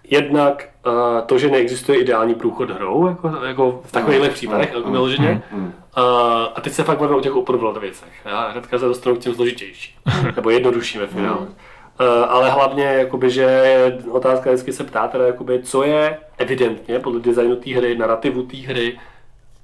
jednak 0.10 0.70
uh, 0.88 1.22
to, 1.26 1.38
že 1.38 1.50
neexistuje 1.50 2.00
ideální 2.00 2.36
průchod 2.36 2.70
hrou, 2.70 3.08
jako, 3.08 3.32
jako 3.46 3.82
v 3.86 3.92
takových 3.92 4.22
mm. 4.22 4.30
případech, 4.30 4.74
jako 4.74 4.92
vyloženě. 4.92 5.42
Mm. 5.52 5.66
Uh, 5.66 5.74
a 6.56 6.62
teď 6.62 6.74
se 6.74 6.84
fakt 6.84 7.00
bavíme 7.00 7.18
o 7.18 7.22
těch 7.22 7.36
open 7.36 7.56
world 7.56 7.78
věcech. 7.78 8.14
Já 8.26 8.48
hnedka 8.48 8.80
se 8.80 8.86
dostanu 8.86 9.16
k 9.16 9.20
těm 9.20 9.36
složitější, 9.36 9.96
nebo 10.36 10.50
jednodušším 10.50 11.02
ve 11.02 11.08
finále. 11.08 11.38
Uh, 11.40 11.48
ale 12.28 12.50
hlavně, 12.50 12.84
jakoby, 12.84 13.30
že 13.30 14.00
otázka 14.12 14.50
vždycky 14.50 14.74
se 14.74 14.84
ptá, 14.84 15.08
teda, 15.08 15.28
jakoby, 15.28 15.64
co 15.64 15.84
je 15.84 16.18
evidentně 16.38 17.00
podle 17.00 17.20
designu 17.20 17.56
té 17.56 17.76
hry, 17.76 17.98
narrativu 17.98 18.44
té 18.44 18.58
hry 18.58 19.00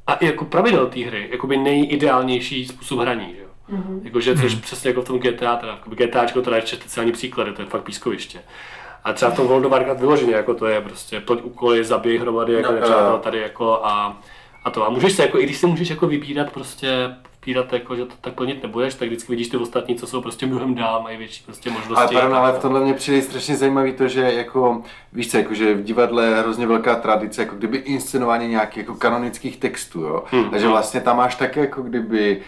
a 0.07 0.13
i 0.13 0.25
jako 0.25 0.45
pravidel 0.45 0.87
té 0.87 0.99
hry, 0.99 1.27
jakoby 1.31 1.57
nejideálnější 1.57 2.65
způsob 2.65 2.99
hraní. 2.99 3.35
Že? 3.35 3.43
Mm-hmm. 3.75 4.01
Jakože, 4.03 4.37
což 4.37 4.55
mm. 4.55 4.61
přesně 4.61 4.89
jako 4.89 5.01
v 5.01 5.05
tom 5.05 5.19
GTA, 5.19 5.55
teda, 5.55 5.79
GTAčko 5.85 6.41
teda 6.41 6.55
ještě 6.55 6.75
speciální 6.75 7.11
příklady, 7.11 7.53
to 7.53 7.61
je 7.61 7.67
fakt 7.67 7.83
pískoviště. 7.83 8.39
A 9.03 9.13
třeba 9.13 9.31
v 9.31 9.35
tom 9.35 9.47
World 9.47 9.65
of 9.65 9.71
Warcraft 9.71 9.99
vyloženě, 9.99 10.33
jako 10.33 10.53
to 10.53 10.67
je 10.67 10.81
prostě 10.81 11.19
ploď 11.19 11.41
úkoly, 11.43 11.83
zabij 11.83 12.17
hromady 12.17 12.53
jako 12.53 12.71
no, 12.71 12.75
nepřátel 12.75 13.19
tady 13.19 13.41
jako 13.41 13.85
a, 13.85 14.21
a 14.63 14.69
to. 14.69 14.87
A 14.87 14.89
můžeš 14.89 15.13
se 15.13 15.21
jako, 15.21 15.39
i 15.39 15.43
když 15.43 15.57
si 15.57 15.67
můžeš 15.67 15.89
jako 15.89 16.07
vybírat 16.07 16.51
prostě 16.51 17.15
vybírat, 17.45 17.73
jako, 17.73 17.95
že 17.95 18.05
to 18.05 18.13
tak 18.21 18.33
plnit 18.33 18.63
nebudeš, 18.63 18.95
tak 18.95 19.07
vždycky 19.07 19.31
vidíš 19.31 19.47
ty 19.47 19.57
ostatní, 19.57 19.95
co 19.95 20.07
jsou 20.07 20.21
prostě 20.21 20.45
mnohem 20.45 20.75
dál, 20.75 21.01
mají 21.01 21.17
větší 21.17 21.43
prostě 21.43 21.69
možnosti. 21.69 22.15
Ale, 22.15 22.21
pardon, 22.21 22.37
ale 22.37 22.51
v 22.51 22.59
tomhle 22.59 22.81
mě 22.81 22.93
přijde 22.93 23.21
strašně 23.21 23.55
zajímavý 23.55 23.93
to, 23.93 24.07
že 24.07 24.21
jako, 24.21 24.81
víš 25.13 25.31
co, 25.31 25.37
jako, 25.37 25.53
že 25.53 25.73
v 25.73 25.83
divadle 25.83 26.25
je 26.25 26.35
hrozně 26.35 26.67
velká 26.67 26.95
tradice, 26.95 27.41
jako 27.41 27.55
kdyby 27.55 27.77
inscenování 27.77 28.47
nějakých 28.47 28.77
jako 28.77 28.95
kanonických 28.95 29.57
textů, 29.57 30.01
jo. 30.01 30.23
Hmm. 30.27 30.49
Takže 30.49 30.67
vlastně 30.67 31.01
tam 31.01 31.17
máš 31.17 31.35
také 31.35 31.59
jako 31.59 31.81
kdyby 31.81 32.41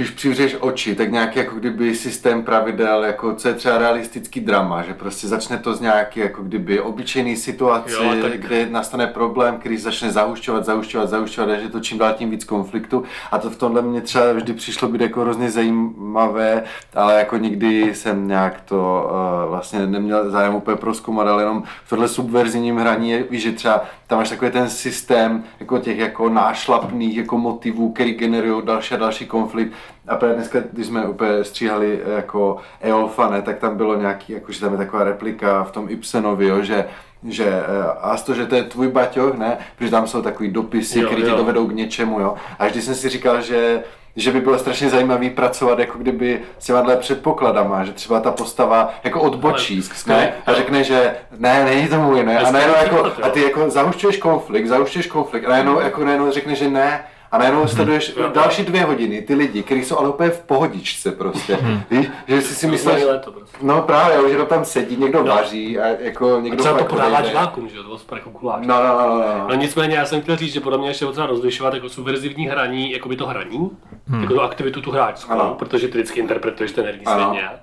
když 0.00 0.10
přivřeš 0.10 0.56
oči, 0.60 0.94
tak 0.94 1.12
nějaký 1.12 1.38
jako 1.38 1.56
kdyby 1.56 1.94
systém 1.94 2.42
pravidel, 2.42 3.04
jako 3.04 3.34
co 3.34 3.48
je 3.48 3.54
třeba 3.54 3.78
realistický 3.78 4.40
drama, 4.40 4.82
že 4.82 4.94
prostě 4.94 5.28
začne 5.28 5.58
to 5.58 5.74
z 5.74 5.80
nějaký 5.80 6.20
jako 6.20 6.42
kdyby 6.42 6.80
obyčejný 6.80 7.36
situace, 7.36 7.92
Jo, 7.92 8.22
tak- 8.22 8.40
kde 8.40 8.66
nastane 8.70 9.06
problém, 9.06 9.56
který 9.58 9.78
začne 9.78 10.10
zahušťovat, 10.10 10.64
zahušťovat, 10.64 11.08
zahušťovat, 11.08 11.50
a 11.50 11.56
že 11.60 11.68
to 11.68 11.80
čím 11.80 11.98
dál 11.98 12.12
tím 12.12 12.30
víc 12.30 12.44
konfliktu. 12.44 13.02
A 13.30 13.38
to 13.38 13.50
v 13.50 13.56
tomhle 13.56 13.82
mě 13.82 14.00
třeba 14.00 14.32
vždy 14.32 14.52
přišlo 14.52 14.88
být 14.88 15.00
jako 15.00 15.20
hrozně 15.20 15.50
zajímavé, 15.50 16.62
ale 16.94 17.14
jako 17.18 17.36
nikdy 17.36 17.94
jsem 17.94 18.28
nějak 18.28 18.60
to 18.60 19.10
uh, 19.44 19.50
vlastně 19.50 19.86
neměl 19.86 20.30
zájem 20.30 20.54
úplně 20.54 20.76
proskoumat, 20.76 21.28
ale 21.28 21.42
jenom 21.42 21.62
v 21.84 21.90
tohle 21.90 22.08
subverzivním 22.08 22.76
hraní 22.76 23.10
je, 23.10 23.22
víš, 23.30 23.42
že 23.42 23.52
třeba 23.52 23.84
tam 24.06 24.18
máš 24.18 24.28
takový 24.28 24.50
ten 24.50 24.70
systém 24.70 25.44
jako 25.60 25.78
těch 25.78 25.98
jako 25.98 26.28
nášlapných 26.28 27.16
jako 27.16 27.38
motivů, 27.38 27.92
který 27.92 28.12
generují 28.12 28.62
další 28.66 28.94
a 28.94 28.98
další 28.98 29.26
konflikt. 29.26 29.72
A 30.08 30.16
právě 30.16 30.36
dneska, 30.36 30.58
když 30.72 30.86
jsme 30.86 31.06
úplně 31.06 31.44
stříhali 31.44 32.00
eh, 32.04 32.12
jako 32.12 32.56
Eolfa, 32.80 33.30
ne, 33.30 33.42
tak 33.42 33.58
tam 33.58 33.76
bylo 33.76 33.96
nějaký, 33.96 34.32
jako, 34.32 34.52
že 34.52 34.60
tam 34.60 34.72
je 34.72 34.78
taková 34.78 35.04
replika 35.04 35.64
v 35.64 35.72
tom 35.72 35.86
Ibsenovi, 35.88 36.46
jo, 36.46 36.62
že 36.62 36.84
že 37.28 37.44
eh, 37.44 37.92
a 38.00 38.16
to, 38.16 38.34
že 38.34 38.46
to 38.46 38.54
je 38.54 38.62
tvůj 38.62 38.88
baťoch, 38.88 39.34
ne, 39.34 39.58
protože 39.76 39.90
tam 39.90 40.06
jsou 40.06 40.22
takový 40.22 40.50
dopisy, 40.50 41.02
které 41.02 41.22
tě 41.22 41.30
dovedou 41.30 41.66
k 41.66 41.74
něčemu, 41.74 42.20
jo. 42.20 42.34
A 42.58 42.66
vždy 42.66 42.82
jsem 42.82 42.94
si 42.94 43.08
říkal, 43.08 43.42
že 43.42 43.82
že 44.16 44.32
by 44.32 44.40
bylo 44.40 44.58
strašně 44.58 44.90
zajímavý 44.90 45.30
pracovat 45.30 45.78
jako 45.78 45.98
kdyby 45.98 46.40
s 46.58 46.66
těma 46.66 46.96
předpokladama, 46.96 47.84
že 47.84 47.92
třeba 47.92 48.20
ta 48.20 48.30
postava 48.30 48.94
jako 49.04 49.20
odbočí 49.20 49.82
Ale 50.08 50.16
ne, 50.16 50.32
a 50.46 50.54
řekne, 50.54 50.84
že 50.84 51.14
ne, 51.38 51.64
není 51.64 51.88
to 51.88 52.00
můj, 52.00 52.24
ne, 52.24 52.38
a 52.38 52.50
najednou 52.50 52.74
jako, 52.74 53.12
a 53.22 53.28
ty 53.28 53.42
jako 53.42 53.70
zahušťuješ 53.70 54.16
konflikt, 54.16 54.66
zahušťuješ 54.66 55.06
konflikt 55.06 55.44
a 55.44 55.48
najednou, 55.48 55.80
jako 55.80 56.04
najednou 56.04 56.30
řekne, 56.30 56.54
že 56.54 56.70
ne, 56.70 57.04
a 57.32 57.38
najednou 57.38 57.66
sleduješ 57.66 58.14
Jo. 58.16 58.30
další 58.34 58.62
dvě 58.64 58.84
hodiny 58.84 59.22
ty 59.22 59.34
lidi, 59.34 59.62
kteří 59.62 59.84
jsou 59.84 59.98
ale 59.98 60.08
úplně 60.08 60.30
v 60.30 60.40
pohodičce 60.40 61.12
prostě, 61.12 61.58
víš, 61.90 62.06
že 62.28 62.42
jsi 62.42 62.54
si 62.54 62.66
myslel, 62.66 62.94
Myslíš, 62.94 63.34
prostě. 63.34 63.56
No 63.62 63.82
právě, 63.82 64.30
že 64.30 64.36
to 64.36 64.46
tam 64.46 64.64
sedí, 64.64 64.96
někdo 64.96 65.22
No. 65.22 65.34
vaří 65.34 65.78
a 65.78 65.86
jako 65.86 66.36
A 66.36 66.40
někdo 66.40 66.62
třeba 66.62 66.78
to 66.78 66.84
podává 66.84 67.20
divákům, 67.20 67.68
že 67.68 67.76
jo, 67.76 67.82
to 68.06 68.14
jako 68.14 68.30
guláš. 68.30 68.66
No, 68.66 68.74
no, 68.82 68.98
no, 68.98 69.08
no, 69.08 69.18
no. 69.38 69.48
No 69.48 69.54
nicméně 69.54 69.96
já 69.96 70.04
jsem 70.06 70.20
chtěl 70.22 70.36
říct, 70.36 70.52
že 70.52 70.60
podle 70.60 70.78
mě 70.78 70.88
ještě 70.88 71.06
potřeba 71.06 71.26
rozlišovat 71.26 71.74
jako 71.74 71.88
subverzivní 71.88 72.46
hraní, 72.46 72.92
jako 72.92 73.08
by 73.08 73.16
to 73.16 73.26
hraní, 73.26 73.70
hmm. 74.08 74.20
jako 74.22 74.34
tu 74.34 74.40
aktivitu 74.42 74.80
tu 74.80 74.90
hráčskou, 74.90 75.32
Ano. 75.32 75.54
protože 75.58 75.88
ty 75.88 75.98
vždycky 75.98 76.20
interpretuješ 76.20 76.72
ten 76.72 76.84
herní 76.84 77.04
svět 77.06 77.32
nějak. 77.32 77.60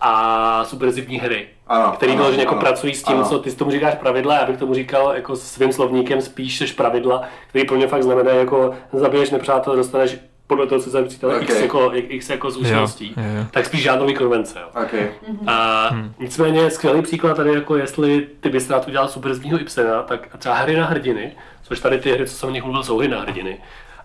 A 0.00 0.64
subverzivní 0.64 1.18
hry, 1.18 1.46
Ano, 1.66 1.92
který 1.92 2.12
ano, 2.12 2.18
vyloženě 2.20 2.42
jako 2.42 2.54
ano, 2.54 2.60
pracují 2.60 2.94
s 2.94 3.02
tím, 3.02 3.16
ano. 3.16 3.28
co 3.28 3.38
ty 3.38 3.52
tomu 3.56 3.70
říkáš 3.70 3.94
pravidla, 3.94 4.34
já 4.38 4.46
bych 4.46 4.56
tomu 4.58 4.74
říkal 4.74 5.12
jako 5.14 5.36
svým 5.36 5.72
slovníkem 5.72 6.20
spíš 6.20 6.60
než 6.60 6.72
pravidla, 6.72 7.22
který 7.48 7.66
pro 7.66 7.76
mě 7.76 7.86
fakt 7.86 8.02
znamená 8.02 8.30
jako 8.30 8.74
zabiješ 8.92 9.30
nepřátel, 9.30 9.76
dostaneš 9.76 10.16
podle 10.46 10.66
toho, 10.66 10.80
co 10.80 10.90
jsem 10.90 11.08
říkal, 11.08 11.30
Ok. 11.30 11.42
x, 11.42 11.60
jako, 11.60 11.90
x 11.94 12.30
jako 12.30 12.50
zkušeností, 12.50 13.14
tak 13.50 13.66
spíš 13.66 13.82
žádnový 13.82 14.14
konvence. 14.14 14.58
Jo. 14.60 14.82
Okay. 14.84 15.08
A 15.46 15.88
Hmm. 15.90 16.12
nicméně 16.18 16.70
skvělý 16.70 17.02
příklad 17.02 17.36
tady, 17.36 17.54
jako 17.54 17.76
jestli 17.76 18.26
ty 18.40 18.48
bys 18.48 18.70
rád 18.70 18.88
udělal 18.88 19.08
superzního 19.08 19.60
Ibsena, 19.60 20.02
tak 20.02 20.36
třeba 20.38 20.54
hry 20.54 20.76
na 20.76 20.86
hrdiny, 20.86 21.32
což 21.62 21.80
tady 21.80 21.98
ty 21.98 22.12
hry, 22.12 22.26
co 22.26 22.34
jsem 22.34 22.48
o 22.48 22.52
nich 22.52 22.62
mluvil, 22.62 22.82
jsou 22.82 22.98
hry 22.98 23.08
na 23.08 23.20
hrdiny. 23.20 23.58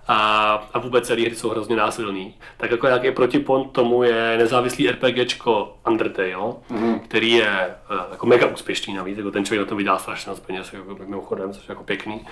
A, 0.07 0.53
a 0.73 0.79
vůbec 0.79 1.07
celé 1.07 1.21
hry 1.21 1.35
jsou 1.35 1.49
hrozně 1.49 1.75
násilný. 1.75 2.33
Tak 2.57 2.71
jako 2.71 2.87
nějaký 2.87 3.11
protipont 3.11 3.71
tomu 3.71 4.03
je 4.03 4.37
nezávislý 4.37 4.91
RPGčko 4.91 5.77
Undertale, 5.87 6.53
mm-hmm. 6.71 6.99
který 6.99 7.31
je 7.31 7.49
eh, 7.49 8.05
jako 8.11 8.25
mega 8.25 8.47
úspěšný 8.47 8.93
navíc, 8.93 9.17
jako 9.17 9.31
ten 9.31 9.45
člověk 9.45 9.65
na 9.67 9.69
to 9.69 9.75
vydá 9.75 9.97
strašně 9.97 10.29
moc 10.29 10.39
peněz, 10.39 10.73
jako 10.73 10.95
mimochodem, 11.05 11.53
což 11.53 11.63
je 11.63 11.71
jako 11.71 11.83
pěkný. 11.83 12.25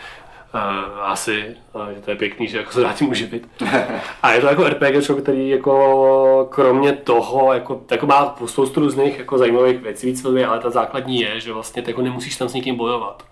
Uh, 0.53 0.61
asi, 1.01 1.55
uh, 1.74 1.89
že 1.89 2.01
to 2.01 2.11
je 2.11 2.17
pěkný, 2.17 2.47
že 2.47 2.57
jako 2.57 2.72
se 2.72 2.82
dá 2.82 2.93
tím 2.93 3.09
uživit. 3.09 3.47
A 4.24 4.32
je 4.32 4.41
to 4.41 4.47
jako 4.47 4.70
RPG, 4.70 5.22
který 5.22 5.49
jako 5.49 6.47
kromě 6.51 6.93
toho, 6.93 7.53
jako, 7.53 7.82
jako 7.91 8.05
má 8.05 8.36
spoustu 8.45 8.80
různých 8.80 9.20
jako 9.20 9.38
zajímavých 9.38 9.80
věcí 9.80 10.07
víc 10.07 10.22
filmy, 10.22 10.45
ale 10.45 10.59
ta 10.59 10.70
základní 10.70 11.22
je, 11.22 11.39
že 11.39 11.53
vlastně 11.53 11.84
jako 11.88 12.01
nemusíš 12.01 12.38
tam 12.38 12.49
s 12.49 12.53
nikým 12.53 12.76
bojovat. 12.76 13.24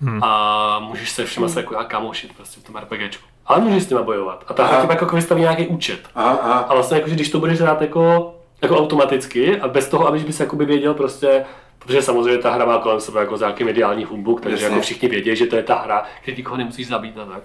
Hmm. 0.00 0.24
A 0.24 0.78
můžeš 0.78 1.10
se 1.10 1.24
všema 1.24 1.48
se 1.48 1.60
jako 1.60 1.76
kamošit 1.86 2.36
prostě 2.36 2.60
v 2.60 2.64
tom 2.64 2.76
RPGčku. 2.76 3.24
Ale 3.48 3.60
můžeš 3.60 3.82
s 3.82 3.90
nima 3.90 4.02
bojovat. 4.02 4.44
A 4.48 4.54
ta 4.54 4.66
hra 4.66 4.86
jako 4.90 5.16
vystaví 5.16 5.40
nějaký 5.40 5.66
účet. 5.66 6.00
Aha, 6.14 6.38
aha. 6.42 6.58
A 6.58 6.74
vlastně 6.74 6.96
jako, 6.96 7.08
že 7.08 7.14
když 7.14 7.30
to 7.30 7.38
budeš 7.38 7.60
hrát 7.60 7.80
jako, 7.82 8.34
jako 8.62 8.76
automaticky 8.78 9.60
a 9.60 9.68
bez 9.68 9.88
toho, 9.88 10.06
abys 10.08 10.22
bys 10.22 10.40
jakoby 10.40 10.64
věděl 10.64 10.94
prostě, 10.94 11.44
protože 11.78 12.02
samozřejmě 12.02 12.38
ta 12.38 12.50
hra 12.50 12.64
má 12.64 12.78
kolem 12.78 13.00
sebe 13.00 13.20
jako 13.20 13.36
nějaký 13.36 13.64
mediální 13.64 14.04
humbuk, 14.04 14.40
takže 14.40 14.54
Jasně. 14.64 14.66
jako 14.74 14.82
všichni 14.82 15.08
vědí, 15.08 15.36
že 15.36 15.46
to 15.46 15.56
je 15.56 15.62
ta 15.62 15.74
hra, 15.74 16.04
kde 16.24 16.36
nikoho 16.36 16.56
nemusíš 16.56 16.88
zabít 16.88 17.18
a 17.18 17.24
tak. 17.24 17.42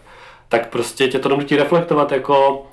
Tak 0.49 0.69
prostě 0.69 1.07
tě 1.07 1.19
to 1.19 1.29
donutí 1.29 1.55
reflektovat 1.55 2.11
jako, 2.11 2.65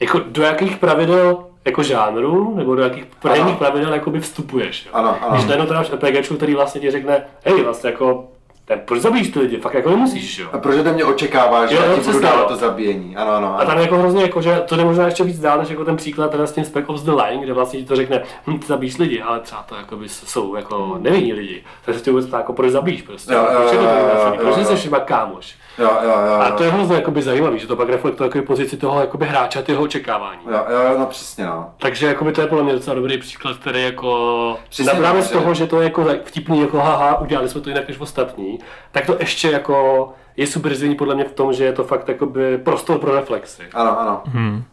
jako 0.00 0.18
do 0.18 0.42
jakých 0.42 0.76
pravidel 0.76 1.44
jako 1.64 1.82
žánru, 1.82 2.56
nebo 2.56 2.74
do 2.74 2.82
jakých 2.82 3.04
Ano. 3.24 3.54
pravidel 3.58 3.94
jakoby 3.94 4.20
vstupuješ. 4.20 4.86
Jo. 4.86 4.90
Ano, 4.94 5.16
ano. 5.22 5.30
Když 5.34 5.44
najednou 5.44 5.66
to 5.66 5.74
máš 5.74 5.90
RPGčku, 5.92 6.34
který 6.36 6.54
vlastně 6.54 6.80
ti 6.80 6.90
řekne, 6.90 7.24
hej, 7.44 7.62
vlastně 7.62 7.90
jako, 7.90 8.28
ten, 8.68 8.80
proč 8.84 9.00
zabíjíš 9.00 9.28
ty 9.28 9.38
lidi, 9.38 9.56
fakt 9.56 9.74
jako 9.74 9.90
nemusíš, 9.90 10.38
jo. 10.38 10.48
A 10.52 10.58
proč 10.58 10.76
ode 10.78 10.92
mě 10.92 11.04
očekáváš, 11.04 11.70
že 11.70 11.76
Jo, 11.76 11.82
já 11.82 11.94
ti 11.94 12.00
budu 12.00 12.20
dávat 12.20 12.48
to 12.48 12.56
zabíjení? 12.56 13.16
Ano, 13.16 13.32
ano, 13.32 13.46
A 13.54 13.56
ano. 13.56 13.66
tam 13.66 13.76
je 13.78 13.82
jako 13.82 13.98
hrozně 13.98 14.22
jako, 14.22 14.42
že 14.42 14.62
to 14.66 14.76
jde 14.76 14.84
možná 14.84 15.04
ještě 15.04 15.24
víc 15.24 15.40
dál, 15.40 15.58
než 15.58 15.68
jako 15.68 15.84
ten 15.84 15.96
příklad 15.96 16.30
teda 16.30 16.46
s 16.46 16.52
tím 16.52 16.64
Spec 16.64 16.84
Ops 16.88 17.02
The 17.02 17.10
Line, 17.10 17.42
kde 17.42 17.52
vlastně 17.52 17.80
ti 17.80 17.84
to 17.86 17.96
řekne, 17.96 18.22
hm, 18.46 18.58
ty 18.58 18.66
zabíjíš 18.66 18.98
lidi, 18.98 19.22
ale 19.22 19.40
třeba 19.40 19.62
to 19.62 19.74
jako 19.74 19.96
by 19.96 20.08
jsou 20.08 20.54
jako 20.54 20.96
nevinní 20.98 21.32
lidi. 21.32 21.64
Tak 21.84 21.94
se 21.94 22.00
tě 22.00 22.10
vůbec 22.10 22.26
ptá, 22.26 22.36
jako 22.36 22.52
proč 22.52 22.70
zabíjíš 22.70 23.02
prostě. 23.02 23.32
Jo, 23.34 23.40
jo, 23.52 23.58
proč 23.60 23.72
je 23.72 23.78
to 23.78 23.84
jo, 23.84 23.90
tak 23.90 24.24
jo, 24.24 24.34
jo, 24.34 24.52
Proč 24.54 24.56
jo. 24.70 24.76
jsi 24.76 24.90
kámoš? 25.04 25.54
Jo, 25.78 25.90
jo, 26.02 26.10
jo. 26.26 26.32
A 26.40 26.50
to 26.50 26.62
je 26.62 26.70
hrozně 26.70 26.94
jakoby 26.96 27.22
zajímavý, 27.22 27.58
že 27.58 27.66
to 27.66 27.76
pak 27.76 27.88
reflektuje 27.88 28.26
jakoby 28.26 28.42
pozici 28.42 28.76
toho 28.76 29.00
jakoby 29.00 29.26
hráče 29.26 29.58
a 29.58 29.62
jeho 29.68 29.82
očekávání. 29.82 30.40
Jo, 30.50 30.60
jo, 30.68 30.98
no 30.98 31.06
přesně, 31.06 31.46
no. 31.46 31.70
Takže 31.78 32.06
jakoby 32.06 32.32
to 32.32 32.40
je 32.40 32.46
podle 32.46 32.64
mě 32.64 32.72
docela 32.72 32.94
dobrý 32.94 33.18
příklad, 33.18 33.56
který 33.56 33.82
jako 33.82 34.56
Přesně 34.68 34.92
tak, 35.00 35.22
z 35.22 35.30
toho, 35.30 35.54
že 35.54 35.66
to 35.66 35.80
je 35.80 35.84
jako 35.84 36.04
vtipný, 36.24 36.60
jako 36.60 36.78
haha, 36.78 37.20
udělali 37.20 37.48
jsme 37.48 37.60
to 37.60 37.68
jinak 37.68 37.88
než 37.88 38.00
ostatní, 38.00 38.57
tak 38.92 39.06
to 39.06 39.16
ještě 39.20 39.50
jako 39.50 40.08
je 40.36 40.46
subverzivní 40.46 40.94
podle 40.94 41.14
mě 41.14 41.24
v 41.24 41.32
tom, 41.32 41.52
že 41.52 41.64
je 41.64 41.72
to 41.72 41.84
fakt 41.84 42.08
jakoby 42.08 42.58
prostor 42.58 42.98
pro 42.98 43.14
reflexy. 43.14 43.62
Ano, 43.74 44.00
ano. 44.00 44.22
Hmm. 44.26 44.64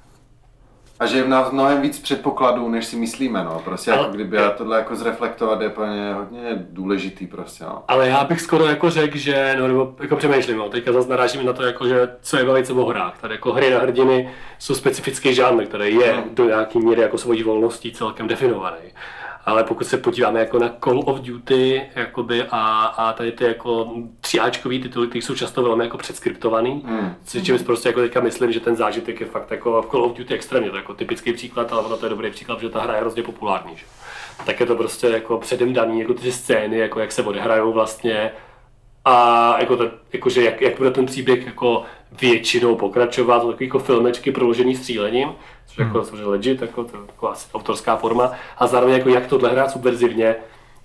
A 0.99 1.05
že 1.05 1.17
je 1.17 1.23
v 1.23 1.27
nás 1.29 1.51
mnohem 1.51 1.81
víc 1.81 1.99
předpokladů, 1.99 2.69
než 2.69 2.85
si 2.85 2.95
myslíme, 2.95 3.43
no. 3.43 3.61
Prostě 3.65 3.91
Ale- 3.91 4.01
jako 4.01 4.13
kdyby 4.13 4.37
a 4.37 4.49
tohle 4.51 4.77
jako 4.77 4.95
zreflektovat 4.95 5.61
je 5.61 5.69
plně 5.69 6.13
hodně 6.13 6.65
důležitý 6.69 7.27
prostě, 7.27 7.63
no. 7.63 7.83
Ale 7.87 8.07
já 8.07 8.23
bych 8.23 8.41
skoro 8.41 8.65
jako 8.65 8.89
řekl, 8.89 9.17
že, 9.17 9.55
no 9.59 9.67
nebo 9.67 9.95
jako 9.99 10.15
přemýšlím, 10.15 10.57
no, 10.57 10.69
teďka 10.69 10.91
zase 10.91 11.09
narážím 11.09 11.45
na 11.45 11.53
to, 11.53 11.63
jako, 11.63 11.87
že 11.87 12.09
co 12.21 12.37
je 12.37 12.43
velice 12.43 12.73
o 12.73 12.85
hrách. 12.85 13.17
Tady 13.21 13.33
jako 13.33 13.53
hry 13.53 13.69
na 13.69 13.79
hrdiny 13.79 14.29
jsou 14.59 14.75
specifický 14.75 15.33
žánr, 15.35 15.65
který 15.65 15.95
je 15.95 16.23
do 16.33 16.45
nějaký 16.45 16.79
míry 16.79 17.01
jako 17.01 17.17
svojí 17.17 17.43
volností 17.43 17.91
celkem 17.91 18.27
definovaný. 18.27 18.77
Ale 19.45 19.63
pokud 19.63 19.87
se 19.87 19.97
podíváme 19.97 20.39
jako 20.39 20.59
na 20.59 20.69
Call 20.83 20.99
of 21.05 21.19
Duty 21.19 21.81
jakoby 21.95 22.43
a, 22.43 22.85
a 22.85 23.13
tady 23.13 23.31
ty 23.31 23.43
jako 23.43 23.93
tříáčkový 24.21 24.81
tituly, 24.81 25.07
které 25.07 25.21
jsou 25.21 25.35
často 25.35 25.63
velmi 25.63 25.83
jako 25.83 25.97
předskriptovaný, 25.97 26.83
Hmm. 26.85 27.15
si 27.25 27.43
čím 27.43 27.59
prostě 27.59 27.89
jako 27.89 28.01
teďka 28.01 28.21
myslím, 28.21 28.51
že 28.51 28.59
ten 28.59 28.75
zážitek 28.75 29.19
je 29.19 29.27
fakt 29.27 29.51
jako 29.51 29.81
v 29.81 29.89
Call 29.91 30.03
of 30.03 30.17
Duty 30.17 30.33
extrémně, 30.33 30.69
to 30.69 30.75
jako 30.77 30.93
typický 30.93 31.33
příklad, 31.33 31.73
ale 31.73 31.81
ono 31.81 31.97
to 31.97 32.05
je 32.05 32.09
dobrý 32.09 32.31
příklad, 32.31 32.61
že 32.61 32.69
ta 32.69 32.81
hra 32.81 32.93
je 32.95 33.01
hrozně 33.01 33.23
populární. 33.23 33.77
Že? 33.77 33.85
Tak 34.45 34.59
je 34.59 34.65
to 34.65 34.75
prostě 34.75 35.07
jako 35.07 35.37
předem 35.37 35.73
daný, 35.73 35.99
jako 35.99 36.13
ty 36.13 36.31
scény, 36.31 36.77
jako 36.77 36.99
jak 36.99 37.11
se 37.11 37.23
odehrajou 37.23 37.73
vlastně, 37.73 38.31
a 39.05 39.55
jako, 39.59 39.77
to, 39.77 39.91
jako 40.13 40.29
že 40.29 40.43
jak, 40.43 40.61
jak 40.61 40.77
bude 40.77 40.91
ten 40.91 41.05
příběh 41.05 41.45
jako 41.45 41.83
většinou 42.21 42.75
pokračovat, 42.75 43.47
takový 43.47 43.65
jako 43.65 43.79
filmečky 43.79 44.31
proložený 44.31 44.75
střílením, 44.75 45.29
což 45.75 45.85
jako 45.85 46.03
samozřejmě 46.03 46.25
legit, 46.25 46.61
jako, 46.61 46.83
to, 46.83 46.97
jako 47.07 47.29
asi 47.29 47.47
autorská 47.53 47.95
forma, 47.95 48.31
a 48.57 48.67
zároveň 48.67 48.95
jako 48.95 49.09
jak 49.09 49.27
tohle 49.27 49.49
hrát 49.49 49.71
subverzivně, 49.71 50.35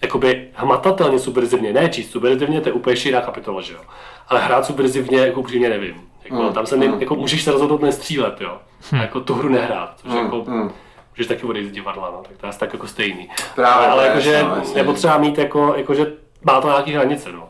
jakoby 0.03 0.49
hmatatelně 0.55 1.19
subverzivně, 1.19 1.73
ne 1.73 1.89
číst 1.89 2.11
subverzivně, 2.11 2.61
to 2.61 2.69
je 2.69 2.73
úplně 2.73 2.97
širá 2.97 3.21
kapitola, 3.21 3.61
že 3.61 3.73
jo. 3.75 3.81
Ale 4.29 4.41
hrát 4.41 4.67
subverzivně, 4.67 5.19
jako 5.19 5.41
upřímně 5.41 5.69
nevím. 5.69 5.95
Jako, 6.25 6.43
Mm, 6.43 6.53
tam 6.53 6.67
se 6.67 6.77
ne, 6.77 6.89
mm. 6.89 7.01
jako 7.01 7.15
můžeš 7.15 7.43
se 7.43 7.51
rozhodnout 7.53 7.83
nestřílet, 7.83 8.41
jo. 8.41 8.59
A 8.93 8.97
jako 8.97 9.21
tu 9.21 9.35
hru 9.35 9.49
nehrát, 9.49 9.93
což 9.97 10.11
Mm, 10.11 10.17
jako, 10.19 10.37
mm. 10.37 10.71
můžeš 11.11 11.27
taky 11.27 11.47
odejít 11.47 11.69
z 11.69 11.73
divadla, 11.73 12.11
no, 12.11 12.23
tak 12.29 12.37
to 12.37 12.47
je 12.47 12.51
asi 12.51 12.59
tak 12.59 12.73
jako 12.73 12.87
stejný. 12.87 13.29
Právě, 13.55 13.87
ale, 13.87 13.93
ale 13.93 14.07
jakože 14.07 14.33
jasně. 14.33 14.81
je 14.81 14.85
potřeba 14.85 15.19
mít 15.19 15.39
jako, 15.39 15.75
jakože 15.77 16.13
má 16.43 16.61
to 16.61 16.69
nějaký 16.69 16.93
hranice, 16.93 17.33
no. 17.33 17.49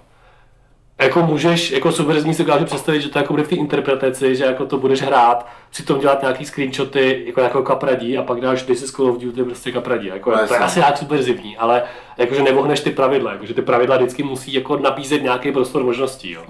Jako 1.01 1.23
můžeš, 1.23 1.71
jako 1.71 1.93
subverzní 1.93 2.35
si 2.35 2.45
dokážu 2.45 2.65
představit, 2.65 3.01
že 3.01 3.09
to 3.09 3.19
jako 3.19 3.33
bude 3.33 3.43
v 3.43 3.49
té 3.49 3.55
interpretaci, 3.55 4.37
že 4.37 4.45
jako 4.45 4.67
to 4.67 4.79
budeš 4.79 5.03
hrát, 5.03 5.47
přitom 5.71 5.99
dělat 6.01 6.23
nějaký 6.23 6.45
screenshoty 6.45 7.23
jako 7.27 7.41
nějakého 7.41 7.63
kapradí 7.63 8.19
a 8.19 8.23
pak 8.23 8.41
dáš 8.41 8.63
This 8.63 8.83
is 8.83 8.91
Call 8.91 9.09
of 9.09 9.19
Duty 9.19 9.45
prostě 9.45 9.73
kapradí. 9.73 10.07
Jako, 10.07 10.31
No, 10.31 10.47
to 10.49 10.55
je 10.55 10.61
asi 10.61 10.79
nějak 10.79 10.97
subverzivní, 10.99 11.57
ale 11.57 11.83
jakože 12.19 12.43
nevohneš 12.43 12.81
ty 12.81 12.91
pravidla, 12.91 13.33
jakože 13.33 13.55
ty 13.55 13.63
pravidla 13.63 13.97
vždycky 13.97 14.23
musí 14.23 14.53
jako 14.53 14.77
nabízet 14.77 15.23
nějaký 15.23 15.53
prostor 15.53 15.85
možností. 15.85 16.31
Jo. 16.31 16.43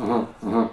Mhm. 0.42 0.68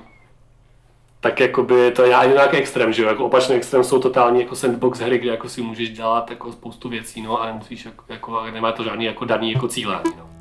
Tak 1.20 1.40
jakoby 1.40 1.92
to 1.92 2.04
je 2.04 2.10
nějaký 2.10 2.58
extrém, 2.58 2.94
že 2.94 3.04
jo, 3.04 3.10
jako 3.10 3.26
opačný 3.26 3.56
extrém 3.56 3.84
jsou 3.84 4.00
totální 4.00 4.42
jako 4.42 4.56
sandbox 4.56 5.00
hry, 5.00 5.18
kde 5.18 5.30
jako 5.30 5.50
si 5.50 5.62
můžeš 5.62 5.90
dělat 5.90 6.30
jako 6.30 6.52
spoustu 6.52 6.90
věcí, 6.90 7.22
no 7.22 7.42
a 7.42 7.46
nemusíš 7.46 7.86
jako, 7.86 8.04
jako 8.10 8.44
nemá 8.54 8.72
to 8.72 8.84
žádný 8.84 9.06
jako 9.06 9.26
daný 9.26 9.52
jako 9.52 9.68
cíle, 9.68 10.00
no. 10.18 10.37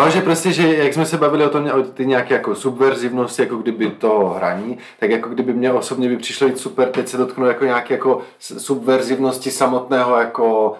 No 0.00 0.10
že 0.10 0.20
prostě, 0.20 0.52
že 0.52 0.76
jak 0.76 0.94
jsme 0.94 1.06
se 1.06 1.16
bavili 1.16 1.44
o 1.44 1.48
tom, 1.48 1.70
o 1.70 1.82
ty 1.82 2.06
nějaké 2.06 2.34
jako 2.34 2.54
subverzivnosti, 2.54 3.42
jako 3.42 3.56
kdyby 3.56 3.90
to 3.90 4.34
hraní, 4.36 4.78
tak 5.00 5.10
jako 5.10 5.28
kdyby 5.28 5.52
mě 5.52 5.72
osobně 5.72 6.08
by 6.08 6.16
přišlo 6.16 6.46
jít 6.46 6.58
super, 6.58 6.88
teď 6.88 7.08
se 7.08 7.16
dotknu 7.16 7.46
jako 7.46 7.64
nějaké 7.64 7.94
jako 7.94 8.20
subverzivnosti 8.38 9.50
samotného 9.50 10.16
jako 10.16 10.74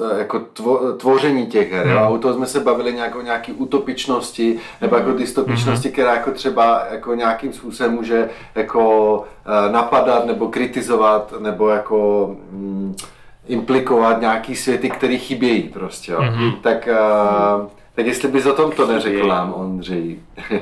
uh, 0.00 0.18
jako 0.18 0.38
tvo, 0.52 0.92
tvoření 0.92 1.46
těch 1.46 1.72
her. 1.72 1.86
Hmm. 1.86 1.98
A 1.98 2.08
u 2.08 2.18
toho 2.18 2.34
jsme 2.34 2.46
se 2.46 2.60
bavili 2.60 2.92
nějak 2.92 3.16
o 3.16 3.22
nějaký 3.22 3.52
utopičnosti 3.52 4.58
nebo 4.80 4.96
jako 4.96 5.12
dystopičnosti, 5.12 5.88
hmm. 5.88 5.92
která 5.92 6.14
jako 6.14 6.30
třeba 6.30 6.86
jako 6.90 7.14
nějakým 7.14 7.52
způsobem 7.52 7.92
může 7.92 8.30
jako 8.54 9.16
uh, 9.18 9.72
napadat 9.72 10.26
nebo 10.26 10.48
kritizovat 10.48 11.34
nebo 11.38 11.68
jako 11.68 12.24
um, 12.52 12.96
implikovat 13.46 14.20
nějaký 14.20 14.56
světy, 14.56 14.90
které 14.90 15.16
chybějí 15.16 15.62
prostě. 15.62 16.12
Jo. 16.12 16.20
Mm-hmm. 16.20 16.54
Tak, 16.60 16.88
uh, 17.62 17.68
tak 17.94 18.06
jestli 18.06 18.28
bys 18.28 18.46
o 18.46 18.52
tom 18.52 18.72
to 18.72 18.86
neřekl 18.86 19.28
nám, 19.28 19.54
Ondřej. 19.54 20.18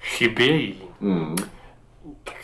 chybějí. 0.00 0.74
Mm. 1.00 1.36
Tak 2.24 2.36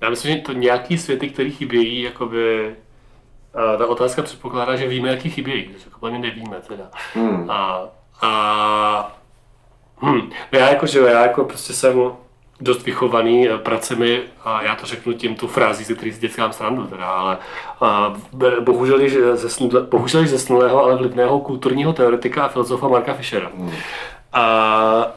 já 0.00 0.10
myslím, 0.10 0.36
že 0.36 0.42
to 0.42 0.52
nějaký 0.52 0.98
světy, 0.98 1.30
které 1.30 1.50
chybějí, 1.50 2.02
jakoby 2.02 2.74
uh, 3.54 3.78
ta 3.78 3.86
otázka 3.86 4.22
předpokládá, 4.22 4.76
že 4.76 4.88
víme, 4.88 5.08
jaký 5.08 5.30
chybějí, 5.30 5.70
což 5.74 5.84
jako 5.84 6.10
mě 6.10 6.18
nevíme 6.18 6.56
teda. 6.68 6.90
Mm. 7.14 7.50
A, 7.50 7.88
a 8.22 9.16
hm, 10.02 10.30
no 10.52 10.58
já 10.58 10.68
jako, 10.68 10.86
že 10.86 10.98
já 10.98 11.22
jako 11.22 11.44
prostě 11.44 11.72
jsem 11.72 12.12
dost 12.64 12.86
vychovaný 12.86 13.48
eh, 13.48 13.58
pracemi 13.58 14.22
a 14.44 14.62
já 14.62 14.74
to 14.74 14.86
řeknu 14.86 15.12
tím 15.12 15.34
tu 15.34 15.46
frází, 15.46 15.84
ze 15.84 15.94
který 15.94 16.12
si 16.12 16.20
dětskám 16.20 16.52
srandu 16.52 16.86
teda, 16.86 17.06
ale 17.06 17.38
a, 17.80 18.14
bohužel 18.60 19.00
již 19.00 19.16
zesnulé, 19.32 19.80
bohužel 19.82 20.20
již 20.20 20.30
zesnulého, 20.30 20.84
ale 20.84 20.96
vlivného 20.96 21.40
kulturního 21.40 21.92
teoretika 21.92 22.44
a 22.44 22.48
filozofa 22.48 22.88
Marka 22.88 23.14
Fischera. 23.14 23.50
Hmm. 23.56 23.70
A, 24.32 24.42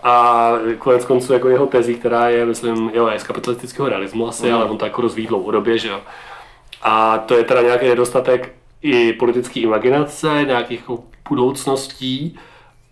a 0.03 0.51
konec 0.77 1.05
konců 1.05 1.33
jako 1.33 1.49
jeho 1.49 1.65
tezí, 1.65 1.95
která 1.95 2.29
je, 2.29 2.45
myslím, 2.45 2.91
jo, 2.93 3.07
je 3.07 3.19
z 3.19 3.23
kapitalistického 3.23 3.89
realismu 3.89 4.27
asi, 4.27 4.47
hmm. 4.47 4.55
ale 4.55 4.65
on 4.65 4.77
to 4.77 4.85
jako 4.85 5.01
rozvíjí 5.01 5.27
dlouhodobě, 5.27 5.77
že 5.77 5.87
jo. 5.87 6.01
A 6.81 7.17
to 7.17 7.37
je 7.37 7.43
teda 7.43 7.61
nějaký 7.61 7.87
nedostatek 7.87 8.53
i 8.81 9.13
politické 9.13 9.59
imaginace, 9.59 10.43
nějakých 10.47 10.79
jako 10.79 11.03
budoucností, 11.29 12.39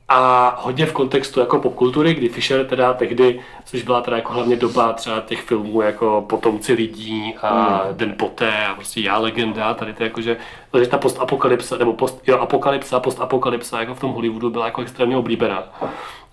a 0.07 0.49
hodně 0.61 0.85
v 0.85 0.93
kontextu 0.93 1.39
jako 1.39 1.59
popkultury, 1.59 2.13
kdy 2.13 2.29
Fisher 2.29 2.65
teda 2.65 2.93
tehdy, 2.93 3.39
což 3.65 3.83
byla 3.83 4.01
teda 4.01 4.17
jako 4.17 4.33
hlavně 4.33 4.55
doba 4.55 4.93
třeba 4.93 5.21
těch 5.21 5.41
filmů 5.41 5.81
jako 5.81 6.25
Potomci 6.29 6.73
lidí 6.73 7.35
a 7.41 7.83
mm. 7.87 7.97
Den 7.97 8.15
poté 8.17 8.65
a 8.65 8.75
prostě 8.75 9.01
Já 9.01 9.17
legenda, 9.17 9.73
tady 9.73 9.93
to 9.93 10.03
jako, 10.03 10.21
že, 10.21 10.37
že 10.79 10.87
ta 10.87 10.97
postapokalypsa, 10.97 11.77
nebo 11.77 11.93
post, 11.93 12.21
jo, 12.27 12.37
apokalypsa, 12.37 12.99
postapokalypsa 12.99 13.79
jako 13.79 13.95
v 13.95 13.99
tom 13.99 14.11
Hollywoodu 14.11 14.49
byla 14.49 14.65
jako 14.65 14.81
extrémně 14.81 15.17
oblíbená. 15.17 15.63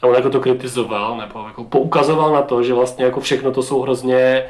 A 0.03 0.07
on 0.07 0.15
jako 0.15 0.31
to 0.31 0.41
kritizoval, 0.41 1.17
nebo 1.17 1.47
jako 1.47 1.65
poukazoval 1.65 2.33
na 2.33 2.43
to, 2.43 2.63
že 2.63 2.75
vlastně 2.75 3.05
jako 3.05 3.21
všechno 3.21 3.53
to 3.53 3.63
jsou 3.63 3.83
hrozně 3.83 4.45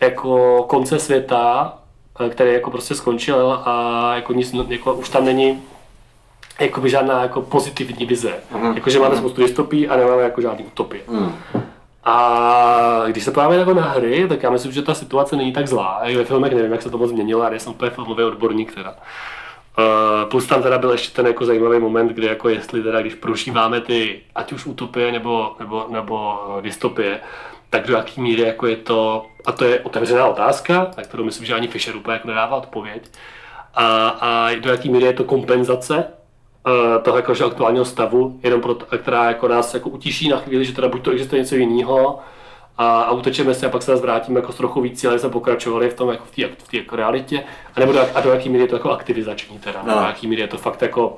jako 0.00 0.62
konce 0.68 0.98
světa, 0.98 1.78
který 2.30 2.52
jako 2.52 2.70
prostě 2.70 2.94
skončil 2.94 3.62
a 3.64 4.14
jako 4.14 4.32
nic, 4.32 4.54
jako 4.68 4.94
už 4.94 5.08
tam 5.08 5.24
není 5.24 5.62
jakoby 6.62 6.90
žádná 6.90 7.22
jako 7.22 7.42
pozitivní 7.42 8.06
vize. 8.06 8.32
Mm. 8.54 8.74
Jakože 8.74 8.98
máme 8.98 9.16
spoustu 9.16 9.42
dystopí 9.42 9.88
a 9.88 9.96
nemáme 9.96 10.22
jako 10.22 10.40
žádný 10.40 10.64
utopie. 10.64 11.02
Mm. 11.08 11.32
A 12.04 13.04
když 13.06 13.24
se 13.24 13.30
podíváme 13.30 13.56
jako 13.56 13.74
na 13.74 13.82
hry, 13.82 14.28
tak 14.28 14.42
já 14.42 14.50
myslím, 14.50 14.72
že 14.72 14.82
ta 14.82 14.94
situace 14.94 15.36
není 15.36 15.52
tak 15.52 15.68
zlá. 15.68 16.00
I 16.04 16.16
ve 16.16 16.24
filmech 16.24 16.52
nevím, 16.52 16.72
jak 16.72 16.82
se 16.82 16.90
to 16.90 16.98
moc 16.98 17.10
změnilo, 17.10 17.42
ale 17.42 17.58
jsem 17.58 17.72
úplně 17.72 17.90
filmový 17.90 18.24
odborník 18.24 18.74
teda. 18.74 18.94
Uh, 19.78 20.30
plus 20.30 20.46
tam 20.46 20.62
teda 20.62 20.78
byl 20.78 20.90
ještě 20.90 21.16
ten 21.16 21.26
jako 21.26 21.44
zajímavý 21.44 21.78
moment, 21.78 22.08
kdy 22.08 22.26
jako 22.26 22.48
jestli 22.48 22.82
teda, 22.82 23.00
když 23.00 23.14
prožíváme 23.14 23.80
ty, 23.80 24.20
ať 24.34 24.52
už 24.52 24.66
utopie 24.66 25.12
nebo, 25.12 25.56
nebo, 25.60 25.86
nebo 25.88 26.38
dystopie, 26.60 27.20
tak 27.70 27.86
do 27.86 27.96
jaký 27.96 28.20
míry 28.20 28.42
jako 28.42 28.66
je 28.66 28.76
to, 28.76 29.26
a 29.46 29.52
to 29.52 29.64
je 29.64 29.80
otevřená 29.80 30.26
otázka, 30.26 30.90
na 30.96 31.02
kterou 31.02 31.24
myslím, 31.24 31.46
že 31.46 31.54
ani 31.54 31.68
Fisher 31.68 31.96
úplně 31.96 32.12
jako 32.12 32.28
nedává 32.28 32.56
odpověď, 32.56 33.10
a, 33.74 34.08
a 34.08 34.50
do 34.60 34.70
jaký 34.70 34.90
míry 34.90 35.04
je 35.04 35.12
to 35.12 35.24
kompenzace 35.24 36.04
toho 37.02 37.16
jakože 37.16 37.44
aktuálního 37.44 37.84
stavu, 37.84 38.40
jenom 38.42 38.60
pro 38.60 38.74
to, 38.74 38.98
která 38.98 39.24
jako 39.24 39.48
nás 39.48 39.74
jako 39.74 39.88
utiší 39.88 40.28
na 40.28 40.36
chvíli, 40.36 40.64
že 40.64 40.72
teda 40.72 40.88
buď 40.88 41.02
to 41.02 41.10
existuje 41.10 41.42
něco 41.42 41.54
jiného, 41.54 42.18
a, 42.78 43.02
a 43.02 43.10
utečeme 43.10 43.54
se 43.54 43.66
a 43.66 43.70
pak 43.70 43.82
se 43.82 43.90
nás 43.90 44.00
vrátíme 44.00 44.40
jako 44.40 44.52
s 44.52 44.56
trochu 44.56 44.80
víc 44.80 45.04
ale 45.04 45.18
jsme 45.18 45.30
pokračovali 45.30 45.90
v 45.90 45.94
tom 45.94 46.08
jako 46.08 46.24
v 46.24 46.30
té 46.30 46.48
v 46.64 46.68
tý, 46.68 46.76
jako 46.76 46.96
realitě, 46.96 47.44
a 47.76 47.80
nebo 47.80 47.92
do, 47.92 48.00
a 48.14 48.20
do 48.20 48.30
jaký 48.30 48.48
míry 48.48 48.64
je 48.64 48.68
to 48.68 48.76
jako 48.76 48.90
aktivizační 48.90 49.58
teda, 49.58 49.82
no. 49.86 49.94
do 49.94 50.00
jaký 50.00 50.26
míry 50.26 50.42
je 50.42 50.48
to 50.48 50.58
fakt 50.58 50.82
jako 50.82 51.16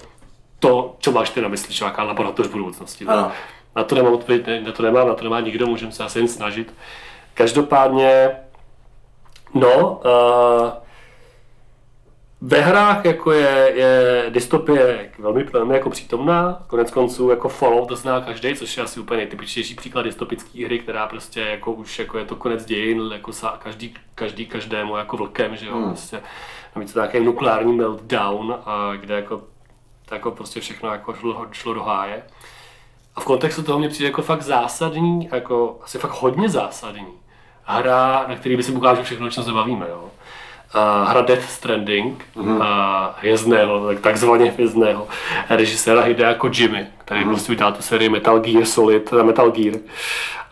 to, 0.59 0.97
co 0.99 1.12
máš 1.12 1.31
ty 1.31 1.41
na 1.41 1.49
mysli, 1.49 1.75
že 1.75 1.85
jaká 1.85 2.03
laboratoř 2.03 2.47
budoucnosti. 2.47 3.05
Teda. 3.05 3.33
Na 3.77 3.85
to 3.85 3.95
nemám 3.95 4.12
odpověď, 4.12 4.47
na 4.66 4.73
to 4.73 4.83
nemám, 4.83 5.09
na 5.09 5.15
to 5.15 5.25
nemá 5.25 5.41
nikdo, 5.41 5.66
můžeme 5.66 5.93
se 5.93 6.05
asi 6.05 6.19
jen 6.19 6.29
snažit. 6.29 6.75
Každopádně, 7.35 8.31
no, 9.55 10.01
uh, 10.05 10.84
ve 12.40 12.61
hrách 12.61 13.05
jako 13.05 13.32
je, 13.32 13.73
je 13.74 14.24
dystopie 14.31 15.11
velmi, 15.19 15.44
velmi 15.44 15.74
jako 15.74 15.90
přítomná, 15.90 16.65
konec 16.66 16.90
konců 16.90 17.31
jako 17.31 17.48
Fallout 17.48 17.89
to 17.89 17.97
zná 17.97 18.20
každý, 18.20 18.55
což 18.55 18.77
je 18.77 18.82
asi 18.82 19.01
úplně 19.01 19.19
nejtypičtější 19.19 19.74
příklad 19.74 20.02
dystopické 20.02 20.65
hry, 20.65 20.78
která 20.78 21.06
prostě 21.06 21.40
jako 21.40 21.73
už 21.73 21.98
jako 21.98 22.19
je 22.19 22.24
to 22.24 22.36
konec 22.36 22.65
dějin, 22.65 23.11
jako 23.12 23.32
sa, 23.32 23.59
každý, 23.62 23.94
každý 24.15 24.47
každému 24.47 24.97
jako 24.97 25.16
vlkem, 25.16 25.56
že 25.56 25.66
jo, 25.66 25.74
hmm. 25.74 25.89
prostě 25.89 26.20
navíc 26.77 26.93
to 26.93 26.98
nějaký 26.98 27.20
nukleární 27.20 27.73
meltdown, 27.73 28.56
a 28.65 28.93
kde 28.97 29.15
jako, 29.15 29.43
jako 30.11 30.31
prostě 30.31 30.61
všechno 30.61 30.93
jako 30.93 31.15
šlo, 31.15 31.47
šlo 31.52 31.74
do 31.74 31.82
háje. 31.82 32.23
A 33.16 33.20
v 33.20 33.24
kontextu 33.24 33.62
toho 33.62 33.78
mě 33.78 33.89
přijde 33.89 34.09
jako 34.09 34.23
fakt 34.23 34.43
zásadní, 34.43 35.28
jako 35.32 35.78
asi 35.82 35.98
fakt 35.98 36.20
hodně 36.20 36.48
zásadní 36.48 37.06
hra, 37.65 38.24
na 38.28 38.36
který 38.36 38.56
by 38.56 38.62
si 38.62 38.73
ukážu 38.73 39.02
všechno, 39.02 39.27
o 39.27 39.31
čem 39.31 39.44
se 39.44 39.52
bavíme, 39.52 39.86
jo 39.90 40.11
hra 41.05 41.21
Death 41.21 41.49
Stranding, 41.49 42.25
mm-hmm. 42.37 42.57
uh, 42.57 42.65
hvězdného, 43.17 43.87
tak 43.87 44.01
takzvaně 44.01 44.51
hvězdného 44.51 45.09
režiséra 45.51 46.03
Hidea 46.03 46.35
Kojimy, 46.35 46.87
který 46.99 47.21
mm-hmm. 47.21 47.29
prostě 47.29 47.53
udělal 47.53 47.73
tu 47.73 47.83
sérii 47.83 48.09
Metal 48.09 48.41
Gear 48.41 48.65
Solid, 48.65 49.13
Metal 49.13 49.51
Gear, 49.51 49.75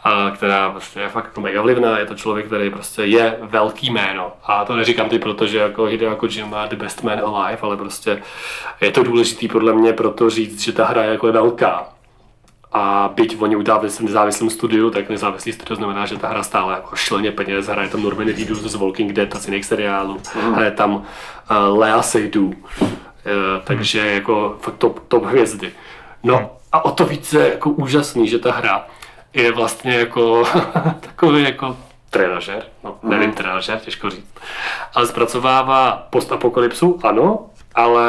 a 0.04 0.30
která 0.30 0.70
prostě 0.70 1.00
je 1.00 1.08
fakt 1.08 1.24
jako 1.24 1.40
mega 1.40 1.62
vlivná, 1.62 1.98
je 1.98 2.06
to 2.06 2.14
člověk, 2.14 2.46
který 2.46 2.70
prostě 2.70 3.02
je 3.02 3.38
velký 3.42 3.90
jméno. 3.90 4.32
A 4.44 4.64
to 4.64 4.76
neříkám 4.76 5.08
ty, 5.08 5.18
protože 5.18 5.58
jako 5.58 5.84
Hideo 5.84 6.16
Kojima 6.16 6.66
the 6.66 6.76
best 6.76 7.02
man 7.02 7.20
alive, 7.24 7.58
ale 7.62 7.76
prostě 7.76 8.22
je 8.80 8.90
to 8.90 9.02
důležitý 9.02 9.48
podle 9.48 9.72
mě 9.72 9.92
proto 9.92 10.30
říct, 10.30 10.60
že 10.60 10.72
ta 10.72 10.84
hra 10.84 11.02
je 11.02 11.10
jako 11.10 11.32
velká 11.32 11.88
a 12.72 13.10
byť 13.14 13.36
oni 13.42 13.56
udělali 13.56 13.88
v 13.88 14.00
nezávislém 14.00 14.50
studiu, 14.50 14.90
tak 14.90 15.08
nezávislý 15.08 15.52
studio 15.52 15.76
znamená, 15.76 16.06
že 16.06 16.16
ta 16.16 16.28
hra 16.28 16.42
stále 16.42 16.74
jako 16.74 16.96
šleně 16.96 17.32
peněz, 17.32 17.66
hraje 17.66 17.88
tam 17.88 18.02
Norman 18.02 18.26
Reedus 18.26 18.58
z 18.58 18.74
Walking 18.74 19.12
Dead 19.12 19.34
a 19.36 19.38
z 19.38 19.46
jiných 19.46 19.64
seriálů, 19.64 20.20
mm. 20.34 20.54
hraje 20.54 20.70
tam 20.70 20.94
uh, 20.94 21.78
Lea 21.78 22.02
Seydoux, 22.02 22.56
uh, 22.80 22.88
takže 23.64 24.02
mm. 24.02 24.08
jako 24.08 24.56
fakt 24.60 24.76
top, 24.76 25.00
top 25.08 25.24
hvězdy. 25.24 25.72
No 26.22 26.38
mm. 26.38 26.46
a 26.72 26.84
o 26.84 26.90
to 26.90 27.04
více 27.04 27.48
jako 27.48 27.70
úžasný, 27.70 28.28
že 28.28 28.38
ta 28.38 28.52
hra 28.52 28.86
je 29.34 29.52
vlastně 29.52 29.94
jako 29.94 30.44
takový 31.00 31.42
jako 31.42 31.76
trenažer, 32.10 32.62
no 32.84 32.98
nevím 33.02 33.28
mm. 33.28 33.34
trenažer, 33.34 33.78
těžko 33.78 34.10
říct, 34.10 34.34
ale 34.94 35.06
zpracovává 35.06 36.06
postapokalypsu, 36.10 36.98
ano, 37.02 37.46
ale 37.74 38.08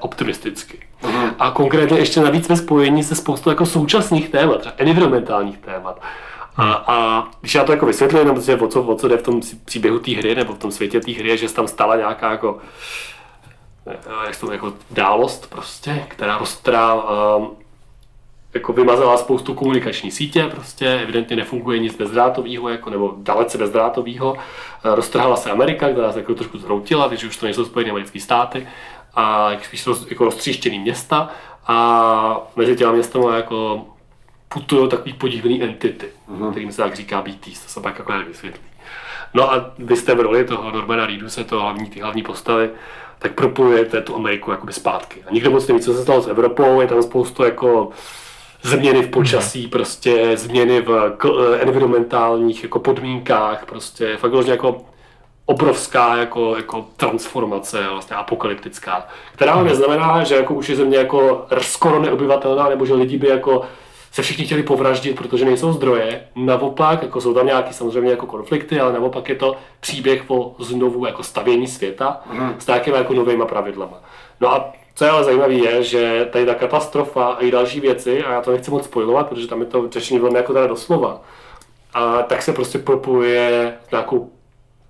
optimisticky. 0.00 0.86
Mm. 1.02 1.30
A 1.38 1.50
konkrétně 1.50 1.98
ještě 1.98 2.20
navíc 2.20 2.48
ve 2.48 2.56
spojení 2.56 3.04
se 3.04 3.14
spoustu 3.14 3.50
jako 3.50 3.66
současných 3.66 4.28
témat, 4.28 4.60
třeba 4.60 4.74
environmentálních 4.78 5.58
témat. 5.58 6.00
A, 6.56 6.72
a 6.72 7.28
když 7.40 7.54
já 7.54 7.64
to 7.64 7.72
jako 7.72 7.86
vysvětlím, 7.86 8.18
jenom 8.18 8.34
prostě 8.34 8.56
o 8.56 8.68
co, 8.68 8.82
o 8.82 8.94
co 8.94 9.08
jde 9.08 9.16
v 9.16 9.22
tom 9.22 9.40
příběhu 9.64 9.98
té 9.98 10.10
hry, 10.10 10.34
nebo 10.34 10.54
v 10.54 10.58
tom 10.58 10.70
světě 10.70 11.00
té 11.00 11.12
hry, 11.12 11.38
že 11.38 11.48
se 11.48 11.54
tam 11.54 11.68
stala 11.68 11.96
nějaká 11.96 12.30
jako, 12.30 12.58
eh, 13.86 13.96
jak 14.26 14.40
to, 14.40 14.52
jako 14.52 14.72
dálost 14.90 15.50
prostě, 15.50 16.04
která 16.08 16.38
roztrá, 16.38 16.94
um, 16.94 17.50
jako 18.54 18.72
vymazala 18.72 19.16
spoustu 19.16 19.54
komunikační 19.54 20.10
sítě, 20.10 20.48
prostě 20.50 21.00
evidentně 21.02 21.36
nefunguje 21.36 21.78
nic 21.78 21.96
bezdrátového, 21.96 22.68
jako, 22.68 22.90
nebo 22.90 23.14
dalece 23.18 23.58
bezdrátového. 23.58 24.36
Eh, 24.36 24.94
roztrhala 24.94 25.36
se 25.36 25.50
Amerika, 25.50 25.88
která 25.88 26.12
se 26.12 26.18
jako 26.18 26.34
trošku 26.34 26.58
zhroutila, 26.58 27.08
takže 27.08 27.26
už 27.26 27.36
to 27.36 27.46
nejsou 27.46 27.64
Spojené 27.64 27.90
americké 27.90 28.20
státy 28.20 28.66
a 29.16 29.50
spíš 29.62 29.86
roz, 29.86 30.06
jako 30.10 30.24
roztříštěný 30.24 30.78
města 30.78 31.28
a 31.66 32.40
mezi 32.56 32.76
těma 32.76 32.92
městama 32.92 33.36
jako 33.36 33.86
putují 34.48 34.88
takový 34.88 35.12
podivný 35.12 35.62
entity, 35.62 36.06
mm-hmm. 36.30 36.50
kterým 36.50 36.72
se 36.72 36.82
tak 36.82 36.94
říká 36.96 37.22
BTs, 37.22 37.62
to 37.62 37.68
se 37.68 37.80
pak 37.80 37.98
jako 37.98 38.12
vysvětlí. 38.28 38.62
No 39.34 39.52
a 39.52 39.70
vy 39.78 39.96
jste 39.96 40.14
v 40.14 40.20
roli 40.20 40.44
toho 40.44 40.70
Normana 40.70 41.06
Reedu, 41.06 41.28
se 41.28 41.44
to 41.44 41.60
hlavní, 41.60 41.86
ty 41.86 42.00
hlavní 42.00 42.22
postavy, 42.22 42.70
tak 43.18 43.32
propojujete 43.32 44.00
tu 44.00 44.14
Ameriku 44.14 44.50
jakoby 44.50 44.72
zpátky. 44.72 45.24
A 45.26 45.32
nikdo 45.32 45.50
moc 45.50 45.66
neví, 45.66 45.80
co 45.80 45.94
se 45.94 46.02
stalo 46.02 46.22
s 46.22 46.28
Evropou, 46.28 46.80
je 46.80 46.86
tam 46.86 47.02
spoustu 47.02 47.44
jako 47.44 47.90
změny 48.62 49.02
v 49.02 49.08
počasí, 49.08 49.64
mm. 49.64 49.70
prostě 49.70 50.36
změny 50.36 50.80
v 50.80 51.16
environmentálních 51.60 52.62
jako 52.62 52.78
podmínkách, 52.78 53.66
prostě 53.66 54.16
fakt 54.16 54.32
jako 54.46 54.84
obrovská 55.46 56.16
jako, 56.16 56.56
jako 56.56 56.86
transformace, 56.96 57.86
vlastně 57.90 58.16
apokalyptická, 58.16 59.06
která 59.32 59.52
ale 59.52 59.64
neznamená, 59.64 60.24
že 60.24 60.34
jako 60.34 60.54
už 60.54 60.68
je 60.68 60.76
země 60.76 60.96
jako 60.96 61.46
skoro 61.60 62.02
neobyvatelná, 62.02 62.68
nebo 62.68 62.86
že 62.86 62.94
lidi 62.94 63.18
by 63.18 63.28
jako 63.28 63.62
se 64.12 64.22
všichni 64.22 64.44
chtěli 64.44 64.62
povraždit, 64.62 65.16
protože 65.16 65.44
nejsou 65.44 65.72
zdroje. 65.72 66.24
Naopak, 66.36 67.02
jako 67.02 67.20
jsou 67.20 67.34
tam 67.34 67.46
nějaké 67.46 67.72
samozřejmě 67.72 68.10
jako 68.10 68.26
konflikty, 68.26 68.80
ale 68.80 68.92
naopak 68.92 69.28
je 69.28 69.34
to 69.34 69.56
příběh 69.80 70.24
po 70.24 70.54
znovu 70.58 71.06
jako 71.06 71.22
stavění 71.22 71.66
světa 71.66 72.20
mm. 72.32 72.54
s 72.58 72.66
nějakými 72.66 72.96
jako 72.96 73.14
novými 73.14 73.44
pravidlama. 73.44 74.00
No 74.40 74.52
a 74.52 74.72
co 74.94 75.04
je 75.04 75.10
ale 75.10 75.24
zajímavé 75.24 75.52
je, 75.52 75.82
že 75.82 76.28
tady 76.32 76.46
ta 76.46 76.54
katastrofa 76.54 77.26
a 77.26 77.38
i 77.38 77.50
další 77.50 77.80
věci, 77.80 78.24
a 78.24 78.32
já 78.32 78.40
to 78.40 78.50
nechci 78.50 78.70
moc 78.70 78.84
spojovat, 78.84 79.28
protože 79.28 79.48
tam 79.48 79.60
je 79.60 79.66
to 79.66 79.90
řešení 79.90 80.20
velmi 80.20 80.36
jako 80.36 80.52
teda 80.52 80.66
doslova, 80.66 81.20
a 81.94 82.22
tak 82.22 82.42
se 82.42 82.52
prostě 82.52 82.78
propojuje 82.78 83.74
nějakou 83.92 84.30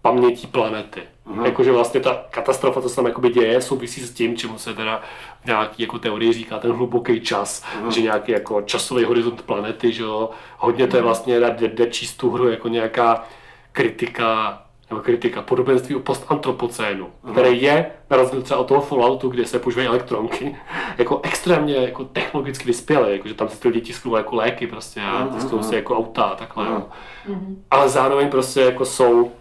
pamětí 0.06 0.46
planety. 0.46 1.02
Mm. 1.24 1.44
Jakože 1.44 1.72
vlastně 1.72 2.00
ta 2.00 2.24
katastrofa, 2.30 2.82
co 2.82 2.88
se 2.88 2.96
tam 2.96 3.06
jakoby 3.06 3.30
děje, 3.30 3.60
souvisí 3.62 4.00
s 4.00 4.12
tím, 4.12 4.36
čemu 4.36 4.58
se 4.58 4.74
teda 4.74 5.02
nějaký 5.46 5.82
jako 5.82 5.98
teorie 5.98 6.32
říká 6.32 6.58
ten 6.58 6.72
hluboký 6.72 7.20
čas, 7.20 7.64
mm. 7.82 7.92
že 7.92 8.02
nějaký 8.02 8.32
jako 8.32 8.62
časový 8.62 9.04
horizont 9.04 9.42
planety, 9.42 9.92
že 9.92 10.02
jo. 10.02 10.30
Hodně 10.58 10.86
to 10.86 10.96
je 10.96 11.02
vlastně, 11.02 11.40
jde, 11.40 11.68
jde 11.68 11.86
číst 11.86 12.16
tu 12.16 12.30
hru 12.30 12.48
jako 12.48 12.68
nějaká 12.68 13.24
kritika 13.72 14.62
nebo 14.90 15.02
kritika 15.02 15.42
podobenství 15.42 15.94
o 15.94 16.00
postantropocénu, 16.00 17.06
mm. 17.22 17.32
který 17.32 17.62
je, 17.62 17.86
na 18.10 18.16
rozdíl 18.16 18.42
třeba 18.42 18.60
od 18.60 18.68
toho 18.68 18.80
Falloutu, 18.80 19.28
kde 19.28 19.46
se 19.46 19.58
používají 19.58 19.88
elektronky, 19.88 20.56
jako 20.98 21.20
extrémně 21.22 21.74
jako 21.74 22.04
technologicky 22.04 22.64
vyspělé, 22.64 23.12
jako, 23.12 23.28
že 23.28 23.34
tam 23.34 23.48
se 23.48 23.60
ty 23.60 23.68
lidi 23.68 23.80
tisknou 23.80 24.16
jako 24.16 24.36
léky 24.36 24.66
prostě 24.66 25.00
a 25.00 25.24
mm. 25.24 25.28
tisknou 25.28 25.62
se 25.62 25.76
jako 25.76 25.96
auta 25.96 26.22
a 26.22 26.34
takhle. 26.34 26.68
Mm. 26.68 26.82
Mm. 27.28 27.64
Ale 27.70 27.88
zároveň 27.88 28.28
prostě 28.28 28.60
jako 28.60 28.84
jsou 28.84 29.32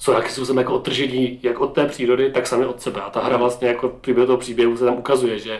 jsou 0.00 0.12
jakým 0.12 0.30
způsobem 0.30 0.58
jako 0.58 0.74
odtržení 0.74 1.40
jak 1.42 1.60
od 1.60 1.72
té 1.72 1.86
přírody, 1.86 2.32
tak 2.32 2.46
sami 2.46 2.66
od 2.66 2.82
sebe. 2.82 3.00
A 3.00 3.10
ta 3.10 3.24
hra 3.24 3.36
vlastně 3.36 3.68
jako 3.68 3.88
v 3.88 3.92
průběhu 3.92 4.26
toho 4.26 4.38
příběhu 4.38 4.76
se 4.76 4.84
tam 4.84 4.94
ukazuje, 4.94 5.38
že 5.38 5.58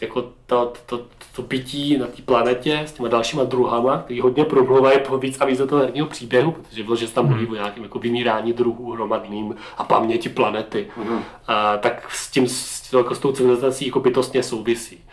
jako 0.00 0.24
to, 0.46 0.72
to, 0.86 1.00
to 1.36 1.42
bytí 1.42 1.98
na 1.98 2.06
té 2.06 2.22
planetě 2.22 2.80
s 2.86 2.92
těma 2.92 3.08
dalšíma 3.08 3.44
druhama, 3.44 3.98
který 3.98 4.20
hodně 4.20 4.44
promluvají 4.44 4.98
po 5.08 5.18
víc 5.18 5.40
a 5.40 5.44
víc 5.44 5.58
do 5.58 5.66
toho 5.66 5.82
herního 5.82 6.06
příběhu, 6.06 6.52
protože 6.52 6.82
vložně 6.82 7.06
se 7.06 7.14
tam 7.14 7.26
mluví 7.26 7.46
o 7.46 7.54
nějakém 7.54 7.82
jako 7.82 7.98
vymírání 7.98 8.52
druhů 8.52 8.92
hromadným 8.92 9.54
a 9.78 9.84
paměti 9.84 10.28
planety, 10.28 10.86
mm. 10.96 11.22
a, 11.46 11.76
tak 11.76 12.10
s 12.10 12.30
tím, 12.30 12.48
s, 12.48 12.92
jako 12.92 13.14
s 13.14 13.18
tou 13.18 13.32
civilizací 13.32 13.86
jako 13.86 14.00
bytostně 14.00 14.42
souvisí. 14.42 15.04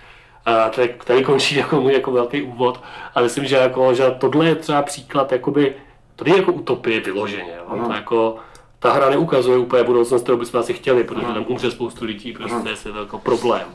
A 0.46 0.70
tady, 0.70 0.96
tady 1.06 1.24
končí 1.24 1.56
jako 1.56 1.82
můj 1.82 1.94
jako 1.94 2.12
velký 2.12 2.42
úvod 2.42 2.82
a 3.16 3.22
myslím, 3.22 3.46
že, 3.46 3.56
jako, 3.56 3.94
že 3.94 4.12
tohle 4.20 4.46
je 4.46 4.56
třeba 4.56 4.82
příklad 4.82 5.32
jakoby, 5.32 5.76
to 6.16 6.30
je 6.30 6.38
jako 6.38 6.52
utopie 6.52 7.00
vyloženě. 7.00 7.54
Jo? 7.58 7.86
To 7.86 7.94
jako, 7.94 8.36
ta 8.80 8.94
hra 8.94 9.10
neukazuje 9.10 9.58
úplně 9.58 9.84
budoucnost, 9.84 10.24
kterou 10.24 10.38
bychom 10.38 10.60
asi 10.60 10.74
chtěli, 10.74 11.04
protože 11.04 11.26
tam 11.26 11.46
umře 11.48 11.72
spoustu 11.72 12.06
lidí, 12.06 12.34
prostě 12.34 12.70
je 12.70 12.94
to 12.94 13.00
jako 13.00 13.20
problém. 13.20 13.68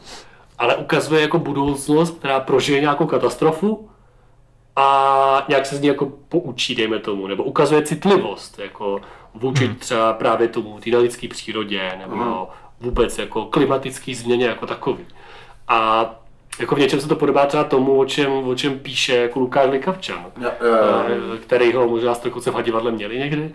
Ale 0.59 0.77
ukazuje 0.77 1.21
jako 1.21 1.39
budoucnost, 1.39 2.19
která 2.19 2.41
prožije 2.41 2.81
nějakou 2.81 3.07
katastrofu 3.07 3.89
a 4.77 5.45
nějak 5.49 5.67
se 5.67 5.77
z 5.77 5.81
ní 5.81 5.89
jako 5.89 6.13
poučí, 6.29 6.75
dejme 6.75 6.99
tomu, 6.99 7.27
nebo 7.27 7.45
ukazuje 7.45 7.83
citlivost, 7.83 8.59
jako 8.59 9.01
vůči 9.35 9.67
hmm. 9.67 9.75
třeba 9.75 10.13
právě 10.13 10.49
tomu, 10.49 10.79
té 10.81 10.97
lidské 10.97 11.29
přírodě, 11.29 11.93
nebo 11.99 12.49
vůbec 12.81 13.19
jako 13.19 13.45
klimatický 13.45 14.15
změně 14.15 14.47
jako 14.47 14.67
takový. 14.67 15.07
A 15.69 16.11
jako 16.59 16.75
v 16.75 16.79
něčem 16.79 17.01
se 17.01 17.09
to 17.09 17.17
podobá 17.17 17.47
třeba 17.47 17.65
tomu, 17.65 17.99
o 17.99 18.05
čem, 18.05 18.33
o 18.33 18.55
čem 18.55 18.79
píše 18.79 19.17
jako 19.17 19.41
Lukáš 19.41 19.71
Likavčan, 19.71 20.27
ja, 20.41 20.53
ja, 20.61 20.77
ja. 21.09 21.37
který 21.41 21.73
ho 21.73 21.89
možná 21.89 22.15
se 22.15 22.31
v 22.31 22.63
divadle 22.63 22.93
měli 22.93 23.19
někdy. 23.19 23.51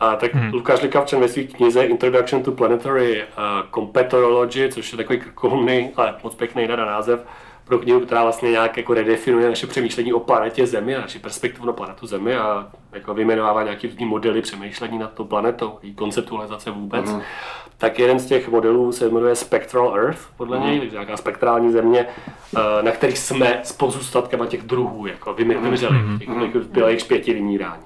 A 0.00 0.16
tak 0.16 0.34
hmm. 0.34 0.52
Lukáš 0.52 0.82
Likavčan 0.82 1.20
ve 1.20 1.28
své 1.28 1.42
knize 1.42 1.84
Introduction 1.84 2.42
to 2.42 2.52
Planetary 2.52 3.22
uh, 3.22 3.70
Competology, 3.74 4.68
což 4.68 4.92
je 4.92 4.96
takový 4.96 5.20
krkolný, 5.20 5.90
ale 5.96 6.14
moc 6.22 6.34
pěkný 6.34 6.66
na 6.66 6.76
název, 6.76 7.26
pro 7.70 7.78
knihu, 7.78 8.00
která 8.00 8.22
vlastně 8.22 8.50
nějak 8.50 8.76
jako 8.76 8.94
redefinuje 8.94 9.48
naše 9.48 9.66
přemýšlení 9.66 10.12
o 10.12 10.20
planetě 10.20 10.66
Zemi 10.66 10.96
a 10.96 11.00
naši 11.00 11.18
perspektivu 11.18 11.66
na 11.66 11.72
planetu 11.72 12.06
Zemi 12.06 12.36
a 12.36 12.66
jako 12.92 13.14
vyjmenovává 13.14 13.62
nějaký 13.62 13.86
různý 13.86 14.06
modely 14.06 14.42
přemýšlení 14.42 14.98
nad 14.98 15.12
tou 15.12 15.24
planetou, 15.24 15.78
její 15.82 15.94
konceptualizace 15.94 16.70
vůbec. 16.70 17.12
Mm. 17.12 17.20
Tak 17.78 17.98
jeden 17.98 18.18
z 18.18 18.26
těch 18.26 18.48
modelů 18.48 18.92
se 18.92 19.08
jmenuje 19.08 19.34
Spectral 19.34 19.96
Earth, 19.96 20.28
podle 20.36 20.58
mm. 20.58 20.66
něj, 20.66 20.80
takže 20.80 20.96
nějaká 20.96 21.16
spektrální 21.16 21.72
země, 21.72 22.06
eh, 22.56 22.82
na 22.82 22.90
kterých 22.90 23.18
jsme 23.18 23.60
s 23.62 23.72
pozůstatkama 23.72 24.46
těch 24.46 24.62
druhů 24.62 25.06
jako 25.06 25.34
vymřeli, 25.34 25.98
mm. 25.98 26.18
těch, 26.18 26.28
těch, 26.52 26.62
bylo 26.62 26.88
jich 26.88 27.04
pěti 27.04 27.34
vymírání. 27.34 27.82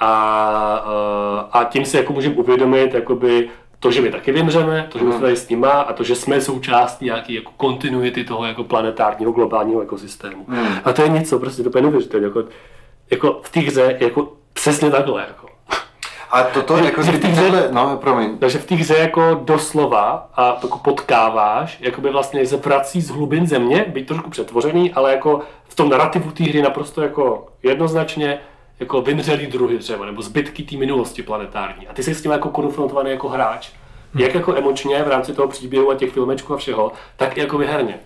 A, 0.00 0.84
eh, 0.86 1.48
a 1.52 1.64
tím 1.64 1.84
si 1.84 1.96
jako 1.96 2.12
můžeme 2.12 2.34
uvědomit 2.34 2.94
jakoby 2.94 3.48
to, 3.80 3.90
že 3.90 4.00
my 4.00 4.10
taky 4.10 4.32
vymřeme, 4.32 4.86
to, 4.88 4.98
že 4.98 5.04
my 5.04 5.12
jsme 5.12 5.20
tady 5.20 5.36
s 5.36 5.48
nima 5.48 5.70
a 5.70 5.92
to, 5.92 6.04
že 6.04 6.14
jsme 6.14 6.40
součástí 6.40 7.04
nějaké 7.04 7.32
jako 7.32 7.52
kontinuity 7.56 8.24
toho 8.24 8.46
jako 8.46 8.64
planetárního 8.64 9.32
globálního 9.32 9.80
ekosystému. 9.80 10.44
Hmm. 10.48 10.68
A 10.84 10.92
to 10.92 11.02
je 11.02 11.08
něco, 11.08 11.38
prostě 11.38 11.62
to 11.62 11.78
je 11.78 11.82
neuvěřitelné. 11.82 12.26
Jako, 12.26 12.44
jako 13.10 13.40
v 13.42 13.50
té 13.50 13.60
hře 13.60 13.96
jako 14.00 14.32
přesně 14.52 14.90
takhle. 14.90 15.24
Jako. 15.28 15.48
A 16.30 16.42
toto 16.42 16.78
že, 16.78 16.84
jako 16.84 17.02
že 17.02 17.12
v 17.12 17.20
té 17.20 17.28
hře, 17.28 17.68
no, 17.70 17.96
promiň. 17.96 18.38
Takže 18.38 18.58
v 18.58 18.66
té 18.66 18.74
hře 18.74 18.96
jako 18.96 19.40
doslova 19.44 20.28
a 20.34 20.58
jako 20.62 20.78
potkáváš, 20.78 21.78
jako 21.80 22.00
by 22.00 22.10
vlastně 22.10 22.46
se 22.46 22.56
prací 22.56 23.00
z 23.00 23.10
hlubin 23.10 23.46
země, 23.46 23.84
být 23.88 24.06
trošku 24.06 24.30
přetvořený, 24.30 24.92
ale 24.92 25.12
jako 25.12 25.40
v 25.68 25.74
tom 25.74 25.88
narrativu 25.88 26.30
té 26.30 26.44
hry 26.44 26.62
naprosto 26.62 27.02
jako 27.02 27.46
jednoznačně 27.62 28.38
jako 28.80 29.02
vymřelý 29.02 29.46
druhy 29.46 29.78
třeba, 29.78 30.06
nebo 30.06 30.22
zbytky 30.22 30.62
té 30.62 30.76
minulosti 30.76 31.22
planetární. 31.22 31.88
A 31.88 31.94
ty 31.94 32.02
jsi 32.02 32.14
s 32.14 32.22
tím 32.22 32.30
jako 32.30 32.48
konfrontovaný 32.48 33.10
jako 33.10 33.28
hráč. 33.28 33.70
Hmm. 34.14 34.22
Jak 34.22 34.34
jako 34.34 34.56
emočně 34.56 35.02
v 35.02 35.08
rámci 35.08 35.32
toho 35.32 35.48
příběhu 35.48 35.90
a 35.90 35.94
těch 35.94 36.12
filmečků 36.12 36.54
a 36.54 36.56
všeho, 36.56 36.92
tak 37.16 37.36
i 37.36 37.40
jako 37.40 37.58
vyherně. 37.58 38.00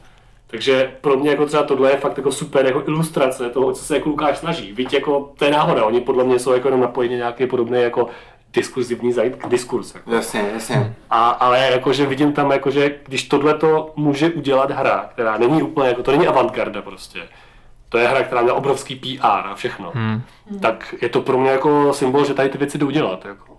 Takže 0.46 0.92
pro 1.00 1.16
mě 1.16 1.30
jako 1.30 1.46
třeba 1.46 1.62
tohle 1.62 1.90
je 1.90 1.96
fakt 1.96 2.16
jako 2.16 2.32
super 2.32 2.66
jako 2.66 2.82
ilustrace 2.86 3.50
toho, 3.50 3.72
co 3.72 3.84
se 3.84 3.96
jako 3.96 4.08
Lukáš 4.08 4.38
snaží. 4.38 4.72
Víte, 4.72 4.96
jako 4.96 5.32
to 5.38 5.44
je 5.44 5.50
náhoda, 5.50 5.84
oni 5.84 6.00
podle 6.00 6.24
mě 6.24 6.38
jsou 6.38 6.52
jako 6.52 6.68
jenom 6.68 6.80
napojeni 6.80 7.16
nějaký 7.16 7.46
podobný 7.46 7.82
jako 7.82 8.08
diskurzivní 8.52 9.12
zajít 9.12 9.46
diskurs. 9.48 9.94
Jako. 9.94 10.14
Jasně, 10.14 10.50
jasně. 10.52 10.94
A, 11.10 11.30
ale 11.30 11.58
jakože 11.72 12.06
vidím 12.06 12.32
tam, 12.32 12.50
jakože 12.50 12.96
když 13.06 13.22
tohle 13.22 13.54
to 13.54 13.92
může 13.96 14.30
udělat 14.30 14.70
hra, 14.70 15.10
která 15.12 15.38
není 15.38 15.62
úplně, 15.62 15.88
jako 15.88 16.02
to 16.02 16.12
není 16.12 16.26
avantgarda 16.26 16.82
prostě, 16.82 17.20
to 17.93 17.98
je 17.98 18.09
hra, 18.09 18.23
která 18.23 18.43
měla 18.43 18.56
obrovský 18.56 18.97
PR 18.97 19.27
a 19.27 19.55
všechno, 19.55 19.93
hmm. 19.94 20.23
tak 20.60 20.94
je 21.01 21.09
to 21.09 21.20
pro 21.20 21.39
mě 21.39 21.51
jako 21.51 21.93
symbol, 21.93 22.24
že 22.24 22.35
tady 22.35 22.48
ty 22.48 22.59
věci 22.59 22.78
jdou 22.78 22.90
dělat. 22.90 23.24
Jako. 23.24 23.51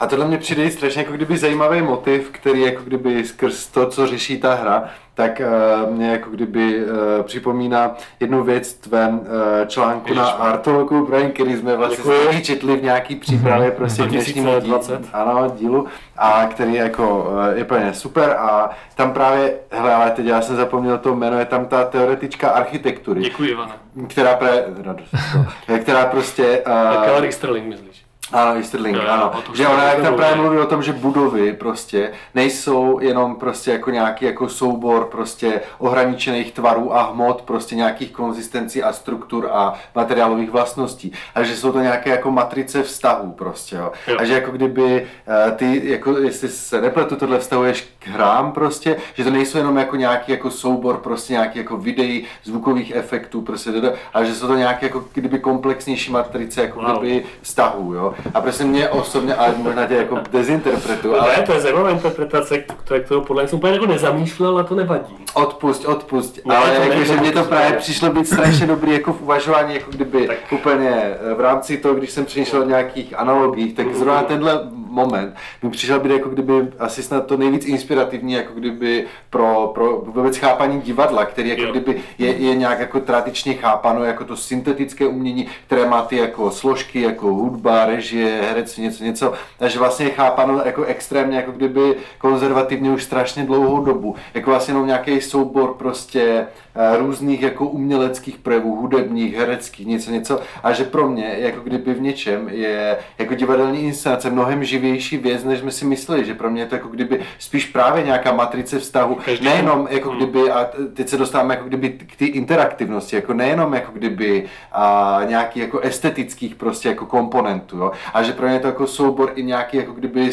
A 0.00 0.06
tohle 0.06 0.26
mě 0.26 0.38
přijde 0.38 0.70
strašně 0.70 1.02
jako 1.02 1.12
kdyby 1.12 1.38
zajímavý 1.38 1.82
motiv, 1.82 2.30
který 2.30 2.60
jako 2.60 2.82
kdyby 2.82 3.24
skrz 3.24 3.66
to, 3.66 3.86
co 3.86 4.06
řeší 4.06 4.40
ta 4.40 4.54
hra, 4.54 4.90
tak 5.14 5.42
uh, 5.84 5.90
mě 5.94 6.10
jako 6.10 6.30
kdyby 6.30 6.84
uh, 6.84 7.22
připomíná 7.22 7.96
jednu 8.20 8.44
věc 8.44 8.74
v 8.74 8.80
tvém 8.80 9.18
uh, 9.18 9.26
článku 9.66 10.08
Ježiš, 10.08 10.22
na 10.22 10.28
Artologu, 10.28 11.06
Brian, 11.06 11.30
který 11.30 11.56
jsme 11.56 11.76
vlastně 11.76 12.14
Děkuji. 12.26 12.42
četli 12.42 12.76
v 12.76 12.82
nějaký 12.82 13.16
přípravě 13.16 13.70
mm-hmm. 13.70 13.74
prostě 13.74 14.02
dnešnímu 14.02 14.60
dílu, 14.60 14.80
ano, 15.12 15.54
dílu, 15.58 15.86
a 16.16 16.46
který 16.46 16.74
jako 16.74 17.30
uh, 17.30 17.58
je 17.58 17.64
plně 17.64 17.94
super 17.94 18.36
a 18.38 18.70
tam 18.94 19.12
právě, 19.12 19.54
hele, 19.70 19.94
ale 19.94 20.10
teď 20.10 20.26
já 20.26 20.40
jsem 20.40 20.56
zapomněl 20.56 20.98
to 20.98 21.14
jméno, 21.14 21.38
je 21.38 21.44
tam 21.44 21.66
ta 21.66 21.84
teoretička 21.84 22.50
architektury. 22.50 23.20
Děkuji, 23.20 23.50
Ivana. 23.50 23.76
Která, 24.08 24.34
pre, 24.34 24.64
radost, 24.82 25.14
která 25.80 26.06
prostě... 26.06 26.62
Uh, 26.66 27.04
Kelly 27.04 27.32
Sterling, 27.32 27.66
myslíš? 27.66 28.09
Ano, 28.32 28.56
Easterling, 28.56 28.96
no, 28.96 29.10
ano. 29.10 29.32
No, 29.48 29.54
že 29.54 29.68
ona 29.68 29.84
jak 29.84 30.02
tam 30.02 30.14
právě 30.14 30.36
mluví 30.36 30.58
o 30.58 30.66
tom, 30.66 30.82
že 30.82 30.92
budovy 30.92 31.52
prostě 31.52 32.12
nejsou 32.34 32.98
jenom 33.00 33.36
prostě 33.36 33.70
jako 33.70 33.90
nějaký 33.90 34.24
jako 34.24 34.48
soubor 34.48 35.04
prostě 35.04 35.60
ohraničených 35.78 36.52
tvarů 36.52 36.94
a 36.94 37.02
hmot, 37.02 37.42
prostě 37.42 37.74
nějakých 37.74 38.10
konzistencí 38.10 38.82
a 38.82 38.92
struktur 38.92 39.48
a 39.52 39.74
materiálových 39.94 40.50
vlastností, 40.50 41.12
ale 41.34 41.44
že 41.44 41.56
jsou 41.56 41.72
to 41.72 41.80
nějaké 41.80 42.10
jako 42.10 42.30
matrice 42.30 42.82
vztahů 42.82 43.32
prostě, 43.32 43.76
jo. 43.76 43.92
jo. 44.06 44.16
A 44.18 44.24
že 44.24 44.32
jako 44.32 44.50
kdyby 44.50 45.06
uh, 45.46 45.56
ty, 45.56 45.80
jako 45.84 46.18
jestli 46.18 46.48
se 46.48 46.80
nepletu, 46.80 47.16
tohle 47.16 47.38
vztahuješ 47.38 47.88
k 47.98 48.06
hrám 48.06 48.52
prostě, 48.52 48.96
že 49.14 49.24
to 49.24 49.30
nejsou 49.30 49.58
jenom 49.58 49.76
jako 49.76 49.96
nějaký 49.96 50.32
jako 50.32 50.50
soubor 50.50 50.96
prostě 50.96 51.32
nějaký 51.32 51.58
jako 51.58 51.76
videí, 51.76 52.26
zvukových 52.44 52.90
efektů 52.94 53.42
prostě, 53.42 53.70
ale 54.12 54.26
že 54.26 54.34
jsou 54.34 54.46
to 54.46 54.56
nějaké 54.56 54.86
jako 54.86 55.04
kdyby 55.12 55.38
komplexnější 55.38 56.12
matrice 56.12 56.62
jako 56.62 56.80
wow. 56.80 56.98
kdyby 56.98 57.24
vztahů, 57.42 57.94
jo. 57.94 58.14
A 58.34 58.40
prostě 58.40 58.64
mě 58.64 58.88
osobně, 58.88 59.34
ale 59.34 59.54
možná 59.56 59.86
tě 59.86 59.94
jako 59.94 60.18
dezinterpretu. 60.32 61.20
Ale... 61.20 61.36
Ne, 61.36 61.42
to 61.42 61.52
je 61.52 61.60
zajímavá 61.60 61.90
interpretace, 61.90 62.58
kterou 62.84 63.20
podle 63.20 63.42
mě 63.42 63.48
jsem 63.48 63.58
úplně 63.58 63.72
jako 63.72 63.86
nezamýšlel, 63.86 64.50
ale 64.50 64.64
to 64.64 64.74
nevadí. 64.74 65.16
Odpust, 65.34 65.84
odpust. 65.84 66.46
Ne, 66.46 66.56
ale 66.56 66.74
jako, 66.74 67.04
že 67.04 67.16
mě 67.16 67.32
to 67.32 67.44
právě 67.44 67.78
přišlo 67.78 68.10
být 68.10 68.26
strašně 68.26 68.66
dobrý 68.66 68.92
jako 68.92 69.12
v 69.12 69.22
uvažování, 69.22 69.74
jako 69.74 69.90
kdyby 69.90 70.26
tak. 70.26 70.36
úplně 70.52 70.90
eh, 70.90 71.34
v 71.34 71.40
rámci 71.40 71.76
toho, 71.76 71.94
když 71.94 72.10
jsem 72.10 72.24
přemýšlel 72.24 72.62
o 72.62 72.64
nějakých 72.64 73.18
analogiích, 73.18 73.74
tak 73.74 73.94
zrovna 73.94 74.22
tenhle 74.22 74.60
moment. 74.90 75.34
Mi 75.62 75.70
přišel 75.70 76.00
být 76.00 76.12
jako 76.12 76.28
kdyby 76.28 76.52
asi 76.78 77.02
snad 77.02 77.26
to 77.26 77.36
nejvíc 77.36 77.64
inspirativní, 77.64 78.32
jako 78.32 78.54
kdyby 78.54 79.06
pro, 79.30 79.70
pro 79.74 80.00
vůbec 80.00 80.36
chápaní 80.36 80.80
divadla, 80.80 81.24
který 81.24 81.48
jako 81.48 81.62
Jo. 81.62 81.70
kdyby 81.70 82.02
je, 82.18 82.36
je 82.36 82.54
nějak 82.54 82.80
jako 82.80 83.00
tradičně 83.00 83.54
chápano 83.54 84.04
jako 84.04 84.24
to 84.24 84.36
syntetické 84.36 85.06
umění, 85.06 85.46
které 85.66 85.88
má 85.88 86.02
ty 86.02 86.16
jako 86.16 86.50
složky, 86.50 87.00
jako 87.00 87.26
hudba, 87.26 87.86
režie, 87.86 88.42
herectví, 88.42 88.82
něco, 88.82 89.04
něco, 89.04 89.32
takže 89.58 89.78
vlastně 89.78 90.06
je 90.06 90.10
chápano 90.10 90.62
jako 90.64 90.84
extrémně, 90.84 91.36
jako 91.36 91.52
kdyby 91.52 91.94
konzervativně 92.18 92.90
už 92.90 93.02
strašně 93.02 93.44
dlouhou 93.44 93.84
dobu, 93.84 94.14
jako 94.34 94.50
vlastně 94.50 94.72
jenom 94.72 94.86
nějaký 94.86 95.20
soubor 95.20 95.74
prostě 95.74 96.46
eh, 96.74 96.96
různých 96.96 97.42
jako 97.42 97.66
uměleckých 97.66 98.38
projevů, 98.38 98.76
hudebních, 98.76 99.34
hereckých, 99.34 99.86
něco, 99.86 100.10
něco, 100.10 100.40
a 100.62 100.72
že 100.72 100.84
pro 100.84 101.08
mě 101.08 101.36
jako 101.38 101.60
kdyby 101.60 101.94
v 101.94 102.00
něčem 102.00 102.48
je 102.48 102.98
jako 103.18 103.34
divadelní 103.34 103.82
inscenace 103.82 104.30
mnohem 104.30 104.64
živější 104.80 105.16
věc, 105.18 105.44
než 105.44 105.58
jsme 105.60 105.70
si 105.70 105.84
mysleli, 105.84 106.24
že 106.24 106.34
pro 106.34 106.50
mě 106.50 106.62
je 106.62 106.66
to 106.66 106.74
jako 106.74 106.88
kdyby 106.88 107.20
spíš 107.38 107.66
právě 107.66 108.04
nějaká 108.04 108.32
matrice 108.32 108.78
vztahu, 108.78 109.18
Každý- 109.24 109.44
nejenom 109.44 109.88
jako 109.90 110.08
Hmm. 110.10 110.18
kdyby, 110.18 110.50
a 110.50 110.68
teď 110.94 111.08
se 111.08 111.16
dostáváme 111.16 111.54
jako 111.54 111.68
kdyby 111.68 111.88
k 111.90 112.16
té 112.16 112.24
interaktivnosti, 112.26 113.16
jako 113.16 113.32
nejenom 113.34 113.74
jako 113.74 113.92
kdyby 113.92 114.44
a 114.72 115.18
nějaký 115.26 115.60
jako 115.60 115.80
estetických 115.80 116.54
prostě 116.54 116.88
jako 116.88 117.06
komponentů, 117.06 117.76
jo? 117.78 117.92
a 118.14 118.22
že 118.22 118.32
pro 118.32 118.46
mě 118.46 118.56
je 118.56 118.60
to 118.60 118.66
jako 118.66 118.86
soubor 118.86 119.32
i 119.34 119.42
nějaký 119.42 119.76
jako 119.76 119.92
kdyby, 119.92 120.30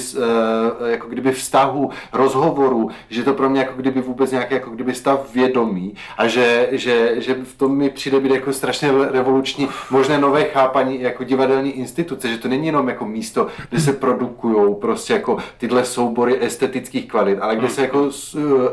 eh, 0.87 0.91
jako 0.91 1.07
kdyby 1.07 1.31
vztahu, 1.31 1.89
rozhovoru, 2.13 2.89
že 3.09 3.23
to 3.23 3.33
pro 3.33 3.49
mě 3.49 3.59
jako 3.59 3.73
kdyby 3.75 4.01
vůbec 4.01 4.31
nějaký 4.31 4.53
jako 4.53 4.69
kdyby 4.69 4.93
stav 4.93 5.33
vědomí 5.33 5.93
a 6.17 6.27
že, 6.27 6.67
že, 6.71 7.21
že 7.21 7.33
v 7.33 7.57
tom 7.57 7.77
mi 7.77 7.89
přijde 7.89 8.19
být 8.19 8.31
jako 8.31 8.53
strašně 8.53 8.91
revoluční 9.11 9.69
možné 9.91 10.17
nové 10.19 10.43
chápaní 10.43 11.01
jako 11.01 11.23
divadelní 11.23 11.71
instituce, 11.71 12.29
že 12.29 12.37
to 12.37 12.47
není 12.47 12.65
jenom 12.65 12.87
jako 12.89 13.05
místo, 13.05 13.47
kde 13.69 13.79
se 13.81 13.93
produkují 13.93 14.36
prostě 14.81 15.13
jako 15.13 15.37
tyhle 15.57 15.85
soubory 15.85 16.45
estetických 16.45 17.07
kvalit, 17.07 17.39
ale 17.41 17.55
kde 17.55 17.69
se 17.69 17.81
jako, 17.81 18.09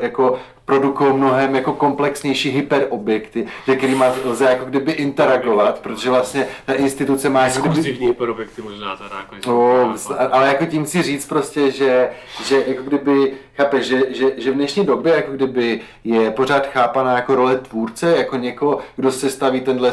jako 0.01 0.39
produkují 0.65 1.13
mnohem 1.17 1.55
jako 1.55 1.73
komplexnější 1.73 2.51
hyperobjekty, 2.51 3.47
se 3.65 3.77
kterými 3.77 4.05
lze 4.25 4.45
jako 4.45 4.65
kdyby 4.65 4.93
interagovat, 4.93 5.79
protože 5.79 6.11
vlastně 6.11 6.47
ta 6.67 6.73
instituce 6.75 7.29
má 7.29 7.41
jako 7.47 7.59
kdyby 7.59 7.69
Exkluzivní 7.71 8.07
hyperobjekty 8.07 8.63
možná 8.63 8.97
teda. 8.97 9.27
Jako, 9.33 9.51
No, 9.51 9.95
ale 10.31 10.49
jako 10.49 10.67
tím 10.67 10.85
chci 10.85 11.03
říct 11.03 11.27
prostě, 11.29 11.71
že, 11.71 12.11
že 12.45 12.65
jako 12.67 12.83
kdyby, 12.83 13.33
chápeš, 13.57 13.87
že, 13.87 14.03
že, 14.15 14.33
že 14.37 14.51
v 14.51 14.55
dnešní 14.55 14.87
době 14.87 15.15
jako 15.15 15.33
kdyby 15.33 15.81
je 16.05 16.31
pořád 16.31 16.67
chápaná 16.67 17.13
jako 17.17 17.35
role 17.35 17.57
tvůrce, 17.57 18.17
jako 18.17 18.37
někoho, 18.37 18.79
kdo 18.97 19.13
se 19.13 19.31
staví 19.31 19.61
tenhle 19.61 19.93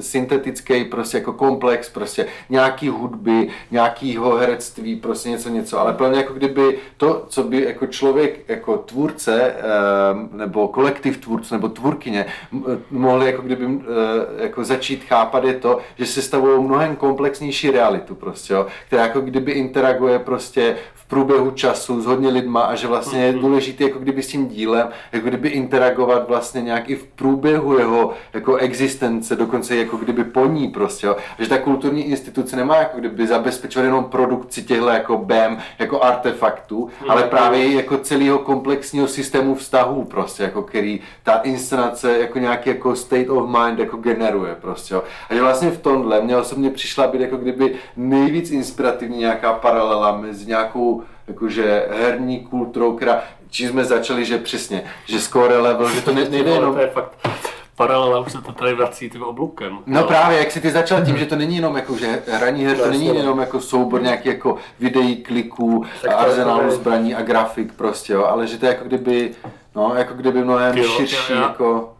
syntetický 0.00 0.84
prostě 0.84 1.18
jako 1.18 1.32
komplex, 1.32 1.88
prostě 1.88 2.26
nějaký 2.50 2.88
hudby, 2.88 3.48
nějakýho 3.70 4.36
herectví, 4.36 4.96
prostě 4.96 5.28
něco, 5.30 5.48
něco, 5.48 5.80
ale 5.80 5.92
plně 5.92 6.16
jako 6.16 6.32
kdyby 6.34 6.78
to, 6.96 7.24
co 7.28 7.42
by 7.42 7.64
jako 7.64 7.86
člověk, 7.86 8.40
jako 8.48 8.76
tvůrce, 8.76 9.42
ehm, 9.42 10.11
nebo 10.32 10.68
kolektiv 10.68 11.18
tvůrců, 11.18 11.54
nebo 11.54 11.68
tvůrkyně, 11.68 12.26
m- 12.52 12.64
mohli 12.90 13.26
jako 13.26 13.42
kdyby 13.42 13.64
eh, 13.66 14.44
jako 14.44 14.64
začít 14.64 15.04
chápat 15.04 15.44
je 15.44 15.54
to, 15.54 15.78
že 15.98 16.06
se 16.06 16.22
stavují 16.22 16.62
mnohem 16.64 16.96
komplexnější 16.96 17.70
realitu 17.70 18.14
prostě, 18.14 18.52
jo, 18.54 18.66
která 18.86 19.02
jako 19.02 19.20
kdyby 19.20 19.52
interaguje 19.52 20.18
prostě 20.18 20.76
v 20.94 21.01
průběhu 21.12 21.50
času 21.50 22.00
s 22.00 22.06
hodně 22.06 22.28
lidma 22.28 22.60
a 22.60 22.74
že 22.74 22.86
vlastně 22.86 23.24
je 23.24 23.32
důležité 23.32 23.84
jako 23.84 23.98
kdyby 23.98 24.22
s 24.22 24.28
tím 24.28 24.48
dílem, 24.48 24.88
jako 25.12 25.28
kdyby 25.28 25.48
interagovat 25.48 26.28
vlastně 26.28 26.62
nějak 26.62 26.90
i 26.90 26.96
v 26.96 27.04
průběhu 27.04 27.78
jeho 27.78 28.12
jako 28.34 28.56
existence, 28.56 29.36
dokonce 29.36 29.76
jako 29.76 29.96
kdyby 29.96 30.24
po 30.24 30.46
ní 30.46 30.68
prostě, 30.68 31.06
jo. 31.06 31.16
Že 31.38 31.48
ta 31.48 31.58
kulturní 31.58 32.04
instituce 32.04 32.56
nemá 32.56 32.76
jako 32.76 32.98
kdyby 32.98 33.26
zabezpečovat 33.26 33.84
jenom 33.84 34.04
produkci 34.04 34.62
těchto 34.62 34.88
jako 34.88 35.18
BEM, 35.18 35.58
jako 35.78 36.02
artefaktů, 36.02 36.88
ale 37.08 37.22
právě 37.22 37.74
jako 37.74 37.98
celého 37.98 38.38
komplexního 38.38 39.08
systému 39.08 39.54
vztahů 39.54 40.04
prostě, 40.04 40.42
jako 40.42 40.62
který 40.62 41.00
ta 41.22 41.34
inscenace 41.34 42.18
jako 42.18 42.38
nějaký 42.38 42.70
jako 42.70 42.96
state 42.96 43.30
of 43.30 43.48
mind 43.48 43.78
jako 43.78 43.96
generuje 43.96 44.56
prostě, 44.60 44.94
jo. 44.94 45.02
A 45.30 45.34
že 45.34 45.42
vlastně 45.42 45.70
v 45.70 45.80
tomhle 45.80 46.20
mě 46.20 46.36
osobně 46.36 46.70
přišla 46.70 47.06
být 47.06 47.20
jako 47.20 47.36
kdyby 47.36 47.74
nejvíc 47.96 48.50
inspirativní 48.50 49.18
nějaká 49.18 49.52
paralela 49.52 50.16
mezi 50.16 50.46
nějakou 50.46 51.01
jakože 51.28 51.86
herní 51.90 52.40
kulturou, 52.40 52.96
která, 52.96 53.22
čím 53.50 53.68
jsme 53.68 53.84
začali, 53.84 54.24
že 54.24 54.38
přesně, 54.38 54.82
že 55.06 55.20
score 55.20 55.56
level, 55.58 55.90
že 55.90 56.00
to 56.00 56.14
ne, 56.14 56.24
nejde 56.28 56.50
jenom 56.50 56.74
To 56.74 56.80
je 56.80 56.86
fakt 56.86 57.28
paralela, 57.76 58.20
už 58.20 58.32
se 58.32 58.42
to 58.42 58.52
tady 58.52 58.74
vrací 58.74 59.10
tím 59.10 59.22
obloukem. 59.22 59.78
No 59.86 60.04
právě, 60.04 60.38
jak 60.38 60.50
si 60.50 60.60
ty 60.60 60.70
začal 60.70 61.04
tím, 61.04 61.18
že 61.18 61.26
to 61.26 61.36
není 61.36 61.56
jenom 61.56 61.76
jako, 61.76 61.96
že 61.96 62.22
hraní 62.28 62.64
her, 62.64 62.76
to 62.76 62.90
není 62.90 63.08
no. 63.08 63.14
jenom 63.14 63.38
jako 63.40 63.60
soubor 63.60 64.02
nějakých 64.02 64.26
jako 64.26 64.56
videí, 64.80 65.16
kliků, 65.16 65.84
a 66.02 66.06
je 66.06 66.14
arzenálu 66.14 66.58
právě- 66.58 66.76
zbraní 66.76 67.14
a 67.14 67.22
grafik 67.22 67.72
prostě, 67.72 68.12
jo, 68.12 68.24
ale 68.24 68.46
že 68.46 68.58
to 68.58 68.66
je 68.66 68.72
jako 68.72 68.84
kdyby, 68.84 69.30
no, 69.74 69.94
jako 69.94 70.14
kdyby 70.14 70.44
mnohem 70.44 70.76
Jo, 70.78 70.84
širší 70.96 71.32
jo, 71.32 71.38
já- 71.38 71.42
jako 71.42 71.92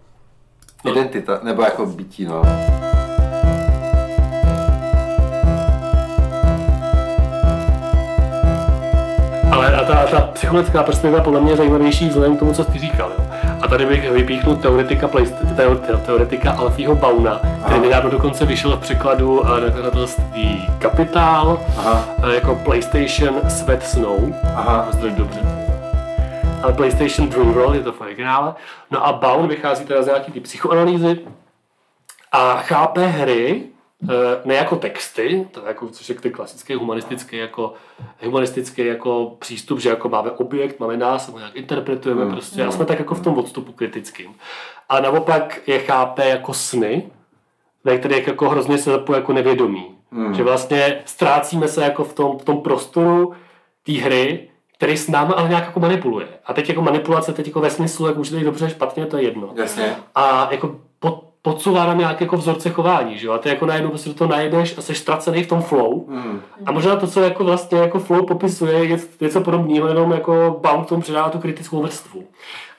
No. 0.84 0.90
identita, 0.92 1.40
nebo 1.42 1.62
jako 1.62 1.86
bytí, 1.86 2.24
no. 2.24 2.42
Ta, 9.93 10.06
ta 10.06 10.20
psychologická 10.20 10.82
perspektiva 10.82 11.24
podle 11.24 11.40
mě 11.40 11.52
je 11.52 11.56
zajímavější 11.56 12.09
vzhledem 12.09 12.36
k 12.36 12.39
tomu, 12.39 12.52
co 12.52 12.64
jsi 12.64 12.78
říkal. 12.78 13.12
Jo. 13.19 13.24
A 13.62 13.69
tady 13.69 13.86
bych 13.86 14.10
vypíchnul 14.10 14.56
teoretika, 14.56 15.09
Playst- 15.09 15.56
teo, 15.56 15.74
teo, 15.74 15.97
teoretika 15.98 16.52
Alfího 16.52 16.94
Bauna, 16.94 17.39
který 17.39 17.74
Aha. 17.74 17.78
nedávno 17.81 18.10
dokonce 18.10 18.47
vyšel 18.47 18.77
v 18.77 18.81
překladu 18.81 19.47
a 19.47 19.60
nakladatelství 19.60 20.69
Kapitál 20.78 21.60
Aha, 21.78 22.05
eh, 22.31 22.35
jako 22.35 22.55
PlayStation 22.55 23.40
Sweat 23.51 23.82
Snow. 23.82 24.35
aha, 24.56 24.89
dobře. 25.16 25.40
Ale 26.62 26.73
PlayStation 26.73 27.28
Dream 27.28 27.52
World 27.52 27.74
je 27.74 27.81
to 27.82 27.93
v 27.93 28.01
originále. 28.01 28.55
No 28.90 29.06
a 29.06 29.12
Baun 29.12 29.48
vychází 29.48 29.85
teda 29.85 30.02
z 30.02 30.06
nějaký 30.06 30.32
ty 30.32 30.40
psychoanalýzy 30.40 31.19
a 32.32 32.56
chápe 32.56 33.06
hry 33.06 33.62
eh, 33.62 33.71
ne 34.44 34.54
jako 34.54 34.76
texty, 34.76 35.48
to 35.50 35.62
jako, 35.66 35.88
což 35.88 36.08
je 36.08 36.14
ty 36.14 36.30
klasický 36.30 36.74
humanistický 36.74 37.36
jako, 37.36 37.74
humanistický 38.24 38.86
jako 38.86 39.36
přístup, 39.38 39.80
že 39.80 39.88
jako 39.88 40.08
máme 40.08 40.30
objekt, 40.30 40.80
máme 40.80 40.96
nás, 40.96 41.26
nebo 41.26 41.38
nějak 41.38 41.56
interpretujeme 41.56 42.22
Hmm. 42.22 42.32
prostě 42.32 42.64
a 42.64 42.70
jsme 42.70 42.84
tak 42.84 42.98
jako 42.98 43.14
v 43.14 43.20
tom 43.22 43.38
odstupu 43.38 43.72
kritickým. 43.72 44.34
A 44.88 45.00
naopak 45.00 45.60
je 45.68 45.78
chápe 45.78 46.28
jako 46.28 46.54
sny, 46.54 47.10
ve 47.84 47.98
kterých 47.98 48.26
jako 48.26 48.48
hrozně 48.48 48.78
se 48.78 48.90
zapojí 48.90 49.18
jako 49.18 49.32
nevědomí. 49.32 49.86
Hmm. 50.12 50.34
Že 50.34 50.42
vlastně 50.42 51.02
ztrácíme 51.04 51.68
se 51.68 51.82
jako 51.84 52.04
v 52.04 52.12
tom, 52.12 52.38
v 52.38 52.44
tom 52.44 52.60
prostoru 52.60 53.32
té 53.86 53.92
hry, 53.92 54.48
který 54.76 54.96
s 54.96 55.08
námi 55.08 55.34
ale 55.36 55.48
nějak 55.48 55.64
jako 55.64 55.80
manipuluje. 55.80 56.28
A 56.46 56.52
teď 56.54 56.68
jako 56.68 56.82
manipulace, 56.82 57.32
teď 57.32 57.46
jako 57.46 57.60
ve 57.60 57.70
smyslu, 57.70 58.06
jak 58.06 58.16
můžete 58.16 58.36
jít 58.36 58.44
dobře, 58.44 58.70
špatně, 58.70 59.06
to 59.06 59.16
je 59.16 59.22
jedno. 59.22 59.50
jasně. 59.56 59.96
A 60.14 60.48
jako 60.50 60.76
pod, 60.98 61.24
podsouvá 61.43 61.86
nám 61.86 61.98
nějaké 61.98 62.24
jako 62.24 62.36
vzorce 62.36 62.70
chování, 62.70 63.19
že 63.19 63.27
jo? 63.27 63.32
A 63.32 63.39
ty 63.39 63.48
jako 63.48 63.66
najednou 63.66 63.90
prostě 63.90 64.09
do 64.09 64.14
toho 64.14 64.31
najdeš 64.31 64.78
a 64.78 64.82
jsi 64.82 64.94
ztracený 64.94 65.43
v 65.43 65.47
tom 65.47 65.62
flow. 65.62 66.06
Hmm. 66.09 66.40
A 66.66 66.73
možná 66.73 66.97
to, 66.97 67.06
co 67.06 67.20
jako 67.20 67.44
vlastně 67.44 67.78
jako 67.78 67.98
flow 67.98 68.27
popisuje, 68.27 68.85
je 68.85 68.98
něco, 69.20 69.40
podobného, 69.40 69.89
jenom 69.89 70.12
jako 70.12 70.60
k 70.85 70.89
tomu 70.89 71.02
přidává 71.02 71.31
tu 71.31 71.39
kritickou 71.39 71.82
vrstvu. 71.82 72.24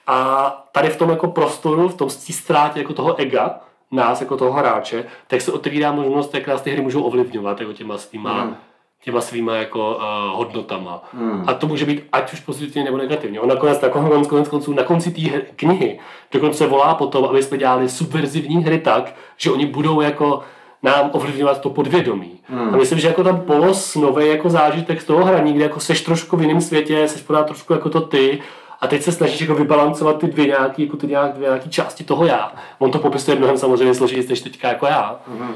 A 0.08 0.50
tady 0.72 0.90
v 0.90 0.98
tom 0.98 1.10
jako 1.10 1.28
prostoru, 1.28 1.90
v 1.90 1.96
tom 1.96 2.10
ztrátě 2.10 2.80
jako 2.80 2.94
toho 2.94 3.16
ega, 3.20 3.60
nás 3.92 4.22
jako 4.22 4.38
toho 4.38 4.52
hráče, 4.52 5.06
tak 5.28 5.42
se 5.42 5.52
otevírá 5.52 5.92
možnost, 5.92 6.34
jak 6.34 6.48
nás 6.48 6.62
ty 6.62 6.72
hry 6.72 6.82
můžou 6.82 7.04
ovlivňovat 7.04 7.60
jako 7.60 7.74
těma 7.74 7.98
svýma, 7.98 8.42
Hmm. 8.42 8.56
Těma 9.04 9.22
svýma 9.22 9.56
jako 9.56 9.96
uh, 9.96 10.38
hodnotama. 10.38 11.04
Hmm. 11.14 11.44
A 11.48 11.54
to 11.54 11.68
může 11.68 11.86
být 11.86 12.04
ať 12.12 12.34
už 12.34 12.40
pozitivně 12.40 12.84
nebo 12.84 12.98
negativně. 12.98 13.40
On 13.40 13.50
nakonec, 13.50 13.82
nakonec, 13.82 14.28
konec 14.28 14.48
konců, 14.48 14.74
na 14.74 14.84
konci 14.84 15.12
té 15.12 15.42
knihy 15.56 16.00
dokonce 16.32 16.68
volá 16.68 16.96
po 16.96 17.08
tom, 17.08 17.26
aby 17.26 17.44
jsme 17.44 17.58
dělali 17.58 17.90
subverzivní 17.90 18.64
hry 18.64 18.80
tak, 18.80 19.16
že 19.38 19.52
oni 19.52 19.66
budou 19.66 20.02
jako 20.02 20.42
nám 20.84 21.10
ovlivňovat 21.14 21.62
to 21.62 21.70
podvědomí. 21.70 22.40
Hmm. 22.50 22.74
A 22.74 22.78
myslím, 22.78 23.00
že 23.00 23.08
jako 23.08 23.24
tam 23.24 23.42
polosnový 23.42 24.28
jako 24.28 24.50
zážitek 24.50 25.02
z 25.02 25.06
toho 25.06 25.26
hraní, 25.26 25.54
kde 25.54 25.64
jako 25.64 25.80
seš 25.80 26.02
trošku 26.02 26.38
v 26.38 26.42
jiném 26.42 26.62
světě, 26.62 27.08
seš 27.08 27.22
pořád 27.22 27.44
trošku 27.44 27.74
jako 27.74 27.90
to 27.90 28.02
ty, 28.02 28.40
a 28.84 28.88
teď 28.88 29.04
se 29.04 29.12
snažíš 29.12 29.42
jako 29.42 29.56
vybalancovat 29.56 30.18
ty 30.20 30.28
dvě 30.28 30.46
nějaký, 30.48 30.84
jako 30.84 30.98
ty 30.98 31.08
nějak, 31.08 31.34
dvě 31.34 31.48
nějaký 31.50 31.70
části 31.70 32.04
toho 32.04 32.26
já. 32.26 32.52
On 32.80 32.92
to 32.92 33.00
popisuje 33.00 33.38
mnohem 33.38 33.58
samozřejmě 33.58 33.94
složitěji 33.96 34.28
než 34.30 34.42
teďka 34.42 34.68
jako 34.68 34.86
já. 34.86 35.20
Mhm. 35.28 35.50
Uh, 35.50 35.56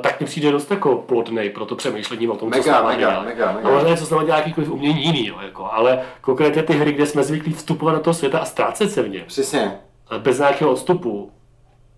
tak 0.00 0.20
mi 0.20 0.26
přijde 0.26 0.50
dost 0.52 0.70
jako 0.70 0.96
plodnej 0.96 1.50
pro 1.50 1.64
to 1.66 1.76
přemýšlení 1.76 2.28
o 2.28 2.36
tom, 2.36 2.52
co 2.52 2.58
Mega, 2.58 2.62
s 2.62 2.66
náma 2.66 2.88
mega, 2.88 2.98
dělá. 3.00 3.22
mega, 3.22 3.52
mega. 3.52 3.68
A 3.68 3.72
možná 3.72 3.88
něco 3.88 4.06
s 4.06 4.10
náma 4.10 4.24
dělá 4.24 4.36
jakýkoliv 4.36 4.70
umění 4.70 5.04
jiný, 5.04 5.26
jo, 5.26 5.36
jako. 5.42 5.68
ale 5.72 6.00
konkrétně 6.20 6.62
ty 6.62 6.72
hry, 6.72 6.92
kde 6.92 7.06
jsme 7.06 7.22
zvyklí 7.22 7.52
vstupovat 7.52 7.92
do 7.92 8.00
toho 8.00 8.14
světa 8.14 8.38
a 8.38 8.44
ztrácet 8.44 8.90
se 8.92 9.02
v 9.02 9.08
něm, 9.08 9.22
Přesně. 9.26 9.78
eh, 10.16 10.18
bez 10.18 10.38
nějakého 10.38 10.70
odstupu, 10.72 11.30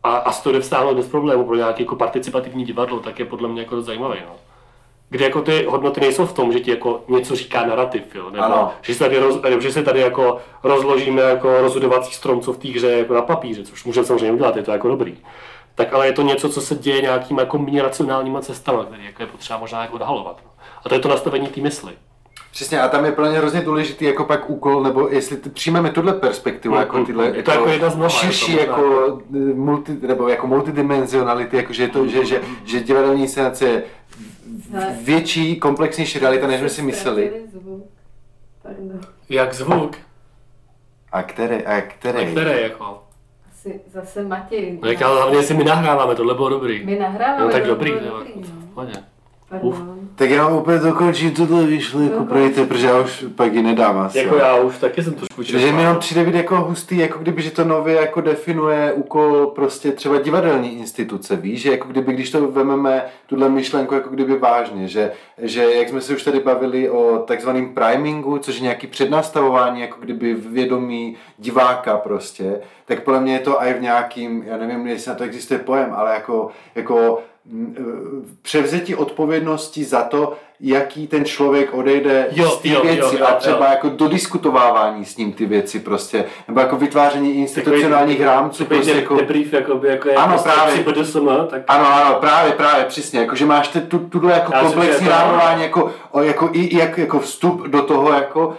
a, 0.03 0.17
a 0.17 0.33
z 0.33 0.41
toho 0.43 0.53
jde 0.53 0.61
vstáhnout 0.61 0.97
bez 0.97 1.07
problému 1.07 1.45
pro 1.45 1.57
nějaké 1.57 1.83
jako 1.83 1.97
participativní 1.97 2.65
divadlo, 2.65 3.01
tak 3.01 3.19
je 3.19 3.25
podle 3.25 3.49
mě 3.49 3.63
jako 3.63 3.75
dost 3.75 3.85
zajímavý. 3.87 4.19
No. 4.27 4.35
Kde 5.11 5.25
jako 5.25 5.43
ty 5.43 5.65
hodnoty 5.69 6.01
nejsou 6.01 6.27
v 6.27 6.33
tom, 6.33 6.53
že 6.53 6.61
ti 6.61 6.71
jako 6.71 7.05
něco 7.09 7.37
říká 7.37 7.67
narrativ, 7.67 8.15
jo? 8.15 8.31
nebo 8.31 8.45
Ano. 8.45 8.73
že 8.83 8.95
se 8.95 8.99
tady, 9.05 9.19
roz, 9.19 9.43
nebo 9.43 9.61
že 9.61 9.73
se 9.73 9.83
tady 9.83 10.01
jako 10.01 10.39
rozložíme 10.63 11.23
jako 11.23 11.61
rozhodovací 11.61 12.15
strom, 12.15 12.41
co 12.41 12.53
v 12.53 12.59
té 12.59 12.69
hře 12.69 12.87
je 12.87 12.99
jako 12.99 13.15
na 13.15 13.23
papíře, 13.23 13.63
což 13.63 13.85
můžeme 13.85 14.07
samozřejmě 14.07 14.33
udělat, 14.33 14.57
je 14.57 14.63
to 14.63 14.73
jako 14.73 14.89
dobrý. 14.89 15.19
Tak 15.75 15.93
ale 15.95 16.07
je 16.07 16.13
to 16.13 16.23
něco, 16.23 16.49
co 16.49 16.61
se 16.61 16.75
děje 16.75 17.03
nějakýma 17.03 17.41
jako 17.41 17.59
méně 17.59 17.83
racionálníma 17.83 18.41
cestama, 18.41 18.85
které 18.85 19.03
jako 19.05 19.23
je 19.23 19.27
potřeba 19.27 19.59
možná 19.59 19.83
jako 19.83 19.95
odhalovat. 19.95 20.41
No. 20.45 20.51
A 20.85 20.89
to 20.89 20.95
je 20.95 21.01
to 21.01 21.09
nastavení 21.09 21.47
té 21.47 21.61
mysli. 21.61 21.93
Přesně, 22.53 22.81
a 22.81 22.89
tam 22.89 23.05
je 23.05 23.13
pro 23.13 23.27
ně 23.27 23.39
hrozně 23.39 23.61
důležitý 23.61 24.05
jako 24.05 24.25
pak 24.25 24.51
úkol, 24.51 24.83
nebo 24.83 25.09
jestli 25.09 25.37
ty, 25.37 25.51
přijmeme 25.51 25.91
tuhle 25.91 26.13
perspektivu, 26.13 26.75
Mm, 26.75 26.81
jako 26.81 26.97
mm, 26.99 27.07
tyhle, 27.07 27.27
je 27.27 27.43
to 27.43 27.51
jako 27.51 27.69
jedna 27.69 27.91
z 27.91 27.97
mnoha, 27.97 28.09
širší, 28.11 28.57
jako 28.57 28.71
jako, 28.71 29.21
multi, 29.55 29.97
nebo 30.03 30.29
jako 30.29 30.47
multidimenzionality, 30.47 31.57
jako 31.57 31.73
že, 31.73 31.83
je 31.83 31.89
to, 31.89 32.07
že, 32.07 32.25
že, 32.25 32.41
že 32.65 32.81
divadelní 32.81 33.23
inscenace 33.23 33.65
je. 33.69 33.83
Větší, 35.03 35.57
komplexnější 35.57 36.19
realita, 36.19 36.47
než 36.47 36.61
jsme 36.61 36.69
si 36.69 36.83
mysleli. 36.83 37.33
Jak 39.29 39.55
zvuk? 39.55 39.97
A 41.13 41.23
které, 41.23 41.63
a 41.63 41.81
které? 41.81 42.21
A 42.21 42.31
které 42.31 42.61
jako? 42.61 43.03
Asi 43.53 43.81
zase 43.93 44.23
Matěj. 44.23 44.79
No 44.83 44.89
jak 44.89 45.03
ale 45.03 45.23
hlavně 45.23 45.43
si 45.43 45.55
my 45.55 45.65
nahráváme, 45.65 46.15
tohle 46.15 46.35
bylo 46.35 46.49
dobrý. 46.49 46.85
My 46.85 46.99
nahráváme. 46.99 47.45
No 47.45 47.51
tak 47.51 47.67
dobrý, 47.67 47.91
to 47.91 47.97
je 47.97 48.11
dobrý, 48.11 48.33
no. 48.77 49.14
Pardon. 49.61 49.95
Tak 50.17 50.31
já 50.31 50.49
úplně 50.49 50.79
dokončím 50.79 51.35
vyšlo, 51.67 52.01
jako 52.01 52.25
projďte, 52.25 52.67
protože 52.67 52.87
já 52.87 53.01
už 53.01 53.25
pak 53.35 53.55
ji 53.55 53.63
nedám 53.63 53.99
asi. 53.99 54.19
Jako 54.19 54.37
já 54.37 54.57
už 54.57 54.79
taky 54.79 55.03
jsem 55.03 55.13
trošku 55.15 55.43
Že 55.43 55.59
mi 55.59 55.63
jenom 55.63 55.79
čerpal. 55.79 55.99
přijde 55.99 56.25
být 56.25 56.35
jako 56.35 56.57
hustý, 56.57 56.99
jako 56.99 57.19
kdyby, 57.19 57.43
že 57.43 57.51
to 57.51 57.65
nově 57.65 57.95
jako 57.95 58.21
definuje 58.21 58.93
úkol 58.93 59.47
prostě 59.47 59.93
třeba 59.93 60.21
divadelní 60.21 60.79
instituce, 60.79 61.37
víš, 61.37 61.63
že 61.63 61.71
jako 61.71 61.89
kdyby, 61.89 62.13
když 62.13 62.31
to 62.31 62.47
vememe 62.49 63.05
tuhle 63.27 63.49
myšlenku 63.49 63.95
jako 63.95 64.09
kdyby 64.09 64.39
vážně, 64.39 64.89
že, 64.89 65.13
že 65.39 65.63
jak 65.63 65.89
jsme 65.89 66.01
se 66.01 66.15
už 66.15 66.23
tady 66.23 66.41
bavili 66.41 66.91
o 66.91 67.19
takzvaném 67.27 67.75
primingu, 67.75 68.39
což 68.39 68.57
je 68.57 68.63
nějaký 68.63 68.87
přednastavování 68.87 69.81
jako 69.81 69.97
kdyby 70.01 70.35
vědomí 70.35 71.17
diváka 71.39 71.97
prostě, 71.97 72.61
tak 72.85 73.03
podle 73.03 73.21
mě 73.21 73.33
je 73.33 73.39
to 73.39 73.63
i 73.63 73.75
v 73.75 73.81
nějakým, 73.83 74.43
já 74.47 74.57
nevím, 74.57 74.87
jestli 74.87 75.09
na 75.09 75.15
to 75.15 75.25
existuje 75.25 75.59
pojem, 75.61 75.93
ale 75.95 76.15
jako, 76.15 76.51
jako 76.75 77.23
převzetí 78.43 78.95
odpovědnosti 78.95 79.85
za 79.85 80.03
to, 80.03 80.33
jaký 80.61 81.07
ten 81.07 81.25
člověk 81.25 81.75
odejde 81.75 82.27
Jo, 82.33 82.49
z 82.51 82.59
té 82.59 82.69
jo, 82.69 82.75
jo, 82.75 82.83
věci 82.83 83.17
jo, 83.19 83.25
a 83.27 83.31
jo. 83.31 83.37
třeba 83.39 83.71
jako 83.71 83.89
dodiskutovávání 83.89 85.05
s 85.05 85.17
ním 85.17 85.33
ty 85.33 85.47
věci 85.47 85.81
prostě, 85.81 86.25
nebo 86.49 86.61
jako 86.61 86.77
vytváření 86.77 87.35
institucionálních 87.35 88.21
rámců 88.21 88.65
Takový 88.65 88.79
prostě 88.79 88.95
de- 88.95 89.01
jako... 89.01 89.17
debrief, 89.17 89.53
jakoby, 89.53 89.89
jako 89.89 90.09
je 90.09 90.15
Ano, 90.15 90.33
prostě 90.33 90.51
právě. 90.51 90.83
BDSM, 90.85 91.29
tak 91.51 91.63
Ano, 91.69 91.87
ano, 91.95 92.17
právě, 92.21 92.53
právě, 92.53 92.85
přesně, 92.85 93.21
jako 93.21 93.37
že 93.37 93.47
máš 93.47 93.69
tu, 93.89 93.99
tuhle 93.99 94.33
jako 94.33 94.53
Já 94.55 94.61
komplexní 94.63 95.09
rámování, 95.09 95.63
jako, 95.63 95.91
o, 96.11 96.23
jako, 96.23 96.51
i, 96.53 96.77
jak, 96.77 96.99
jako 96.99 97.21
vstup 97.21 97.67
do 97.67 97.83
toho, 97.83 98.13
jako, 98.13 98.47
uh, 98.49 98.55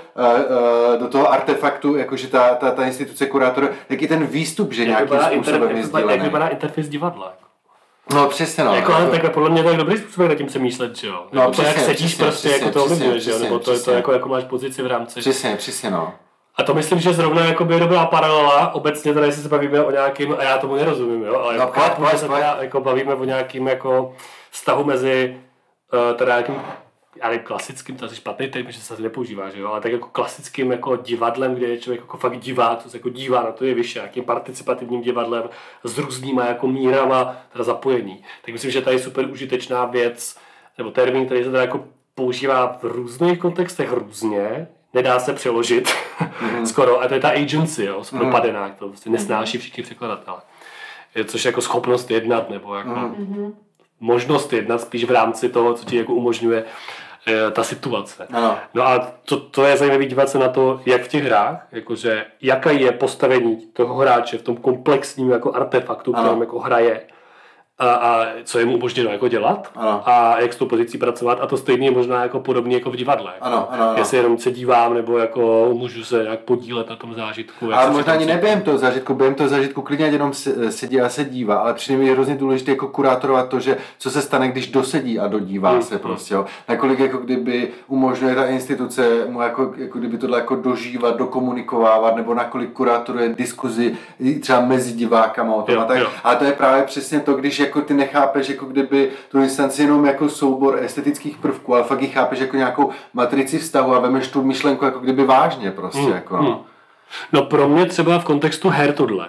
uh, 0.96 1.00
do 1.00 1.08
toho 1.08 1.32
artefaktu, 1.32 1.96
jako 1.96 2.16
že 2.18 2.28
ta, 2.28 2.56
ta, 2.56 2.72
ta 2.72 2.86
instituce 2.86 3.26
kurátora, 3.26 3.68
tak 3.88 4.02
i 4.02 4.08
ten 4.08 4.26
výstup, 4.26 4.74
že 4.74 4.82
jak 4.82 4.90
nějakým 4.90 5.14
inter, 5.14 5.34
způsobem 5.34 5.62
je 5.62 5.68
vypadá, 5.68 5.80
jak 5.80 5.86
sdílený. 5.86 6.24
vypadá 6.24 6.48
interface 6.48 6.88
divadla. 6.90 7.26
Jako. 7.26 7.45
No 8.14 8.28
přesně, 8.28 8.64
no. 8.64 8.76
jako, 8.76 8.94
ale 8.94 9.10
takhle 9.10 9.30
podle 9.30 9.50
mě 9.50 9.64
to 9.64 9.70
je 9.70 9.78
dobrý 9.78 9.98
způsob, 9.98 10.20
jak 10.22 10.30
nad 10.30 10.36
tím 10.38 10.48
přemýšlet, 10.48 10.96
že 10.96 11.08
jo? 11.08 11.26
No, 11.32 11.42
jako 11.42 11.54
to, 11.54 11.62
jak 11.62 11.76
přesně, 11.76 11.94
sedíš 11.94 12.08
přesně, 12.08 12.26
prostě, 12.26 12.50
přesně, 12.50 12.66
jako 12.66 12.80
to 12.80 12.86
přesně, 12.86 12.96
ovlivňuje, 12.96 13.20
že 13.20 13.30
jo? 13.32 13.36
přesně, 13.36 13.50
Nebo 13.50 13.60
to 13.60 13.72
je 13.72 13.78
to, 13.78 13.82
přesně. 13.82 13.94
jako, 13.94 14.14
jako 14.14 14.30
máš 14.30 14.44
pozici 14.44 14.82
v 14.82 14.88
rámci. 14.88 15.20
Přesně, 15.20 15.56
přesně, 15.56 15.92
no. 15.92 16.14
A 16.56 16.64
to 16.64 16.74
myslím, 16.74 17.00
že 17.00 17.14
zrovna 17.14 17.46
jakoby 17.46 17.74
je 17.74 17.80
dobrá 17.80 18.06
paralela, 18.06 18.76
obecně 18.76 19.14
teda, 19.14 19.26
jestli 19.26 19.42
se 19.44 19.50
bavíme 19.50 19.84
o 19.84 19.92
nějakým, 19.92 20.36
a 20.40 20.44
já 20.44 20.58
tomu 20.58 20.76
nerozumím, 20.76 21.24
jo, 21.24 21.36
ale 21.36 21.54
No, 21.54 21.60
jako, 21.60 21.80
pojď, 21.80 21.94
pojď, 21.94 22.20
se 22.20 22.28
teda 22.28 22.58
jako 22.62 22.82
bavíme 22.82 23.16
o 23.16 23.24
nějakým 23.24 23.68
jako 23.68 24.14
vztahu 24.52 24.84
mezi 24.84 25.38
uh, 25.94 26.18
teda 26.18 26.32
nějakým 26.32 26.62
já 27.22 27.30
nevím, 27.30 27.46
klasickým, 27.46 27.96
to 27.96 28.06
je 28.06 28.08
asi 28.08 28.16
špatný 28.16 28.48
termín, 28.48 28.72
že 28.72 28.82
se 28.82 28.94
asi 28.94 29.04
nepoužívá, 29.04 29.50
že 29.50 29.60
jo, 29.60 29.68
ale 29.68 29.82
tak 29.82 29.92
jako 29.92 30.08
klasickým 30.08 30.72
jako 30.72 30.96
divadlem, 30.96 31.56
kde 31.56 31.68
je 31.68 31.78
člověk 31.78 32.02
jako 32.02 32.18
fakt 32.18 32.40
divá, 32.40 32.76
co 32.76 32.90
se 32.90 32.98
jako 32.98 33.10
dívá 33.10 33.44
na 33.44 33.52
to 33.52 33.66
je 33.66 33.74
vyšší, 33.74 33.98
nějakým 33.98 34.24
participativním 34.24 35.02
divadlem 35.02 35.44
s 35.84 35.98
různýma 35.98 36.46
jako 36.46 36.68
mírama 36.68 37.38
teda 37.52 37.64
zapojení. 37.64 38.24
Tak 38.46 38.54
myslím, 38.54 38.72
že 38.72 38.82
tady 38.82 38.96
je 38.96 39.04
super 39.04 39.30
užitečná 39.30 39.86
věc, 39.86 40.38
nebo 40.78 40.92
termín, 40.92 41.26
který 41.26 41.44
se 41.44 41.50
teda 41.52 41.62
jako 41.62 41.86
používá 42.16 42.78
v 42.82 42.84
různých 42.84 43.40
kontextech 43.40 43.92
různě, 43.92 44.68
nedá 44.94 45.20
se 45.20 45.34
přeložit 45.34 45.90
skoro, 46.66 47.02
a 47.02 47.08
to 47.08 47.14
je 47.14 47.20
ta 47.20 47.30
agency, 47.30 47.86
jo, 47.86 48.04
mm. 48.12 48.20
propadená, 48.20 48.70
to 48.70 48.88
prostě 48.88 49.10
nesnáší 49.10 49.58
všichni 49.58 49.84
překladatelé. 49.84 50.38
Je, 51.16 51.26
což 51.26 51.46
je 51.46 51.50
jako 51.50 51.62
schopnost 51.62 52.12
jednat, 52.12 52.50
nebo 52.50 52.76
jako 52.76 53.16
možnost 54.00 54.54
jednat 54.54 54.82
spíš 54.82 55.04
v 55.04 55.12
rámci 55.12 55.50
toho, 55.50 55.74
co 55.74 55.86
ti 55.86 55.98
jako 55.98 56.14
umožňuje 56.14 56.66
ta 57.52 57.64
situace. 57.64 58.28
Ano. 58.34 58.58
No 58.74 58.84
a 58.84 59.12
to, 59.26 59.40
to 59.40 59.66
je 59.66 59.78
zajímavé 59.78 60.06
dívat 60.06 60.30
se 60.30 60.40
na 60.40 60.48
to, 60.48 60.82
jak 60.86 61.02
v 61.02 61.08
těch 61.08 61.24
hrách, 61.24 61.68
jakože 61.72 62.26
jaké 62.42 62.74
je 62.74 62.92
postavení 62.92 63.58
toho 63.74 63.96
hráče 63.96 64.38
v 64.38 64.42
tom 64.42 64.58
komplexním 64.58 65.32
jako 65.32 65.54
artefaktu, 65.56 66.16
Ano. 66.16 66.24
kterým 66.24 66.42
jako 66.42 66.60
hraje 66.60 67.02
a, 67.80 67.90
a 67.90 68.26
co 68.44 68.60
je 68.60 68.66
mu 68.66 68.74
umožněno 68.76 69.12
jako 69.12 69.28
dělat 69.28 69.72
Ano. 69.76 70.02
a 70.06 70.40
jak 70.40 70.54
s 70.54 70.56
tou 70.56 70.66
pozicí 70.66 70.98
pracovat 70.98 71.40
a 71.42 71.48
to 71.48 71.58
stejně 71.58 71.88
je 71.88 71.92
možná 71.92 72.22
jako 72.24 72.40
podobně 72.40 72.76
jako 72.76 72.92
v 72.92 72.96
divadle. 72.96 73.32
Ano, 73.42 73.68
ano, 73.72 73.84
ano. 73.84 73.94
Jestli 73.98 74.18
jenom 74.18 74.38
se 74.38 74.52
dívám 74.52 74.94
nebo 74.94 75.18
jako 75.18 75.70
můžu 75.74 76.04
se 76.04 76.24
nějak 76.24 76.40
podílet 76.40 76.90
na 76.90 76.96
tom 76.96 77.14
zážitku. 77.14 77.70
jak 77.70 77.80
Ale 77.80 77.92
možná 77.92 78.14
ani 78.14 78.26
neběhem 78.26 78.62
toho 78.62 78.78
zážitku, 78.78 79.14
během 79.14 79.36
toho 79.36 79.50
zážitku 79.50 79.82
klidně 79.82 80.06
jenom 80.06 80.34
se- 80.34 80.72
sedí 80.72 81.02
a 81.02 81.10
se 81.10 81.24
dívá, 81.26 81.56
ale 81.56 81.74
při 81.74 81.92
něm 81.92 82.02
je 82.02 82.12
hrozně 82.14 82.36
důležité 82.36 82.72
jako 82.72 82.88
kurátorovat 82.88 83.50
to, 83.50 83.60
že 83.60 83.78
co 83.98 84.12
se 84.12 84.22
stane, 84.22 84.48
když 84.48 84.68
dosedí 84.72 85.20
a 85.20 85.28
dodívá 85.28 85.72
Hmm, 85.72 85.82
se 85.82 86.00
prostě, 86.00 86.34
jo. 86.34 86.46
Nakolik 86.70 87.00
jako 87.00 87.18
kdyby 87.18 87.68
umožňuje 87.88 88.36
ta 88.36 88.46
instituce 88.46 89.26
mu 89.28 89.42
jako, 89.42 89.74
jako 89.78 90.00
kdyby 90.00 90.18
tohle 90.18 90.40
jako 90.40 90.56
dožívat, 90.56 91.18
dokomunikovávat, 91.18 92.16
nebo 92.16 92.34
nakolik 92.34 92.72
kurátoruje 92.74 93.30
diskuzi 93.30 93.96
třeba 94.42 94.62
mezi 94.62 94.92
divákama 94.94 95.54
o 95.56 95.62
tom 95.62 95.76
Jo, 95.76 95.82
a 95.82 95.86
tak. 95.86 95.98
jo. 96.00 96.08
Ale 96.24 96.36
to 96.36 96.46
je 96.46 96.52
právě 96.52 96.84
přesně 96.84 97.20
to, 97.20 97.34
když 97.34 97.65
jako 97.66 97.82
ty 97.82 97.94
nechápeš 97.94 98.50
jako 98.50 98.66
kdyby 98.66 99.12
tu 99.32 99.40
instanci 99.40 99.82
jenom 99.82 100.06
jako 100.06 100.30
soubor 100.30 100.80
estetických 100.84 101.38
prvků, 101.38 101.76
ale 101.76 101.84
fakt 101.84 102.02
ji 102.02 102.08
chápeš 102.08 102.40
jako 102.40 102.58
nějakou 102.58 102.90
matrici 103.14 103.60
vztahu 103.60 103.96
a 103.96 104.00
vemeš 104.00 104.28
tu 104.28 104.44
myšlenku 104.44 104.86
jako 104.86 105.00
kdyby 105.00 105.24
vážně 105.26 105.72
prostě, 105.72 106.00
Hmm, 106.02 106.12
jako 106.14 106.36
no. 106.38 106.42
hmm. 106.44 106.56
No 107.34 107.42
pro 107.44 107.70
mě 107.70 107.86
třeba 107.86 108.20
v 108.20 108.24
kontextu 108.26 108.70
her 108.70 108.94
tohle. 108.94 109.28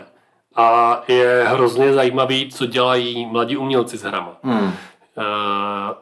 A 0.56 1.02
je 1.08 1.44
hrozně 1.48 1.92
zajímavý, 1.92 2.50
co 2.52 2.66
dělají 2.66 3.26
mladí 3.26 3.56
umělci 3.56 3.98
s 3.98 4.02
hrama. 4.02 4.36
Hmm. 4.42 4.72
Eh, 5.18 5.94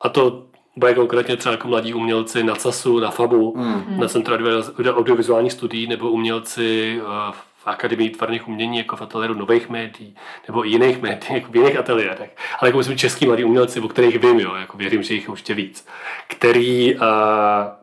a 0.00 0.08
to 0.08 0.42
bude 0.76 0.94
konkrétně 0.94 1.36
třeba 1.36 1.52
jako 1.52 1.68
mladí 1.68 1.94
umělci 1.94 2.42
na 2.44 2.54
CASu, 2.54 3.00
na 3.00 3.10
FABu, 3.10 3.54
Hmm. 3.56 3.84
na 4.00 4.08
Centru 4.08 4.34
audio- 4.34 4.94
audiovizuálních 4.96 5.52
studií, 5.52 5.86
nebo 5.86 6.10
umělci 6.10 7.00
eh, 7.02 7.32
v 7.64 7.68
Akademii 7.68 8.10
tvarných 8.10 8.48
umění, 8.48 8.78
jako 8.78 8.96
v 8.96 9.02
ateliéru 9.02 9.34
nových 9.34 9.68
médií, 9.68 10.16
nebo 10.48 10.66
i 10.66 10.68
jiných 10.68 11.02
médií, 11.02 11.34
jako 11.34 11.52
v 11.52 11.56
jiných 11.56 11.78
ateliérech. 11.78 12.36
Ale 12.58 12.68
jako 12.68 12.78
myslím 12.78 12.98
český 12.98 13.26
mladí 13.26 13.44
umělci, 13.44 13.80
o 13.80 13.88
kterých 13.88 14.18
vím, 14.18 14.40
jo, 14.40 14.54
jako 14.54 14.76
věřím, 14.76 15.02
že 15.02 15.14
jich 15.14 15.28
je 15.28 15.32
ještě 15.32 15.54
víc. 15.54 15.86
Který, 16.28 16.94
uh, 16.94 17.02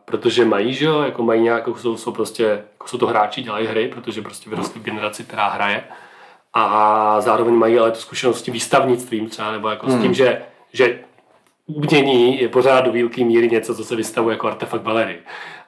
protože 0.04 0.44
mají, 0.44 0.74
že 0.74 0.84
jo, 0.84 1.02
jako 1.02 1.22
mají 1.22 1.42
nějakou, 1.42 1.74
jsou, 1.74 1.96
jsou 1.96 2.12
prostě, 2.12 2.44
jako 2.44 2.88
jsou 2.88 2.98
to 2.98 3.06
hráči, 3.06 3.42
dělají 3.42 3.66
hry, 3.66 3.88
protože 3.88 4.22
prostě 4.22 4.50
vyrostli 4.50 4.80
v 4.80 4.84
generaci, 4.84 5.24
která 5.24 5.48
hraje. 5.48 5.84
A 6.54 7.20
zároveň 7.20 7.54
mají 7.54 7.78
ale 7.78 7.90
tu 7.90 7.98
zkušenost 7.98 8.38
s 8.38 8.42
tím 8.42 8.54
výstavnictvím 8.54 9.28
třeba, 9.28 9.52
nebo 9.52 9.68
jako 9.68 9.90
s 9.90 10.02
tím, 10.02 10.14
že, 10.14 10.42
že 10.72 10.98
umění 11.66 12.40
je 12.40 12.48
pořád 12.48 12.80
do 12.80 12.92
velké 12.92 13.24
míry 13.24 13.48
něco, 13.50 13.74
co 13.74 13.84
se 13.84 13.96
vystavuje 13.96 14.34
jako 14.34 14.46
artefakt 14.46 14.84
galerii. 14.84 15.22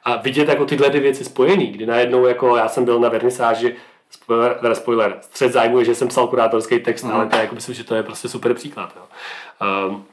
A 0.05 0.17
vidět 0.17 0.49
jako 0.49 0.65
tyhle 0.65 0.89
dvě 0.89 1.01
věci 1.01 1.25
spojený, 1.25 1.67
kdy 1.67 1.87
najednou 1.87 2.27
jako 2.27 2.57
já 2.57 2.69
jsem 2.69 2.85
byl 2.85 3.01
na 3.01 3.09
vernisáži, 3.09 3.77
spoiler, 4.13 4.55
teda 4.55 4.75
spoiler, 4.75 5.19
střed 5.21 5.53
zájmu 5.53 5.79
je, 5.79 5.85
že 5.85 5.95
jsem 5.95 6.09
psal 6.09 6.27
kurátorský 6.27 6.79
text, 6.79 7.05
ale 7.05 7.27
to 7.27 7.37
je, 7.37 7.43
jako 7.43 7.55
myslím, 7.55 7.75
že 7.75 7.85
to 7.85 7.95
je 7.95 8.03
prostě 8.03 8.29
super 8.29 8.55
příklad. 8.55 8.97
Jo. 8.97 9.03
Um, 9.89 10.05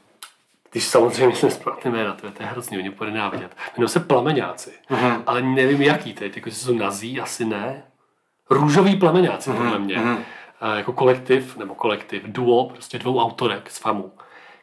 když 0.72 0.84
samozřejmě 0.84 1.36
jsem 1.36 1.50
správně 1.50 1.90
jména, 1.90 2.12
to 2.14 2.26
je, 2.26 2.32
to 2.32 2.42
je 2.42 2.48
hrozný, 2.48 2.78
oni 2.78 2.90
bude 2.90 3.10
nenávidět. 3.10 3.56
Jmenují 3.76 3.88
se 3.88 4.00
plameňáci, 4.00 4.72
ale 5.26 5.42
nevím 5.42 5.82
jaký 5.82 6.12
teď, 6.12 6.36
jako 6.36 6.50
jsou 6.50 6.74
nazí, 6.74 7.20
asi 7.20 7.44
ne. 7.44 7.82
Růžový 8.50 8.96
plameňáci, 8.96 9.50
podle 9.50 9.78
mě. 9.78 10.02
A 10.60 10.74
jako 10.74 10.92
kolektiv, 10.92 11.56
nebo 11.56 11.74
kolektiv, 11.74 12.22
duo, 12.26 12.68
prostě 12.68 12.98
dvou 12.98 13.20
autorek 13.20 13.70
z 13.70 13.78
FAMu, 13.78 14.12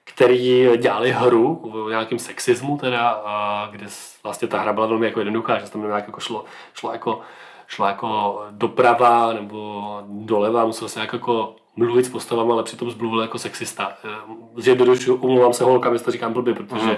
který 0.03 0.67
dělali 0.77 1.11
hru 1.11 1.55
o 1.55 1.89
nějakém 1.89 2.19
sexismu, 2.19 2.77
teda, 2.77 3.09
a 3.09 3.67
kde 3.71 3.85
vlastně 4.23 4.47
ta 4.47 4.59
hra 4.59 4.73
byla 4.73 4.87
velmi 4.87 5.05
jako 5.05 5.19
jednoduchá, 5.19 5.59
že 5.59 5.65
se 5.65 5.71
tam 5.71 5.87
nějak 5.87 6.07
jako 6.07 6.19
šlo, 6.19 6.45
šlo 6.73 6.91
jako 6.91 7.21
šlo 7.67 7.87
jako 7.87 8.41
doprava 8.51 9.33
nebo 9.33 9.83
doleva, 10.07 10.65
musel 10.65 10.89
se 10.89 10.99
nějak 10.99 11.13
jako 11.13 11.55
mluvit 11.75 12.05
s 12.05 12.09
postavami, 12.09 12.51
ale 12.51 12.63
přitom 12.63 12.91
zmluvil 12.91 13.21
jako 13.21 13.39
sexista. 13.39 13.93
Eh, 14.05 14.09
Zjednodušuju, 14.55 15.17
umlouvám 15.17 15.53
se 15.53 15.63
holkám, 15.63 15.93
jestli 15.93 16.05
to 16.05 16.11
říkám 16.11 16.33
blbě, 16.33 16.53
protože 16.53 16.97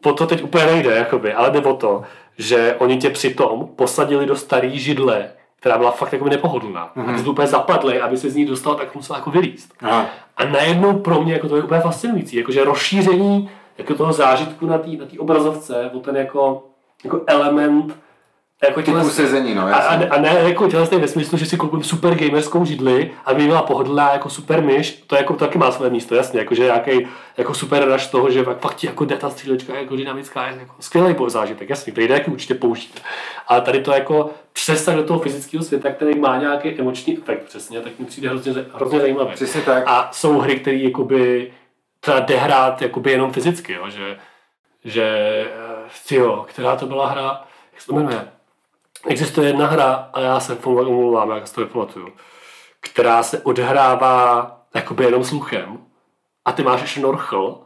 po 0.00 0.12
to 0.12 0.26
teď 0.26 0.44
úplně 0.44 0.66
nejde, 0.66 0.90
jakoby, 0.96 1.34
ale 1.34 1.50
jde 1.50 1.60
o 1.60 1.76
to, 1.76 2.02
že 2.38 2.76
oni 2.78 2.96
tě 2.96 3.10
přitom 3.10 3.68
posadili 3.76 4.26
do 4.26 4.36
starý 4.36 4.78
židle, 4.78 5.30
která 5.60 5.78
byla 5.78 5.90
fakt 5.90 6.12
jako 6.12 6.28
nepohodlná. 6.28 6.92
Mm-hmm. 6.96 7.10
A 7.10 7.12
ty 7.12 7.18
jsi 7.18 7.28
úplně 7.28 7.48
zapadli, 7.48 8.00
aby 8.00 8.16
se 8.16 8.30
z 8.30 8.36
ní 8.36 8.46
dostal, 8.46 8.74
tak 8.74 8.94
musel 8.94 9.16
jako 9.16 9.30
vylíst. 9.30 9.74
Aha. 9.82 10.06
A 10.36 10.44
najednou 10.44 10.98
pro 10.98 11.22
mě 11.22 11.32
jako 11.32 11.48
to 11.48 11.56
je 11.56 11.62
úplně 11.62 11.80
fascinující, 11.80 12.36
jakože 12.36 12.64
rozšíření 12.64 13.50
jako 13.78 13.94
toho 13.94 14.12
zážitku 14.12 14.66
na 14.66 14.78
té 14.78 14.88
na 14.88 15.06
obrazovce 15.18 15.90
o 15.94 16.00
ten 16.00 16.16
jako, 16.16 16.64
jako 17.04 17.20
element 17.26 17.96
Jako 18.64 18.82
Typu 18.82 19.10
sezení, 19.10 19.54
no, 19.54 19.62
a, 19.62 19.74
a, 19.74 20.08
a, 20.08 20.20
ne 20.20 20.36
jako 20.42 20.68
těhle 20.68 20.86
ve 20.86 21.08
smyslu, 21.08 21.38
že 21.38 21.46
si 21.46 21.56
koupím 21.56 21.82
super 21.82 22.14
gamerskou 22.14 22.64
židli, 22.64 23.10
aby 23.24 23.46
byla 23.46 23.62
pohodlná 23.62 24.12
jako 24.12 24.30
super 24.30 24.62
myš, 24.62 25.04
to 25.06 25.16
jako 25.16 25.32
to 25.32 25.38
taky 25.38 25.58
má 25.58 25.70
své 25.70 25.90
místo, 25.90 26.14
jasně, 26.14 26.40
jakože 26.40 26.62
nějaký 26.62 27.06
jako 27.36 27.54
super 27.54 27.92
rush 27.92 28.06
toho, 28.06 28.30
že 28.30 28.44
fakt 28.44 28.74
ti 28.74 28.86
jako 28.86 29.04
jde 29.04 29.16
ta 29.16 29.30
střílečka 29.30 29.74
jako 29.74 29.96
dynamická, 29.96 30.46
jako 30.46 30.74
skvělý 30.80 31.14
zážitek, 31.26 31.70
jasně, 31.70 31.92
který 31.92 32.08
jde 32.08 32.14
taky 32.18 32.30
určitě 32.30 32.54
použít. 32.54 33.02
Ale 33.48 33.60
tady 33.60 33.80
to 33.80 33.92
jako 33.92 34.30
přesah 34.52 34.94
do 34.94 35.04
toho 35.04 35.20
fyzického 35.20 35.64
světa, 35.64 35.90
který 35.90 36.18
má 36.18 36.38
nějaký 36.38 36.80
emoční 36.80 37.18
efekt 37.18 37.44
přesně, 37.44 37.80
tak 37.80 37.98
mi 37.98 38.04
přijde 38.04 38.28
hrozně, 38.28 38.52
hrozně 38.74 39.00
zajímavý. 39.00 39.32
Přesně 39.32 39.60
tak. 39.60 39.84
A 39.86 40.08
jsou 40.12 40.38
hry, 40.38 40.60
které 40.60 40.76
jakoby 40.76 41.52
třeba 42.00 42.20
jde 42.20 42.36
hrát 42.36 42.82
jakoby 42.82 43.10
jenom 43.10 43.32
fyzicky, 43.32 43.72
jo? 43.72 43.90
že, 43.90 44.18
že 44.84 45.04
eh, 46.10 46.14
jo, 46.14 46.44
která 46.48 46.76
to 46.76 46.86
byla 46.86 47.06
hra, 47.06 47.44
jak 47.72 47.80
se 47.80 47.86
to 47.86 47.94
jmenuje? 47.94 48.35
Existuje 49.06 49.46
jedna 49.46 49.66
hra, 49.66 50.08
a 50.12 50.20
já 50.20 50.40
se 50.40 50.56
omlouvám, 50.64 51.30
jak 51.30 51.48
si 51.48 51.54
to 51.54 51.60
nepamatuju, 51.60 52.08
která 52.80 53.22
se 53.22 53.40
odhrává 53.40 54.50
jakoby 54.74 55.04
jenom 55.04 55.24
sluchem 55.24 55.78
a 56.44 56.52
ty 56.52 56.62
máš 56.62 56.90
šnorchl 56.90 57.58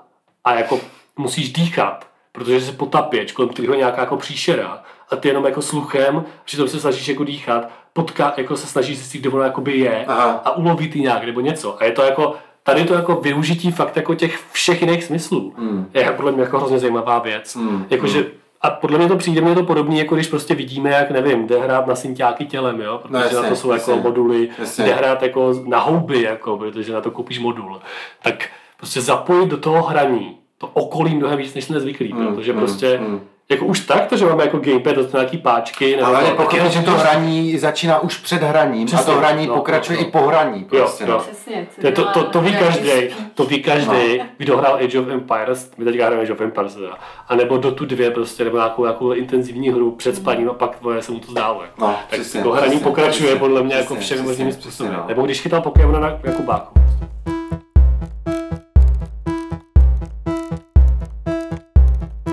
a 0.45 0.55
jako 0.55 0.81
musíš 1.17 1.53
dýchat, 1.53 2.07
protože 2.33 2.61
se 2.61 2.73
potapěč, 2.73 3.33
kolem 3.33 3.49
kterého 3.49 3.75
nějaká 3.75 4.01
jako 4.01 4.17
příšera 4.17 4.83
a 5.11 5.17
ty 5.17 5.29
jenom 5.29 5.45
jako 5.45 5.63
sluchem, 5.63 6.25
přitom 6.45 6.69
se 6.69 6.81
snažíš 6.81 7.09
jako 7.09 7.25
dýchat, 7.25 7.69
potká, 7.93 8.35
jako 8.37 8.57
se 8.57 8.67
snažíš 8.67 8.99
zjistit, 8.99 9.19
kde 9.19 9.31
ono 9.31 9.43
jakoby 9.43 9.79
je 9.79 10.05
Aha. 10.07 10.43
a 10.45 10.57
uloví 10.57 10.89
ty 10.89 11.01
nějak 11.01 11.25
nebo 11.25 11.41
něco. 11.41 11.83
A 11.83 11.85
je 11.85 11.93
to 11.93 12.03
jako, 12.03 12.35
tady 12.63 12.85
to 12.85 12.95
jako 12.95 13.15
využití 13.15 13.73
fakt 13.73 13.97
jako 13.97 14.15
těch 14.15 14.45
všech 14.53 14.81
jiných 14.81 15.05
smyslů. 15.05 15.55
Hmm. 15.59 15.91
Je 15.95 16.13
podle 16.13 16.33
mě 16.33 16.43
jako 16.43 16.59
hrozně 16.59 16.79
zajímavá 16.79 17.19
věc. 17.19 17.57
Hmm. 17.57 17.87
Jakože, 17.91 18.27
a 18.63 18.71
podle 18.71 18.99
mě 18.99 19.09
to 19.09 19.17
přijde 19.17 19.41
mě 19.41 19.55
to 19.55 19.63
podobné, 19.63 19.97
jako 19.97 20.15
když 20.15 20.27
prostě 20.29 20.55
vidíme, 20.55 20.91
jak 20.91 21.11
nevím, 21.11 21.47
jde 21.47 21.59
hrát 21.61 21.87
na 21.87 21.95
synťáky 21.95 22.47
tělem, 22.47 22.81
jo? 22.81 22.99
protože 23.03 23.13
No, 23.15 23.21
jasně, 23.21 23.37
na 23.43 23.49
to 23.49 23.57
jsou 23.57 23.71
jako 23.71 23.91
jasně. 23.91 24.03
moduly, 24.03 24.49
Jasně. 24.59 24.85
jde 24.85 24.95
hrát 24.95 25.23
jako 25.23 25.53
na 25.67 25.79
houby, 25.81 26.23
jako, 26.23 26.57
protože 26.59 26.93
na 26.93 27.01
to 27.01 27.11
koupíš 27.11 27.39
modul. 27.39 27.81
Tak 28.23 28.49
prostě 28.77 29.01
zapojit 29.01 29.49
do 29.49 29.57
toho 29.57 29.83
hraní 29.83 30.37
to 30.59 30.67
okolí 30.67 31.15
mnohem 31.15 31.39
víc, 31.39 31.55
než 31.55 31.65
jsme 31.65 31.81
zvyklí, 31.81 32.13
Hmm, 32.13 32.27
protože 32.35 32.53
hmm, 32.53 32.61
prostě 32.61 32.97
hmm. 32.97 33.21
Jako 33.51 33.65
už 33.65 33.81
tak, 33.81 34.07
to, 34.07 34.17
že 34.17 34.27
máme 34.27 34.45
jako 34.45 34.59
gamepad, 34.59 34.95
do 34.97 35.07
nějaký 35.13 35.39
páčky, 35.39 35.97
nebo 35.97 36.07
Ale 36.09 36.25
to, 36.25 36.37
pochopit, 36.37 36.57
je- 36.65 36.71
že 36.71 36.81
to 36.83 36.91
hraní 36.91 37.59
začíná 37.59 37.99
už 38.01 38.17
před 38.19 38.43
hraním 38.43 38.83
a 38.83 38.87
Přesně, 38.87 39.13
to 39.13 39.19
hraní 39.19 39.47
no, 39.47 39.55
pokračuje 39.55 39.99
no, 39.99 40.07
i 40.07 40.11
po 40.11 40.19
hraní. 40.19 40.65
Prostě, 40.65 41.05
jo. 41.05 41.11
no. 41.11 41.19
Přesně. 41.19 41.67
To, 41.83 41.93
to, 41.93 42.05
to, 42.13 42.25
to 42.25 42.41
ví 42.41 42.57
každý, 42.57 42.91
to 43.35 43.45
ví 43.45 43.63
každý, 43.63 44.19
No. 44.19 44.25
kdo 44.37 44.57
hrál 44.57 44.75
Age 44.75 44.99
of 45.01 45.09
Empires, 45.09 45.71
my 45.79 45.85
teďka 45.85 46.05
hrajeme 46.05 46.23
Age 46.23 46.33
of 46.33 46.41
Empires, 46.41 46.75
teda. 46.75 46.99
a 47.29 47.37
nebo 47.37 47.57
do 47.59 47.73
tu 47.73 47.85
dvě 47.87 48.11
prostě, 48.11 48.45
nebo 48.45 48.57
nějakou, 48.57 48.83
nějakou 48.83 49.13
intenzivní 49.13 49.71
hru 49.71 49.91
před 49.91 50.17
spaním 50.17 50.51
a 50.51 50.53
pak 50.53 50.77
tvoje, 50.79 51.03
se 51.03 51.13
mu 51.13 51.19
to 51.19 51.31
zdálo. 51.33 51.63
Jako. 51.63 51.81
No, 51.81 51.87
tak 52.11 52.21
přesně, 52.21 52.43
to 52.43 52.51
hraní 52.51 52.71
přesně, 52.71 52.85
pokračuje 52.85 53.13
přesně, 53.13 53.37
podle 53.37 53.63
mě 53.63 53.75
jako 53.75 53.95
přesně, 53.95 54.05
všemi 54.17 54.23
přesně, 54.29 54.45
možnými 54.45 54.53
způsoby. 54.63 54.91
no. 54.93 55.05
Nebo 55.09 55.23
když 55.23 55.41
chytal 55.41 55.61
Pokémona 55.61 56.01
na 56.01 56.19
Jakubáku. 56.25 56.73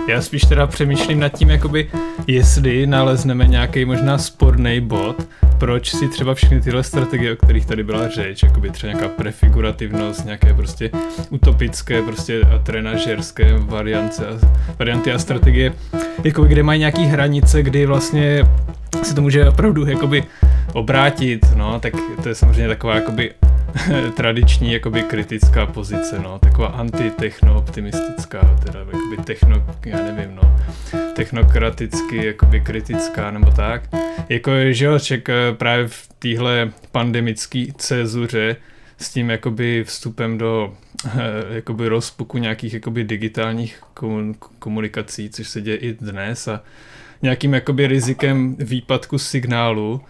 Já 0.07 0.21
spíš 0.21 0.41
teda 0.41 0.67
přemýšlím 0.67 1.19
nad 1.19 1.29
tím, 1.29 1.49
jakoby, 1.49 1.89
jestli 2.27 2.87
nalezneme 2.87 3.47
nějaký 3.47 3.85
možná 3.85 4.17
sporný 4.17 4.81
bod, 4.81 5.27
proč 5.57 5.95
si 5.95 6.07
třeba 6.07 6.33
všechny 6.33 6.61
tyhle 6.61 6.83
strategie, 6.83 7.33
o 7.33 7.35
kterých 7.35 7.65
tady 7.65 7.83
byla 7.83 8.07
řeč, 8.07 8.43
jakoby 8.43 8.69
třeba 8.69 8.93
nějaká 8.93 9.09
prefigurativnost, 9.09 10.25
nějaké 10.25 10.53
prostě 10.53 10.89
utopické, 11.29 12.01
prostě 12.01 12.41
a 12.41 12.57
trenažerské 12.57 13.53
variance 13.57 14.27
a, 14.27 14.39
varianty 14.79 15.11
a 15.11 15.19
strategie, 15.19 15.73
jakoby, 16.23 16.47
kde 16.47 16.63
mají 16.63 16.79
nějaký 16.79 17.05
hranice, 17.05 17.63
kdy 17.63 17.85
vlastně 17.85 18.43
se 19.03 19.15
to 19.15 19.21
může 19.21 19.49
opravdu 19.49 19.87
jakoby 19.87 20.23
obrátit, 20.73 21.45
no, 21.55 21.79
tak 21.79 21.93
to 22.23 22.29
je 22.29 22.35
samozřejmě 22.35 22.67
taková 22.67 22.95
jakoby 22.95 23.31
tradiční 24.15 24.73
jakoby 24.73 25.03
kritická 25.03 25.65
pozice, 25.65 26.19
no, 26.19 26.39
taková 26.39 26.67
antitechno-optimistická, 26.67 28.59
teda 28.65 28.79
jakoby 28.79 29.17
techno, 29.25 29.65
já 29.85 30.03
nevím, 30.03 30.35
no, 30.35 30.57
technokraticky 31.15 32.25
jakoby 32.25 32.61
kritická 32.61 33.31
nebo 33.31 33.51
tak. 33.51 33.89
Jako, 34.29 34.51
že 34.69 34.85
jo, 34.85 34.99
ček, 34.99 35.29
eh, 35.29 35.53
právě 35.53 35.87
v 35.87 36.07
téhle 36.19 36.71
pandemické 36.91 37.65
cezuře 37.77 38.55
s 38.97 39.09
tím 39.09 39.29
jakoby 39.29 39.83
vstupem 39.83 40.37
do 40.37 40.73
eh, 41.05 41.11
jakoby 41.49 41.87
rozpuku 41.87 42.37
nějakých 42.37 42.73
jakoby 42.73 43.03
digitálních 43.03 43.81
komun- 43.95 44.35
komunikací, 44.59 45.29
což 45.29 45.47
se 45.47 45.61
děje 45.61 45.77
i 45.77 45.93
dnes 45.93 46.47
a 46.47 46.63
nějakým 47.21 47.53
jakoby 47.53 47.87
rizikem 47.87 48.55
výpadku 48.59 49.17
signálu 49.17 50.01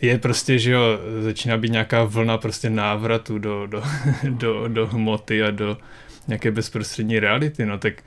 je 0.00 0.18
prostě, 0.18 0.58
že 0.58 0.72
jo, 0.72 0.82
začíná 1.20 1.58
být 1.58 1.72
nějaká 1.72 2.04
vlna 2.04 2.38
prostě 2.38 2.70
návratu 2.70 3.38
do, 3.38 3.66
do, 3.66 3.82
do, 4.28 4.68
do 4.68 4.86
hmoty 4.86 5.42
a 5.42 5.50
do 5.50 5.78
nějaké 6.28 6.50
bezprostřední 6.50 7.20
reality, 7.20 7.66
no 7.66 7.78
tak 7.78 8.02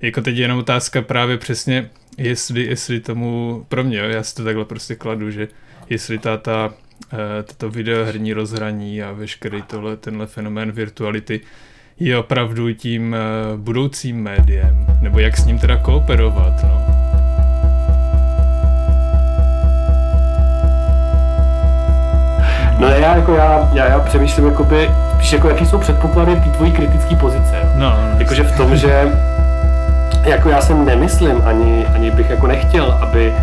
jako 0.00 0.20
teď 0.20 0.36
je 0.36 0.42
jenom 0.42 0.58
otázka 0.58 1.02
právě 1.02 1.38
přesně, 1.38 1.90
jestli, 2.18 2.64
jestli 2.64 3.00
tomu, 3.00 3.64
pro 3.68 3.84
mě, 3.84 3.98
jo, 3.98 4.04
já 4.04 4.22
si 4.22 4.34
to 4.34 4.44
takhle 4.44 4.64
prostě 4.64 4.94
kladu, 4.94 5.30
že 5.30 5.48
jestli 5.90 6.18
ta, 6.18 6.36
ta 6.36 6.74
eh, 7.12 7.42
tato 7.42 7.70
videoherní 7.70 8.32
rozhraní 8.32 9.02
a 9.02 9.12
veškerý 9.12 9.62
tohle, 9.62 9.96
tenhle 9.96 10.26
fenomén 10.26 10.72
virtuality 10.72 11.40
je 12.00 12.18
opravdu 12.18 12.72
tím 12.72 13.14
eh, 13.14 13.18
budoucím 13.56 14.22
médiem, 14.22 14.86
nebo 15.00 15.18
jak 15.18 15.36
s 15.36 15.44
ním 15.46 15.58
teda 15.58 15.76
kooperovat, 15.76 16.62
no. 16.62 16.83
No 22.84 22.90
já 22.90 23.16
jako 23.16 23.32
já, 23.34 23.68
já, 23.72 23.86
já 23.86 24.00
přemýšlím 24.00 24.46
jakoby, 24.46 24.90
spíš 25.14 25.32
jako 25.32 25.48
jaký 25.48 25.66
jsou 25.66 25.78
předpoklady 25.78 26.36
té 26.36 26.50
tvojí 26.50 26.72
kritické 26.72 27.16
pozice. 27.16 27.60
No, 27.74 27.90
no, 27.90 28.18
Jakože 28.18 28.42
v 28.42 28.56
tom, 28.56 28.76
že 28.76 29.08
jako 30.24 30.48
já 30.48 30.60
si 30.60 30.74
nemyslím, 30.74 31.42
ani, 31.44 31.86
ani 31.94 32.10
bych 32.10 32.30
jako 32.30 32.46
nechtěl, 32.46 32.98
aby 33.00 33.34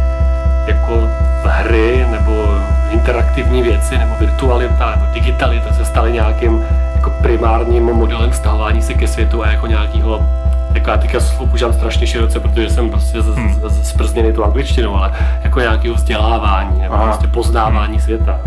jako 0.67 1.09
hry 1.43 2.07
nebo 2.11 2.59
interaktivní 2.89 3.63
věci 3.63 3.97
nebo 3.97 4.15
virtualita 4.19 4.91
nebo 4.95 5.05
digitalita 5.13 5.73
se 5.73 5.85
staly 5.85 6.11
nějakým 6.11 6.65
jako 6.95 7.09
primárním 7.09 7.85
modelem 7.85 8.31
vztahování 8.31 8.81
se 8.81 8.93
ke 8.93 9.07
světu 9.07 9.43
a 9.43 9.51
jako 9.51 9.67
nějakého 9.67 10.25
jako 10.73 10.89
já 10.89 10.97
teďka 10.97 11.19
používám 11.37 11.73
strašně 11.73 12.07
široce, 12.07 12.39
protože 12.39 12.69
jsem 12.69 12.89
prostě 12.89 13.21
z- 13.21 13.25
z- 13.25 13.61
z- 13.67 13.87
zprzněný 13.89 14.33
tu 14.33 14.43
angličtinou, 14.45 14.95
ale 14.95 15.11
jako 15.43 15.59
nějakého 15.59 15.95
vzdělávání 15.95 16.81
nebo 16.81 16.93
Aha. 16.93 17.05
prostě 17.07 17.27
poznávání 17.27 18.01
světa. 18.01 18.39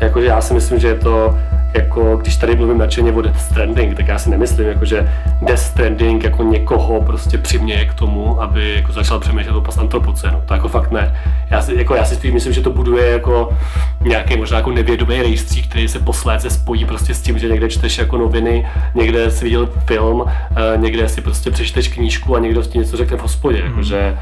Jakože 0.00 0.26
já 0.26 0.40
si 0.40 0.54
myslím, 0.54 0.78
že 0.78 0.88
je 0.88 0.94
to 0.94 1.38
jako, 1.74 2.16
když 2.16 2.36
tady 2.36 2.56
mluvím 2.56 2.78
nadšeně 2.78 3.12
o 3.12 3.22
Death 3.22 3.40
Stranding, 3.40 3.96
tak 3.96 4.08
já 4.08 4.18
si 4.18 4.30
nemyslím, 4.30 4.68
jako, 4.68 4.84
že 4.84 5.12
Death 5.42 5.60
Stranding 5.62 6.24
jako 6.24 6.42
někoho 6.42 7.02
prostě 7.02 7.38
přiměje 7.38 7.84
k 7.84 7.94
tomu, 7.94 8.42
aby 8.42 8.74
jako 8.74 8.92
začal 8.92 9.18
přemýšlet 9.20 9.52
o 9.56 9.62
antropocenu. 9.80 10.42
To 10.46 10.54
jako 10.54 10.68
fakt 10.68 10.90
ne. 10.90 11.16
Já 11.50 11.62
si, 11.62 11.78
jako, 11.78 11.94
já 11.94 12.04
si 12.04 12.14
spíš 12.14 12.32
myslím, 12.32 12.52
že 12.52 12.60
to 12.60 12.70
buduje 12.70 13.06
jako 13.10 13.52
nějaký 14.00 14.36
možná 14.36 14.56
jako 14.56 14.70
nevědomý 14.70 15.22
rejstřík, 15.22 15.68
který 15.68 15.88
se 15.88 15.98
posléze 15.98 16.50
spojí 16.50 16.84
prostě 16.84 17.14
s 17.14 17.20
tím, 17.20 17.38
že 17.38 17.48
někde 17.48 17.68
čteš 17.68 17.98
jako 17.98 18.18
noviny, 18.18 18.66
někde 18.94 19.30
si 19.30 19.44
viděl 19.44 19.68
film, 19.86 20.24
eh, 20.56 20.76
někde 20.76 21.08
si 21.08 21.20
prostě 21.20 21.50
přečteš 21.50 21.88
knížku 21.88 22.36
a 22.36 22.38
někdo 22.38 22.62
ti 22.62 22.78
něco 22.78 22.96
řekne 22.96 23.16
v 23.16 23.20
hospodě. 23.22 23.58
Jako, 23.64 23.82
že 23.82 24.18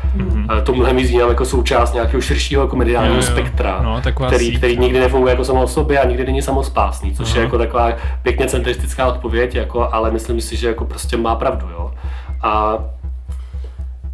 eh, 0.59 0.63
to 0.63 0.75
mnohem 0.75 0.97
víc 0.97 1.11
jako 1.11 1.45
součást 1.45 1.95
nějakého 1.95 2.21
širšího 2.21 2.63
jako 2.63 2.77
mediálního 2.77 3.15
Jo, 3.17 3.23
jo. 3.23 3.27
spektra, 3.33 3.81
No, 3.83 4.01
který, 4.27 4.47
síť, 4.47 4.57
který 4.59 4.77
no. 4.77 4.83
nikdy 4.83 5.01
nefunguje 5.01 5.31
jako 5.33 5.45
samo 5.45 5.63
o 5.63 5.67
sobě 5.67 5.99
a 5.99 6.09
nikdy 6.09 6.25
není 6.27 6.43
samospásný, 6.43 7.13
což 7.13 7.36
je 7.39 7.45
jako 7.45 7.59
taková 7.59 7.93
pěkně 8.23 8.47
centristická 8.47 9.07
odpověď, 9.07 9.55
jako, 9.55 9.95
ale 9.95 10.11
myslím 10.11 10.41
si, 10.41 10.57
že 10.57 10.67
jako 10.69 10.85
prostě 10.85 11.17
má 11.17 11.35
pravdu, 11.37 11.69
jo. 11.71 11.95
A 12.43 12.79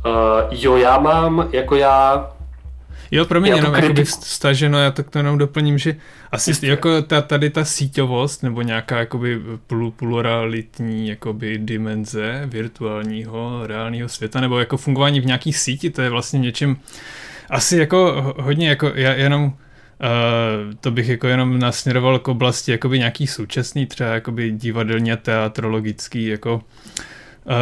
Uh, 0.06 0.12
jo, 0.50 0.76
já 0.76 0.98
mám, 0.98 1.48
jako 1.52 1.76
já, 1.76 2.28
Jo, 3.10 3.24
pro 3.24 3.40
mě 3.40 3.50
Já 3.50 3.56
to 3.56 3.58
jenom 3.62 3.74
jakoby 3.74 4.02
kritiku- 4.02 4.20
staženo, 4.22 4.78
já 4.78 4.90
tak 4.90 5.10
to 5.10 5.18
jenom 5.18 5.38
doplním, 5.38 5.78
že 5.78 5.96
asi 6.32 6.50
Jistě. 6.50 6.66
jako 6.66 7.02
ta, 7.02 7.22
tady 7.22 7.50
ta 7.50 7.64
síťovost 7.64 8.42
nebo 8.42 8.62
nějaká 8.62 8.98
jakoby 8.98 9.40
plu- 9.68 9.90
pluralitní 9.90 11.08
jakoby 11.08 11.58
dimenze 11.58 12.42
virtuálního, 12.46 13.66
reálného 13.66 14.08
světa 14.08 14.40
nebo 14.40 14.58
jako 14.58 14.76
fungování 14.76 15.20
v 15.20 15.26
nějaký 15.26 15.52
síti, 15.52 15.90
to 15.90 16.02
je 16.02 16.10
vlastně 16.10 16.38
něčem 16.38 16.76
asi 17.50 17.76
jako 17.78 18.22
ho- 18.22 18.34
hodně 18.42 18.68
jako 18.68 18.92
já 18.94 19.12
jenom 19.12 19.52
uh, 20.02 20.74
to 20.80 20.90
bych 20.90 21.08
jako 21.08 21.26
jenom 21.26 21.58
nasměroval 21.58 22.18
k 22.18 22.28
oblasti 22.28 22.70
jakoby 22.70 22.98
nějaký 22.98 23.26
současný 23.26 23.86
třeba 23.86 24.10
jakoby 24.10 24.50
divadelně 24.50 25.16
teatrologický 25.16 26.26
jako 26.26 26.54
uh, 26.54 27.52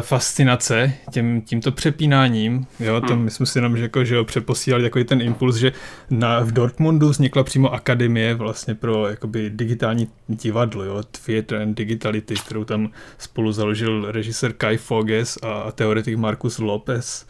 fascinace 0.00 0.92
tím, 1.12 1.42
tímto 1.42 1.72
přepínáním. 1.72 2.66
Jo, 2.80 3.00
to 3.00 3.14
Hmm. 3.14 3.24
my 3.24 3.30
jsme 3.30 3.46
si 3.46 3.58
jenom 3.58 3.76
že, 3.76 3.82
jako, 3.82 4.04
že 4.04 4.14
jo, 4.14 4.24
přeposílali 4.24 4.84
takový 4.84 5.04
ten 5.04 5.22
impuls, 5.22 5.56
že 5.56 5.72
na, 6.10 6.40
v 6.40 6.52
Dortmundu 6.52 7.08
vznikla 7.08 7.44
přímo 7.44 7.72
akademie 7.72 8.34
vlastně 8.34 8.74
pro 8.74 9.08
jakoby 9.08 9.50
digitální 9.50 10.08
divadlo, 10.28 10.84
jo, 10.84 11.02
Theater 11.26 11.62
and 11.62 11.74
Digitality, 11.74 12.34
kterou 12.34 12.64
tam 12.64 12.90
spolu 13.18 13.52
založil 13.52 14.12
režisér 14.12 14.52
Kai 14.52 14.76
Foges 14.76 15.38
a, 15.42 15.52
a 15.52 15.72
teoretik 15.72 16.16
Markus 16.16 16.58
Lopez. 16.58 17.26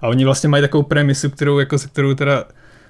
A 0.00 0.08
oni 0.08 0.24
vlastně 0.24 0.48
mají 0.48 0.60
takovou 0.60 0.82
premisu, 0.82 1.30
kterou, 1.30 1.58
jako, 1.58 1.78
se 1.78 1.88
kterou 1.88 2.14
teda 2.14 2.44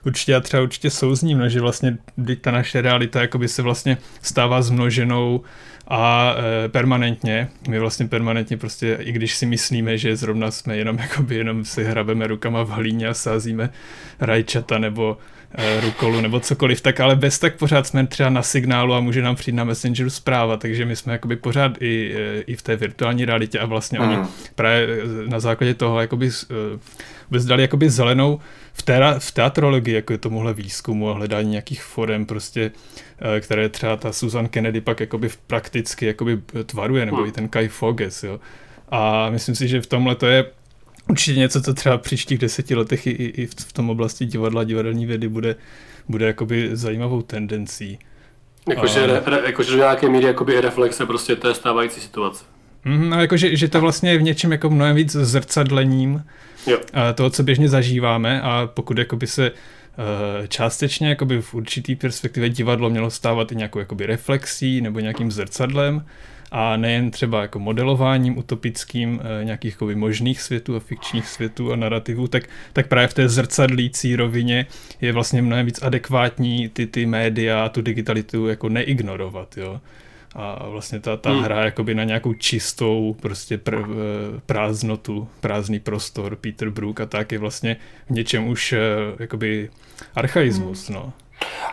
určitě 0.07 0.33
já 0.33 0.41
třeba 0.41 0.63
určitě 0.63 0.91
souzním, 0.91 1.39
no, 1.39 1.49
že 1.49 1.61
vlastně 1.61 1.99
ta 2.41 2.51
naše 2.51 2.81
realita 2.81 3.21
jakoby 3.21 3.49
se 3.49 3.63
vlastně 3.63 3.99
stává 4.23 4.63
zmnoženou 4.63 5.41
a 5.89 6.35
e, 6.65 6.69
permanentně, 6.69 7.49
my 7.69 7.79
vlastně 7.79 8.07
permanentně 8.07 8.57
prostě, 8.57 8.99
i 9.01 9.13
když 9.13 9.35
si 9.35 9.47
myslíme, 9.47 9.99
že 9.99 10.17
zrovna 10.17 10.51
jsme 10.51 10.77
jenom 10.77 10.99
jakoby 11.03 11.35
jenom 11.35 11.65
si 11.65 11.85
hrabeme 11.85 12.27
rukama 12.27 12.63
v 12.63 12.69
hlíně 12.69 13.09
a 13.09 13.15
sázíme 13.15 13.71
rajčata 14.21 14.79
nebo 14.79 15.19
rukolu 15.81 16.21
nebo 16.21 16.41
cokoliv, 16.41 16.81
tak 16.81 17.01
ale 17.01 17.17
bez 17.17 17.39
tak 17.39 17.57
pořád 17.57 17.87
jsme 17.87 18.07
třeba 18.07 18.31
na 18.31 18.43
signálu 18.43 18.95
a 18.95 19.01
může 19.01 19.23
nám 19.23 19.37
přijít 19.37 19.55
na 19.55 19.65
Messengeru 19.65 20.11
zpráva, 20.11 20.57
takže 20.57 20.85
my 20.85 20.97
jsme 20.97 21.13
jakoby 21.13 21.37
pořád 21.37 21.73
i, 21.81 22.15
e, 22.17 22.41
i 22.41 22.57
v 22.57 22.63
té 22.63 22.77
virtuální 22.77 23.25
realitě 23.25 23.59
a 23.59 23.67
vlastně 23.67 23.99
mm. 23.99 24.09
oni 24.09 24.19
právě 24.55 24.89
na 25.29 25.41
základě 25.41 25.75
toho 25.75 26.01
jakoby 26.01 26.31
vůbec 27.31 27.45
dali 27.45 27.63
jakoby 27.63 27.91
zelenou 27.91 28.41
v, 28.73 28.83
té, 28.83 29.15
v 29.19 29.33
teatrologii, 29.33 29.95
jako 29.95 30.13
je 30.13 30.19
tomuhle 30.19 30.55
výzkumu 30.55 31.11
a 31.11 31.15
hledání 31.15 31.51
nějakých 31.51 31.83
forem 31.83 32.27
prostě, 32.27 32.71
eh, 33.19 33.41
které 33.41 33.69
třeba 33.69 33.97
ta 33.97 34.13
Susan 34.13 34.49
Kennedy 34.49 34.81
pak 34.81 35.01
jakoby 35.01 35.31
prakticky 35.47 36.07
jakoby 36.07 36.41
tvaruje, 36.67 37.07
nebo 37.07 37.27
i 37.27 37.33
ten 37.33 37.49
Kai 37.49 37.69
Foges, 37.69 38.23
jo. 38.23 38.41
A 38.91 39.31
myslím 39.31 39.55
si, 39.55 39.69
že 39.69 39.81
v 39.81 39.87
tomhle 39.87 40.15
to 40.15 40.27
je 40.27 40.45
určitě 41.09 41.39
něco, 41.39 41.63
co 41.63 41.75
třeba 41.75 41.97
v 41.97 42.01
příštích 42.01 42.39
deseti 42.39 42.75
letech 42.75 43.07
i, 43.07 43.11
i 43.11 43.47
v 43.47 43.73
tom 43.73 43.91
oblasti 43.91 44.27
divadla, 44.27 44.65
divadelní 44.65 45.07
vědy 45.07 45.29
bude, 45.29 45.57
bude 46.09 46.27
jakoby 46.27 46.71
zajímavou 46.73 47.23
tendencí. 47.23 47.99
Jakože, 48.69 49.21
a... 49.21 49.31
re, 49.31 49.41
jakože 49.47 49.71
do 49.71 49.77
nějaké 49.77 50.09
míry 50.09 50.27
jakoby 50.27 50.61
reflexe 50.61 51.07
prostě 51.07 51.37
té 51.37 51.55
stávající 51.55 52.01
situace. 52.01 52.45
Mm, 52.85 53.11
no, 53.11 53.21
jakože, 53.21 53.57
že 53.57 53.69
to 53.69 53.81
vlastně 53.81 54.11
je 54.11 54.19
v 54.19 54.23
něčem 54.23 54.53
jako 54.53 54.71
mnohem 54.71 54.97
víc 54.97 55.13
zrcadlením 55.13 56.25
jo. 56.67 56.79
toho, 57.15 57.31
co 57.31 57.43
běžně 57.43 57.69
zažíváme 57.69 58.43
a 58.43 58.71
pokud 58.75 58.99
jakoby 58.99 59.27
se 59.27 59.47
eh, 59.47 60.49
částečně 60.49 61.09
jakoby 61.09 61.43
v 61.43 61.55
určitý 61.55 61.97
perspektivě 61.97 62.49
divadlo 62.49 62.91
mělo 62.91 63.11
stávat 63.11 63.53
i 63.53 63.57
nějakou 63.57 63.79
jakoby 63.79 64.07
reflexí 64.07 64.81
nebo 64.81 65.01
nějakým 65.01 65.31
zrcadlem 65.33 66.05
a 66.51 66.77
nejen 66.77 67.11
třeba 67.11 67.43
jako 67.43 67.59
modelováním 67.59 68.39
utopickým 68.39 69.21
eh, 69.23 69.45
nějakých 69.45 69.73
jakoby 69.73 69.95
možných 69.95 70.43
světů 70.43 70.77
a 70.77 70.81
fikčních 70.81 71.29
světů 71.29 71.73
a 71.73 71.77
narrativů, 71.77 72.29
tak, 72.29 72.43
tak 72.73 72.87
právě 72.87 73.09
v 73.09 73.15
té 73.15 73.29
zrcadlící 73.29 74.17
rovině 74.17 74.67
je 75.01 75.13
vlastně 75.13 75.43
mnohem 75.43 75.67
víc 75.67 75.83
adekvátní 75.83 76.69
ty, 76.69 76.87
ty 76.87 77.07
média, 77.07 77.69
tu 77.69 77.83
digitalitu 77.83 78.49
jako 78.49 78.69
neignorovat, 78.69 79.57
jo 79.57 79.81
a 80.35 80.69
vlastně 80.69 81.01
ta, 81.01 81.17
ta 81.17 81.31
hmm. 81.31 81.43
hra 81.43 81.65
jakoby 81.65 81.95
na 81.95 82.05
nějakou 82.05 82.35
čistou 82.35 83.17
prostě 83.21 83.59
pr, 83.59 83.75
eh, 83.75 83.85
prázdnotu, 84.47 85.29
prázdný 85.41 85.81
prostor, 85.81 86.37
Peter 86.37 86.71
Brook 86.71 87.01
a 87.01 87.07
tak 87.07 87.33
je 87.33 87.39
vlastně 87.39 87.77
v 88.07 88.11
něčem 88.11 88.49
už 88.49 88.73
eh, 88.73 88.79
jakoby 89.19 89.71
archaismus, 90.15 90.89
hmm. 90.89 90.95
no. 90.95 91.13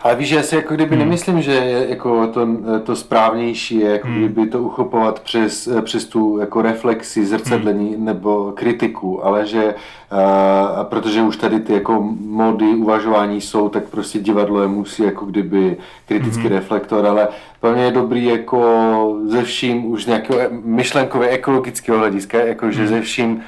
Ale 0.02 0.16
víš, 0.16 0.30
já 0.30 0.42
si 0.42 0.54
jako 0.54 0.74
kdyby 0.74 0.96
hmm. 0.96 1.04
nemyslím, 1.04 1.42
že 1.42 1.86
jako 1.88 2.26
to, 2.26 2.48
to 2.84 2.96
správnější 2.96 3.76
je 3.78 3.90
jako 3.90 4.06
hmm. 4.08 4.16
kdyby 4.16 4.46
to 4.46 4.62
uchopovat 4.62 5.20
přes, 5.20 5.68
přes 5.82 6.04
tu 6.04 6.38
jako 6.38 6.62
reflexi, 6.62 7.26
zrcadlení 7.26 7.94
hmm. 7.94 8.04
nebo 8.04 8.52
kritiku, 8.56 9.26
ale 9.26 9.46
že 9.46 9.64
uh, 9.64 10.84
protože 10.84 11.22
už 11.22 11.36
tady 11.36 11.60
ty 11.60 11.72
jako 11.72 12.08
mody 12.20 12.66
uvažování 12.66 13.40
jsou, 13.40 13.68
tak 13.68 13.84
prostě 13.84 14.18
divadlo 14.18 14.62
je 14.62 14.68
musí 14.68 15.02
jako 15.02 15.24
kdyby 15.24 15.76
kritický 16.08 16.42
hmm. 16.42 16.52
reflektor, 16.52 17.06
ale 17.06 17.28
plně 17.60 17.84
je 17.84 17.90
dobrý 17.90 18.24
jako 18.24 19.18
ze 19.26 19.42
vším 19.42 19.86
už 19.86 20.06
nějakého 20.06 20.40
myšlenkově 20.50 21.28
ekologického 21.28 21.98
hlediska, 21.98 22.38
jako 22.38 22.70
že 22.70 22.78
hmm. 22.78 22.88
ze 22.88 23.00
vším, 23.00 23.36
uh, 23.36 23.42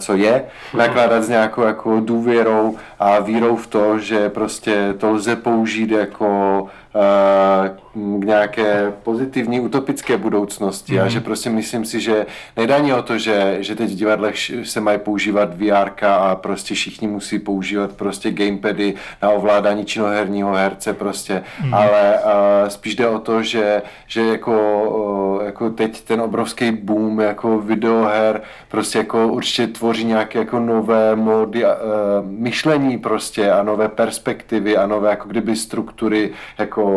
co 0.00 0.14
je, 0.14 0.44
nakládat 0.74 1.24
s 1.24 1.28
nějakou 1.28 1.62
jako 1.62 2.00
důvěrou 2.00 2.76
a 2.98 3.18
vírou 3.18 3.56
v 3.56 3.66
to, 3.66 3.98
že 3.98 4.28
prostě 4.28 4.94
to 4.98 5.10
lze 5.10 5.36
použít 5.36 5.90
jako 5.90 6.66
k 6.98 8.24
nějaké 8.24 8.92
pozitivní 9.02 9.60
utopické 9.60 10.16
budoucnosti 10.16 10.92
mm. 10.92 11.00
a 11.00 11.08
že 11.08 11.20
prostě 11.20 11.50
myslím 11.50 11.84
si, 11.84 12.00
že 12.00 12.26
nejde 12.56 12.74
ani 12.74 12.94
o 12.94 13.02
to, 13.02 13.18
že, 13.18 13.56
že 13.60 13.74
teď 13.74 13.90
v 13.90 13.94
divadlech 13.94 14.36
se 14.62 14.80
mají 14.80 14.98
používat 14.98 15.54
VR 15.54 15.90
a 16.06 16.34
prostě 16.34 16.74
všichni 16.74 17.08
musí 17.08 17.38
používat 17.38 17.92
prostě 17.92 18.30
gamepady 18.30 18.94
na 19.22 19.30
ovládání 19.30 19.84
činoherního 19.84 20.52
herce 20.52 20.92
prostě, 20.92 21.42
mm. 21.64 21.74
ale 21.74 22.18
uh, 22.24 22.68
spíš 22.68 22.94
jde 22.94 23.08
o 23.08 23.18
to, 23.18 23.42
že, 23.42 23.82
že 24.06 24.24
jako, 24.24 24.82
uh, 25.38 25.44
jako 25.46 25.70
teď 25.70 26.00
ten 26.00 26.20
obrovský 26.20 26.70
boom 26.70 27.20
jako 27.20 27.58
videoher 27.58 28.42
prostě 28.68 28.98
jako 28.98 29.28
určitě 29.28 29.66
tvoří 29.66 30.04
nějaké 30.04 30.38
jako 30.38 30.60
nové 30.60 31.16
mody 31.16 31.64
uh, 31.64 31.70
myšlení 32.22 32.98
prostě 32.98 33.50
a 33.50 33.62
nové 33.62 33.88
perspektivy 33.88 34.76
a 34.76 34.86
nové 34.86 35.10
jako 35.10 35.28
kdyby 35.28 35.56
struktury 35.56 36.30
jako 36.58 36.87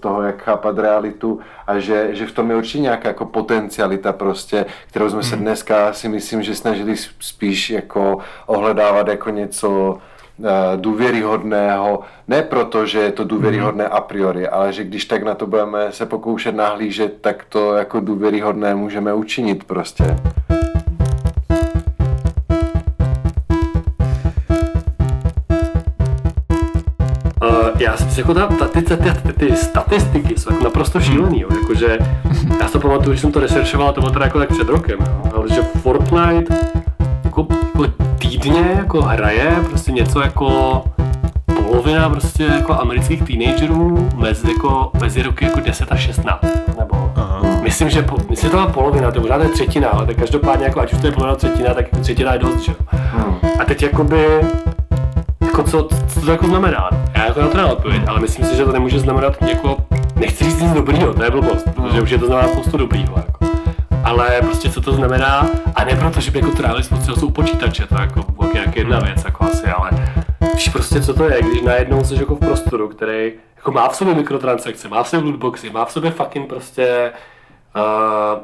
toho, 0.00 0.22
jak 0.22 0.42
chápat 0.42 0.78
realitu 0.78 1.40
a 1.66 1.78
že, 1.78 2.08
že 2.14 2.26
v 2.26 2.32
tom 2.32 2.50
je 2.50 2.56
určitě 2.56 2.78
nějaká 2.78 3.08
jako 3.08 3.24
potencialita 3.24 4.12
prostě, 4.12 4.66
kterou 4.88 5.10
jsme 5.10 5.22
se 5.22 5.34
hmm. 5.34 5.44
dneska 5.44 5.92
si 5.92 6.08
myslím, 6.08 6.42
že 6.42 6.54
snažili 6.54 6.96
spíš 7.20 7.70
jako 7.70 8.18
ohledávat 8.46 9.08
jako 9.08 9.30
něco 9.30 9.98
eh, 10.44 10.76
důvěryhodného, 10.76 12.00
ne 12.28 12.42
proto, 12.42 12.86
že 12.86 12.98
je 12.98 13.12
to 13.12 13.24
důvěryhodné 13.24 13.84
hmm. 13.84 13.92
a 13.96 14.00
priori, 14.00 14.48
ale 14.48 14.72
že 14.72 14.84
když 14.84 15.04
tak 15.04 15.22
na 15.22 15.34
to 15.34 15.46
budeme 15.46 15.92
se 15.92 16.06
pokoušet 16.06 16.54
nahlížet, 16.54 17.20
tak 17.20 17.44
to 17.48 17.74
jako 17.74 18.00
důvěryhodné 18.00 18.74
můžeme 18.74 19.14
učinit 19.14 19.64
prostě. 19.64 20.16
Jako 28.18 28.34
ta, 28.34 28.46
ta, 28.46 28.68
ty, 28.68 28.82
ty, 28.82 28.96
ty, 28.96 29.32
ty, 29.32 29.56
statistiky 29.56 30.38
jsou 30.38 30.52
jako 30.52 30.64
naprosto 30.64 31.00
šílený, 31.00 31.40
jo. 31.40 31.48
Jakože, 31.62 31.98
já 32.60 32.68
si 32.68 32.78
pamatuju, 32.78 33.14
že 33.14 33.20
jsem 33.20 33.32
to 33.32 33.40
researchoval, 33.40 33.92
to 33.92 34.00
bylo 34.00 34.12
teda 34.12 34.24
jako 34.24 34.38
tak 34.38 34.48
před 34.48 34.68
rokem, 34.68 34.98
jo. 35.00 35.32
ale 35.36 35.48
že 35.48 35.62
Fortnite 35.62 36.54
jako, 37.24 37.46
jako 37.74 37.92
týdně 38.18 38.74
jako 38.76 39.02
hraje 39.02 39.56
prostě 39.68 39.92
něco 39.92 40.20
jako 40.20 40.84
polovina 41.46 42.10
prostě 42.10 42.44
jako 42.44 42.80
amerických 42.80 43.22
teenagerů 43.22 44.08
mezi, 44.16 44.50
jako, 44.50 44.90
mezi 45.00 45.22
roky 45.22 45.44
jako 45.44 45.60
10 45.60 45.92
a 45.92 45.96
16. 45.96 46.44
Nebo 46.78 47.12
Aha. 47.16 47.42
myslím, 47.62 47.90
že 47.90 48.02
po, 48.02 48.16
myslím, 48.30 48.48
že 48.48 48.50
to 48.50 48.56
má 48.56 48.66
polovina, 48.66 49.10
to 49.10 49.20
možná 49.20 49.36
je 49.36 49.48
třetina, 49.48 49.88
ale 49.88 50.06
tak 50.06 50.16
každopádně 50.16 50.64
jako, 50.64 50.80
ať 50.80 50.92
už 50.92 51.00
to 51.00 51.06
je 51.06 51.12
polovina 51.12 51.36
třetina, 51.36 51.74
tak 51.74 51.86
třetina 52.00 52.32
je 52.32 52.38
dost, 52.38 52.60
že? 52.60 52.74
Hmm. 52.90 53.34
A 53.60 53.64
teď 53.64 53.82
jakoby 53.82 54.40
jako 55.46 55.62
co, 55.62 55.88
co 56.08 56.20
to 56.20 56.30
jako 56.30 56.46
znamená? 56.46 56.90
Já 57.18 57.24
jako 57.24 57.40
na 57.40 57.48
to 57.48 57.56
neodpověď, 57.56 58.02
ale 58.08 58.20
myslím 58.20 58.46
si, 58.46 58.56
že 58.56 58.64
to 58.64 58.72
nemůže 58.72 58.98
znamenat 58.98 59.42
jako, 59.42 59.76
nechci 60.16 60.44
říct 60.44 60.60
nic 60.60 60.72
dobrýho, 60.72 61.14
to 61.14 61.24
je 61.24 61.30
blbost, 61.30 61.66
protože 61.74 62.02
už 62.02 62.10
je 62.10 62.18
to 62.18 62.26
znamená 62.26 62.48
spoustu 62.48 62.76
dobrýho. 62.76 63.14
Jako. 63.16 63.46
Ale 64.04 64.40
prostě 64.40 64.70
co 64.70 64.80
to 64.80 64.92
znamená, 64.92 65.50
a 65.74 65.84
ne 65.84 65.96
proto, 65.96 66.20
že 66.20 66.30
by 66.30 66.38
jako 66.38 66.50
trávili 66.50 66.82
spoustu 66.82 67.06
času 67.06 67.26
u 67.26 67.30
počítače, 67.30 67.86
to 67.86 67.94
je 67.94 68.00
jako, 68.00 68.18
jako 68.18 68.54
nějaká 68.54 68.72
jedna 68.74 68.98
věc, 69.00 69.24
jako 69.24 69.44
asi, 69.44 69.66
ale 69.66 69.90
víš 70.54 70.68
prostě 70.68 71.00
co 71.00 71.14
to 71.14 71.24
je, 71.24 71.42
když 71.42 71.62
najednou 71.62 72.04
jsi 72.04 72.14
jako 72.14 72.34
v 72.34 72.38
prostoru, 72.38 72.88
který 72.88 73.32
jako 73.56 73.72
má 73.72 73.88
v 73.88 73.96
sobě 73.96 74.14
mikrotransakce, 74.14 74.88
má 74.88 75.02
v 75.02 75.08
sobě 75.08 75.30
lootboxy, 75.30 75.70
má 75.70 75.84
v 75.84 75.92
sobě 75.92 76.10
fucking 76.10 76.48
prostě 76.48 77.12
uh, 77.76 78.42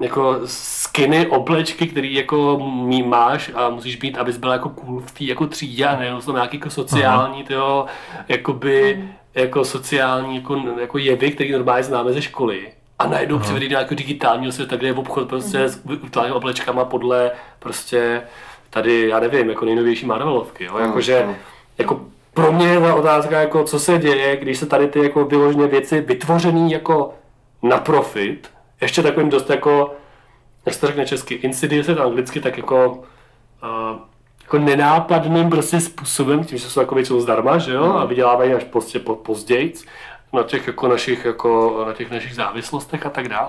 jako 0.00 0.40
skiny, 0.44 1.26
oblečky, 1.26 1.86
který 1.86 2.14
jako 2.14 2.58
mý 2.58 3.02
máš 3.02 3.50
a 3.54 3.70
musíš 3.70 3.96
být, 3.96 4.18
abys 4.18 4.36
byl 4.36 4.50
jako 4.50 4.68
cool 4.68 5.00
v 5.00 5.12
té 5.12 5.24
jako 5.24 5.46
třídě 5.46 5.86
a 5.86 5.96
nejenom 5.96 6.20
jsou 6.20 6.32
nějaký 6.32 6.56
jako 6.56 6.70
sociální, 6.70 7.44
tyjo, 7.44 7.86
jakoby, 8.28 8.96
mm. 9.00 9.12
jako 9.34 9.64
sociální 9.64 10.36
jako, 10.36 10.62
jako 10.80 10.98
jevy, 10.98 11.30
který 11.30 11.52
normálně 11.52 11.82
známe 11.82 12.12
ze 12.12 12.22
školy. 12.22 12.68
A 12.98 13.06
najednou 13.06 13.38
přivedli 13.38 13.68
do 13.68 13.72
nějakého 13.72 13.96
digitálního 13.96 14.52
světa, 14.52 14.76
kde 14.76 14.86
je 14.86 14.94
obchod 14.94 15.28
prostě 15.28 15.58
mm. 15.58 15.68
s 15.68 15.84
virtuálními 15.84 16.36
oblečkama 16.36 16.84
podle 16.84 17.30
prostě 17.58 18.22
tady, 18.70 19.08
já 19.08 19.20
nevím, 19.20 19.48
jako 19.48 19.64
nejnovější 19.64 20.06
Marvelovky, 20.06 20.64
jo, 20.64 20.78
jakože, 20.78 21.24
mm. 21.26 21.34
jako 21.78 22.00
pro 22.34 22.52
mě 22.52 22.68
je 22.68 22.80
ta 22.80 22.94
otázka, 22.94 23.40
jako 23.40 23.64
co 23.64 23.78
se 23.78 23.98
děje, 23.98 24.36
když 24.36 24.58
se 24.58 24.66
tady 24.66 24.88
ty 24.88 24.98
jako 24.98 25.24
vyložené 25.24 25.66
věci 25.66 26.00
vytvořený 26.00 26.72
jako 26.72 27.14
na 27.62 27.78
profit, 27.78 28.50
ještě 28.80 29.02
takovým 29.02 29.30
dost 29.30 29.50
jako, 29.50 29.94
jak 30.66 30.74
se 30.74 30.80
to 30.80 30.86
řekne 30.86 31.06
česky, 31.06 31.34
insidious 31.34 31.88
anglicky, 31.88 32.40
tak 32.40 32.56
jako, 32.56 33.04
uh, 33.62 33.98
jako 34.42 34.58
nenápadným 34.58 35.50
prostě 35.50 35.80
způsobem, 35.80 36.44
tím, 36.44 36.58
že 36.58 36.70
jsou 36.70 36.80
jako 36.80 36.94
většinou 36.94 37.20
zdarma, 37.20 37.58
že 37.58 37.72
jo, 37.72 37.92
a 37.92 38.04
vydělávají 38.04 38.52
až 38.52 38.64
prostě 38.64 38.98
po, 38.98 39.16
později 39.16 39.74
na 40.32 40.42
těch 40.42 40.66
jako 40.66 40.88
našich, 40.88 41.24
jako, 41.24 41.82
na 41.86 41.92
těch 41.92 42.10
našich 42.10 42.34
závislostech 42.34 43.06
a 43.06 43.10
tak 43.10 43.28
dále. 43.28 43.48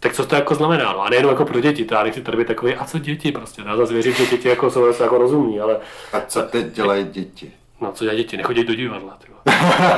Tak 0.00 0.12
co 0.12 0.26
to 0.26 0.34
jako 0.34 0.54
znamená? 0.54 0.92
No 0.92 1.00
a 1.00 1.10
nejenom 1.10 1.30
jako 1.30 1.44
pro 1.44 1.60
děti, 1.60 1.84
to 1.84 1.94
já 1.94 2.02
nechci 2.02 2.20
tady 2.20 2.36
být 2.36 2.46
takový, 2.46 2.74
a 2.74 2.84
co 2.84 2.98
děti 2.98 3.32
prostě, 3.32 3.62
já 3.66 3.76
zase 3.76 3.92
věřím, 3.92 4.14
že 4.14 4.26
děti 4.26 4.48
jako 4.48 4.70
jsou 4.70 5.02
jako 5.02 5.18
rozumní, 5.18 5.60
ale... 5.60 5.76
A 6.12 6.20
co 6.20 6.42
teď 6.42 6.66
dělají 6.66 7.04
děti? 7.04 7.52
No 7.80 7.92
co 7.92 8.04
dělají 8.04 8.22
děti, 8.22 8.36
nechodí 8.36 8.64
do 8.64 8.74
divadla, 8.74 9.18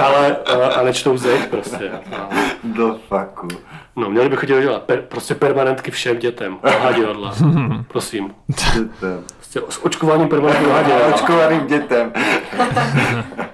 ale 0.04 0.36
a, 0.36 0.66
a 0.66 0.82
nečtou 0.82 1.16
zeď 1.16 1.48
prostě. 1.48 1.92
No. 2.10 2.28
Do 2.64 2.98
faku. 3.08 3.48
No, 3.96 4.10
měli 4.10 4.28
bychom 4.28 4.46
dělat 4.46 4.82
per, 4.82 5.02
prostě 5.02 5.34
permanentky 5.34 5.90
všem 5.90 6.18
dětem. 6.18 6.58
Aha, 6.62 6.92
divadla. 6.92 7.34
Prosím. 7.88 8.34
Dětem. 8.46 9.24
Prostě 9.36 9.60
s 9.68 9.84
očkováním 9.84 10.28
permanentky 10.28 10.70
aha, 10.70 10.82
dětem. 10.82 11.12
Očkovaným 11.14 11.66
dětem. 11.66 12.12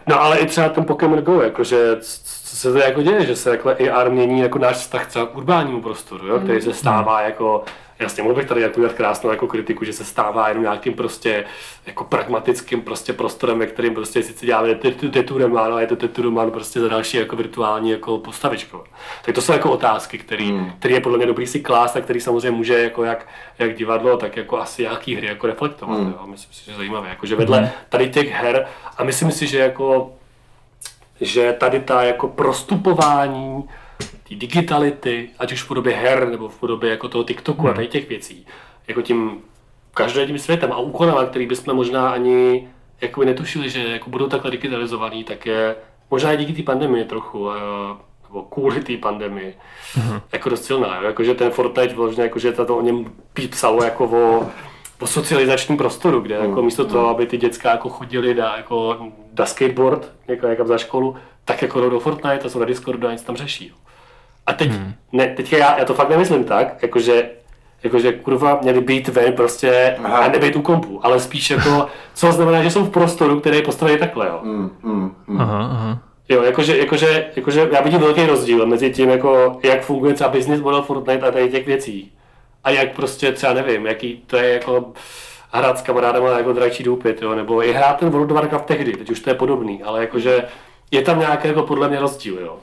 No 0.07 0.21
ale 0.23 0.39
i 0.39 0.47
třeba 0.47 0.69
ten 0.69 0.85
Pokémon 0.85 1.19
Go, 1.23 1.43
jakože 1.43 1.97
co 2.01 2.57
se 2.57 2.73
to 2.73 2.79
jako 2.79 3.03
děje, 3.03 3.27
že 3.27 3.37
se 3.37 3.51
jako 3.51 3.75
AR 3.93 4.11
mění 4.11 4.41
jako 4.41 4.59
náš 4.59 4.77
vztah 4.77 5.07
třeba 5.07 5.27
k 5.27 5.37
urbánímu 5.37 5.83
prostoru, 5.83 6.27
jo, 6.27 6.39
který 6.41 6.61
se 6.61 6.73
stává 6.73 7.21
jako 7.23 7.65
Jasně, 8.01 8.23
mohl 8.23 8.35
bych 8.35 8.47
tady 8.47 8.61
jako 8.61 8.77
udělat 8.77 8.97
krásnou 8.97 9.31
jako 9.31 9.47
kritiku, 9.47 9.85
že 9.85 9.93
se 9.93 10.05
stává 10.05 10.49
jenom 10.49 10.63
nějakým 10.63 10.95
prostě 10.95 11.45
jako 11.87 12.05
pragmatickým 12.05 12.83
prostě 12.83 13.13
prostorem, 13.13 13.59
ve 13.59 13.67
kterým 13.67 13.95
prostě 13.95 14.23
sice 14.23 14.47
děláme 14.47 14.75
teturemán, 15.11 15.73
ale 15.73 15.83
je 15.83 15.87
to 15.87 15.97
teturemán 15.97 16.51
prostě 16.51 16.81
za 16.81 16.89
další 16.89 17.17
jako 17.17 17.37
virtuální 17.37 17.91
jako 17.91 18.19
postavičko. 18.19 18.85
Tak 19.25 19.35
to 19.35 19.43
jsou 19.43 19.53
jako 19.53 19.71
otázky, 19.71 20.19
které 20.19 20.45
hmm. 20.45 20.73
který 20.79 20.95
je 20.95 21.01
podle 21.01 21.19
mě 21.19 21.27
dobrý 21.27 21.47
si 21.47 21.61
klást 21.61 21.97
a 21.97 22.01
který 22.01 22.21
samozřejmě 22.21 22.51
může 22.51 22.83
jako 22.83 23.05
jak, 23.05 23.27
jak 23.59 23.75
divadlo, 23.75 24.17
tak 24.17 24.37
jako 24.37 24.59
asi 24.59 24.83
nějaký 24.83 25.15
hry 25.15 25.27
jako 25.27 25.47
reflektovat. 25.47 25.99
Hmm. 25.99 26.15
Jo. 26.21 26.27
Myslím 26.27 26.53
si, 26.53 26.65
že 26.65 26.71
je 26.71 26.77
zajímavé. 26.77 27.09
Jako, 27.09 27.27
že 27.27 27.37
vedle 27.37 27.59
hmm. 27.59 27.69
tady 27.89 28.09
těch 28.09 28.31
her 28.31 28.67
a 28.97 29.05
myslím 29.05 29.31
si, 29.31 29.47
že 29.47 29.59
jako 29.59 30.13
že 31.21 31.53
tady 31.53 31.81
ta 31.81 32.03
jako 32.03 32.29
prostupování 32.29 33.69
té 34.31 34.37
digitality, 34.37 35.31
ať 35.39 35.53
už 35.53 35.63
v 35.63 35.69
podobě 35.69 35.97
her 35.97 36.29
nebo 36.29 36.49
v 36.49 36.61
podobě 36.61 36.91
jako 36.91 37.09
toho 37.09 37.25
TikToku 37.25 37.63
hmm. 37.63 37.71
a 37.71 37.75
tady 37.75 37.87
těch 37.89 38.09
věcí, 38.09 38.47
jako 38.89 39.03
tím 39.03 39.41
každodenním 39.95 40.39
světem 40.39 40.73
a 40.73 40.79
úkonama, 40.79 41.25
který 41.25 41.47
bychom 41.47 41.75
možná 41.75 42.11
ani 42.11 42.69
jako 43.01 43.25
netušili, 43.25 43.71
že 43.71 43.89
jako 43.89 44.11
budou 44.11 44.27
takhle 44.27 44.51
digitalizovaný, 44.51 45.25
tak 45.25 45.47
je 45.47 45.77
možná 46.11 46.33
i 46.33 46.37
díky 46.37 46.53
té 46.53 46.63
pandemii 46.63 47.05
trochu, 47.05 47.49
nebo 48.29 48.43
kvůli 48.43 48.81
té 48.81 48.97
pandemii, 48.97 49.55
hmm. 49.95 50.21
jako 50.33 50.49
dost 50.49 50.65
silná. 50.65 51.03
Jakože 51.03 51.35
ten 51.35 51.51
Fortnite 51.51 51.95
vlastně, 51.95 52.23
jakože 52.23 52.53
to 52.53 52.77
o 52.77 52.81
něm 52.81 53.13
psalo 53.51 53.83
jako 53.83 54.05
o, 54.05 54.47
o 55.01 55.07
socializačním 55.07 55.79
prostoru, 55.79 56.21
kde 56.21 56.35
jako 56.35 56.63
místo 56.63 56.85
toho, 56.85 57.09
aby 57.09 57.27
ty 57.27 57.39
děcka 57.39 57.71
jako 57.71 57.89
chodili 57.89 58.35
na, 58.35 58.57
jako, 58.57 59.07
na 59.39 59.47
skateboard 59.47 60.13
jako, 60.29 60.47
jako 60.47 60.67
za 60.67 60.79
školu, 60.79 61.17
tak 61.45 61.63
jako 61.63 61.91
do 61.91 62.01
Fortnite 62.01 62.41
a 62.45 62.49
jsou 62.49 62.59
na 62.59 62.65
Discordu 62.65 63.09
a 63.09 63.13
nic 63.13 63.23
tam 63.23 63.37
řeší. 63.37 63.69
Jo. 63.69 63.75
A 64.51 64.53
teď, 64.53 64.71
hmm. 64.71 64.93
ne, 65.13 65.27
teď 65.27 65.53
já, 65.53 65.79
já 65.79 65.85
to 65.85 65.95
fakt 65.95 66.11
nemyslím 66.11 66.45
tak, 66.45 66.83
jakože 66.83 67.31
jakože 67.83 68.13
kurva 68.13 68.59
měli 68.63 68.81
být 68.81 69.09
ven 69.09 69.33
prostě 69.33 69.97
Aha. 70.05 70.19
a 70.19 70.29
nebejt 70.29 70.57
u 70.57 70.63
kompu, 70.63 71.01
ale 71.03 71.21
spíš 71.21 71.51
jako, 71.51 71.87
co 72.15 72.33
znamená, 72.33 72.63
že 72.63 72.71
jsou 72.71 72.85
v 72.85 72.91
prostoru, 72.91 73.41
který 73.41 73.57
je 73.57 73.63
postavený 73.63 73.99
takhle, 73.99 74.27
jo. 74.27 74.41
Hmm, 74.43 74.71
hmm, 74.83 75.15
hmm. 75.29 75.41
Aha, 75.41 75.69
aha. 75.73 75.99
Jo, 76.29 76.43
jakože, 76.43 76.79
jakože, 76.79 77.27
jakože 77.37 77.69
já 77.73 77.81
vidím 77.81 78.01
velký 78.01 78.27
rozdíl 78.27 78.67
mezi 78.67 78.91
tím, 78.91 79.09
jako, 79.09 79.59
jak 79.63 79.83
funguje 79.83 80.15
třeba 80.15 80.31
business 80.31 80.61
model 80.61 80.83
Fortnite 80.83 81.29
a 81.29 81.31
tady 81.31 81.49
těch 81.49 81.67
věcí. 81.67 82.13
A 82.65 82.71
jak 82.71 82.93
prostě 82.93 83.33
třeba 83.33 83.53
nevím, 83.53 83.87
jaký 83.87 84.23
to 84.27 84.37
je 84.37 84.53
jako 84.53 84.93
hrát 85.53 85.79
s 85.79 85.83
kamarádama 85.83 86.39
jako 86.39 86.53
dračí 86.53 86.83
doupit, 86.83 87.23
jo, 87.23 87.35
nebo 87.35 87.65
i 87.65 87.73
hrát 87.73 87.99
ten 87.99 88.11
World 88.11 88.31
of 88.31 88.35
Warcraft 88.37 88.67
tehdy, 88.67 88.93
teď 88.93 89.11
už 89.11 89.21
to 89.21 89.31
je 89.31 89.35
podobný, 89.35 89.83
ale 89.83 90.01
jakože 90.01 90.45
je 90.91 91.03
tam 91.03 91.19
nějaký 91.19 91.49
jako 91.49 91.63
podle 91.63 91.89
mě 91.89 92.01
rozdíl, 92.01 92.39
jo. 92.41 92.59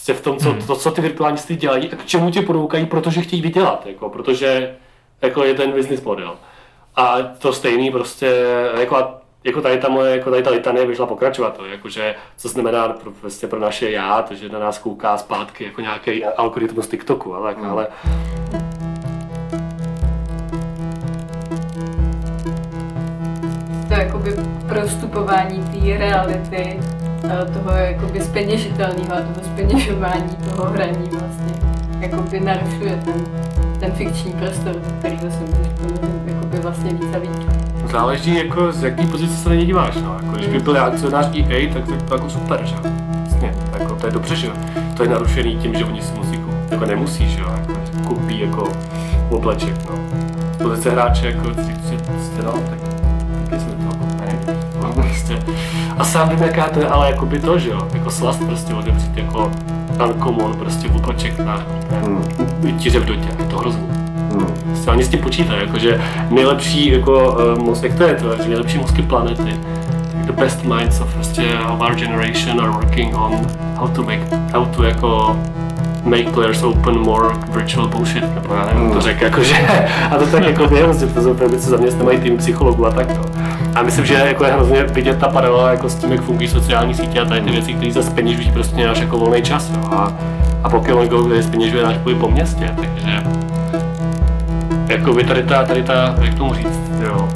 Prostě 0.00 0.14
v 0.14 0.20
tom, 0.20 0.38
co, 0.38 0.50
hmm. 0.50 0.66
to, 0.66 0.76
co 0.76 0.90
ty 0.90 1.00
virtuální 1.00 1.38
dělají 1.48 1.92
a 1.92 1.96
k 1.96 2.06
čemu 2.06 2.30
tě 2.30 2.42
podoukají, 2.42 2.86
protože 2.86 3.20
chtějí 3.20 3.42
vydělat, 3.42 3.86
jako, 3.86 4.08
protože 4.08 4.76
jako 5.22 5.44
je 5.44 5.54
ten 5.54 5.72
business 5.72 6.02
model. 6.02 6.36
A 6.96 7.22
to 7.22 7.52
stejný 7.52 7.90
prostě, 7.90 8.46
jako, 8.80 9.08
jako 9.44 9.62
tady 9.62 9.78
ta 9.78 9.88
moje, 9.88 10.16
jako 10.16 10.30
tady 10.30 10.42
ta 10.42 10.50
litanie 10.50 10.86
vyšla 10.86 11.06
pokračovat, 11.06 11.56
to, 11.56 11.66
jakože, 11.66 12.14
co 12.36 12.48
znamená 12.48 12.88
pro, 12.88 13.10
prostě 13.10 13.46
pro 13.46 13.60
naše 13.60 13.90
já, 13.90 14.22
to, 14.22 14.34
že 14.34 14.48
na 14.48 14.58
nás 14.58 14.78
kouká 14.78 15.18
zpátky 15.18 15.64
jako 15.64 15.80
nějaký 15.80 16.24
algoritmus 16.24 16.88
TikToku, 16.88 17.34
ale, 17.34 17.54
hmm. 17.54 17.70
ale 17.70 17.86
to 23.88 23.94
jakoby 23.94 24.32
prostupování 24.68 25.62
té 25.62 25.98
reality 25.98 26.80
toho 27.28 27.70
jakoby 27.76 28.20
speněžitelného 28.20 29.12
a 29.12 29.20
toho 29.20 29.46
speněžování 29.54 30.36
toho 30.50 30.70
hraní 30.70 31.10
vlastně 31.10 31.54
jakoby 32.00 32.40
narušuje 32.40 33.00
ten, 33.04 33.14
ten 33.80 33.92
fikční 33.92 34.32
prostor, 34.32 34.74
který 34.98 35.18
se 35.18 35.26
jakoby 36.26 36.58
vlastně 36.58 36.90
víc 36.90 37.14
a 37.14 37.18
víc. 37.18 37.30
Záleží 37.92 38.36
jako 38.36 38.72
z 38.72 38.82
jaký 38.82 39.06
pozice 39.06 39.36
se 39.36 39.48
na 39.48 39.54
ně 39.54 39.66
díváš, 39.66 39.96
no. 39.96 40.16
Jako, 40.22 40.36
když 40.36 40.48
by 40.48 40.58
byl 40.58 40.84
akcionář 40.84 41.26
EA, 41.36 41.74
tak 41.74 41.84
to 41.84 41.92
je 41.94 42.00
to 42.00 42.14
jako 42.14 42.30
super, 42.30 42.60
že? 42.64 42.74
Vlastně, 43.20 43.54
jako, 43.78 43.94
to 43.94 44.06
je 44.06 44.12
dobře, 44.12 44.36
že 44.36 44.48
to 44.96 45.02
je 45.02 45.08
narušený 45.08 45.56
tím, 45.56 45.74
že 45.74 45.84
oni 45.84 46.02
si 46.02 46.14
musí 46.14 46.38
koupit, 46.38 46.72
jako 46.72 46.86
nemusí, 46.86 47.30
že 47.30 47.40
jako, 47.40 47.72
koupí 48.08 48.40
jako 48.40 48.68
obleček, 49.30 49.74
no. 49.90 49.98
Z 50.54 50.62
pozice 50.62 50.90
hráče, 50.90 51.26
jako, 51.26 51.42
prostě, 51.42 52.42
no, 52.44 52.52
tak 52.52 52.89
a 56.00 56.04
sám 56.04 56.28
vím, 56.28 56.42
jaká 56.42 56.68
to 56.68 56.80
je, 56.80 56.88
ale 56.88 57.10
jako 57.10 57.26
by 57.26 57.40
to, 57.40 57.58
že 57.58 57.70
jo, 57.70 57.88
jako 57.94 58.10
slast 58.10 58.44
prostě 58.44 58.74
odevřít 58.74 59.16
jako 59.16 59.52
uncommon, 60.04 60.54
prostě 60.54 60.88
vůpaček 60.88 61.38
na 61.38 61.62
hmm. 62.04 62.24
tíře 62.78 63.00
v 63.00 63.04
dotě, 63.04 63.28
je 63.38 63.44
to 63.44 63.58
hrozný. 63.58 63.86
Hmm. 64.32 64.46
Prostě 64.64 64.90
ani 64.90 65.04
s 65.04 65.08
tím 65.08 65.20
počítají, 65.20 65.60
jakože 65.60 66.00
nejlepší, 66.30 66.92
jako, 66.92 67.38
uh, 67.58 67.82
jak 67.82 67.94
to 67.94 68.02
je 68.02 68.14
to, 68.14 68.36
že 68.36 68.48
nejlepší 68.48 68.78
mozky 68.78 69.02
planety, 69.02 69.56
the 70.24 70.32
best 70.32 70.64
minds 70.64 71.00
of 71.00 71.14
prostě 71.14 71.58
of 71.72 71.80
our 71.80 71.94
generation 71.94 72.60
are 72.60 72.70
working 72.70 73.16
on 73.16 73.46
how 73.76 73.88
to 73.88 74.02
make, 74.02 74.22
how 74.52 74.66
to 74.66 74.82
jako 74.82 75.36
make 76.04 76.30
players 76.30 76.62
open 76.62 76.98
more 76.98 77.34
virtual 77.48 77.88
bullshit, 77.88 78.34
nebo 78.34 78.54
já 78.54 78.66
nevím, 78.66 78.82
hmm. 78.82 78.92
to 78.92 79.00
řekl, 79.00 79.24
jakože, 79.24 79.54
a 80.10 80.18
to 80.18 80.26
tak 80.26 80.44
jako 80.44 80.66
věc, 80.66 81.00
že 81.00 81.06
to 81.06 81.22
jsou 81.22 81.34
co 81.34 81.70
zaměstnávají 81.70 82.20
tým 82.20 82.36
psychologů 82.36 82.86
a 82.86 82.90
tak 82.90 83.06
to. 83.06 83.29
A 83.80 83.82
myslím, 83.82 84.06
že 84.06 84.14
jako 84.14 84.44
je 84.44 84.52
hrozně 84.52 84.84
vidět 84.84 85.18
ta 85.18 85.28
paralela 85.28 85.70
jako 85.70 85.88
s 85.88 85.94
tím, 85.94 86.12
jak 86.12 86.20
fungují 86.20 86.48
sociální 86.48 86.94
sítě 86.94 87.20
a 87.20 87.24
tady 87.24 87.40
ty 87.40 87.50
věci, 87.50 87.74
které 87.74 87.92
zase 87.92 88.10
peněžují 88.10 88.52
prostě 88.52 88.86
náš 88.86 88.98
jako 88.98 89.18
volný 89.18 89.42
čas. 89.42 89.70
Jo. 89.70 89.80
A, 89.92 90.12
a 90.64 90.70
Pokémon 90.70 91.08
Go, 91.08 91.22
kde 91.22 91.42
peněžuje 91.42 91.84
náš 91.84 91.96
po 92.20 92.28
městě, 92.28 92.74
takže 92.76 93.22
jako 94.86 95.12
by 95.12 95.24
tady 95.24 95.42
ta, 95.42 95.64
tady 95.64 95.82
ta, 95.82 96.14
jak 96.22 96.34
tomu 96.34 96.54
říct, 96.54 96.80
jo. 97.02 97.28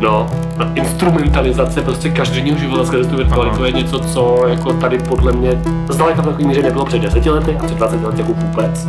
No, 0.00 0.30
instrumentalizace 0.74 1.82
prostě 1.82 2.10
každodenního 2.10 2.58
života 2.58 2.84
skrze 2.84 3.10
tu 3.10 3.16
virtualitu 3.16 3.64
je 3.64 3.72
něco, 3.72 3.98
co 3.98 4.46
jako 4.48 4.72
tady 4.72 4.98
podle 4.98 5.32
mě 5.32 5.62
zdaleka 5.88 6.22
v 6.22 6.24
takový 6.24 6.46
míře 6.46 6.62
nebylo 6.62 6.84
před 6.84 6.98
deseti 6.98 7.30
lety 7.30 7.56
a 7.60 7.64
před 7.64 7.78
20 7.78 8.04
lety 8.04 8.20
jako 8.20 8.32
vůbec 8.32 8.88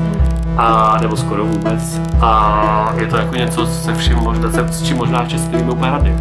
a 0.58 0.98
nebo 1.02 1.16
skoro 1.16 1.46
vůbec. 1.46 2.02
A 2.22 2.94
je 3.00 3.08
to 3.08 3.18
jako 3.18 3.36
něco 3.36 3.66
se 3.66 3.94
vším 3.94 4.18
možná, 4.18 4.52
se, 4.52 4.68
s 4.68 4.84
čím 4.84 4.98
možná 4.98 5.24
v 5.24 5.28
Česku 5.28 5.58
víme 5.58 5.72
úplně 5.72 5.92
rady. 5.92 6.16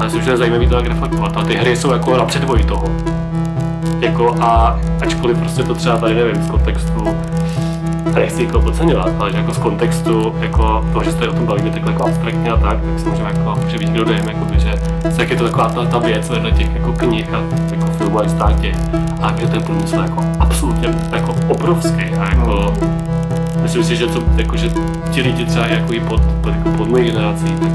A 0.00 0.04
myslím, 0.04 0.22
že 0.22 0.30
je 0.30 0.36
zajímavý 0.36 0.66
to 0.66 0.74
jak 0.74 0.86
reflektovat. 0.86 1.36
A 1.36 1.42
ty 1.42 1.54
hry 1.54 1.76
jsou 1.76 1.92
jako 1.92 2.16
na 2.16 2.24
předvoji 2.24 2.64
toho. 2.64 2.88
Jako 4.00 4.36
a 4.40 4.80
ačkoliv 5.02 5.38
prostě 5.38 5.62
to 5.62 5.74
třeba 5.74 5.96
tady 5.96 6.14
nevím 6.14 6.42
z 6.42 6.50
kontextu 6.50 7.16
a 8.16 8.18
nechci 8.18 8.44
jako 8.44 8.60
podceňovat, 8.60 9.12
ale 9.18 9.32
že 9.32 9.36
jako 9.36 9.54
z 9.54 9.58
kontextu 9.58 10.34
jako 10.40 10.84
toho, 10.92 11.04
že 11.04 11.12
se 11.12 11.28
o 11.28 11.32
tom 11.32 11.46
bavíme 11.46 11.70
takhle 11.70 11.92
jako 11.92 12.04
abstraktně 12.04 12.50
a 12.50 12.56
tak, 12.56 12.78
tak 12.80 13.00
si 13.00 13.08
můžeme 13.08 13.30
jako, 13.34 13.58
být 13.78 13.90
kdo 13.90 14.04
dejme, 14.04 14.32
jako 14.32 14.46
že 14.58 14.74
jak 15.18 15.30
je 15.30 15.36
to 15.36 15.44
taková 15.44 15.68
ta, 15.68 15.84
ta 15.84 15.98
věc 15.98 16.30
vedle 16.30 16.52
těch 16.52 16.74
jako 16.74 16.92
knih 16.92 17.34
a 17.34 17.42
jako 17.70 17.86
filmů 17.86 18.20
a 18.20 18.28
státě. 18.28 18.74
A 19.22 19.34
že 19.40 19.46
ten 19.46 19.62
průmysl 19.62 19.96
jako 19.96 20.24
absolutně 20.38 20.88
jako 21.12 21.34
obrovský 21.48 22.04
a 22.04 22.24
jako 22.24 22.74
myslím 23.62 23.84
si, 23.84 23.96
že, 23.96 24.06
to, 24.06 24.22
jako, 24.36 24.56
že 24.56 24.70
ti 25.10 25.22
lidi 25.22 25.44
třeba 25.44 25.66
jako 25.66 25.92
i 25.92 26.00
pod, 26.00 26.20
pod, 26.40 26.54
jako 26.54 26.68
pod 26.68 26.88
mojí 26.88 27.04
generací, 27.04 27.44
tak 27.44 27.72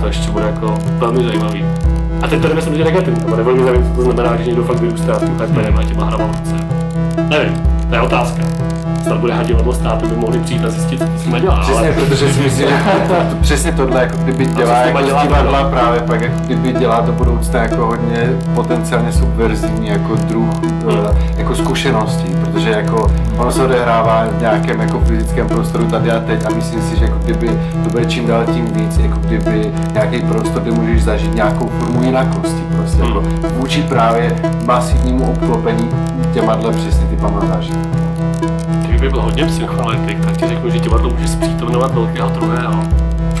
to 0.00 0.06
ještě 0.06 0.30
bude 0.30 0.44
jako 0.44 0.78
velmi 0.98 1.24
zajímavý. 1.24 1.64
A 2.22 2.28
teď 2.28 2.42
to 2.42 2.48
jdeme 2.48 2.62
samozřejmě 2.62 2.84
negativně, 2.84 3.20
to 3.20 3.28
bude 3.28 3.42
velmi 3.42 3.64
zajímavé, 3.64 3.90
co 3.90 3.96
to 3.96 4.02
znamená, 4.02 4.36
že 4.36 4.44
někdo 4.44 4.64
fakt 4.64 4.80
vyrůstá 4.80 5.18
s 5.18 5.22
tím 5.22 5.40
hyperem 5.40 5.78
a 5.78 5.82
těma 5.82 6.04
hrama 6.04 6.24
v. 6.26 6.52
Nevím, 7.28 7.62
to 7.88 7.94
je 7.94 8.00
otázka 8.00 8.67
snad 9.02 9.18
bude 9.18 9.34
divadlo 9.44 9.74
stát, 9.74 10.06
by 10.06 10.16
mohli 10.16 10.38
přijít 10.38 10.64
a 10.64 10.70
zjistit, 10.70 11.02
co 11.16 11.22
jsme 11.22 11.40
dělali. 11.40 11.62
Přesně, 11.62 11.88
ale... 11.88 11.92
protože 11.92 12.32
si 12.32 12.40
myslím, 12.40 12.68
že 12.68 12.74
to, 13.08 13.14
to, 13.14 13.36
přesně 13.40 13.72
tohle, 13.72 14.00
jako 14.00 14.16
kdyby 14.16 14.46
dělá 14.46 14.76
jako 14.76 15.02
dělá 15.02 15.22
divadla 15.22 15.58
dělá. 15.58 15.70
právě 15.70 16.00
pak, 16.00 16.20
jako 16.20 16.34
kdyby 16.44 16.72
dělá 16.72 17.00
do 17.00 17.12
budoucna 17.12 17.62
jako 17.62 17.86
hodně 17.86 18.30
potenciálně 18.54 19.12
subverzivní 19.12 19.88
jako 19.88 20.14
druh, 20.14 20.62
hmm. 20.62 21.18
jako 21.36 21.54
zkušeností, 21.54 22.36
protože 22.40 22.70
jako 22.70 23.12
ono 23.36 23.52
se 23.52 23.62
odehrává 23.62 24.24
v 24.38 24.40
nějakém 24.40 24.80
jako 24.80 25.00
fyzickém 25.00 25.48
prostoru 25.48 25.84
tady 25.84 26.10
a 26.10 26.20
teď 26.20 26.46
a 26.46 26.54
myslím 26.54 26.82
si, 26.82 26.96
že 26.96 27.04
jako 27.04 27.18
kdyby 27.18 27.48
to 27.84 27.90
bude 27.90 28.04
čím 28.06 28.26
dál 28.26 28.44
tím 28.54 28.66
víc, 28.66 28.98
jako 28.98 29.18
kdyby 29.18 29.72
nějaký 29.92 30.20
prostor, 30.20 30.62
kde 30.62 30.70
můžeš 30.70 31.02
zažít 31.04 31.34
nějakou 31.34 31.68
formu 31.78 32.02
jinakosti, 32.02 32.62
prostě 32.76 33.02
hmm. 33.02 33.06
jako 33.06 33.24
vůči 33.56 33.82
právě 33.82 34.36
masivnímu 34.64 35.30
obklopení 35.30 35.88
těma 36.34 36.58
přesně 36.72 37.06
ty 37.06 37.16
pamatáš 37.16 37.70
kdyby 38.98 39.10
byl 39.10 39.22
hodně 39.22 39.44
psychoanalytik, 39.44 40.24
tak 40.24 40.36
ti 40.36 40.48
řeknu, 40.48 40.70
že 40.70 40.78
divadlo 40.78 41.10
může 41.10 41.28
zpřítomňovat 41.28 41.94
velkého 41.94 42.28
druhého. 42.28 42.84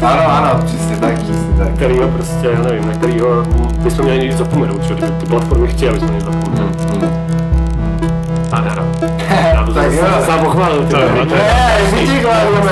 Ano, 0.02 0.28
ano, 0.28 0.62
přesně 0.64 0.96
tak, 0.96 1.14
přesně 1.14 1.52
tak. 1.58 1.68
Kterýho 1.74 2.08
prostě, 2.08 2.48
já 2.52 2.62
nevím, 2.62 2.86
na 2.88 2.94
kterýho 2.94 3.44
bychom 3.82 4.04
měli 4.04 4.20
někdy 4.20 4.36
zapomenout, 4.36 4.82
že 4.82 4.94
kdyby 4.94 5.12
ty 5.12 5.26
platformy 5.26 5.68
chtěli, 5.68 5.90
aby 5.90 5.98
jsme 5.98 6.08
měli 6.08 6.24
zapomenout. 6.24 6.80
Mm, 6.80 7.02
mm. 7.02 7.28
Nádhera. 8.52 8.84
Já 9.52 9.64
to 9.66 9.74
tak 9.74 9.92
jo. 9.92 10.04
zase 10.26 10.44
pochválil. 10.44 10.88
Ne, 10.90 11.78
vidíš, 11.94 12.20
chválíme, 12.20 12.70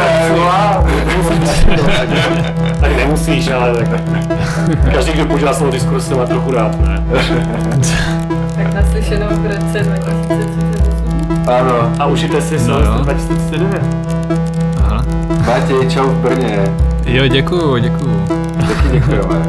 tak 2.81 2.97
nemusíš, 2.97 3.51
ale 3.51 3.75
tak 3.75 4.01
každý, 4.93 5.13
kdo 5.13 5.25
používá 5.25 5.55
slovo 5.55 5.73
diskurs, 5.73 6.11
má 6.11 6.27
trochu 6.27 6.53
rád, 6.53 6.81
ne? 6.81 7.05
Tak 8.55 8.75
naslyšenou 8.75 9.27
v 9.31 9.47
roce 9.47 9.83
2038. 9.83 10.96
Ano. 11.47 11.93
A 11.99 12.07
užijte 12.07 12.41
si 12.43 12.55
No 12.55 12.61
Silvestr 12.61 12.97
jo. 12.99 13.03
2039. 13.05 13.83
Aha. 14.85 15.05
Matěj, 15.47 15.91
čau 15.91 16.07
v 16.09 16.15
Brně. 16.15 16.59
Jo, 17.07 17.29
děkuju, 17.29 17.77
děkuju. 17.79 18.25
Taky 18.69 18.89
děkujeme. 18.93 19.43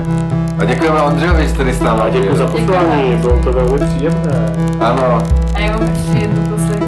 A 0.60 0.65
děkujeme 0.65 1.02
Ondřejovi, 1.02 1.44
že 1.44 1.49
jste 1.49 1.57
tady 1.57 1.74
s 1.74 1.82
náma. 1.82 2.03
A 2.03 2.10
děkuji 2.10 2.38
za 2.38 2.48
pozvání, 2.48 3.15
bylo 3.22 3.40
to 3.44 3.52
velmi 3.53 3.86
příjemné. 3.88 4.53
Ano. 4.80 5.24
A 5.56 5.60
já 5.60 5.72
mám 5.72 5.82
ještě 5.95 6.18
jednu 6.18 6.41
poslední, 6.57 6.88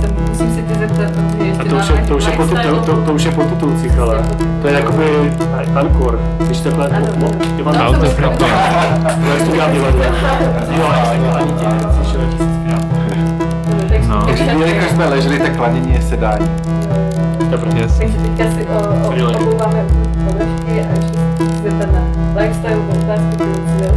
jsem, 0.00 0.10
musím 0.30 0.54
se 0.54 0.62
tě 0.62 0.74
zeptat, 0.78 1.10
protože 1.12 1.42
A 1.42 1.46
ještě 1.46 1.64
to 1.64 1.76
už, 1.76 1.88
je, 1.88 2.02
to, 2.08 2.16
už 2.16 2.24
je 2.26 2.32
po, 2.32 2.46
to, 2.46 2.80
to, 2.86 3.02
to 3.02 3.12
už 3.12 3.24
je 3.24 3.30
po 3.30 3.42
titulcích, 3.44 3.98
ale 3.98 4.18
to 4.62 4.68
je 4.68 4.74
jakoby 4.74 5.32
ankor, 5.74 6.18
když 6.38 6.60
takhle, 6.60 6.88
Ano, 6.88 7.06
no, 7.20 7.26
ano. 7.26 7.36
Ivan, 7.58 7.76
A 7.78 7.84
No, 7.84 7.98
to 7.98 8.04
je 8.04 8.10
to 8.10 8.16
pravda. 8.16 8.46
jak 9.28 9.42
to 9.48 9.52
dělá 9.52 9.70
divadlo. 9.70 10.02
Jo, 10.78 10.84
ani 11.12 11.28
ani 11.28 11.52
tě, 11.52 11.64
jak 11.64 11.92
jsi 12.04 12.10
zpěl. 12.10 12.55
No. 14.08 14.26
Takže 14.26 14.44
my, 14.54 14.74
jako 14.76 14.94
jsme 14.94 15.08
leželi, 15.08 15.38
tak 15.38 15.56
klanění 15.56 15.94
je 15.94 16.02
sedání. 16.02 16.46
Dobré. 17.50 17.70
Yes. 17.80 17.98
Takže 17.98 18.18
teďka 18.18 18.44
si 18.54 18.66
o, 18.66 18.78
o, 19.08 19.40
obouváme 19.40 19.84
površky 20.24 20.80
a 20.80 20.94
ještě 20.96 21.18
se 21.80 21.86
na 21.86 22.00
lifestyle 22.40 22.76
otázku, 22.76 23.30
kterou 23.34 23.52
si 23.54 23.82
dal. 23.82 23.94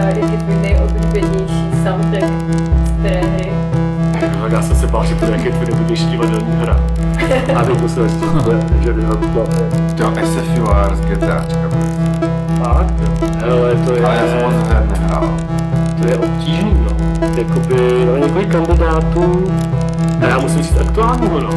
Uh, 0.00 0.08
jak 0.08 0.32
je 0.32 0.38
tvůj 0.38 0.56
nejoblíbenější 0.62 1.70
soundtrack 1.84 2.32
z 2.84 3.02
té 3.02 3.08
hry? 3.08 3.52
Tak 4.42 4.52
já 4.52 4.62
jsem 4.62 4.76
se 4.76 4.86
bál, 4.86 5.06
že 5.06 5.14
to 5.14 5.24
je 5.24 5.30
nějaký 5.30 5.48
tvůj 5.50 5.66
nejdůležitější 5.66 6.06
divadelní 6.06 6.52
hra. 6.60 6.80
A 7.56 7.62
teď 7.64 7.80
musel 7.80 8.04
ještě 8.04 8.24
je, 8.50 8.82
že 8.82 8.92
by 8.92 9.02
to 9.02 9.16
To 9.96 10.26
SFUR 10.26 10.96
z 10.96 11.00
GTAčka. 11.00 11.68
Fakt? 12.62 12.94
Hele, 13.38 13.74
to 13.74 13.92
je, 13.92 14.04
Ale 14.04 14.16
já 14.16 14.26
jsem 14.26 14.42
moc 14.42 14.68
her 14.68 14.86
nehrál. 14.86 15.34
to 16.00 16.08
je 16.08 16.16
obtížný, 16.16 16.76
no. 16.84 17.17
Jakoby, 17.38 18.04
no, 18.06 18.16
několik 18.16 18.48
kandidátů, 18.52 19.44
a 20.20 20.28
já 20.28 20.38
musím 20.38 20.62
říct 20.62 20.78
aktuálního, 20.80 21.40
no. 21.40 21.50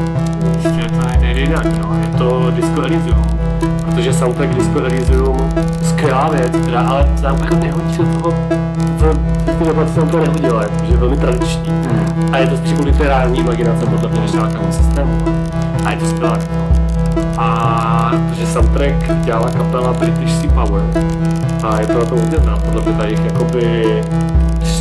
Prostě 0.52 0.70
to 0.70 1.08
ne- 1.08 1.18
nejde 1.22 1.40
jinak, 1.40 1.66
no. 1.66 1.96
Je 2.02 2.18
to 2.18 2.52
Disco 2.52 2.82
Elysium. 2.82 3.26
Protože 3.86 4.14
soundtrack 4.14 4.50
Disco 4.56 4.80
Elysium, 4.80 5.50
skvělá 5.82 6.30
věc, 6.30 6.56
která 6.68 6.82
ale 6.82 7.10
se 7.16 7.24
nám 7.24 7.40
jako 7.40 7.56
nehodí 7.56 7.98
do 7.98 8.04
toho, 8.04 8.34
v 8.98 9.94
se 9.94 10.00
nám 10.00 10.10
to 10.10 10.20
nehodilo, 10.20 10.60
protože 10.78 10.94
je 10.94 10.98
velmi 10.98 11.18
tradiční. 11.18 11.72
A 12.32 12.38
je 12.38 12.48
to 12.48 12.58
spíš 12.58 12.72
jako 12.72 12.84
literární 12.84 13.40
imaginace 13.40 13.86
podle 13.86 14.10
mě, 14.10 14.20
než 14.20 14.32
nějakému 14.32 14.72
systému. 14.72 15.12
A 15.86 15.92
je 15.92 15.98
to 15.98 16.06
skvělé. 16.06 16.40
A 17.38 18.12
protože 18.30 18.46
soundtrack 18.48 19.24
dělala 19.24 19.50
kapela 19.50 19.94
British 19.94 20.32
Sea 20.34 20.52
Power 20.52 20.82
a 21.64 21.80
je 21.80 21.88
to 21.88 22.00
na 22.00 22.06
tom 22.06 22.20
hodně 22.20 22.38
znát, 22.38 22.64
podle 22.64 22.82
mě 22.82 22.94
ta 22.94 23.04
jejich 23.04 23.26
jakoby 23.26 23.84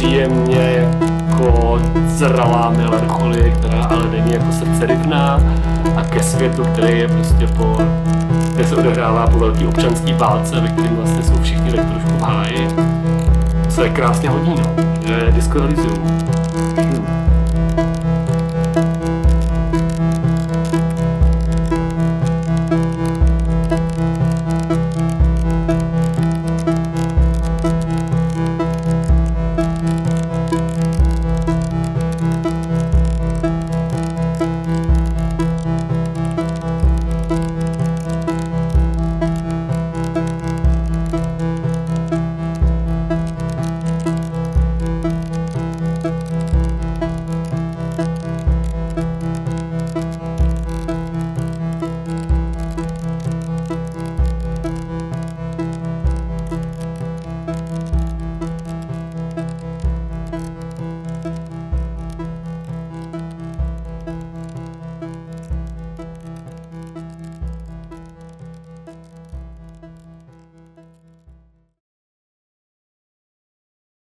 příjemně 0.01 0.89
jako 1.29 1.79
zralá 2.07 2.71
melancholie, 2.77 3.51
která 3.51 3.85
ale 3.85 4.09
není 4.11 4.33
jako 4.33 4.53
srdcerivná 4.53 5.41
a 5.97 6.05
ke 6.05 6.23
světu, 6.23 6.65
který 6.65 6.99
je 6.99 7.09
prostě 7.09 7.47
po 7.47 7.77
kde 8.55 8.67
se 8.67 8.77
odehrává 8.77 9.27
po 9.27 9.39
velký 9.39 9.67
občanský 9.67 10.13
válce, 10.13 10.61
ve 10.61 10.69
kterém 10.69 10.97
vlastně 10.97 11.23
jsou 11.23 11.43
všichni 11.43 11.73
tak 11.73 11.87
trošku 11.87 12.11
v 12.19 12.23
háji. 12.23 12.69
Se 13.69 13.89
krásně 13.89 14.29
hodí, 14.29 14.55
no. 14.57 14.71
Elysium. 15.57 16.21